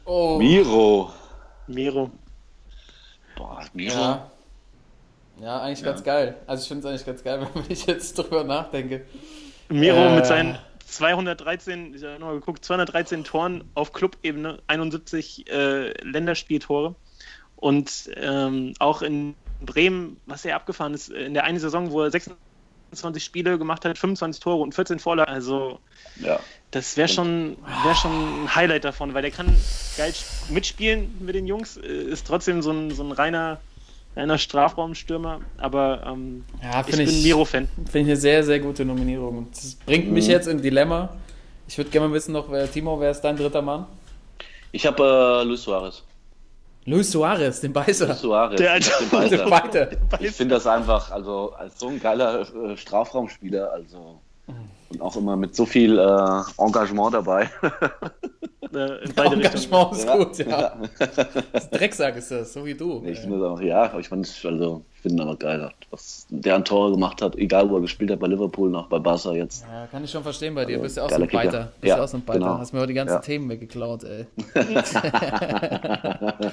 Oh. 0.07 0.38
Miro. 0.38 1.12
Miro. 1.66 2.11
Boah, 3.36 3.64
Miro. 3.74 3.94
Ja. 3.94 4.30
Ja, 5.43 5.61
eigentlich 5.62 5.82
ganz 5.82 6.03
geil. 6.05 6.36
Also 6.47 6.62
ich 6.62 6.68
finde 6.68 6.86
es 6.86 6.91
eigentlich 6.91 7.07
ganz 7.07 7.24
geil, 7.24 7.47
wenn 7.55 7.64
ich 7.68 7.86
jetzt 7.86 8.16
drüber 8.18 8.45
nachdenke. 8.45 9.07
Miro 9.68 9.97
Äh. 9.97 10.14
mit 10.16 10.26
seinen 10.26 10.59
213, 10.86 11.95
ich 11.95 12.03
habe 12.03 12.18
nochmal 12.18 12.34
geguckt, 12.41 12.64
213 12.64 13.24
Toren 13.24 13.64
auf 13.74 13.93
Clubebene, 13.93 14.59
71 14.66 15.49
äh, 15.51 15.93
Länderspieltore. 16.03 16.95
Und 17.57 18.11
ähm, 18.16 18.74
auch 18.78 19.03
in 19.03 19.34
Bremen, 19.61 20.18
was 20.26 20.45
er 20.45 20.57
abgefahren 20.57 20.95
ist, 20.95 21.11
in 21.11 21.34
der 21.34 21.45
einen 21.45 21.59
Saison, 21.59 21.91
wo 21.91 22.03
er 22.03 22.11
26 22.11 23.22
Spiele 23.22 23.59
gemacht 23.59 23.84
hat, 23.84 23.99
25 23.99 24.43
Tore 24.43 24.62
und 24.62 24.74
14 24.74 24.99
Vorlagen. 24.99 25.30
Also 25.30 25.78
Ja. 26.16 26.41
das 26.70 26.97
wäre 26.97 27.09
schon, 27.09 27.57
wär 27.84 27.95
schon 27.95 28.45
ein 28.45 28.55
Highlight 28.55 28.84
davon, 28.84 29.12
weil 29.14 29.22
der 29.22 29.30
kann 29.30 29.55
geil 29.97 30.12
mitspielen 30.49 31.14
mit 31.20 31.34
den 31.34 31.47
Jungs, 31.47 31.76
äh, 31.76 31.86
ist 31.86 32.26
trotzdem 32.26 32.62
so 32.62 32.70
ein, 32.72 32.91
so 32.93 33.03
ein 33.05 33.12
reiner, 33.12 33.61
reiner 34.16 34.38
Strafraumstürmer. 34.38 35.40
Aber 35.58 36.02
ähm, 36.06 36.44
Ja, 36.62 36.80
ich 36.80 36.86
finde 36.86 37.04
bin 37.06 37.14
ich, 37.14 37.22
Miro-Fan. 37.24 37.68
finde 37.76 37.98
ich 38.00 38.06
eine 38.06 38.16
sehr, 38.16 38.42
sehr 38.44 38.61
gute 38.61 38.84
Nominierung. 38.84 39.38
Und 39.38 39.56
das 39.56 39.74
bringt 39.86 40.11
mich 40.11 40.26
jetzt 40.26 40.46
in 40.46 40.58
ein 40.58 40.62
Dilemma. 40.62 41.11
Ich 41.68 41.78
würde 41.78 41.90
gerne 41.90 42.08
mal 42.08 42.14
wissen 42.14 42.32
noch, 42.32 42.50
wer, 42.50 42.70
Timo, 42.70 42.98
wer 43.00 43.11
ist 43.12 43.20
dein 43.20 43.36
dritter 43.36 43.62
Mann? 43.62 43.86
Ich 44.72 44.86
habe 44.86 45.40
äh, 45.42 45.44
Luis 45.46 45.62
Suarez. 45.62 46.02
Luis 46.86 47.11
Suarez, 47.11 47.61
den 47.61 47.72
Beißer. 47.72 48.06
Luis 48.08 48.20
Suarez. 48.20 48.56
Der 48.58 48.76
ich 48.78 48.92
alte- 48.92 49.11
hab 49.16 49.20
den 49.20 49.30
Der 49.30 49.36
Beißer. 49.44 49.50
Weiter. 49.50 49.90
Ich 50.20 50.30
finde 50.32 50.54
das 50.56 50.66
einfach, 50.66 51.11
also 51.11 51.52
als 51.52 51.78
so 51.78 51.88
ein 51.88 52.00
geiler 52.00 52.40
äh, 52.40 52.76
Strafraumspieler, 52.76 53.70
also 53.72 54.20
und 54.90 55.01
auch 55.01 55.16
immer 55.16 55.36
mit 55.36 55.55
so 55.55 55.66
viel 55.66 55.98
äh, 55.98 56.40
Engagement 56.62 57.14
dabei. 57.14 57.48
In 58.72 58.76
beide 58.76 59.01
Richtungen. 59.01 59.42
Engagement 59.42 59.92
ist 59.92 60.05
Ja. 60.05 60.16
gut, 60.16 60.38
ja. 60.38 60.72
Das 61.53 61.70
Drecksack 61.70 62.16
ist 62.16 62.30
das, 62.30 62.53
so 62.53 62.64
wie 62.64 62.74
du. 62.74 63.03
Ich 63.05 63.18
finde 63.18 63.40
das 63.40 63.48
auch, 63.48 63.61
ja, 63.61 63.82
aber 63.84 63.98
ich 63.98 64.09
fand 64.09 64.24
es, 64.26 64.44
also, 64.46 64.82
ich 64.94 65.01
finde 65.03 65.24
aber 65.24 65.34
geil, 65.34 65.70
was 65.90 66.26
der 66.30 66.55
an 66.55 66.64
Tore 66.64 66.92
gemacht 66.92 67.20
hat, 67.20 67.34
egal 67.34 67.68
wo 67.68 67.76
er 67.76 67.80
gespielt 67.80 68.12
hat, 68.12 68.20
bei 68.20 68.28
Liverpool, 68.28 68.70
noch 68.70 68.86
bei 68.86 69.01
Barca 69.01 69.32
jetzt. 69.32 69.64
Ja, 69.68 69.88
kann 69.88 70.05
ich 70.05 70.11
schon 70.12 70.22
verstehen 70.22 70.55
bei 70.55 70.64
dir. 70.66 70.74
Also, 70.74 70.82
bist 70.84 70.96
ja 70.98 71.03
auch 71.05 71.09
so 71.11 71.16
ein 71.16 71.26
Kicker. 71.26 71.42
Biter. 71.42 71.72
Bist 71.80 71.90
Ja, 71.90 71.96
ja 71.96 72.05
auch 72.05 72.09
so 72.09 72.16
ein 72.18 72.20
Biter. 72.20 72.38
genau. 72.38 72.59
Hast 72.59 72.72
mir 72.72 72.78
heute 72.78 72.88
die 72.88 72.94
ganzen 72.94 73.14
Ja. 73.14 73.20
Themen 73.20 73.48
weggeklaut, 73.48 74.05
ey. 74.05 74.26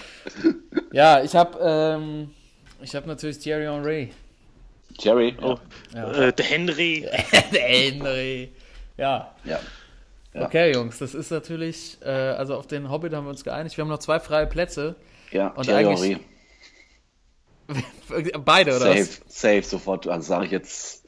ja, 0.91 1.21
ich 1.23 1.35
habe 1.35 1.57
ähm, 1.61 2.29
ich 2.81 2.95
habe 2.95 3.07
natürlich 3.07 3.39
Thierry 3.39 3.65
Henry. 3.65 4.09
Jerry, 4.99 5.35
Oh, 5.41 5.57
Ja. 5.93 6.11
äh, 6.11 6.33
der 6.33 6.45
Henry. 6.45 7.01
Der 7.53 7.61
Henry. 7.61 8.51
Ja. 8.97 9.35
ja. 9.43 9.59
Ja. 10.33 10.45
Okay, 10.45 10.73
Jungs, 10.73 10.99
das 10.99 11.15
ist 11.15 11.31
natürlich, 11.31 11.97
äh, 12.03 12.09
also 12.09 12.55
auf 12.55 12.67
den 12.67 12.89
Hobbit 12.91 13.13
haben 13.13 13.25
wir 13.25 13.29
uns 13.31 13.43
geeinigt. 13.43 13.75
Wir 13.77 13.83
haben 13.83 13.89
noch 13.89 13.99
zwei 13.99 14.19
freie 14.19 14.45
Plätze. 14.47 14.95
ja, 15.31 15.47
Und 15.49 15.63
Thierry 15.65 15.85
eigentlich- 15.85 16.19
Henry. 17.67 17.83
Beide, 18.45 18.71
oder 18.75 18.85
Safe, 18.85 18.99
was? 18.99 19.21
safe, 19.27 19.63
sofort, 19.63 20.07
also 20.07 20.27
sage 20.27 20.45
ich 20.45 20.51
jetzt. 20.51 21.03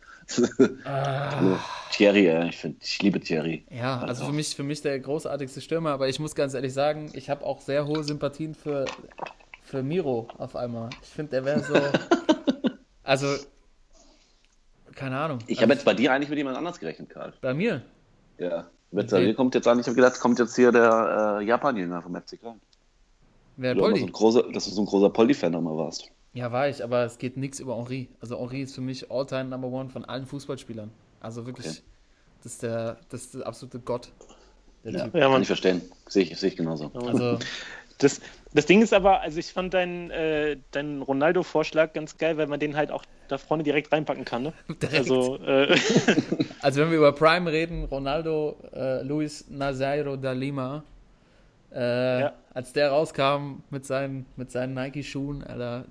Ah. 0.85 1.57
Thierry, 1.91 2.27
ey, 2.27 2.49
ich, 2.49 2.57
find, 2.57 2.83
ich 2.83 3.01
liebe 3.01 3.19
Thierry. 3.19 3.65
Ja, 3.71 3.95
also 4.01 4.07
Also- 4.07 4.25
für 4.25 4.31
mich, 4.33 4.55
für 4.55 4.63
mich 4.63 4.81
der 4.81 4.99
großartigste 4.99 5.61
Stürmer, 5.61 5.91
aber 5.91 6.07
ich 6.09 6.19
muss 6.19 6.35
ganz 6.35 6.53
ehrlich 6.53 6.73
sagen, 6.73 7.09
ich 7.13 7.29
habe 7.29 7.45
auch 7.45 7.61
sehr 7.61 7.85
hohe 7.87 8.03
Sympathien 8.03 8.53
für, 8.55 8.85
für 9.63 9.81
Miro 9.83 10.27
auf 10.37 10.55
einmal. 10.55 10.89
Ich 11.01 11.09
finde, 11.09 11.31
der 11.31 11.45
wäre 11.45 11.59
so. 11.63 11.73
Also, 13.03 13.25
keine 14.95 15.17
Ahnung. 15.19 15.39
Ich 15.47 15.57
also, 15.57 15.61
habe 15.63 15.73
jetzt 15.73 15.85
bei 15.85 15.93
dir 15.93 16.11
eigentlich 16.13 16.29
mit 16.29 16.37
jemand 16.37 16.57
anders 16.57 16.79
gerechnet, 16.79 17.09
Karl. 17.09 17.33
bei 17.41 17.53
mir. 17.53 17.83
Ja. 18.37 18.69
Mit 18.91 19.11
okay. 19.13 19.33
kommt 19.33 19.53
jetzt 19.55 19.67
eigentlich, 19.67 19.85
ich 19.85 19.87
habe 19.87 19.95
gedacht, 19.97 20.19
kommt 20.19 20.39
jetzt 20.39 20.55
hier 20.55 20.71
der 20.71 21.37
äh, 21.41 21.45
Japan-Jünger 21.45 22.01
vom 22.01 22.15
FC 22.15 22.39
Köln. 22.41 22.59
Wer 23.57 23.73
Ich 23.73 23.77
glaube, 23.77 23.95
so 23.97 24.01
Poldi? 24.01 24.03
ein 24.05 24.11
großer, 24.11 24.43
dass 24.51 24.65
du 24.65 24.71
so 24.71 24.81
ein 24.81 24.85
großer 24.85 25.09
Poldi-Fan 25.11 25.51
nochmal 25.51 25.77
warst. 25.77 26.09
Ja, 26.33 26.51
war 26.51 26.69
ich, 26.69 26.83
aber 26.83 27.03
es 27.05 27.17
geht 27.17 27.37
nichts 27.37 27.59
über 27.59 27.75
Henri. 27.77 28.09
Also 28.21 28.39
Henri 28.39 28.61
ist 28.63 28.75
für 28.75 28.81
mich 28.81 29.11
All-Time 29.11 29.45
Number 29.45 29.67
One 29.67 29.89
von 29.89 30.05
allen 30.05 30.25
Fußballspielern. 30.25 30.91
Also 31.19 31.45
wirklich, 31.45 31.67
Okay. 31.67 31.79
das, 32.43 32.53
ist 32.53 32.63
der, 32.63 32.97
das 33.09 33.21
ist 33.25 33.33
der 33.35 33.47
absolute 33.47 33.79
Gott. 33.79 34.11
Der 34.83 34.93
Ja, 34.93 35.03
Typ. 35.05 35.15
Ja, 35.15 35.29
kann 35.29 35.41
ich 35.41 35.47
verstehen. 35.47 35.81
Sehe 36.07 36.23
ich, 36.23 36.37
sehe 36.39 36.49
ich 36.49 36.55
genauso. 36.55 36.91
Also, 36.93 37.39
Das, 37.97 38.21
das 38.53 38.65
Ding 38.65 38.81
ist 38.81 38.93
aber, 38.93 39.19
also 39.21 39.37
ich 39.39 39.51
fand 39.51 39.73
deinen, 39.73 40.09
äh, 40.11 40.57
deinen 40.71 41.01
Ronaldo-Vorschlag 41.01 41.93
ganz 41.93 42.17
geil, 42.17 42.37
weil 42.37 42.47
man 42.47 42.59
den 42.59 42.75
halt 42.77 42.91
auch 42.91 43.03
da 43.31 43.37
vorne 43.37 43.63
direkt 43.63 43.91
reinpacken 43.91 44.25
kann. 44.25 44.43
Ne? 44.43 44.53
Direkt. 44.81 44.95
Also, 44.95 45.37
äh, 45.43 45.75
also 46.61 46.81
wenn 46.81 46.91
wir 46.91 46.97
über 46.97 47.11
Prime 47.13 47.51
reden, 47.51 47.85
Ronaldo, 47.85 48.57
äh, 48.73 49.01
Luis 49.03 49.45
Nazairo 49.49 50.15
da 50.17 50.31
Lima, 50.33 50.83
äh, 51.73 52.21
Ja. 52.21 52.33
als 52.53 52.73
der 52.73 52.89
rauskam 52.89 53.63
mit 53.69 53.85
seinen, 53.85 54.25
mit 54.35 54.51
seinen 54.51 54.73
Nike-Schuhen, 54.73 55.43
Alter, 55.43 55.85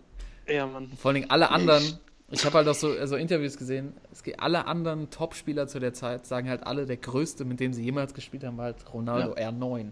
ja, 0.49 0.67
Mann. 0.67 0.89
vor 0.97 1.11
allen 1.11 1.17
Dingen 1.17 1.31
alle 1.31 1.51
anderen, 1.51 1.83
ich 2.31 2.45
habe 2.45 2.59
halt 2.59 2.69
auch 2.69 2.75
so, 2.75 3.07
so 3.07 3.17
Interviews 3.17 3.57
gesehen, 3.57 3.93
es 4.13 4.23
geht, 4.23 4.41
alle 4.41 4.67
anderen 4.67 5.11
Top-Spieler 5.11 5.67
zu 5.69 5.79
der 5.79 5.95
Zeit 5.95 6.27
sagen 6.27 6.49
halt 6.51 6.67
alle, 6.67 6.85
der 6.87 6.97
größte, 6.97 7.45
mit 7.45 7.61
dem 7.61 7.73
sie 7.73 7.83
jemals 7.85 8.13
gespielt 8.15 8.45
haben, 8.45 8.57
war 8.59 8.67
halt 8.67 8.77
Ronaldo 8.93 9.35
R9. 9.35 9.87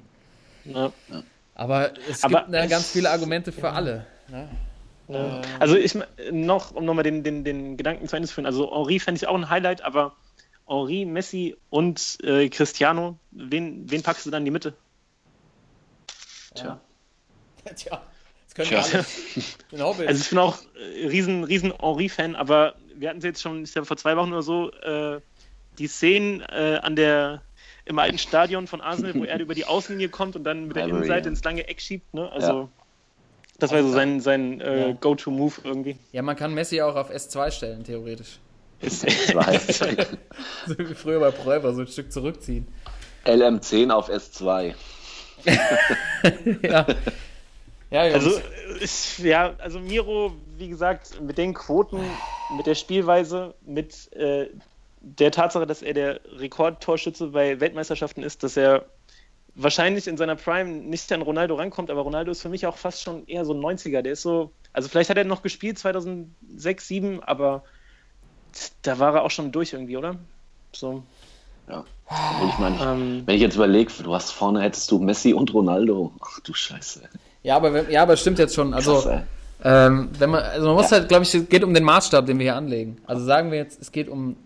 Ja. 0.64 0.92
Aber 1.54 1.92
es 2.10 2.22
Aber 2.24 2.40
gibt 2.40 2.50
ne, 2.50 2.64
es- 2.64 2.70
ganz 2.70 2.90
viele 2.90 3.10
Argumente 3.10 3.52
für 3.52 3.70
alle. 3.70 4.06
Ne? 4.28 4.48
Ja. 5.08 5.40
Also 5.60 5.76
ich 5.76 5.96
noch, 6.32 6.72
um 6.72 6.84
nochmal 6.84 7.04
den, 7.04 7.22
den, 7.22 7.44
den 7.44 7.76
Gedanken 7.76 8.08
zu 8.08 8.16
Ende 8.16 8.28
zu 8.28 8.34
führen, 8.34 8.46
also 8.46 8.74
Henri 8.74 8.98
fände 8.98 9.18
ich 9.18 9.28
auch 9.28 9.34
ein 9.34 9.48
Highlight, 9.48 9.82
aber 9.82 10.16
Henri, 10.66 11.04
Messi 11.04 11.56
und 11.70 12.18
äh, 12.22 12.48
Cristiano, 12.48 13.18
wen, 13.30 13.88
wen 13.90 14.02
packst 14.02 14.26
du 14.26 14.30
dann 14.30 14.42
in 14.42 14.46
die 14.46 14.50
Mitte? 14.50 14.74
Tja. 16.54 16.80
Tja, 17.76 18.02
das 18.44 18.54
können 18.54 18.68
Tja. 18.68 18.84
wir 18.84 18.98
alle. 18.98 19.06
Den 19.72 19.82
Hobbit. 19.82 20.08
Also 20.08 20.22
ich 20.22 20.30
bin 20.30 20.38
auch 20.38 20.58
äh, 20.74 21.06
riesen, 21.06 21.44
riesen 21.44 21.72
Henri-Fan, 21.78 22.34
aber 22.34 22.74
wir 22.94 23.08
hatten 23.08 23.18
es 23.18 23.24
jetzt 23.24 23.42
schon, 23.42 23.62
ich 23.62 23.72
glaube 23.72 23.86
vor 23.86 23.96
zwei 23.96 24.16
Wochen 24.16 24.32
oder 24.32 24.42
so, 24.42 24.72
äh, 24.72 25.20
die 25.78 25.86
Szenen 25.86 26.40
äh, 26.40 26.80
an 26.82 26.96
der 26.96 27.42
im 27.84 28.00
alten 28.00 28.18
Stadion 28.18 28.66
von 28.66 28.80
Arsenal, 28.80 29.14
wo 29.14 29.24
er 29.24 29.38
über 29.40 29.54
die 29.54 29.64
Außenlinie 29.64 30.08
kommt 30.08 30.34
und 30.34 30.42
dann 30.42 30.66
mit 30.66 30.76
der 30.76 30.86
Innenseite 30.86 31.28
ins 31.28 31.44
lange 31.44 31.68
Eck 31.68 31.80
schiebt. 31.80 32.12
Ne? 32.14 32.30
Also 32.32 32.62
Ja. 32.62 32.68
Das 33.58 33.72
war 33.72 33.82
so 33.82 33.90
sein, 33.90 34.20
sein 34.20 34.60
äh, 34.60 34.88
Ja. 34.88 34.92
Go-To-Move 34.92 35.54
irgendwie. 35.64 35.96
ja, 36.12 36.22
man 36.22 36.36
kann 36.36 36.52
Messi 36.54 36.80
auch 36.82 36.94
auf 36.96 37.10
S2 37.10 37.50
stellen, 37.50 37.84
theoretisch. 37.84 38.38
Weiß. 38.80 39.80
So 40.66 40.78
wie 40.78 40.94
früher 40.94 41.20
bei 41.20 41.30
Preuber, 41.30 41.72
so 41.74 41.82
ein 41.82 41.86
Stück 41.86 42.12
zurückziehen. 42.12 42.66
LM10 43.24 43.90
auf 43.90 44.10
S2. 44.10 44.74
ja. 46.62 46.86
Ja. 47.90 48.00
Also, 48.00 48.40
ich, 48.80 49.18
ja, 49.18 49.54
also 49.58 49.78
Miro, 49.78 50.32
wie 50.58 50.68
gesagt, 50.68 51.20
mit 51.22 51.38
den 51.38 51.54
Quoten, 51.54 52.00
mit 52.56 52.66
der 52.66 52.74
Spielweise, 52.74 53.54
mit 53.64 54.12
äh, 54.12 54.48
der 55.00 55.30
Tatsache, 55.30 55.66
dass 55.66 55.82
er 55.82 55.94
der 55.94 56.20
Rekordtorschütze 56.36 57.28
bei 57.28 57.60
Weltmeisterschaften 57.60 58.24
ist, 58.24 58.42
dass 58.42 58.56
er 58.56 58.86
wahrscheinlich 59.56 60.06
in 60.06 60.16
seiner 60.16 60.36
Prime 60.36 60.70
nicht 60.70 61.10
an 61.12 61.22
Ronaldo 61.22 61.54
rankommt, 61.56 61.90
aber 61.90 62.02
Ronaldo 62.02 62.30
ist 62.30 62.42
für 62.42 62.48
mich 62.48 62.66
auch 62.66 62.76
fast 62.76 63.02
schon 63.02 63.26
eher 63.26 63.44
so 63.44 63.54
ein 63.54 63.60
90er. 63.60 64.02
Der 64.02 64.12
ist 64.12 64.22
so, 64.22 64.52
also 64.72 64.88
vielleicht 64.88 65.10
hat 65.10 65.16
er 65.16 65.24
noch 65.24 65.42
gespielt 65.42 65.78
2006, 65.78 66.30
2007, 66.86 67.22
aber 67.22 67.64
da 68.82 68.98
war 68.98 69.14
er 69.14 69.22
auch 69.24 69.30
schon 69.30 69.52
durch 69.52 69.72
irgendwie, 69.72 69.96
oder? 69.96 70.16
So. 70.72 71.02
Ja. 71.68 71.78
Und 72.40 72.48
ich 72.48 72.58
meine, 72.58 72.76
Ähm, 72.80 73.22
wenn 73.26 73.34
ich 73.34 73.40
jetzt 73.40 73.56
überlege, 73.56 73.90
du 74.02 74.14
hast 74.14 74.30
vorne 74.30 74.60
hättest 74.62 74.90
du 74.90 74.98
Messi 75.00 75.32
und 75.32 75.52
Ronaldo. 75.52 76.12
Ach 76.20 76.38
du 76.40 76.54
Scheiße. 76.54 77.02
ja, 77.42 77.56
aber, 77.56 77.72
wenn- 77.74 77.90
ja, 77.90 78.02
aber 78.02 78.12
es 78.12 78.20
stimmt 78.20 78.38
jetzt 78.38 78.54
schon. 78.54 78.72
Also, 78.72 79.00
Krass. 79.00 79.22
Ähm, 79.64 80.10
wenn 80.18 80.30
man, 80.30 80.42
also 80.42 80.66
man 80.66 80.76
muss 80.76 80.92
halt, 80.92 81.08
glaube 81.08 81.24
ich, 81.24 81.34
es 81.34 81.48
geht 81.48 81.64
um 81.64 81.72
den 81.72 81.82
Maßstab, 81.82 82.26
den 82.26 82.38
wir 82.38 82.44
hier 82.44 82.56
anlegen. 82.56 82.98
Also 83.06 83.24
sagen 83.24 83.50
wir 83.50 83.58
jetzt, 83.58 83.80
es 83.80 83.90
geht 83.90 84.08
um, 84.08 84.36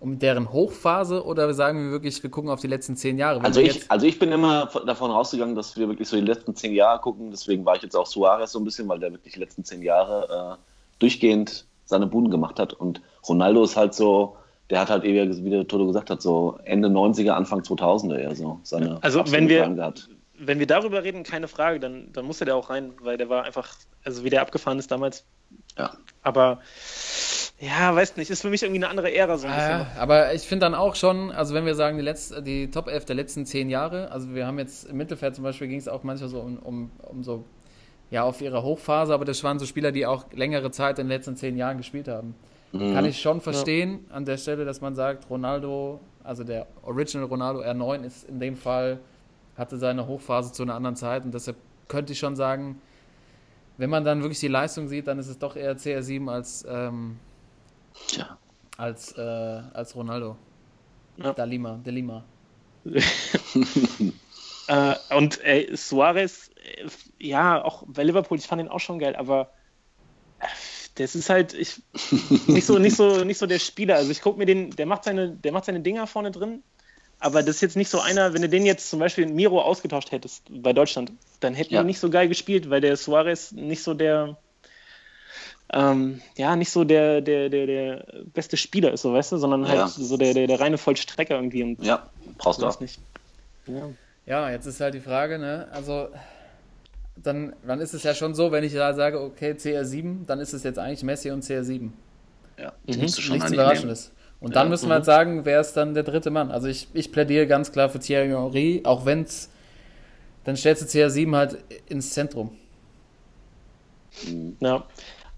um 0.00 0.18
deren 0.18 0.52
Hochphase 0.52 1.24
oder 1.24 1.52
sagen 1.54 1.84
wir 1.84 1.90
wirklich, 1.90 2.22
wir 2.22 2.30
gucken 2.30 2.50
auf 2.50 2.60
die 2.60 2.66
letzten 2.66 2.96
zehn 2.96 3.18
Jahre? 3.18 3.40
Also 3.42 3.60
ich, 3.60 3.74
jetzt, 3.74 3.90
also 3.90 4.06
ich 4.06 4.18
bin 4.18 4.30
immer 4.32 4.68
von- 4.68 4.86
davon 4.86 5.10
rausgegangen, 5.10 5.54
dass 5.54 5.76
wir 5.76 5.88
wirklich 5.88 6.08
so 6.08 6.16
die 6.16 6.22
letzten 6.22 6.54
zehn 6.54 6.72
Jahre 6.74 7.00
gucken. 7.00 7.30
Deswegen 7.30 7.64
war 7.64 7.76
ich 7.76 7.82
jetzt 7.82 7.96
auch 7.96 8.06
Suarez 8.06 8.52
so 8.52 8.58
ein 8.58 8.64
bisschen, 8.64 8.88
weil 8.88 8.98
der 8.98 9.12
wirklich 9.12 9.34
die 9.34 9.40
letzten 9.40 9.64
zehn 9.64 9.82
Jahre 9.82 10.58
äh, 10.58 10.62
durchgehend 10.98 11.66
seine 11.84 12.06
Buden 12.06 12.30
gemacht 12.30 12.58
hat. 12.58 12.72
Und 12.72 13.00
Ronaldo 13.28 13.64
ist 13.64 13.76
halt 13.76 13.94
so, 13.94 14.36
der 14.70 14.80
hat 14.80 14.90
halt 14.90 15.04
eher, 15.04 15.28
wie 15.28 15.50
der 15.50 15.66
Toto 15.66 15.86
gesagt 15.86 16.10
hat, 16.10 16.20
so 16.20 16.58
Ende 16.64 16.88
90er, 16.88 17.30
Anfang 17.30 17.60
2000er 17.60 18.16
eher 18.18 18.34
so 18.34 18.60
seine 18.64 18.98
Also 19.02 19.22
wenn 19.30 19.48
wir- 19.48 19.68
gehabt. 19.68 20.08
Wenn 20.38 20.58
wir 20.58 20.66
darüber 20.66 21.02
reden, 21.02 21.22
keine 21.22 21.48
Frage, 21.48 21.80
dann, 21.80 22.12
dann 22.12 22.26
muss 22.26 22.40
er 22.40 22.46
da 22.46 22.54
auch 22.56 22.68
rein, 22.68 22.92
weil 23.00 23.16
der 23.16 23.30
war 23.30 23.44
einfach, 23.44 23.74
also 24.04 24.22
wie 24.22 24.28
der 24.28 24.42
abgefahren 24.42 24.78
ist 24.78 24.90
damals. 24.90 25.24
Ja. 25.78 25.92
Aber 26.22 26.58
ja, 27.58 27.94
weiß 27.94 28.16
nicht, 28.16 28.30
ist 28.30 28.42
für 28.42 28.50
mich 28.50 28.62
irgendwie 28.62 28.80
eine 28.80 28.88
andere 28.88 29.14
Ära 29.14 29.38
so 29.38 29.46
ein 29.46 29.54
bisschen. 29.54 29.72
Ah, 29.72 29.86
aber 29.98 30.34
ich 30.34 30.42
finde 30.42 30.66
dann 30.66 30.74
auch 30.74 30.94
schon, 30.94 31.30
also 31.30 31.54
wenn 31.54 31.64
wir 31.64 31.74
sagen, 31.74 31.96
die, 31.96 32.02
letzte, 32.02 32.42
die 32.42 32.70
Top 32.70 32.86
11 32.86 33.06
der 33.06 33.16
letzten 33.16 33.46
zehn 33.46 33.70
Jahre, 33.70 34.10
also 34.10 34.34
wir 34.34 34.46
haben 34.46 34.58
jetzt 34.58 34.84
im 34.84 34.98
Mittelfeld 34.98 35.34
zum 35.34 35.44
Beispiel, 35.44 35.68
ging 35.68 35.78
es 35.78 35.88
auch 35.88 36.02
manchmal 36.02 36.28
so 36.28 36.40
um, 36.40 36.58
um, 36.58 36.90
um 37.02 37.22
so, 37.22 37.44
ja, 38.10 38.24
auf 38.24 38.42
ihre 38.42 38.62
Hochphase, 38.62 39.14
aber 39.14 39.24
das 39.24 39.42
waren 39.42 39.58
so 39.58 39.64
Spieler, 39.64 39.90
die 39.90 40.04
auch 40.04 40.26
längere 40.32 40.70
Zeit 40.70 40.98
in 40.98 41.06
den 41.06 41.16
letzten 41.16 41.36
zehn 41.36 41.56
Jahren 41.56 41.78
gespielt 41.78 42.08
haben. 42.08 42.34
Kann 42.72 43.06
ich 43.06 43.22
schon 43.22 43.40
verstehen 43.40 44.04
an 44.10 44.26
der 44.26 44.36
Stelle, 44.36 44.66
dass 44.66 44.82
man 44.82 44.94
sagt, 44.94 45.30
Ronaldo, 45.30 46.00
also 46.22 46.44
der 46.44 46.66
Original 46.82 47.26
Ronaldo 47.26 47.60
R9 47.62 48.02
ist 48.04 48.28
in 48.28 48.38
dem 48.38 48.56
Fall, 48.56 48.98
hatte 49.56 49.78
seine 49.78 50.06
Hochphase 50.06 50.52
zu 50.52 50.62
einer 50.62 50.74
anderen 50.74 50.96
Zeit 50.96 51.24
und 51.24 51.32
deshalb 51.32 51.56
könnte 51.88 52.12
ich 52.12 52.18
schon 52.18 52.36
sagen, 52.36 52.82
wenn 53.78 53.88
man 53.88 54.04
dann 54.04 54.20
wirklich 54.20 54.40
die 54.40 54.48
Leistung 54.48 54.88
sieht, 54.88 55.06
dann 55.06 55.18
ist 55.18 55.28
es 55.28 55.38
doch 55.38 55.56
eher 55.56 55.76
CR7 55.76 56.30
als, 56.30 56.66
ähm, 56.68 57.18
Tja. 58.08 58.38
als, 58.76 59.12
äh, 59.16 59.20
als 59.20 59.94
Ronaldo. 59.96 60.36
Ja. 61.16 61.32
Da 61.32 61.44
Lima, 61.44 61.80
De 61.84 61.92
Lima. 61.92 62.24
Äh, 64.68 64.96
und 65.16 65.40
ey, 65.44 65.76
Suarez, 65.76 66.50
äh, 66.64 66.88
ja, 67.24 67.62
auch 67.64 67.84
bei 67.86 68.02
Liverpool, 68.02 68.36
ich 68.36 68.48
fand 68.48 68.60
ihn 68.62 68.66
auch 68.68 68.80
schon 68.80 68.98
geil, 68.98 69.14
aber 69.14 69.52
äh, 70.40 70.46
das 70.96 71.14
ist 71.14 71.30
halt 71.30 71.54
ich, 71.54 71.80
nicht, 72.48 72.66
so, 72.66 72.78
nicht, 72.78 72.96
so, 72.96 73.22
nicht 73.22 73.38
so 73.38 73.46
der 73.46 73.60
Spieler. 73.60 73.94
Also 73.94 74.10
ich 74.10 74.20
gucke 74.20 74.38
mir 74.40 74.46
den, 74.46 74.70
der 74.70 74.86
macht, 74.86 75.04
seine, 75.04 75.30
der 75.30 75.52
macht 75.52 75.66
seine 75.66 75.78
Dinger 75.82 76.08
vorne 76.08 76.32
drin, 76.32 76.64
aber 77.20 77.44
das 77.44 77.56
ist 77.56 77.60
jetzt 77.60 77.76
nicht 77.76 77.90
so 77.90 78.00
einer, 78.00 78.34
wenn 78.34 78.42
du 78.42 78.48
den 78.48 78.66
jetzt 78.66 78.90
zum 78.90 78.98
Beispiel 78.98 79.22
in 79.22 79.36
Miro 79.36 79.62
ausgetauscht 79.62 80.10
hättest 80.10 80.42
bei 80.50 80.72
Deutschland, 80.72 81.12
dann 81.38 81.54
hätten 81.54 81.72
Ja. 81.74 81.82
die 81.82 81.86
nicht 81.86 82.00
so 82.00 82.10
geil 82.10 82.26
gespielt, 82.26 82.68
weil 82.68 82.80
der 82.80 82.96
Suarez 82.96 83.52
nicht 83.52 83.84
so 83.84 83.94
der, 83.94 84.36
ähm, 85.72 86.20
ja, 86.36 86.56
nicht 86.56 86.70
so 86.70 86.84
der, 86.84 87.20
der, 87.20 87.48
der, 87.48 87.66
der 87.66 88.06
beste 88.32 88.56
Spieler 88.56 88.92
ist, 88.92 89.02
so 89.02 89.12
weißt 89.12 89.32
du, 89.32 89.36
sondern 89.36 89.66
halt 89.66 89.78
Ja. 89.78 89.88
so 89.88 90.16
der, 90.16 90.34
der, 90.34 90.46
der 90.46 90.60
reine 90.60 90.78
Vollstrecker 90.78 91.34
irgendwie 91.36 91.62
und 91.62 91.82
Ja, 91.82 92.08
brauchst 92.38 92.60
du 92.62 92.66
auch. 92.66 92.80
nicht. 92.80 93.00
Ja. 93.66 93.90
Ja, 94.26 94.50
jetzt 94.50 94.66
ist 94.66 94.80
halt 94.80 94.94
die 94.94 95.00
Frage, 95.00 95.38
ne? 95.38 95.68
Also, 95.72 96.08
dann, 97.22 97.54
dann 97.66 97.80
ist 97.80 97.94
es 97.94 98.02
ja 98.02 98.14
schon 98.14 98.34
so, 98.34 98.52
wenn 98.52 98.64
ich 98.64 98.72
da 98.74 98.92
sage, 98.94 99.20
okay, 99.20 99.54
CR7, 99.54 100.26
dann 100.26 100.40
ist 100.40 100.52
es 100.52 100.64
jetzt 100.64 100.78
eigentlich 100.78 101.02
Messi 101.02 101.30
und 101.30 101.44
CR7. 101.44 101.90
Ja, 102.58 102.72
Mhm. 102.86 102.96
Nichts 103.00 103.18
Überraschendes. 103.18 104.12
Und 104.40 104.54
dann 104.54 104.66
Ja, 104.66 104.70
müssen 104.70 104.88
wir 104.88 104.94
halt 104.94 105.04
sagen, 105.04 105.44
wer 105.44 105.60
ist 105.60 105.74
dann 105.74 105.94
der 105.94 106.02
dritte 106.02 106.30
Mann? 106.30 106.50
Also 106.50 106.68
ich, 106.68 106.88
ich 106.92 107.10
plädiere 107.10 107.46
ganz 107.46 107.72
klar 107.72 107.88
für 107.88 107.98
Thierry 107.98 108.28
Henry, 108.28 108.82
auch 108.84 109.06
wenn 109.06 109.22
es, 109.22 109.48
dann 110.44 110.56
stellst 110.56 110.82
du 110.82 110.86
CR7 110.86 111.34
halt 111.34 111.58
ins 111.88 112.10
Zentrum. 112.10 112.56
Ja, 114.60 114.84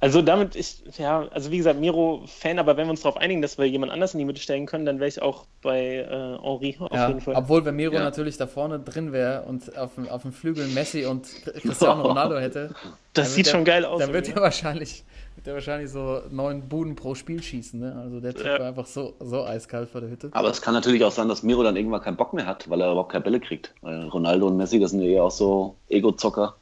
also 0.01 0.23
damit, 0.23 0.55
ich, 0.55 0.83
ja, 0.97 1.27
also 1.33 1.51
wie 1.51 1.57
gesagt, 1.59 1.81
Miro 1.81 2.23
Fan, 2.27 2.59
aber 2.61 2.77
wenn 2.77 2.87
wir 2.87 2.91
uns 2.91 3.03
darauf 3.03 3.17
einigen, 3.17 3.43
dass 3.43 3.59
wir 3.59 3.65
jemand 3.67 3.91
anders 3.93 4.15
in 4.15 4.19
die 4.19 4.25
Mitte 4.25 4.41
stellen 4.41 4.67
können, 4.67 4.87
dann 4.87 5.01
wäre 5.01 5.09
ich 5.09 5.21
auch 5.21 5.45
bei 5.61 5.97
äh, 5.97 6.39
Henri 6.41 6.77
auf 6.79 6.93
Ja, 6.93 7.09
jeden 7.09 7.21
Fall. 7.21 7.35
obwohl, 7.35 7.65
wenn 7.65 7.75
Miro 7.77 7.95
Ja. 7.95 8.01
natürlich 8.05 8.37
da 8.37 8.47
vorne 8.47 8.79
drin 8.79 9.13
wäre 9.13 9.43
und 9.43 9.77
auf 9.77 9.97
dem, 9.97 10.09
auf 10.09 10.23
dem 10.23 10.33
Flügel 10.33 10.67
Messi 10.69 11.05
und 11.05 11.27
Cristiano 11.63 12.03
Ronaldo 12.03 12.39
hätte, 12.39 12.69
das 12.69 12.77
dann 13.15 13.25
sieht 13.27 13.47
wird 13.47 13.49
schon 13.49 13.65
der- 13.65 13.75
geil 13.75 13.85
aus. 13.85 13.99
dann 14.01 14.13
wird 14.13 14.29
er 14.29 14.41
wahrscheinlich, 14.41 15.03
wird 15.35 15.49
er 15.49 15.55
wahrscheinlich 15.55 15.91
so 15.91 16.21
neun 16.31 16.69
Buden 16.69 16.95
pro 16.95 17.17
Spiel 17.17 17.43
schießen. 17.43 17.81
Ne? 17.81 17.97
Also 18.01 18.21
der 18.21 18.35
Typ 18.35 18.47
Ja. 18.47 18.59
war 18.61 18.67
einfach 18.69 18.87
so, 18.87 19.15
so 19.19 19.45
eiskalt 19.45 19.89
vor 19.91 20.01
der 20.01 20.11
Hütte. 20.11 20.29
Aber 20.33 20.49
es 20.49 20.63
kann 20.63 20.75
natürlich 20.75 21.03
auch 21.03 21.11
sein, 21.11 21.29
dass 21.29 21.43
Miro 21.43 21.65
dann 21.65 21.75
irgendwann 21.75 22.03
keinen 22.03 22.17
Bock 22.17 22.35
mehr 22.35 22.47
hat, 22.47 22.71
weil 22.71 22.81
er 22.81 22.93
überhaupt 22.93 23.11
keine 23.11 23.25
Bälle 23.25 23.41
kriegt. 23.41 23.75
Weil 23.83 24.07
Ronaldo 24.09 24.47
und 24.47 24.57
Messi, 24.57 24.79
das 24.79 24.93
sind 24.93 25.01
ja 25.03 25.09
eher 25.09 25.25
auch 25.25 25.31
so 25.33 25.75
Ego-Zocker. 25.89 26.55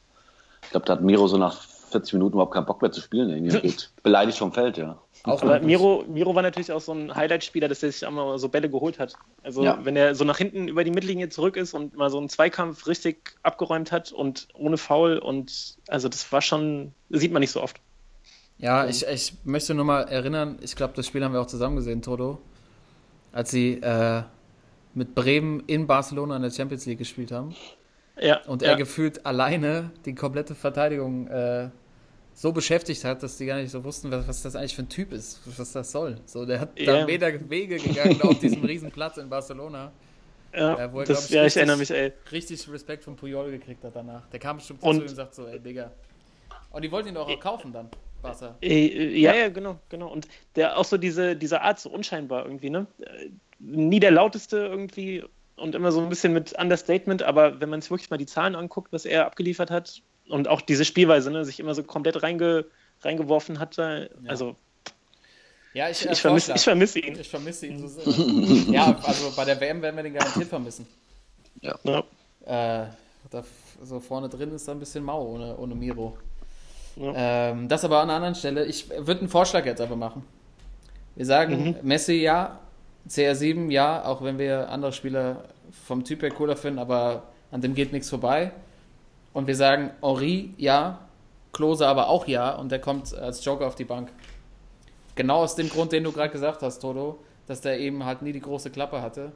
Ich 0.63 0.71
glaube, 0.71 0.87
da 0.87 0.93
hat 0.93 1.01
Miro 1.01 1.27
so 1.27 1.37
nach 1.37 1.61
40 1.97 2.13
Minuten 2.13 2.33
überhaupt 2.33 2.53
keinen 2.53 2.65
Bock 2.65 2.81
mehr 2.81 2.91
zu 2.91 3.01
spielen. 3.01 3.29
Irgendwie 3.29 3.59
geht 3.67 3.91
beleidigt 4.03 4.37
vom 4.37 4.51
Feld, 4.53 4.77
ja. 4.77 4.99
Auch 5.23 5.41
Aber. 5.41 5.59
Miro, 5.59 6.05
Miro 6.07 6.35
war 6.35 6.41
natürlich 6.43 6.71
auch 6.71 6.79
so 6.81 6.93
ein 6.93 7.13
Highlight-Spieler, 7.13 7.67
dass 7.67 7.83
er 7.83 7.91
sich 7.91 8.05
einmal 8.07 8.37
so 8.39 8.49
Bälle 8.49 8.69
geholt 8.69 8.99
hat. 8.99 9.15
Also 9.43 9.63
Ja. 9.63 9.79
wenn 9.83 9.95
er 9.95 10.15
so 10.15 10.23
nach 10.23 10.37
hinten 10.37 10.67
über 10.67 10.83
die 10.83 10.91
Mittellinie 10.91 11.29
zurück 11.29 11.57
ist 11.57 11.73
und 11.73 11.95
mal 11.97 12.09
so 12.09 12.17
einen 12.17 12.29
Zweikampf 12.29 12.87
richtig 12.87 13.35
abgeräumt 13.43 13.91
hat 13.91 14.11
und 14.11 14.47
ohne 14.53 14.77
Foul 14.77 15.17
und 15.17 15.77
also 15.87 16.07
das 16.07 16.31
war 16.31 16.41
schon, 16.41 16.93
sieht 17.09 17.31
man 17.33 17.39
nicht 17.41 17.51
so 17.51 17.61
oft. 17.61 17.81
Ja, 18.59 18.87
ich, 18.87 19.05
ich 19.05 19.33
möchte 19.43 19.73
nur 19.73 19.85
mal 19.85 20.01
erinnern, 20.03 20.57
ich 20.61 20.75
glaube, 20.75 20.93
das 20.95 21.05
Spiel 21.05 21.23
haben 21.23 21.33
wir 21.33 21.41
auch 21.41 21.47
zusammen 21.47 21.75
gesehen, 21.75 22.01
Toto, 22.01 22.39
als 23.31 23.51
sie 23.51 23.73
äh, 23.81 24.23
mit 24.95 25.13
Bremen 25.13 25.63
in 25.67 25.85
Barcelona 25.87 26.35
in 26.37 26.41
der 26.41 26.49
Champions 26.51 26.85
League 26.87 26.97
gespielt 26.97 27.31
haben 27.31 27.53
Ja, 28.19 28.41
und 28.47 28.61
ja. 28.63 28.69
er 28.69 28.75
gefühlt 28.77 29.25
alleine 29.27 29.91
die 30.05 30.15
komplette 30.15 30.55
Verteidigung 30.55 31.27
äh, 31.27 31.69
so 32.39 32.51
beschäftigt 32.51 33.03
hat, 33.03 33.23
dass 33.23 33.37
die 33.37 33.47
gar 33.47 33.57
nicht 33.57 33.71
so 33.71 33.83
wussten, 33.83 34.11
was, 34.11 34.27
was 34.27 34.43
das 34.43 34.55
eigentlich 34.55 34.75
für 34.75 34.83
ein 34.83 34.89
Typ 34.89 35.11
ist, 35.11 35.39
was 35.57 35.71
das 35.71 35.91
soll. 35.91 36.17
So, 36.27 36.45
der 36.45 36.59
hat 36.59 36.79
Ja. 36.79 36.99
da 36.99 37.05
Meter 37.07 37.49
Wege 37.49 37.77
gegangen 37.77 38.21
auf 38.21 38.37
diesem 38.39 38.63
riesen 38.63 38.91
Platz 38.91 39.17
in 39.17 39.27
Barcelona. 39.27 39.91
ja, 40.53 40.77
Ja, 40.77 40.93
wo 40.93 40.99
er, 40.99 41.05
das, 41.07 41.25
ich, 41.25 41.31
ja, 41.31 41.41
ich 41.41 41.45
richtig- 41.47 41.57
erinnere 41.61 41.77
mich, 41.77 41.89
ey. 41.91 42.13
Richtig 42.31 42.71
Respekt 42.71 43.03
von 43.03 43.15
Puyol 43.15 43.49
gekriegt 43.49 43.83
hat 43.83 43.95
danach. 43.95 44.21
Der 44.29 44.39
kam 44.39 44.57
bestimmt 44.57 44.83
Und- 44.83 44.97
zu 44.97 45.01
ihm 45.01 45.09
und 45.09 45.15
sagt 45.15 45.33
so, 45.33 45.47
ey 45.47 45.59
Digga. 45.59 45.89
Und 46.69 46.83
die 46.83 46.91
wollten 46.91 47.09
ihn 47.09 47.15
doch 47.15 47.27
auch 47.27 47.39
kaufen 47.39 47.73
dann, 47.73 47.89
Barca. 48.21 48.55
Äh, 48.61 49.17
Ja, 49.19 49.33
ja, 49.35 49.49
genau, 49.49 49.79
genau. 49.89 50.09
Und 50.09 50.27
der 50.55 50.77
auch 50.77 50.85
so 50.85 50.97
diese, 50.97 51.35
diese 51.35 51.61
Art, 51.61 51.79
so 51.79 51.89
unscheinbar 51.89 52.45
irgendwie, 52.45 52.69
ne? 52.69 52.85
Äh, 53.01 53.29
Nie 53.59 53.99
der 53.99 54.11
lauteste 54.11 54.57
irgendwie 54.57 55.23
und 55.55 55.73
immer 55.73 55.91
so 55.91 55.99
ein 56.01 56.09
bisschen 56.09 56.31
mit 56.33 56.53
Understatement, 56.59 57.23
aber 57.23 57.59
wenn 57.59 57.69
man 57.69 57.81
sich 57.81 57.89
wirklich 57.89 58.11
mal 58.11 58.17
die 58.17 58.27
Zahlen 58.27 58.53
anguckt, 58.55 58.93
was 58.93 59.05
er 59.05 59.25
abgeliefert 59.25 59.71
hat 59.71 60.03
und 60.29 60.47
auch 60.47 60.61
diese 60.61 60.85
Spielweise, 60.85 61.31
ne, 61.31 61.45
sich 61.45 61.59
immer 61.59 61.73
so 61.73 61.83
komplett 61.83 62.21
reinge, 62.23 62.65
reingeworfen 63.01 63.59
hat, 63.59 63.77
da, 63.77 64.05
also 64.27 64.55
Ja, 65.73 65.89
ich, 65.89 66.05
äh, 66.05 66.13
ich 66.13 66.21
vermisse 66.21 66.57
vermisse 66.57 66.99
ihn. 66.99 67.19
Ich 67.19 67.29
vermisse 67.29 67.67
ihn 67.67 67.79
so 67.79 67.87
sehr. 67.87 68.03
ja, 68.73 68.97
also 69.03 69.31
bei 69.35 69.45
der 69.45 69.59
WM 69.59 69.81
werden 69.81 69.95
wir 69.95 70.03
den 70.03 70.13
garantiert 70.13 70.49
vermissen. 70.49 70.87
Ja. 71.61 71.75
Äh, 72.45 72.87
da 73.29 73.43
so 73.83 73.99
vorne 73.99 74.29
drin 74.29 74.53
ist 74.53 74.67
da 74.67 74.71
ein 74.71 74.79
bisschen 74.79 75.03
mau 75.03 75.23
ohne, 75.25 75.57
ohne 75.57 75.75
Miro. 75.75 76.17
Ja. 76.95 77.51
Ähm, 77.51 77.67
das 77.67 77.83
aber 77.83 77.97
an 77.97 78.09
einer 78.09 78.15
anderen 78.15 78.35
Stelle. 78.35 78.65
Ich 78.65 78.89
würde 78.89 79.21
einen 79.21 79.29
Vorschlag 79.29 79.65
jetzt 79.65 79.81
aber 79.81 79.95
machen. 79.95 80.23
Wir 81.15 81.25
sagen 81.25 81.75
Messi 81.81 82.13
ja, 82.13 82.59
CR7 83.09 83.71
ja, 83.71 84.05
auch 84.05 84.23
wenn 84.23 84.37
wir 84.37 84.69
andere 84.69 84.93
Spieler 84.93 85.45
vom 85.85 86.03
Typ 86.03 86.21
her 86.21 86.31
cooler 86.31 86.55
finden, 86.55 86.79
aber 86.79 87.23
an 87.51 87.61
dem 87.61 87.75
geht 87.75 87.91
nichts 87.91 88.09
vorbei. 88.09 88.51
Und 89.37 89.45
wir 89.45 89.55
sagen 89.55 89.91
Henri 90.01 90.51
ja, 90.57 90.99
Klose 91.53 91.85
aber 91.87 92.09
auch 92.09 92.25
ja 92.27 92.55
und 92.55 92.71
der 92.71 92.79
kommt 92.79 93.13
als 93.13 93.45
Joker 93.45 93.67
auf 93.67 93.75
die 93.75 93.83
Bank. 93.85 94.09
Genau 95.13 95.43
aus 95.43 95.53
dem 95.53 95.69
Grund, 95.69 95.91
den 95.91 96.03
du 96.03 96.11
gerade 96.11 96.31
gesagt 96.31 96.63
hast, 96.63 96.79
Toto, 96.79 97.19
dass 97.45 97.61
der 97.61 97.79
eben 97.79 98.03
halt 98.03 98.23
nie 98.23 98.31
die 98.31 98.39
große 98.39 98.71
Klappe 98.71 98.99
hatte 98.99 99.31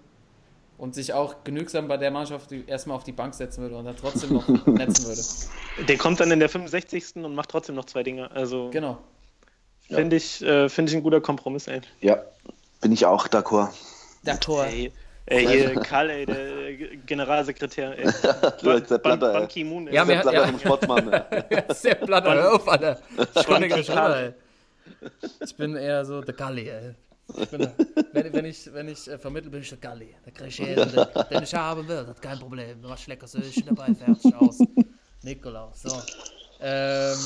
und 0.79 0.95
sich 0.95 1.13
auch 1.13 1.43
genügsam 1.43 1.87
bei 1.87 1.97
der 1.97 2.09
Mannschaft 2.09 2.49
die- 2.49 2.63
erstmal 2.65 2.97
auf 2.97 3.03
die 3.03 3.11
Bank 3.11 3.35
setzen 3.35 3.61
würde 3.61 3.77
und 3.77 3.85
dann 3.85 3.95
trotzdem 3.95 4.33
noch 4.33 4.47
netzen 4.65 5.05
würde. 5.05 5.85
Der 5.87 5.97
kommt 5.99 6.19
dann 6.19 6.31
in 6.31 6.39
der 6.39 6.49
65. 6.49 7.17
und 7.17 7.35
macht 7.35 7.49
trotzdem 7.49 7.75
noch 7.75 7.85
zwei 7.85 8.01
Dinge. 8.01 8.31
Also 8.31 8.71
Genau. 8.71 8.97
finde 9.87 10.15
ich, 10.15 10.41
äh, 10.41 10.67
find 10.67 10.89
ich 10.89 10.95
ein 10.95 11.03
guter 11.03 11.21
Kompromiss, 11.21 11.67
ey. 11.67 11.81
Ja, 11.99 12.23
bin 12.81 12.91
ich 12.91 13.05
auch 13.05 13.27
d'accord. 13.27 13.69
Der 14.25 14.39
Tor. 14.39 14.65
Ey, 15.31 15.45
ey 15.45 15.57
hier 15.59 15.75
Karl, 15.81 16.09
ey, 16.09 16.25
der 16.25 16.73
G- 16.73 16.97
Generalsekretär, 17.05 17.97
ey. 17.97 18.03
Der 18.63 18.85
Sepp 18.85 19.03
Ban, 19.03 19.19
Blatter, 19.19 19.33
Ban 19.33 19.41
ey. 19.43 19.47
Ki-moon, 19.47 19.87
ey. 19.87 19.95
Ja, 19.95 20.05
Sepp 20.05 20.21
Blatter 20.23 20.33
ja. 20.41 20.47
vom 20.47 20.59
Sportsmann. 20.59 21.13
ey. 21.13 21.63
Sehr 21.73 21.95
platter, 21.95 22.33
hör 22.35 22.53
auf, 22.55 22.67
Alter. 22.67 22.99
Ich 23.35 23.47
bin 23.47 23.83
schlimmer, 23.83 24.15
ey. 24.17 24.33
Ich 25.43 25.55
bin 25.55 25.75
eher 25.75 26.03
so 26.05 26.21
der 26.21 26.33
Galli, 26.33 26.67
ey. 26.69 26.93
Ich 27.37 27.47
bin, 27.49 27.67
wenn, 28.11 28.33
wenn 28.33 28.45
ich, 28.45 28.73
wenn 28.73 28.87
ich 28.89 29.07
äh, 29.09 29.17
vermittle, 29.17 29.49
bin 29.49 29.61
ich 29.61 29.69
der 29.69 29.77
Galli. 29.77 30.13
Der 30.25 30.33
krieg 30.33 30.47
ich 30.49 30.57
jeden, 30.57 30.91
den, 30.91 31.05
den 31.31 31.43
ich 31.43 31.53
haben 31.55 31.87
will. 31.87 32.03
Das 32.05 32.15
ist 32.15 32.21
kein 32.21 32.37
Problem. 32.37 32.81
Du 32.81 32.89
hast 32.89 33.07
lecker 33.07 33.27
Söchen 33.27 33.63
dabei, 33.67 33.93
fertig 33.93 34.35
aus. 34.35 34.59
Nikolaus, 35.23 35.81
so. 35.83 36.01
Ähm, 36.59 37.17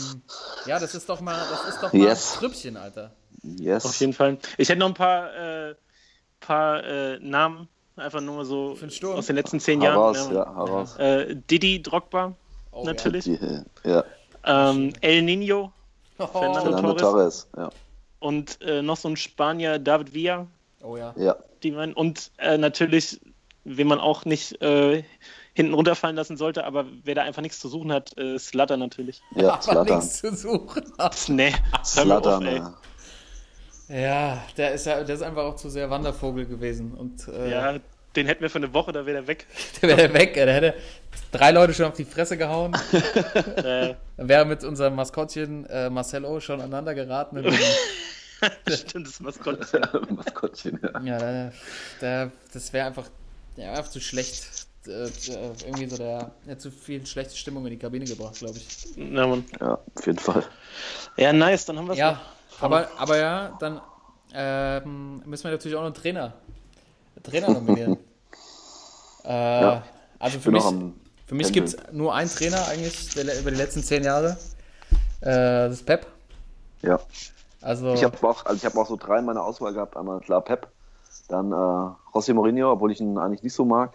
ja, 0.68 0.80
das 0.80 0.94
ist 0.96 1.10
doch 1.10 1.20
mal, 1.22 1.36
das 1.50 1.74
ist 1.74 1.82
doch 1.82 1.92
mal 1.92 2.02
Yes. 2.02 2.34
ein 2.36 2.40
Trüppchen, 2.40 2.78
Alter. 2.78 3.12
Yes. 3.42 3.84
Auf 3.86 4.00
jeden 4.00 4.14
Fall. 4.14 4.38
Ich 4.58 4.70
hätte 4.70 4.80
noch 4.80 4.88
ein 4.90 4.94
paar, 4.94 5.36
äh, 5.70 5.76
paar 6.40 6.84
äh, 6.84 7.20
Namen, 7.20 7.68
einfach 7.98 8.22
nur 8.22 8.46
so 8.46 8.76
aus 9.14 9.26
den 9.28 9.36
letzten 9.36 9.60
zehn 9.60 9.80
Hau 9.82 9.86
Jahren. 9.86 9.98
raus, 9.98 10.28
ja. 10.30 10.36
ja, 10.36 10.56
hau 10.56 10.66
raus. 10.66 10.98
Äh, 10.98 11.36
Didi 11.50 11.82
Drogba, 11.82 12.34
Oh, 12.72 12.84
natürlich. 12.84 13.24
Die, 13.26 13.40
Ja. 13.84 14.04
Ähm, 14.44 14.92
El 15.02 15.22
Nino, 15.22 15.72
Fernando 16.18 16.60
Fernando 16.62 16.94
Torres. 16.94 17.02
Torres. 17.02 17.48
Ja. 17.58 17.70
Und 18.20 18.62
äh, 18.62 18.82
noch 18.82 18.98
so 18.98 19.08
ein 19.10 19.16
Spanier, 19.18 19.80
David 19.80 20.14
Villa, 20.14 20.48
Oh 20.84 20.98
ja. 20.98 21.14
ja. 21.18 21.36
die 21.64 21.72
man, 21.72 21.94
und 21.94 22.32
äh, 22.38 22.58
natürlich, 22.58 23.20
wen 23.64 23.88
man 23.88 24.00
auch 24.00 24.26
nicht 24.26 24.62
äh, 24.62 25.04
hinten 25.54 25.74
runterfallen 25.74 26.16
lassen 26.18 26.36
sollte, 26.38 26.66
aber 26.66 26.86
wer 27.04 27.16
da 27.16 27.22
einfach 27.24 27.42
nichts 27.42 27.60
zu 27.60 27.70
suchen 27.70 27.92
hat, 27.94 28.16
äh, 28.18 28.38
Slatter 28.38 28.76
natürlich. 28.78 29.22
Ja, 29.36 29.54
Aber 29.54 29.62
Zlatan. 29.62 29.98
nichts 30.00 30.18
zu 30.20 30.36
suchen. 30.36 30.84
hat. 30.98 31.16
Nee, 31.30 31.54
mir 32.06 32.18
auf. 32.68 32.74
Ja. 33.88 33.96
Ja, 33.98 34.44
der 34.58 34.74
ist 34.74 34.86
ja, 34.86 35.04
der 35.04 35.16
ist 35.16 35.22
einfach 35.22 35.44
auch 35.44 35.56
zu 35.56 35.70
sehr 35.70 35.90
Wandervogel 35.90 36.46
gewesen. 36.46 36.94
Und 36.94 37.28
äh, 37.28 37.52
Ja, 37.52 37.80
den 38.16 38.28
hätten 38.28 38.42
wir 38.42 38.50
für 38.50 38.58
eine 38.58 38.74
Woche, 38.74 38.92
da 38.92 39.06
wäre 39.06 39.18
er 39.20 39.28
weg. 39.28 39.46
der 39.82 39.98
wäre 39.98 40.14
weg, 40.14 40.34
der 40.34 40.54
hätte 40.54 40.74
drei 41.32 41.52
Leute 41.52 41.74
schon 41.74 41.86
auf 41.86 41.96
die 41.96 42.06
Fresse 42.06 42.38
gehauen. 42.38 42.74
äh, 43.56 43.96
Dann 44.18 44.30
wäre 44.30 44.46
mit 44.46 44.64
unserem 44.64 44.96
Maskottchen 44.96 45.66
äh, 45.66 45.90
Marcelo 45.90 46.40
schon 46.40 46.62
aneinander 46.62 46.96
geraten. 46.96 47.44
stimmt, 48.68 49.08
das 49.08 49.20
Maskottchen. 49.20 49.82
Maskottchen, 50.10 50.80
ja. 50.82 51.02
ja, 51.02 51.18
der, 51.18 51.54
der, 52.02 52.32
das 52.54 52.74
wäre 52.74 52.88
einfach, 52.88 53.10
der 53.58 53.66
wär 53.66 53.78
einfach 53.78 53.92
zu 53.92 54.00
schlecht. 54.00 54.68
Äh, 54.88 55.06
äh, 55.06 55.10
irgendwie 55.66 55.90
so 55.90 55.98
der, 55.98 56.32
der 56.46 56.52
hat 56.52 56.62
zu 56.62 56.70
viel 56.70 57.06
schlechte 57.06 57.36
Stimmung 57.36 57.66
in 57.66 57.72
die 57.72 57.80
Kabine 57.80 58.06
gebracht, 58.06 58.36
glaube 58.36 58.58
ich. 58.58 58.68
Na, 58.96 59.26
Mann. 59.26 59.44
ja, 59.60 59.80
auf 59.96 60.06
jeden 60.06 60.20
Fall. 60.20 60.44
Ja, 61.18 61.34
nice, 61.34 61.66
dann 61.66 61.78
haben 61.78 61.88
wir 61.88 61.94
es 61.94 62.00
Ja, 62.00 62.22
aber, 62.62 62.88
aber 62.98 63.18
ja, 63.18 63.58
dann 63.60 63.82
ähm, 64.34 65.22
müssen 65.26 65.44
wir 65.46 65.52
natürlich 65.52 65.76
auch 65.76 65.82
noch 65.82 65.88
einen 65.88 65.96
Trainer, 65.96 66.34
einen 67.16 67.24
Trainer 67.24 67.50
nominieren. 67.50 67.98
äh, 69.24 69.80
Also 70.20 70.40
für 70.40 70.52
mich, 70.52 70.64
für 71.26 71.36
mich 71.36 71.54
gibt 71.54 71.70
es 71.70 71.78
nur 71.92 72.14
einen 72.14 72.30
Trainer 72.30 72.68
eigentlich 72.68 73.14
der, 73.14 73.40
über 73.40 73.52
die 73.52 73.58
letzten 73.58 73.84
zehn 73.84 74.04
Jahre. 74.04 74.38
Äh, 75.22 75.68
das 75.68 75.74
ist 75.74 75.86
Pep. 75.86 76.08
Ja. 76.82 77.00
Also, 77.62 77.94
Ich 77.94 78.04
habe 78.04 78.16
auch, 78.28 78.46
also 78.46 78.58
ich 78.58 78.66
hab 78.66 78.78
auch 78.78 78.88
so 78.88 78.96
drei 78.96 79.20
in 79.20 79.26
meiner 79.26 79.44
Auswahl 79.44 79.74
gehabt. 79.74 79.98
Einmal 79.98 80.20
klar 80.20 80.42
Pep, 80.42 80.68
dann 81.28 81.52
äh, 81.52 81.56
José 82.14 82.34
Mourinho, 82.34 82.72
obwohl 82.72 82.92
ich 82.92 83.00
ihn 83.00 83.18
eigentlich 83.18 83.42
nicht 83.42 83.54
so 83.54 83.66
mag. 83.66 83.94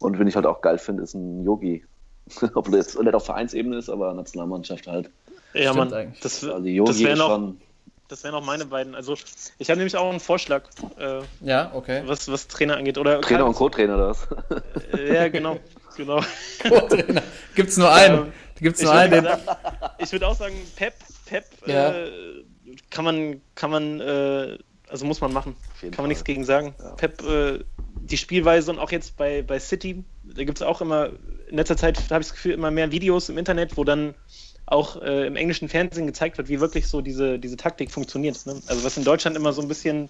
Und 0.00 0.18
wen 0.18 0.26
ich 0.26 0.34
halt 0.36 0.46
auch 0.46 0.60
geil 0.62 0.78
finde, 0.78 1.02
ist 1.02 1.14
ein 1.14 1.44
Yogi. 1.44 1.84
Obwohl 2.54 2.74
er 2.74 2.80
jetzt 2.80 2.98
nicht 2.98 3.14
auf 3.14 3.24
Vereinsebene 3.24 3.76
ist, 3.76 3.88
aber 3.88 4.12
Nationalmannschaft 4.14 4.86
halt. 4.86 5.10
Ja, 5.54 5.72
Stimmt 5.72 5.92
eigentlich. 5.92 6.20
Das, 6.20 6.42
Also 6.42 6.84
das 6.84 6.96
ist 6.96 7.18
noch, 7.18 7.28
schon. 7.28 7.60
Das 8.08 8.24
wären 8.24 8.32
noch 8.34 8.44
meine 8.44 8.66
beiden. 8.66 8.94
Also, 8.94 9.16
ich 9.58 9.68
habe 9.70 9.78
nämlich 9.78 9.96
auch 9.96 10.10
einen 10.10 10.20
Vorschlag, 10.20 10.64
äh, 10.98 11.20
ja, 11.40 11.70
okay. 11.74 12.02
was, 12.06 12.30
was 12.30 12.48
Trainer 12.48 12.76
angeht. 12.76 12.98
Oder 12.98 13.20
Trainer 13.20 13.46
und 13.46 13.54
Co-Trainer 13.54 13.96
das. 13.96 14.26
Äh, 14.92 15.14
Ja, 15.14 15.28
genau. 15.28 15.58
genau. 15.96 16.20
Co-Trainer. 16.68 17.22
Gibt 17.54 17.70
es 17.70 17.76
nur 17.76 17.92
einen. 17.92 18.18
Ähm, 18.18 18.32
Gibt 18.58 18.76
es 18.76 18.80
Ich 18.82 18.86
nur 18.86 18.94
einen, 18.94 19.12
würde 19.12 19.28
sagen, 19.36 19.58
ich 19.98 20.12
würd 20.12 20.24
auch 20.24 20.34
sagen, 20.34 20.54
Pep, 20.76 20.94
Pep 21.26 21.44
Ja. 21.66 21.92
äh, 21.92 22.10
kann 22.90 23.04
man, 23.04 23.40
kann 23.54 23.70
man, 23.70 24.00
äh, 24.00 24.58
also 24.88 25.04
muss 25.04 25.20
man 25.20 25.32
machen. 25.32 25.56
Kann 25.80 25.90
man 25.90 25.94
Fall. 25.96 26.06
nichts 26.08 26.24
gegen 26.24 26.44
sagen. 26.44 26.74
Pep, 26.96 27.22
äh, 27.22 27.64
die 28.00 28.16
Spielweise 28.16 28.70
und 28.70 28.78
auch 28.78 28.90
jetzt 28.92 29.16
bei, 29.16 29.42
bei 29.42 29.58
City, 29.58 30.04
da 30.24 30.44
gibt 30.44 30.58
es 30.58 30.62
auch 30.62 30.80
immer, 30.80 31.10
in 31.48 31.56
letzter 31.56 31.76
Zeit 31.76 31.98
habe 32.10 32.22
ich 32.22 32.28
das 32.28 32.32
Gefühl, 32.34 32.52
immer 32.52 32.70
mehr 32.70 32.90
Videos 32.92 33.28
im 33.28 33.38
Internet, 33.38 33.76
wo 33.76 33.84
dann 33.84 34.14
auch 34.66 35.00
äh, 35.00 35.26
im 35.26 35.36
englischen 35.36 35.68
Fernsehen 35.68 36.06
gezeigt 36.06 36.38
wird, 36.38 36.48
wie 36.48 36.60
wirklich 36.60 36.88
so 36.88 37.00
diese, 37.00 37.38
diese 37.38 37.56
Taktik 37.56 37.90
funktioniert. 37.90 38.44
Ne? 38.46 38.60
Also 38.66 38.84
was 38.84 38.96
in 38.96 39.04
Deutschland 39.04 39.36
immer 39.36 39.52
so 39.52 39.62
ein 39.62 39.68
bisschen, 39.68 40.08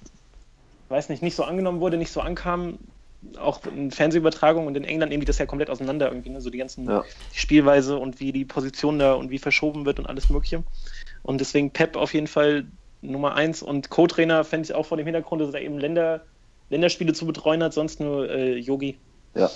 weiß 0.89 1.11
nicht, 1.11 1.23
nicht 1.23 1.37
so 1.37 1.45
angenommen 1.45 1.81
wurde, 1.81 1.99
nicht 1.99 2.11
so 2.11 2.21
ankam, 2.21 2.79
auch 3.39 3.61
in 3.67 3.91
Fernsehübertragungen 3.91 4.69
und 4.69 4.77
in 4.77 4.85
England 4.85 5.11
nehmen 5.11 5.21
die 5.21 5.27
das 5.27 5.39
ja 5.39 5.47
komplett 5.47 5.69
auseinander 5.69 6.09
irgendwie, 6.09 6.31
ne? 6.31 6.41
so 6.41 6.49
die 6.49 6.59
ganzen 6.59 6.89
Ja. 6.89 7.05
die 7.35 7.39
Spielweise 7.39 7.99
und 7.99 8.21
wie 8.21 8.33
die 8.33 8.45
Position 8.45 8.99
da 8.99 9.15
und 9.15 9.31
wie 9.31 9.39
verschoben 9.39 9.85
wird 9.85 9.99
und 9.99 10.07
alles 10.07 10.31
Mögliche. 10.31 10.63
Und 11.23 11.41
deswegen 11.41 11.71
Pep 11.71 11.97
auf 11.97 12.15
jeden 12.15 12.27
Fall 12.29 12.67
Nummer 13.03 13.35
eins 13.35 13.63
und 13.63 13.91
Co-Trainer 13.91 14.45
fände 14.45 14.67
ich 14.67 14.75
auch 14.75 14.87
vor 14.87 14.97
dem 14.97 15.07
Hintergrund, 15.07 15.43
dass 15.43 15.53
er 15.53 15.61
eben 15.61 15.79
Länder, 15.79 16.23
Länderspiele 16.71 17.13
zu 17.13 17.27
betreuen 17.27 17.63
hat, 17.63 17.75
sonst 17.75 18.01
nur 18.01 18.31
äh, 18.31 18.57
Yogi. 18.57 18.97
Ja. 19.35 19.51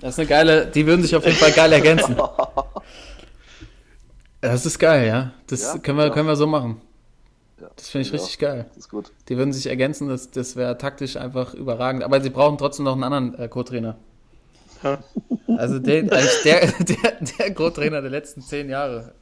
Das 0.00 0.14
ist 0.14 0.18
eine 0.18 0.28
geile, 0.28 0.66
die 0.66 0.86
würden 0.86 1.02
sich 1.02 1.14
auf 1.16 1.24
jeden 1.24 1.38
Fall 1.38 1.52
geil 1.52 1.72
ergänzen. 1.72 2.16
Das 4.40 4.64
ist 4.66 4.78
geil, 4.78 5.06
ja. 5.06 5.32
Das 5.46 5.62
Ja, 5.62 5.78
können, 5.78 5.98
wir, 5.98 6.04
ja. 6.06 6.10
können 6.10 6.28
wir 6.28 6.36
so 6.36 6.46
machen. 6.46 6.80
ja. 7.60 7.70
Das 7.76 7.88
finde 7.88 8.06
ich 8.06 8.12
richtig 8.12 8.38
geil. 8.38 8.66
Das 8.68 8.76
ist 8.78 8.88
gut. 8.90 9.12
Die 9.28 9.36
würden 9.36 9.52
sich 9.52 9.66
ergänzen, 9.66 10.08
das, 10.08 10.30
das 10.30 10.56
wäre 10.56 10.78
taktisch 10.78 11.16
einfach 11.16 11.54
überragend. 11.54 12.04
Aber 12.04 12.20
sie 12.20 12.30
brauchen 12.30 12.58
trotzdem 12.58 12.84
noch 12.84 12.92
einen 12.94 13.04
anderen 13.04 13.34
äh, 13.38 13.48
Co-Trainer. 13.48 13.98
Also 15.58 15.78
der, 15.78 16.02
eigentlich 16.02 16.42
der, 16.44 16.66
der, 16.72 17.12
der 17.38 17.54
Co-Trainer 17.54 18.02
der 18.02 18.10
letzten 18.10 18.42
zehn 18.42 18.68
Jahre. 18.68 19.12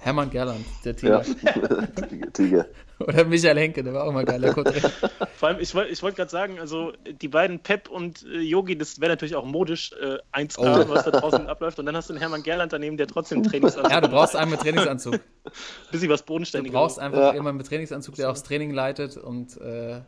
Hermann 0.00 0.30
Gerland, 0.30 0.64
der 0.84 0.94
Ja. 1.00 1.20
Tiger. 1.20 1.88
Tiger. 2.32 2.66
Oder 2.98 3.24
Michael 3.24 3.58
Henke, 3.58 3.82
der 3.82 3.94
war 3.94 4.04
auch 4.04 4.12
mal 4.12 4.24
geiler 4.24 4.52
Co-Trainer. 4.54 4.90
Vor 5.36 5.48
allem, 5.48 5.60
ich 5.60 5.74
wollte 5.74 5.90
ich 5.92 6.02
wollt 6.02 6.16
gerade 6.16 6.30
sagen, 6.30 6.58
also 6.60 6.92
die 7.22 7.28
beiden 7.28 7.60
Pep 7.60 7.88
und 7.88 8.24
äh, 8.26 8.40
Yogi, 8.40 8.76
das 8.76 9.00
wäre 9.00 9.10
natürlich 9.12 9.36
auch 9.36 9.44
modisch 9.46 9.92
äh, 10.00 10.18
1A, 10.38 10.58
Oh. 10.58 10.88
was 10.88 11.04
da 11.04 11.10
draußen 11.10 11.46
abläuft. 11.46 11.78
Und 11.78 11.86
dann 11.86 11.96
hast 11.96 12.08
du 12.10 12.12
einen 12.14 12.20
Hermann 12.20 12.42
Gerland 12.42 12.72
daneben, 12.72 12.96
der 12.96 13.06
trotzdem 13.06 13.42
Trainingsanzug 13.42 13.90
Ja, 13.90 14.00
du 14.00 14.08
brauchst 14.08 14.36
einen 14.36 14.50
mit 14.50 14.60
Trainingsanzug. 14.60 15.18
bisschen 15.90 16.10
was 16.10 16.20
Du 16.20 16.26
Bodenständiges. 16.26 16.74
brauchst 16.74 16.98
einfach 16.98 17.18
Ja. 17.18 17.32
jemanden 17.34 17.58
mit 17.58 17.66
Trainingsanzug, 17.66 18.16
der 18.16 18.28
auch 18.28 18.34
das 18.34 18.42
Training 18.42 18.72
leitet 18.72 19.16
und 19.16 19.58
äh, 19.60 20.00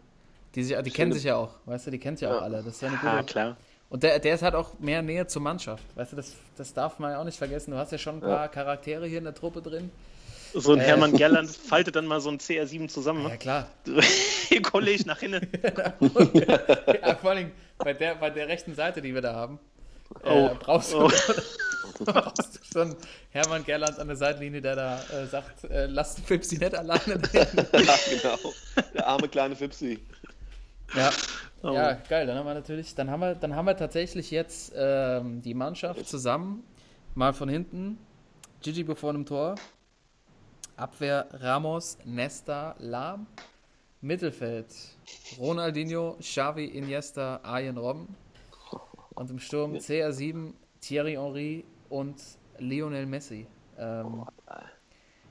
die, 0.54 0.64
sich, 0.64 0.76
die 0.82 0.90
kennen 0.90 1.12
sich 1.12 1.24
ja 1.24 1.36
auch, 1.36 1.54
weißt 1.64 1.86
du, 1.86 1.90
die 1.90 1.98
kennt 1.98 2.20
ja 2.20 2.36
auch 2.36 2.42
alle. 2.42 2.58
Das 2.58 2.74
ist 2.74 2.82
ja 2.82 2.88
eine 2.88 2.96
gute. 2.98 3.06
Ja, 3.12 3.22
klar. 3.22 3.56
Und 3.92 4.02
der, 4.02 4.18
der 4.18 4.34
ist 4.36 4.42
halt 4.42 4.54
auch 4.54 4.78
mehr 4.78 5.02
Nähe 5.02 5.26
zur 5.26 5.42
Mannschaft. 5.42 5.84
Weißt 5.96 6.12
du, 6.12 6.16
das, 6.16 6.32
das 6.56 6.72
darf 6.72 6.98
man 6.98 7.10
ja 7.10 7.20
auch 7.20 7.24
nicht 7.24 7.36
vergessen. 7.36 7.72
Du 7.72 7.76
hast 7.76 7.92
ja 7.92 7.98
schon 7.98 8.14
ein 8.16 8.20
paar 8.22 8.48
Charaktere 8.48 9.06
hier 9.06 9.18
in 9.18 9.24
der 9.24 9.34
Truppe 9.34 9.60
drin. 9.60 9.90
So 10.54 10.72
ein 10.72 10.80
Äh. 10.80 10.84
Hermann 10.84 11.12
Gerland 11.12 11.50
faltet 11.68 11.94
dann 11.96 12.06
mal 12.06 12.18
so 12.22 12.30
ein 12.30 12.38
CR7 12.38 12.88
zusammen. 12.88 13.22
Ja, 13.24 13.28
Ne? 13.28 13.36
klar. 13.38 13.66
Kollege 14.62 15.04
nach 15.06 15.20
hinten. 15.20 15.46
ja, 17.02 17.16
vor 17.16 17.32
allem 17.32 17.50
bei 17.76 17.92
der, 17.92 18.14
bei 18.14 18.30
der 18.30 18.48
rechten 18.48 18.74
Seite, 18.74 19.02
die 19.02 19.12
wir 19.12 19.20
da 19.20 19.34
haben, 19.34 19.58
äh, 20.24 20.30
Oh. 20.30 20.50
brauchst, 20.58 20.94
du, 20.94 21.04
Oh. 21.04 21.10
brauchst 22.04 22.56
du 22.56 22.58
schon 22.72 22.96
Hermann 23.30 23.62
Gerland 23.64 23.98
an 23.98 24.06
der 24.06 24.16
Seitenlinie, 24.16 24.62
der 24.62 24.76
da 24.76 25.02
äh, 25.12 25.26
sagt, 25.26 25.64
äh, 25.64 25.84
lasst 25.84 26.20
Fipsi 26.20 26.56
nicht 26.56 26.74
alleine. 26.74 27.20
Ja, 27.34 27.44
genau. 27.44 28.52
Der 28.94 29.06
arme 29.06 29.28
kleine 29.28 29.54
Fipsi. 29.54 29.98
ja. 30.96 31.10
Oh. 31.62 31.72
ja, 31.72 31.94
geil. 32.08 32.26
Dann 32.26 32.36
haben 32.36 32.46
wir 32.46 32.54
natürlich, 32.54 32.94
dann 32.94 33.10
haben 33.10 33.20
wir, 33.20 33.34
dann 33.34 33.54
haben 33.54 33.66
wir 33.66 33.76
tatsächlich 33.76 34.30
jetzt 34.30 34.72
ähm, 34.76 35.42
die 35.42 35.54
Mannschaft 35.54 36.08
zusammen, 36.08 36.64
mal 37.14 37.32
von 37.32 37.48
hinten. 37.48 37.98
Gigi 38.62 38.84
Buffon 38.84 39.16
im 39.16 39.26
Tor. 39.26 39.54
Abwehr 40.76 41.26
Ramos, 41.32 41.98
Nesta, 42.04 42.74
Lahm. 42.78 43.26
Mittelfeld 44.00 44.66
Ronaldinho, 45.38 46.16
Xavi, 46.20 46.64
Iniesta, 46.64 47.40
Arjen 47.44 47.78
Robben. 47.78 48.16
Und 49.14 49.30
im 49.30 49.38
Sturm 49.38 49.74
CR7, 49.74 50.54
Thierry 50.80 51.12
Henry 51.12 51.64
und 51.88 52.16
Lionel 52.58 53.06
Messi. 53.06 53.46
Ähm, 53.78 54.24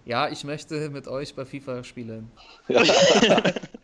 ja, 0.05 0.29
ich 0.29 0.43
möchte 0.45 0.89
mit 0.89 1.07
euch 1.07 1.35
bei 1.35 1.45
FIFA 1.45 1.83
spielen. 1.83 2.31
Ja, 2.69 2.81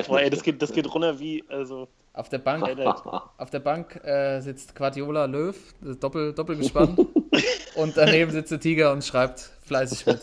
ich 0.00 0.06
Boah, 0.06 0.20
ey, 0.20 0.30
das 0.30 0.42
geht, 0.42 0.60
das 0.62 0.72
geht 0.72 0.92
runter 0.92 1.18
wie, 1.18 1.44
also. 1.48 1.88
Auf 2.12 2.28
der 2.28 2.38
Bank, 2.38 2.64
auf 3.38 3.50
der 3.50 3.60
Bank 3.60 3.94
äh, 4.04 4.40
sitzt 4.40 4.74
Guardiola 4.74 5.26
Löw, 5.26 5.56
das 5.80 5.90
ist 5.90 6.02
doppel, 6.02 6.32
doppelgespannt. 6.34 6.98
und 7.76 7.96
daneben 7.96 8.32
sitzt 8.32 8.50
der 8.50 8.58
Tiger 8.58 8.92
und 8.92 9.04
schreibt 9.04 9.50
fleißig 9.62 10.06
mit. 10.06 10.20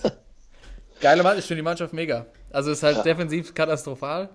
Geile 0.99 1.23
Mann, 1.23 1.37
ich 1.39 1.45
finde 1.45 1.61
die 1.61 1.63
Mannschaft 1.65 1.93
mega. 1.93 2.25
Also 2.51 2.71
ist 2.71 2.83
halt 2.83 3.05
defensiv 3.05 3.53
katastrophal. 3.53 4.29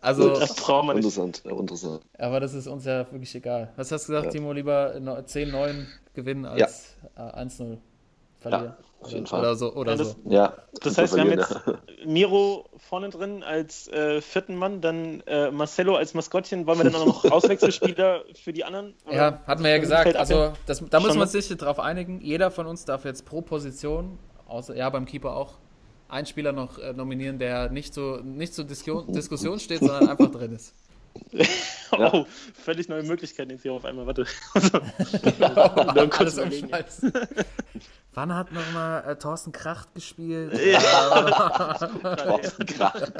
Also, 0.00 0.30
Das 0.40 0.54
braucht 0.56 0.86
man 0.86 0.96
nicht. 0.96 1.04
Interessant, 1.04 1.42
ja, 1.44 1.52
interessant. 1.52 2.00
aber 2.18 2.40
das 2.40 2.54
ist 2.54 2.66
uns 2.66 2.84
ja 2.84 3.00
wirklich 3.12 3.34
egal. 3.34 3.72
Was 3.76 3.92
hast 3.92 4.08
du 4.08 4.12
gesagt, 4.12 4.26
Ja. 4.26 4.30
Timo? 4.32 4.52
Lieber 4.52 4.98
no- 5.00 5.16
10-9 5.18 5.86
gewinnen 6.14 6.46
als 6.46 6.96
äh, 7.16 7.20
1-0 7.20 7.78
verlieren. 8.40 8.64
Ja, 8.64 8.76
auf 9.00 9.10
jeden 9.10 9.20
oder, 9.22 9.28
Fall. 9.30 9.40
oder 9.40 9.54
so. 9.56 9.72
Oder 9.74 9.92
Ja, 9.92 9.98
das- 9.98 10.12
so. 10.12 10.16
Ja. 10.30 10.52
Das 10.82 10.98
heißt, 10.98 11.14
wir 11.14 11.20
haben 11.22 11.30
jetzt 11.30 11.56
Miro 12.06 12.68
vorne 12.88 13.10
drin 13.10 13.42
als 13.42 13.88
äh, 13.88 14.20
vierten 14.20 14.56
Mann, 14.56 14.80
dann 14.80 15.20
äh, 15.26 15.50
Marcelo 15.50 15.96
als 15.96 16.14
Maskottchen. 16.14 16.66
Wollen 16.66 16.78
wir 16.78 16.90
dann 16.90 16.94
auch 17.02 17.06
noch 17.24 17.24
Auswechselspieler 17.32 18.22
für 18.42 18.52
die 18.52 18.64
anderen? 18.64 18.94
Oder 19.06 19.14
Ja, 19.16 19.40
hatten 19.46 19.62
wir 19.62 19.70
ja 19.70 19.78
gesagt. 19.78 20.16
Also 20.16 20.52
das, 20.66 20.82
da 20.90 21.00
müssen 21.00 21.12
wir 21.12 21.16
ne? 21.16 21.22
uns 21.22 21.32
sich 21.32 21.48
darauf 21.56 21.78
einigen. 21.80 22.20
Jeder 22.20 22.50
von 22.50 22.66
uns 22.66 22.84
darf 22.84 23.04
jetzt 23.04 23.24
pro 23.24 23.40
Position, 23.40 24.18
außer 24.46 24.74
ja 24.76 24.88
beim 24.90 25.06
Keeper 25.06 25.36
auch, 25.36 25.54
einen 26.08 26.26
Spieler 26.26 26.52
noch 26.52 26.78
äh, 26.78 26.92
nominieren, 26.92 27.38
der 27.38 27.70
nicht 27.70 27.92
so 27.94 28.16
nicht 28.22 28.54
zur 28.54 28.64
Disku 28.64 29.02
Diskussion 29.08 29.58
steht, 29.60 29.80
sondern 29.80 30.08
einfach 30.08 30.30
drin 30.30 30.54
ist. 30.54 30.74
Oh, 31.90 32.26
völlig 32.54 32.88
neue 32.90 33.02
Möglichkeiten 33.02 33.50
jetzt 33.50 33.62
hier 33.62 33.72
auf 33.72 33.84
einmal. 33.86 34.06
Warte. 34.06 34.26
Nur 35.94 36.10
kurz 36.10 36.36
Alles. 36.36 36.62
Wann 38.14 38.34
hat 38.34 38.52
nochmal 38.52 39.04
äh, 39.08 39.16
Thorsten 39.16 39.52
Kracht 39.52 39.94
gespielt? 39.94 40.52
Thorsten 42.18 42.66
Kracht. 42.66 43.12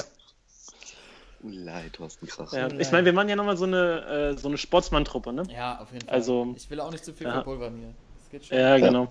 Ulei, 1.43 1.89
Thorsten 1.93 2.27
Kracht. 2.27 2.53
Ja, 2.53 2.69
ich 2.69 2.91
meine, 2.93 3.05
wir 3.07 3.13
machen 3.15 3.29
ja 3.31 3.37
nochmal 3.37 3.57
so 3.57 3.65
eine, 3.65 4.35
äh, 4.35 4.39
so 4.39 4.49
eine 4.49 4.59
Sportsmann-Truppe, 4.59 5.33
ne? 5.33 5.45
Ja, 5.51 5.79
auf 5.81 5.93
jeden 5.93 6.07
Fall. 6.07 6.15
Also- 6.15 6.53
ich 6.57 6.69
will 6.69 6.81
auch 6.81 6.91
nicht 6.91 7.05
zu 7.05 7.13
viel 7.15 7.27
Ja. 7.27 7.35
verpulvern 7.35 7.77
hier. 7.79 7.95
Das 8.19 8.31
geht 8.31 8.47
schon. 8.47 8.59
Ja, 8.59 8.77
genau. 8.79 9.11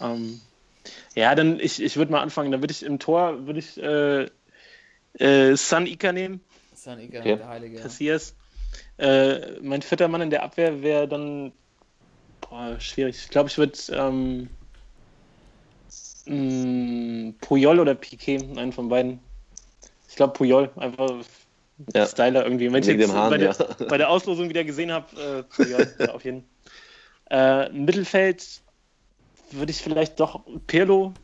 Ähm, 0.00 0.40
Ja, 1.14 1.34
dann 1.34 1.60
ich, 1.60 1.80
ich 1.82 1.96
würde 1.96 2.10
mal 2.10 2.22
anfangen. 2.22 2.50
Dann 2.50 2.60
würde 2.60 2.72
ich 2.72 2.82
im 2.82 2.98
Tor 2.98 3.46
würde 3.46 3.60
ich 3.60 3.80
äh, 3.80 4.28
äh, 5.18 5.54
San 5.56 5.86
Ika 5.86 6.12
nehmen, 6.12 6.40
San 6.82 6.98
Iker, 6.98 7.20
Okay. 7.20 7.36
der 7.36 7.48
Heilige. 7.48 7.76
Ja. 7.76 7.82
Casillas. 7.82 8.34
Äh, 8.98 9.60
mein 9.60 9.82
vierter 9.82 10.08
Mann 10.08 10.22
in 10.22 10.30
der 10.30 10.42
Abwehr 10.42 10.82
wäre 10.82 11.06
dann 11.06 11.52
boah, 12.40 12.80
schwierig. 12.80 13.16
Ich 13.22 13.28
glaube, 13.28 13.48
ich 13.48 13.58
würde 13.58 13.78
ähm, 13.92 14.48
mh, 16.26 17.34
Puyol 17.40 17.78
oder 17.80 17.94
Piquet, 17.94 18.42
einen 18.56 18.72
von 18.72 18.88
beiden. 18.88 19.20
Ich 20.08 20.16
glaube 20.16 20.32
Puyol, 20.32 20.70
einfach 20.76 21.10
Ja. 21.94 22.06
Styler 22.06 22.44
irgendwie. 22.44 22.72
Wenn 22.72 22.82
ich 22.82 22.88
jetzt 22.88 23.00
dem 23.00 23.12
Hahn, 23.12 23.30
bei, 23.30 23.38
der, 23.38 23.52
ja. 23.52 23.86
bei 23.88 23.98
der 23.98 24.10
Auslosung 24.10 24.48
wieder 24.48 24.64
gesehen 24.64 24.90
habe, 24.90 25.06
äh, 25.20 25.42
Puyol, 25.44 25.94
ja, 25.98 26.14
auf 26.14 26.24
jeden 26.24 26.44
Fall. 27.28 27.68
Äh, 27.68 27.72
Mittelfeld 27.72 28.60
würde 29.52 29.70
ich 29.70 29.78
vielleicht 29.78 30.18
doch 30.18 30.40
Pirlo 30.66 31.14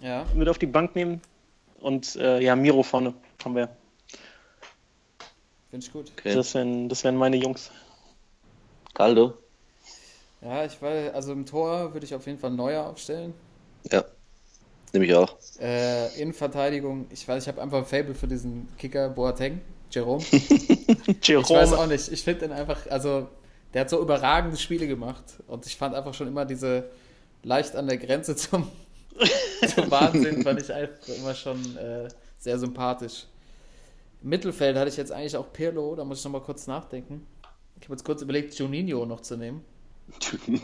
ja. 0.00 0.24
mit 0.34 0.48
auf 0.48 0.58
die 0.58 0.66
Bank 0.66 0.94
nehmen 0.94 1.20
und 1.80 2.16
äh, 2.16 2.40
ja, 2.40 2.54
Miro 2.54 2.82
vorne 2.82 3.14
haben 3.44 3.56
wir. 3.56 3.68
Finde 5.72 5.86
ich 5.86 5.92
gut. 5.94 6.12
Okay. 6.18 6.34
Das 6.34 6.52
wären 6.52 6.86
das 6.90 7.02
wären 7.02 7.16
meine 7.16 7.38
Jungs. 7.38 7.70
Caldo? 8.92 9.32
Ja, 10.42 10.66
ich 10.66 10.82
weiß, 10.82 11.14
also 11.14 11.32
im 11.32 11.46
Tor 11.46 11.94
würde 11.94 12.04
ich 12.04 12.14
auf 12.14 12.26
jeden 12.26 12.38
Fall 12.38 12.50
Neuer 12.50 12.84
aufstellen. 12.84 13.32
Ja. 13.90 14.04
Nehme 14.92 15.06
ich 15.06 15.14
auch. 15.14 15.34
Äh, 15.58 16.20
Innenverteidigung, 16.20 17.06
ich 17.08 17.26
weiß, 17.26 17.44
ich 17.44 17.48
habe 17.48 17.62
einfach 17.62 17.78
ein 17.78 17.86
Fable 17.86 18.14
für 18.14 18.28
diesen 18.28 18.68
Kicker 18.76 19.08
Boateng, 19.08 19.62
Jerome. 19.90 20.22
Ich 21.22 21.30
weiß 21.30 21.72
auch 21.72 21.86
nicht, 21.86 22.12
ich 22.12 22.22
finde 22.22 22.40
den 22.40 22.52
einfach, 22.52 22.86
also 22.90 23.28
der 23.72 23.80
hat 23.82 23.90
so 23.90 23.98
überragende 23.98 24.58
Spiele 24.58 24.86
gemacht 24.86 25.24
und 25.46 25.64
ich 25.64 25.74
fand 25.76 25.94
einfach 25.94 26.12
schon 26.12 26.28
immer 26.28 26.44
diese 26.44 26.90
leicht 27.44 27.74
an 27.76 27.86
der 27.86 27.96
Grenze 27.96 28.36
zum, 28.36 28.70
zum 29.74 29.90
Wahnsinn, 29.90 30.42
fand 30.42 30.60
ich 30.60 30.70
einfach 30.70 31.08
immer 31.08 31.34
schon 31.34 31.76
äh, 31.78 32.08
sehr 32.38 32.58
sympathisch. 32.58 33.24
Mittelfeld 34.22 34.76
hatte 34.76 34.88
ich 34.88 34.96
jetzt 34.96 35.12
eigentlich 35.12 35.36
auch 35.36 35.52
Pirlo, 35.52 35.94
da 35.94 36.04
muss 36.04 36.18
ich 36.18 36.24
nochmal 36.24 36.42
kurz 36.42 36.66
nachdenken. 36.66 37.26
Ich 37.80 37.84
habe 37.84 37.94
jetzt 37.94 38.04
kurz 38.04 38.22
überlegt, 38.22 38.54
Juninho 38.54 39.04
noch 39.06 39.20
zu 39.20 39.36
nehmen. 39.36 39.64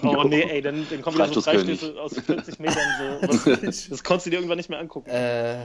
Oh 0.03 0.25
nee, 0.25 0.43
ey, 0.43 0.61
dann, 0.61 0.87
dann 0.91 1.01
kommen 1.03 1.17
wieder 1.17 1.33
so. 1.33 1.41
Freistöße 1.41 2.01
aus 2.01 2.19
40 2.19 2.59
Metern. 2.59 2.77
So. 2.99 3.29
Was, 3.67 3.89
das 3.89 4.05
konntest 4.05 4.27
du 4.27 4.31
dir 4.31 4.37
irgendwann 4.37 4.59
nicht 4.59 4.69
mehr 4.69 4.79
angucken. 4.79 5.11
Äh, 5.11 5.63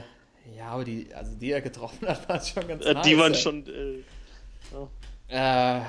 ja, 0.58 0.68
aber 0.70 0.84
die, 0.84 1.14
also 1.14 1.36
die 1.36 1.52
er 1.52 1.62
getroffen 1.62 2.08
hat, 2.08 2.28
waren 2.30 2.42
schon 2.42 2.68
ganz 2.68 2.86
Äh, 2.86 2.94
nice. 2.94 3.06
die 3.06 3.18
waren 3.18 3.34
ey. 3.34 3.40
schon. 3.40 3.66
Äh, 3.68 4.04
Äh, 5.30 5.82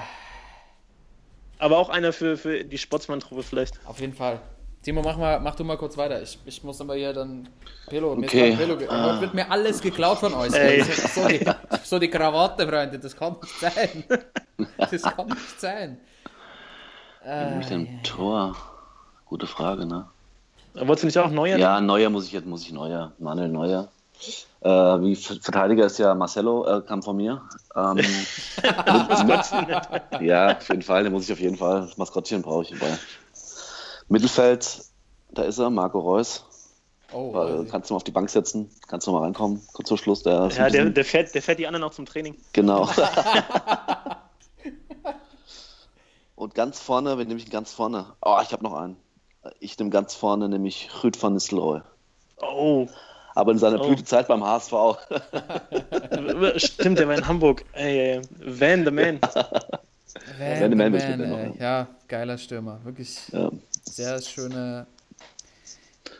aber 1.58 1.78
auch 1.78 1.88
einer 1.88 2.12
für, 2.12 2.36
für 2.36 2.64
die 2.64 2.78
Sportsmann-Truppe 2.78 3.42
vielleicht. 3.42 3.78
Auf 3.86 4.00
jeden 4.00 4.14
Fall. 4.14 4.40
Timo, 4.84 5.00
mach, 5.02 5.16
mal, 5.16 5.40
mach 5.40 5.54
du 5.54 5.64
mal 5.64 5.78
kurz 5.78 5.96
weiter. 5.96 6.20
Ich, 6.20 6.38
ich 6.44 6.62
muss 6.62 6.78
aber 6.80 6.94
hier 6.94 7.14
dann. 7.14 7.48
Pelo, 7.88 8.14
mir 8.14 8.26
ist 8.26 8.34
Okay. 8.34 8.54
Pelo 8.54 8.76
ge- 8.76 8.86
Heute 8.88 9.20
wird 9.22 9.32
mir 9.34 9.50
alles 9.50 9.80
geklaut 9.80 10.18
von 10.18 10.34
euch. 10.34 10.52
Ey. 10.52 10.82
So, 10.82 11.26
die, 11.26 11.40
so 11.82 11.98
die 11.98 12.08
Krawatte, 12.10 12.68
Freunde, 12.68 12.98
das 12.98 13.16
kann 13.16 13.36
nicht 13.42 13.58
sein. 13.58 14.04
Das 14.76 15.02
kann 15.02 15.26
nicht 15.28 15.58
sein. 15.60 15.98
Nehme 17.24 17.60
ich 17.62 17.70
Äh, 17.70 17.86
Tor? 18.02 18.54
Gute 19.24 19.46
Frage, 19.46 19.86
ne? 19.86 20.06
Wolltest 20.74 21.02
du 21.04 21.06
nicht 21.06 21.18
auch 21.18 21.30
Neuer? 21.30 21.56
Ja, 21.56 21.80
Neuer 21.80 22.10
muss 22.10 22.26
ich 22.26 22.32
jetzt, 22.32 22.46
muss 22.46 22.62
ich 22.62 22.72
Neuer. 22.72 23.12
Manuel 23.18 23.48
Neuer. 23.48 23.88
Äh, 24.60 24.68
wie 24.68 25.16
Ver- 25.16 25.36
Verteidiger 25.40 25.86
ist 25.86 25.98
ja 25.98 26.14
Marcelo, 26.14 26.66
äh, 26.66 26.82
kam 26.82 27.02
von 27.02 27.16
mir. 27.16 27.40
Ähm, 27.74 27.98
ja, 30.20 30.56
auf 30.56 30.68
jeden 30.68 30.82
Fall, 30.82 31.04
den 31.04 31.12
muss 31.12 31.24
ich 31.24 31.32
auf 31.32 31.40
jeden 31.40 31.56
Fall. 31.56 31.80
Das 31.82 31.96
Maskottchen 31.96 32.42
brauche 32.42 32.64
ich 32.64 32.70
dabei. 32.78 32.98
Mittelfeld, 34.14 34.80
da 35.32 35.42
ist 35.42 35.58
er, 35.58 35.70
Marco 35.70 35.98
Reus. 35.98 36.44
Oh, 37.12 37.34
also, 37.36 37.64
kannst 37.70 37.90
du 37.90 37.94
mal 37.94 37.96
auf 37.98 38.04
die 38.04 38.10
Bank 38.10 38.28
setzen, 38.30 38.70
kannst 38.88 39.06
du 39.06 39.12
mal 39.12 39.20
reinkommen, 39.20 39.60
kurz 39.72 39.88
vor 39.88 39.98
Schluss. 39.98 40.22
Der 40.22 40.32
Ja, 40.32 40.48
der, 40.48 40.64
bisschen- 40.66 40.94
der, 40.94 41.04
fährt, 41.04 41.34
der 41.34 41.42
fährt 41.42 41.58
die 41.58 41.66
anderen 41.66 41.84
auch 41.84 41.92
zum 41.92 42.06
Training. 42.06 42.36
Genau. 42.52 42.88
Und 46.34 46.54
ganz 46.54 46.80
vorne, 46.80 47.16
wen 47.18 47.28
nehme 47.28 47.40
ich 47.40 47.50
ganz 47.50 47.72
vorne? 47.72 48.06
Oh, 48.22 48.38
ich 48.42 48.52
habe 48.52 48.62
noch 48.64 48.74
einen. 48.74 48.96
Ich 49.60 49.78
nehme 49.78 49.90
ganz 49.90 50.14
vorne 50.14 50.48
nämlich 50.48 50.90
Rüd 51.02 51.20
van 51.22 51.34
Nistelrooy. 51.34 51.80
Oh, 52.40 52.86
Aber 53.34 53.52
in 53.52 53.58
seiner 53.58 53.80
Oh. 53.80 53.86
Blütezeit 53.86 54.26
beim 54.28 54.42
HSV. 54.44 54.72
stimmt, 56.56 56.98
der 56.98 57.08
war 57.08 57.14
in 57.16 57.26
Hamburg. 57.28 57.64
Ey, 57.72 58.16
ey, 58.16 58.22
Van 58.40 58.84
the 58.84 58.90
Man. 58.90 59.20
Van 59.22 60.60
Van 60.60 60.70
de 60.70 60.74
Man 60.76 60.92
Man, 60.92 61.20
ey. 61.20 61.50
auch. 61.50 61.56
Ja, 61.60 61.86
geiler 62.08 62.38
Stürmer. 62.38 62.80
Wirklich 62.84 63.28
ja, 63.32 63.50
sehr 63.84 64.20
schöne, 64.22 64.86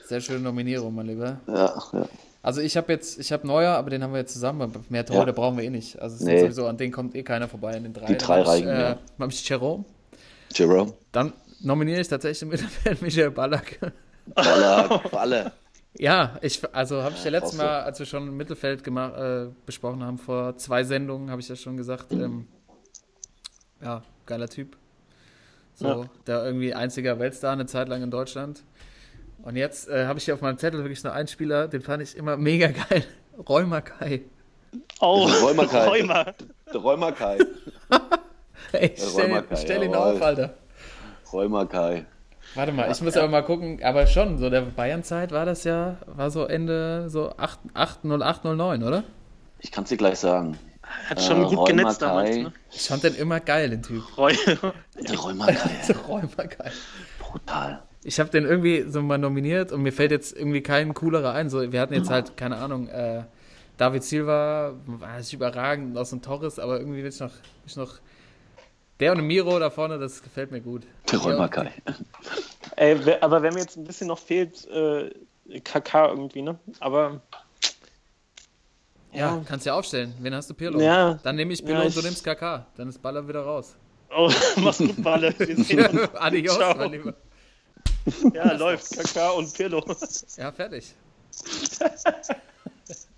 sehr 0.07 0.21
schöne 0.21 0.41
Nominierung, 0.41 0.95
mein 0.95 1.07
Lieber. 1.07 1.41
ja, 1.49 1.83
ja. 1.93 2.09
Also 2.43 2.61
ich 2.61 2.77
habe 2.77 2.93
jetzt, 2.93 3.19
ich 3.19 3.33
habe 3.33 3.47
Neuer, 3.47 3.71
aber 3.75 3.89
den 3.89 4.03
haben 4.03 4.13
wir 4.13 4.21
jetzt 4.21 4.35
zusammen. 4.35 4.71
Mehr 4.91 5.07
Torhüter 5.07 5.29
Ja. 5.29 5.33
brauchen 5.33 5.57
wir 5.57 5.65
eh 5.65 5.71
nicht. 5.71 5.99
Also 5.99 6.17
es 6.17 6.21
ist 6.21 6.27
Nee. 6.27 6.41
sowieso, 6.41 6.67
an 6.67 6.77
den 6.77 6.93
kommt 6.93 7.15
eh 7.15 7.23
keiner 7.23 7.49
vorbei 7.49 7.75
in 7.75 7.85
den 7.85 7.95
drei. 7.95 8.05
Die 8.05 8.19
drei 8.19 8.43
Dann 8.45 8.59
ich, 8.59 8.65
ja. 8.67 8.93
Äh, 8.93 8.97
hab 9.19 9.31
ich 9.31 9.49
Jerome. 9.49 9.85
Jerome. 10.53 10.93
Dann 11.11 11.33
nominiere 11.61 12.01
ich 12.03 12.09
tatsächlich 12.09 12.43
im 12.43 12.49
Mittelfeld 12.51 13.01
Michael 13.03 13.31
Ballack. 13.31 13.81
Baller, 14.35 15.01
Balle. 15.11 15.53
ja, 15.99 16.39
ich, 16.43 16.61
also 16.75 17.03
habe 17.03 17.15
ich 17.17 17.25
ja 17.25 17.31
letztes. 17.31 17.57
Mal, 17.57 17.81
als 17.81 17.99
wir 17.99 18.05
schon 18.05 18.37
Mittelfeld 18.37 18.85
gemacht, 18.85 19.17
äh, 19.17 19.47
besprochen 19.65 20.03
haben, 20.05 20.19
vor 20.19 20.55
zwei 20.59 20.85
Sendungen, 20.85 21.31
habe 21.31 21.41
ich 21.41 21.49
ja 21.49 21.57
schon 21.57 21.79
gesagt, 21.79 22.13
ähm, 22.13 22.47
ja, 23.83 24.03
geiler 24.27 24.51
Typ. 24.51 24.77
So, 25.75 25.87
Ja. 25.89 26.05
der 26.27 26.45
irgendwie 26.45 26.73
einziger 26.75 27.19
Weltstar 27.19 27.53
eine 27.53 27.67
Zeit 27.67 27.89
lang 27.89 28.03
in 28.03 28.11
Deutschland. 28.11 28.63
Und 29.43 29.57
jetzt 29.57 29.89
äh, 29.89 30.07
habe 30.07 30.19
ich 30.19 30.25
hier 30.25 30.35
auf 30.35 30.41
meinem 30.41 30.57
Zettel 30.59 30.81
wirklich 30.81 31.03
nur 31.05 31.13
einen 31.13 31.29
Spieler, 31.29 31.69
den 31.69 31.83
fand 31.83 32.03
ich 32.03 32.17
immer 32.17 32.37
mega 32.37 32.69
geil. 32.69 33.05
Räumer 33.49 33.81
Kai. 33.83 34.23
Oh, 35.01 35.29
Räumer 35.43 35.67
Kai. 35.67 35.87
Räumer. 35.87 36.35
Der 36.73 36.81
Räumer 36.81 37.13
Kai. 37.13 37.39
Ey, 38.73 38.93
stell, 38.97 39.25
Räumer 39.27 39.43
Kai, 39.43 39.57
stell 39.57 39.83
ihn 39.83 39.93
jawohl. 39.93 40.17
auf, 40.17 40.23
Alter. 40.23 40.55
Räumer 41.33 41.67
Kai. 41.67 42.07
Warte 42.55 42.73
mal, 42.73 42.91
ich 42.91 43.01
muss 43.01 43.17
aber 43.17 43.29
mal 43.29 43.43
gucken, 43.43 43.83
aber 43.83 44.07
schon, 44.07 44.39
so 44.39 44.49
der 44.51 44.61
Bayern-Zeit 44.63 45.33
war 45.33 45.45
das 45.45 45.65
ja, 45.65 45.97
war 46.07 46.31
so 46.31 46.45
Ende, 46.45 47.09
so 47.11 47.33
8, 47.37 47.59
8, 47.75 48.05
08, 48.05 48.45
09, 48.45 48.83
oder? 48.85 49.03
Ich 49.59 49.73
kann 49.73 49.83
es 49.85 49.91
dir 49.91 49.97
gleich 49.97 50.19
sagen. 50.21 50.57
Hat 51.09 51.23
schon 51.23 51.43
Äh, 51.43 51.45
gut 51.49 51.59
Räumer 51.59 51.67
genetzt 51.67 52.03
damals. 52.03 52.31
Kai. 52.31 52.43
Ne? 52.43 52.53
Ich 52.73 52.89
fand 52.89 53.03
den 53.05 53.15
immer 53.15 53.41
geil, 53.41 53.71
den 53.71 53.83
Typ. 53.83 54.03
Räu- 54.17 54.35
Der 55.09 55.19
Räumer 55.19 55.47
Kai. 55.47 55.71
So 55.87 55.93
Räumer 56.09 56.29
geil. 56.49 56.73
Brutal. 57.19 57.83
Ich 58.03 58.21
habe 58.21 58.31
den 58.31 58.45
irgendwie 58.45 58.85
so 58.89 59.01
mal 59.03 59.19
nominiert 59.19 59.73
und 59.73 59.83
mir 59.83 59.93
fällt 59.93 60.11
jetzt 60.11 60.37
irgendwie 60.37 60.61
kein 60.63 60.93
coolerer 60.95 61.33
ein. 61.33 61.49
So, 61.51 61.73
wir 61.73 61.81
hatten 61.81 61.95
jetzt 61.95 62.11
halt, 62.11 62.37
keine 62.37 62.57
Ahnung, 62.57 62.89
äh, 62.89 63.23
David 63.79 64.05
Silva, 64.05 64.75
war 64.87 65.19
nicht 65.19 65.33
überragend 65.33 65.97
aus 65.99 66.11
dem 66.11 66.21
Torres, 66.23 66.59
aber 66.59 66.79
irgendwie 66.79 67.03
will 67.03 67.09
ich 67.09 67.19
noch, 67.21 67.33
ich 67.67 67.77
noch 67.77 67.95
der 69.01 69.13
und 69.13 69.23
Miro 69.27 69.59
da 69.59 69.71
vorne, 69.71 69.99
das 69.99 70.23
gefällt 70.23 70.51
mir 70.53 70.61
gut. 70.61 70.83
Der 71.11 71.19
Räumer 71.19 71.49
Kai. 71.49 71.73
Ey, 72.77 72.97
aber 73.21 73.43
wer 73.43 73.53
mir 73.53 73.61
jetzt 73.61 73.77
ein 73.77 73.85
bisschen 73.85 74.09
noch 74.09 74.19
fehlt, 74.19 74.67
äh, 74.69 75.11
KK 75.61 76.09
irgendwie, 76.11 76.43
ne? 76.43 76.59
Aber 76.81 77.21
Ja, 79.15 79.43
kannst 79.47 79.65
ja 79.67 79.75
aufstellen. 79.75 80.15
Wen 80.21 80.35
hast 80.35 80.51
du, 80.51 80.55
Pirlo? 80.55 80.81
Ja. 80.81 81.15
Dann 81.23 81.37
nehme 81.37 81.53
ich 81.53 81.65
Pirlo 81.65 81.81
Ja, 81.81 81.87
und 81.87 81.95
du 81.95 82.01
ich- 82.01 82.05
nimmst 82.05 82.25
KK. 82.25 82.67
Dann 82.77 82.89
ist 82.89 83.01
Baller 83.01 83.27
wieder 83.27 83.41
raus. 83.43 83.77
oh, 84.17 84.31
mach's 84.57 84.79
gut, 84.79 85.03
Balle. 85.03 85.35
Wir 85.39 85.57
sehen 85.65 85.87
uns. 85.99 86.15
Adios, 86.15 86.57
Ciao. 86.57 86.75
mein 86.77 86.93
Lieber. 86.93 87.15
Ja, 88.35 88.53
läuft. 88.53 88.91
KK 88.91 89.31
und 89.33 89.53
Pirlo. 89.55 89.83
Ja, 90.37 90.53
fertig. 90.53 90.95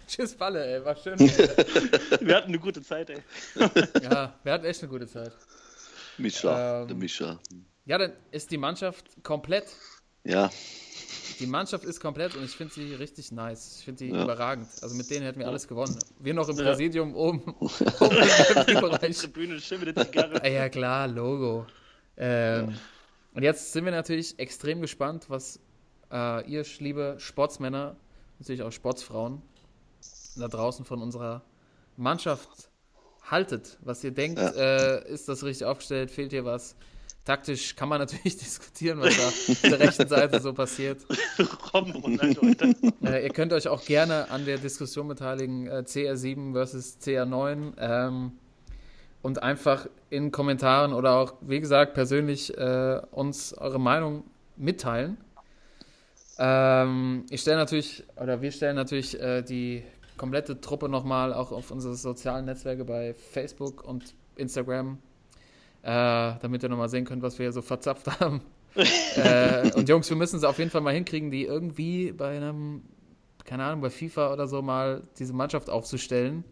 Tschüss, 0.06 0.34
Balle, 0.34 0.64
ey. 0.64 0.84
War 0.84 0.96
schön. 0.96 1.18
Ey. 1.18 1.28
Wir 2.20 2.36
hatten 2.36 2.48
eine 2.48 2.58
gute 2.58 2.80
Zeit, 2.82 3.10
ey. 3.10 3.22
Ja, 4.02 4.32
wir 4.42 4.52
hatten 4.52 4.64
echt 4.64 4.80
eine 4.82 4.90
gute 4.90 5.06
Zeit. 5.06 5.32
Mischa. 6.18 6.82
Ähm, 6.82 6.88
der 6.88 6.96
Mischa. 6.96 7.38
Ja, 7.84 7.98
dann 7.98 8.12
ist 8.30 8.50
die 8.50 8.56
Mannschaft 8.56 9.06
komplett. 9.22 9.66
Ja, 10.24 10.50
Die 11.38 11.46
Mannschaft 11.46 11.84
ist 11.84 12.00
komplett 12.00 12.34
und 12.34 12.44
ich 12.44 12.52
finde 12.52 12.72
sie 12.74 12.94
richtig 12.94 13.30
nice. 13.32 13.76
Ich 13.78 13.84
finde 13.84 13.98
sie 13.98 14.10
Ja. 14.10 14.24
überragend. 14.24 14.68
Also 14.82 14.94
mit 14.94 15.10
denen 15.10 15.24
hätten 15.24 15.38
wir 15.38 15.46
alles 15.48 15.68
gewonnen. 15.68 15.98
Wir 16.18 16.32
noch 16.34 16.48
im 16.48 16.56
Ja. 16.56 16.64
Präsidium 16.64 17.14
oben, 17.14 17.42
oben 17.60 18.66
im 18.68 18.80
Bereich. 18.80 19.18
Tribüne, 19.18 19.60
schön 19.60 19.80
mit 19.80 19.96
der 19.96 20.04
Zigarre. 20.06 20.42
Ah, 20.42 20.48
ja, 20.48 20.68
klar, 20.68 21.08
Logo. 21.08 21.66
Ähm, 22.16 22.74
Und 23.34 23.42
jetzt 23.42 23.72
sind 23.74 23.84
wir 23.84 23.92
natürlich 23.92 24.38
extrem 24.38 24.80
gespannt, 24.80 25.26
was 25.28 25.60
äh, 26.10 26.48
ihr, 26.50 26.64
liebe 26.78 27.16
Sportsmänner, 27.18 27.96
natürlich 28.38 28.62
auch 28.62 28.72
Sportsfrauen, 28.72 29.42
da 30.36 30.48
draußen 30.48 30.84
von 30.86 31.02
unserer 31.02 31.42
Mannschaft 31.98 32.70
haltet. 33.22 33.76
Was 33.82 34.02
ihr 34.04 34.12
denkt, 34.12 34.38
äh, 34.40 35.06
ist 35.12 35.28
das 35.28 35.42
richtig 35.44 35.66
aufgestellt? 35.66 36.10
Fehlt 36.10 36.30
hier 36.32 36.44
was? 36.46 36.76
Taktisch 37.26 37.74
kann 37.74 37.88
man 37.88 37.98
natürlich 37.98 38.36
diskutieren, 38.38 39.00
was 39.00 39.16
da 39.16 39.26
auf 39.26 39.60
der 39.60 39.80
rechten 39.80 40.08
Seite 40.08 40.40
so 40.40 40.54
passiert. 40.54 41.04
Äh, 43.04 43.24
ihr 43.24 43.30
könnt 43.30 43.52
euch 43.52 43.68
auch 43.68 43.84
gerne 43.84 44.30
an 44.30 44.46
der 44.46 44.58
Diskussion 44.58 45.06
beteiligen, 45.08 45.66
äh, 45.66 45.84
CR7 45.86 46.52
versus 46.52 46.98
CR9. 47.00 47.74
Ähm, 47.78 48.32
und 49.22 49.42
einfach 49.42 49.86
in 50.08 50.30
Kommentaren 50.30 50.92
oder 50.92 51.16
auch, 51.16 51.34
wie 51.40 51.60
gesagt, 51.60 51.94
persönlich 51.94 52.56
äh, 52.56 53.00
uns 53.10 53.52
eure 53.54 53.80
Meinung 53.80 54.24
mitteilen. 54.56 55.18
Ähm, 56.38 57.26
ich 57.30 57.40
stelle 57.40 57.56
natürlich, 57.56 58.04
oder 58.20 58.40
wir 58.40 58.52
stellen 58.52 58.76
natürlich 58.76 59.20
äh, 59.20 59.42
die 59.42 59.82
komplette 60.16 60.60
Truppe 60.60 60.88
nochmal 60.88 61.34
auch 61.34 61.52
auf 61.52 61.70
unsere 61.70 61.94
sozialen 61.96 62.44
Netzwerke 62.44 62.84
bei 62.84 63.14
Facebook 63.14 63.84
und 63.84 64.14
Instagram, 64.36 64.98
äh, 65.86 66.34
damit 66.42 66.64
ihr 66.64 66.68
nochmal 66.68 66.88
sehen 66.88 67.04
könnt, 67.04 67.22
was 67.22 67.38
wir 67.38 67.44
hier 67.44 67.52
so 67.52 67.62
verzapft 67.62 68.20
haben. 68.20 68.40
äh, 69.16 69.70
und 69.76 69.88
Jungs, 69.88 70.10
wir 70.10 70.16
müssen 70.16 70.36
es 70.36 70.42
auf 70.42 70.58
jeden 70.58 70.70
Fall 70.70 70.80
mal 70.80 70.92
hinkriegen, 70.92 71.30
die 71.30 71.44
irgendwie 71.44 72.10
bei 72.10 72.36
einem, 72.36 72.82
keine 73.44 73.62
Ahnung, 73.62 73.82
bei 73.82 73.90
FIFA 73.90 74.32
oder 74.32 74.48
so 74.48 74.62
mal 74.62 75.02
diese 75.16 75.32
Mannschaft 75.32 75.70
aufzustellen. 75.70 76.42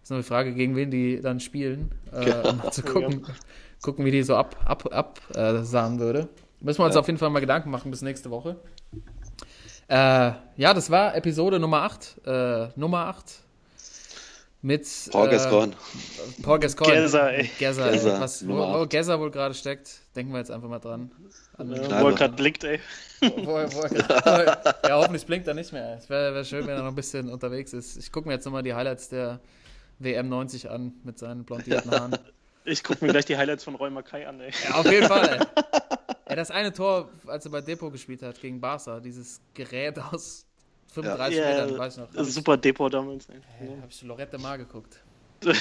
Ist 0.00 0.10
nur 0.10 0.20
die 0.20 0.26
Frage, 0.26 0.54
gegen 0.54 0.76
wen 0.76 0.92
die 0.92 1.20
dann 1.20 1.40
spielen, 1.40 1.90
äh, 2.12 2.48
um 2.48 2.58
mal 2.58 2.70
zu 2.70 2.82
gucken, 2.82 3.26
gucken, 3.82 4.04
wie 4.04 4.12
die 4.12 4.22
so 4.22 4.36
ab, 4.36 4.56
ab, 4.64 4.88
ab 4.92 5.20
äh, 5.34 5.64
sagen 5.64 5.98
würde. 5.98 6.28
Müssen 6.60 6.78
wir 6.78 6.86
uns 6.86 6.96
auf 6.96 7.08
jeden 7.08 7.18
Fall 7.18 7.30
mal 7.30 7.40
Gedanken 7.40 7.70
machen 7.70 7.90
bis 7.90 8.00
nächste 8.00 8.30
Woche. 8.30 8.56
Äh, 9.88 10.32
ja, 10.56 10.72
das 10.72 10.88
war 10.90 11.16
Episode 11.16 11.58
Nummer 11.58 11.82
8. 11.82 12.20
Äh, 12.26 12.68
Nummer 12.76 13.06
8. 13.06 13.43
Mit 14.66 14.88
Paul 15.12 15.28
äh, 15.28 15.30
Gascoigne. 15.32 15.74
Paul 16.42 16.58
Gascoigne. 16.58 17.02
Gezza, 17.02 17.28
ey. 17.28 17.50
Gezza, 17.58 17.86
ey. 17.86 17.92
Gezza, 17.92 18.18
Was, 18.20 18.48
wo, 18.48 18.56
wo. 18.56 18.86
Gezza 18.86 19.20
wohl 19.20 19.30
gerade 19.30 19.52
steckt, 19.52 20.00
denken 20.16 20.32
wir 20.32 20.38
jetzt 20.38 20.50
einfach 20.50 20.70
mal 20.70 20.78
dran. 20.78 21.10
An, 21.58 21.70
Ja, 21.70 22.00
wo 22.02 22.08
er 22.08 22.14
gerade 22.14 22.32
blickt, 22.34 22.64
ey. 22.64 22.80
wo, 23.20 23.58
er- 23.58 23.70
wo, 23.74 23.82
er- 23.82 24.74
ja, 24.88 24.96
hoffentlich 24.96 25.26
blinkt 25.26 25.46
er 25.48 25.52
nicht 25.52 25.70
mehr. 25.74 25.98
Es 25.98 26.08
wäre 26.08 26.34
wär 26.34 26.44
schön, 26.44 26.66
wenn 26.66 26.76
er 26.76 26.82
noch 26.82 26.88
ein 26.88 26.94
bisschen 26.94 27.28
unterwegs 27.28 27.74
ist. 27.74 27.98
Ich 27.98 28.10
gucke 28.10 28.26
mir 28.26 28.32
jetzt 28.34 28.46
nochmal 28.46 28.62
die 28.62 28.72
Highlights 28.72 29.10
der 29.10 29.38
WM 29.98 30.30
90 30.30 30.70
an 30.70 30.94
mit 31.04 31.18
seinen 31.18 31.44
blondierten 31.44 31.90
Haaren. 31.90 32.16
Ich 32.66 32.82
gucke 32.82 33.04
mir 33.04 33.12
gleich 33.12 33.26
die 33.26 33.36
Highlights 33.36 33.62
von 33.64 33.74
Roy 33.74 33.90
Mackay 33.90 34.24
an, 34.24 34.40
ey. 34.40 34.50
Ja, 34.66 34.76
auf 34.76 34.90
jeden 34.90 35.06
Fall, 35.06 35.28
ey. 35.28 35.64
ey. 36.24 36.36
Das 36.36 36.50
eine 36.50 36.72
Tor, 36.72 37.10
als 37.26 37.44
er 37.44 37.50
bei 37.50 37.60
Depot 37.60 37.92
gespielt 37.92 38.22
hat 38.22 38.40
gegen 38.40 38.58
Barca, 38.58 39.00
dieses 39.00 39.42
Gerät 39.52 39.98
aus 39.98 40.46
35 40.94 41.38
Ja, 41.38 41.44
Metern, 41.64 41.78
weiß 41.78 41.92
ich 41.94 42.00
noch. 42.00 42.08
das 42.08 42.16
Hab 42.20 42.26
ich- 42.28 42.34
super 42.34 42.56
Depot 42.56 42.92
damals, 42.92 43.28
ey. 43.28 43.40
Hey, 43.58 43.68
habe 43.80 43.88
ich 43.90 44.02
Lorette 44.02 44.38
Mar 44.38 44.58
geguckt. 44.58 45.00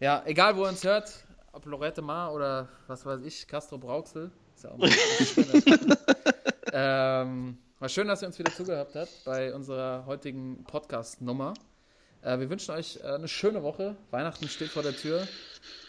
ja, 0.00 0.22
egal 0.26 0.56
wo 0.56 0.64
ihr 0.64 0.68
uns 0.68 0.84
hört, 0.84 1.24
ob 1.52 1.64
Lorette 1.66 2.02
Mar 2.02 2.32
oder 2.32 2.68
was 2.86 3.04
weiß 3.06 3.20
ich, 3.22 3.46
Castro 3.46 3.78
Brauxel. 3.78 4.30
Ist 4.54 4.64
ja 4.64 4.70
auch 4.70 4.76
mal 4.78 4.90
schön. 4.90 5.96
ähm, 6.72 7.58
war 7.78 7.88
schön, 7.88 8.08
dass 8.08 8.22
ihr 8.22 8.28
uns 8.28 8.38
wieder 8.38 8.52
zugehört 8.52 8.94
habt 8.94 9.24
bei 9.24 9.54
unserer 9.54 10.04
heutigen 10.06 10.64
Podcast-Nummer. 10.64 11.54
Äh, 12.22 12.38
wir 12.38 12.50
wünschen 12.50 12.72
euch 12.74 12.98
äh, 13.02 13.06
eine 13.14 13.28
schöne 13.28 13.62
Woche. 13.62 13.96
Weihnachten 14.10 14.48
steht 14.48 14.68
vor 14.68 14.82
der 14.82 14.96
Tür. 14.96 15.26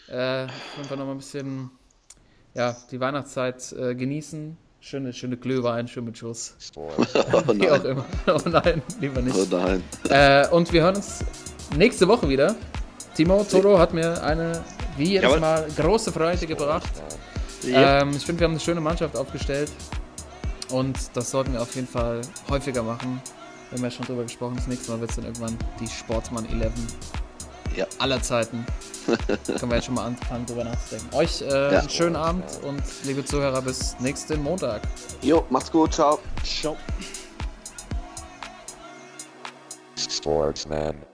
Äh, 0.08 0.46
einfach 0.78 0.96
noch 0.96 1.06
mal 1.06 1.12
ein 1.12 1.18
bisschen 1.18 1.70
ja, 2.54 2.76
die 2.90 3.00
Weihnachtszeit 3.00 3.72
äh, 3.72 3.94
genießen. 3.94 4.56
Schöne, 4.86 5.14
schöne 5.14 5.38
Glühwein, 5.38 5.88
schön 5.88 6.04
mit 6.04 6.18
Schuss. 6.18 6.54
Oh 6.76 6.90
Wie 7.54 7.70
auch 7.70 7.82
nein. 7.82 7.86
immer. 7.92 8.04
Oh 8.26 8.48
nein, 8.50 8.82
lieber 9.00 9.22
nicht. 9.22 9.34
Oh 9.34 9.46
nein. 9.50 9.82
Äh, 10.10 10.46
und 10.48 10.70
wir 10.74 10.82
hören 10.82 10.96
uns 10.96 11.24
nächste 11.74 12.06
Woche 12.06 12.28
wieder. 12.28 12.54
Timo, 13.16 13.46
Toto 13.50 13.78
hat 13.78 13.94
mir 13.94 14.22
eine, 14.22 14.62
wie 14.98 15.04
jedes 15.04 15.22
Jawohl. 15.22 15.40
Mal, 15.40 15.66
große 15.74 16.12
Freude 16.12 16.46
gebracht. 16.46 16.92
Ja. 17.62 18.02
Ähm, 18.02 18.10
ich 18.14 18.26
finde, 18.26 18.40
wir 18.40 18.44
haben 18.44 18.52
eine 18.52 18.60
schöne 18.60 18.82
Mannschaft 18.82 19.16
aufgestellt. 19.16 19.72
Und 20.70 20.98
das 21.14 21.30
sollten 21.30 21.54
wir 21.54 21.62
auf 21.62 21.74
jeden 21.74 21.88
Fall 21.88 22.20
häufiger 22.50 22.82
machen. 22.82 23.22
Wir 23.70 23.78
haben 23.78 23.84
ja 23.84 23.90
schon 23.90 24.04
drüber 24.04 24.24
gesprochen. 24.24 24.56
Das 24.56 24.66
nächste 24.66 24.92
Mal 24.92 25.00
wird 25.00 25.08
es 25.10 25.16
dann 25.16 25.24
irgendwann 25.24 25.56
die 25.80 25.86
Sportsmann 25.88 26.44
11 26.60 26.72
Ja. 27.74 27.86
aller 27.98 28.20
Zeiten. 28.20 28.66
Können 29.46 29.70
wir 29.70 29.76
jetzt 29.76 29.84
schon 29.86 29.94
mal 29.94 30.06
anfangen, 30.06 30.46
drüber 30.46 30.64
nachzudenken. 30.64 31.14
Euch 31.14 31.42
äh, 31.42 31.72
Ja. 31.72 31.80
einen 31.80 31.90
schönen 31.90 32.16
Abend 32.16 32.44
und 32.62 32.82
liebe 33.04 33.24
Zuhörer, 33.24 33.60
bis 33.62 33.96
nächsten 34.00 34.42
Montag. 34.42 34.82
Jo, 35.22 35.44
macht's 35.50 35.70
gut, 35.70 35.92
ciao. 35.94 36.18
Ciao. 36.42 36.76
Sportsman. 39.96 41.13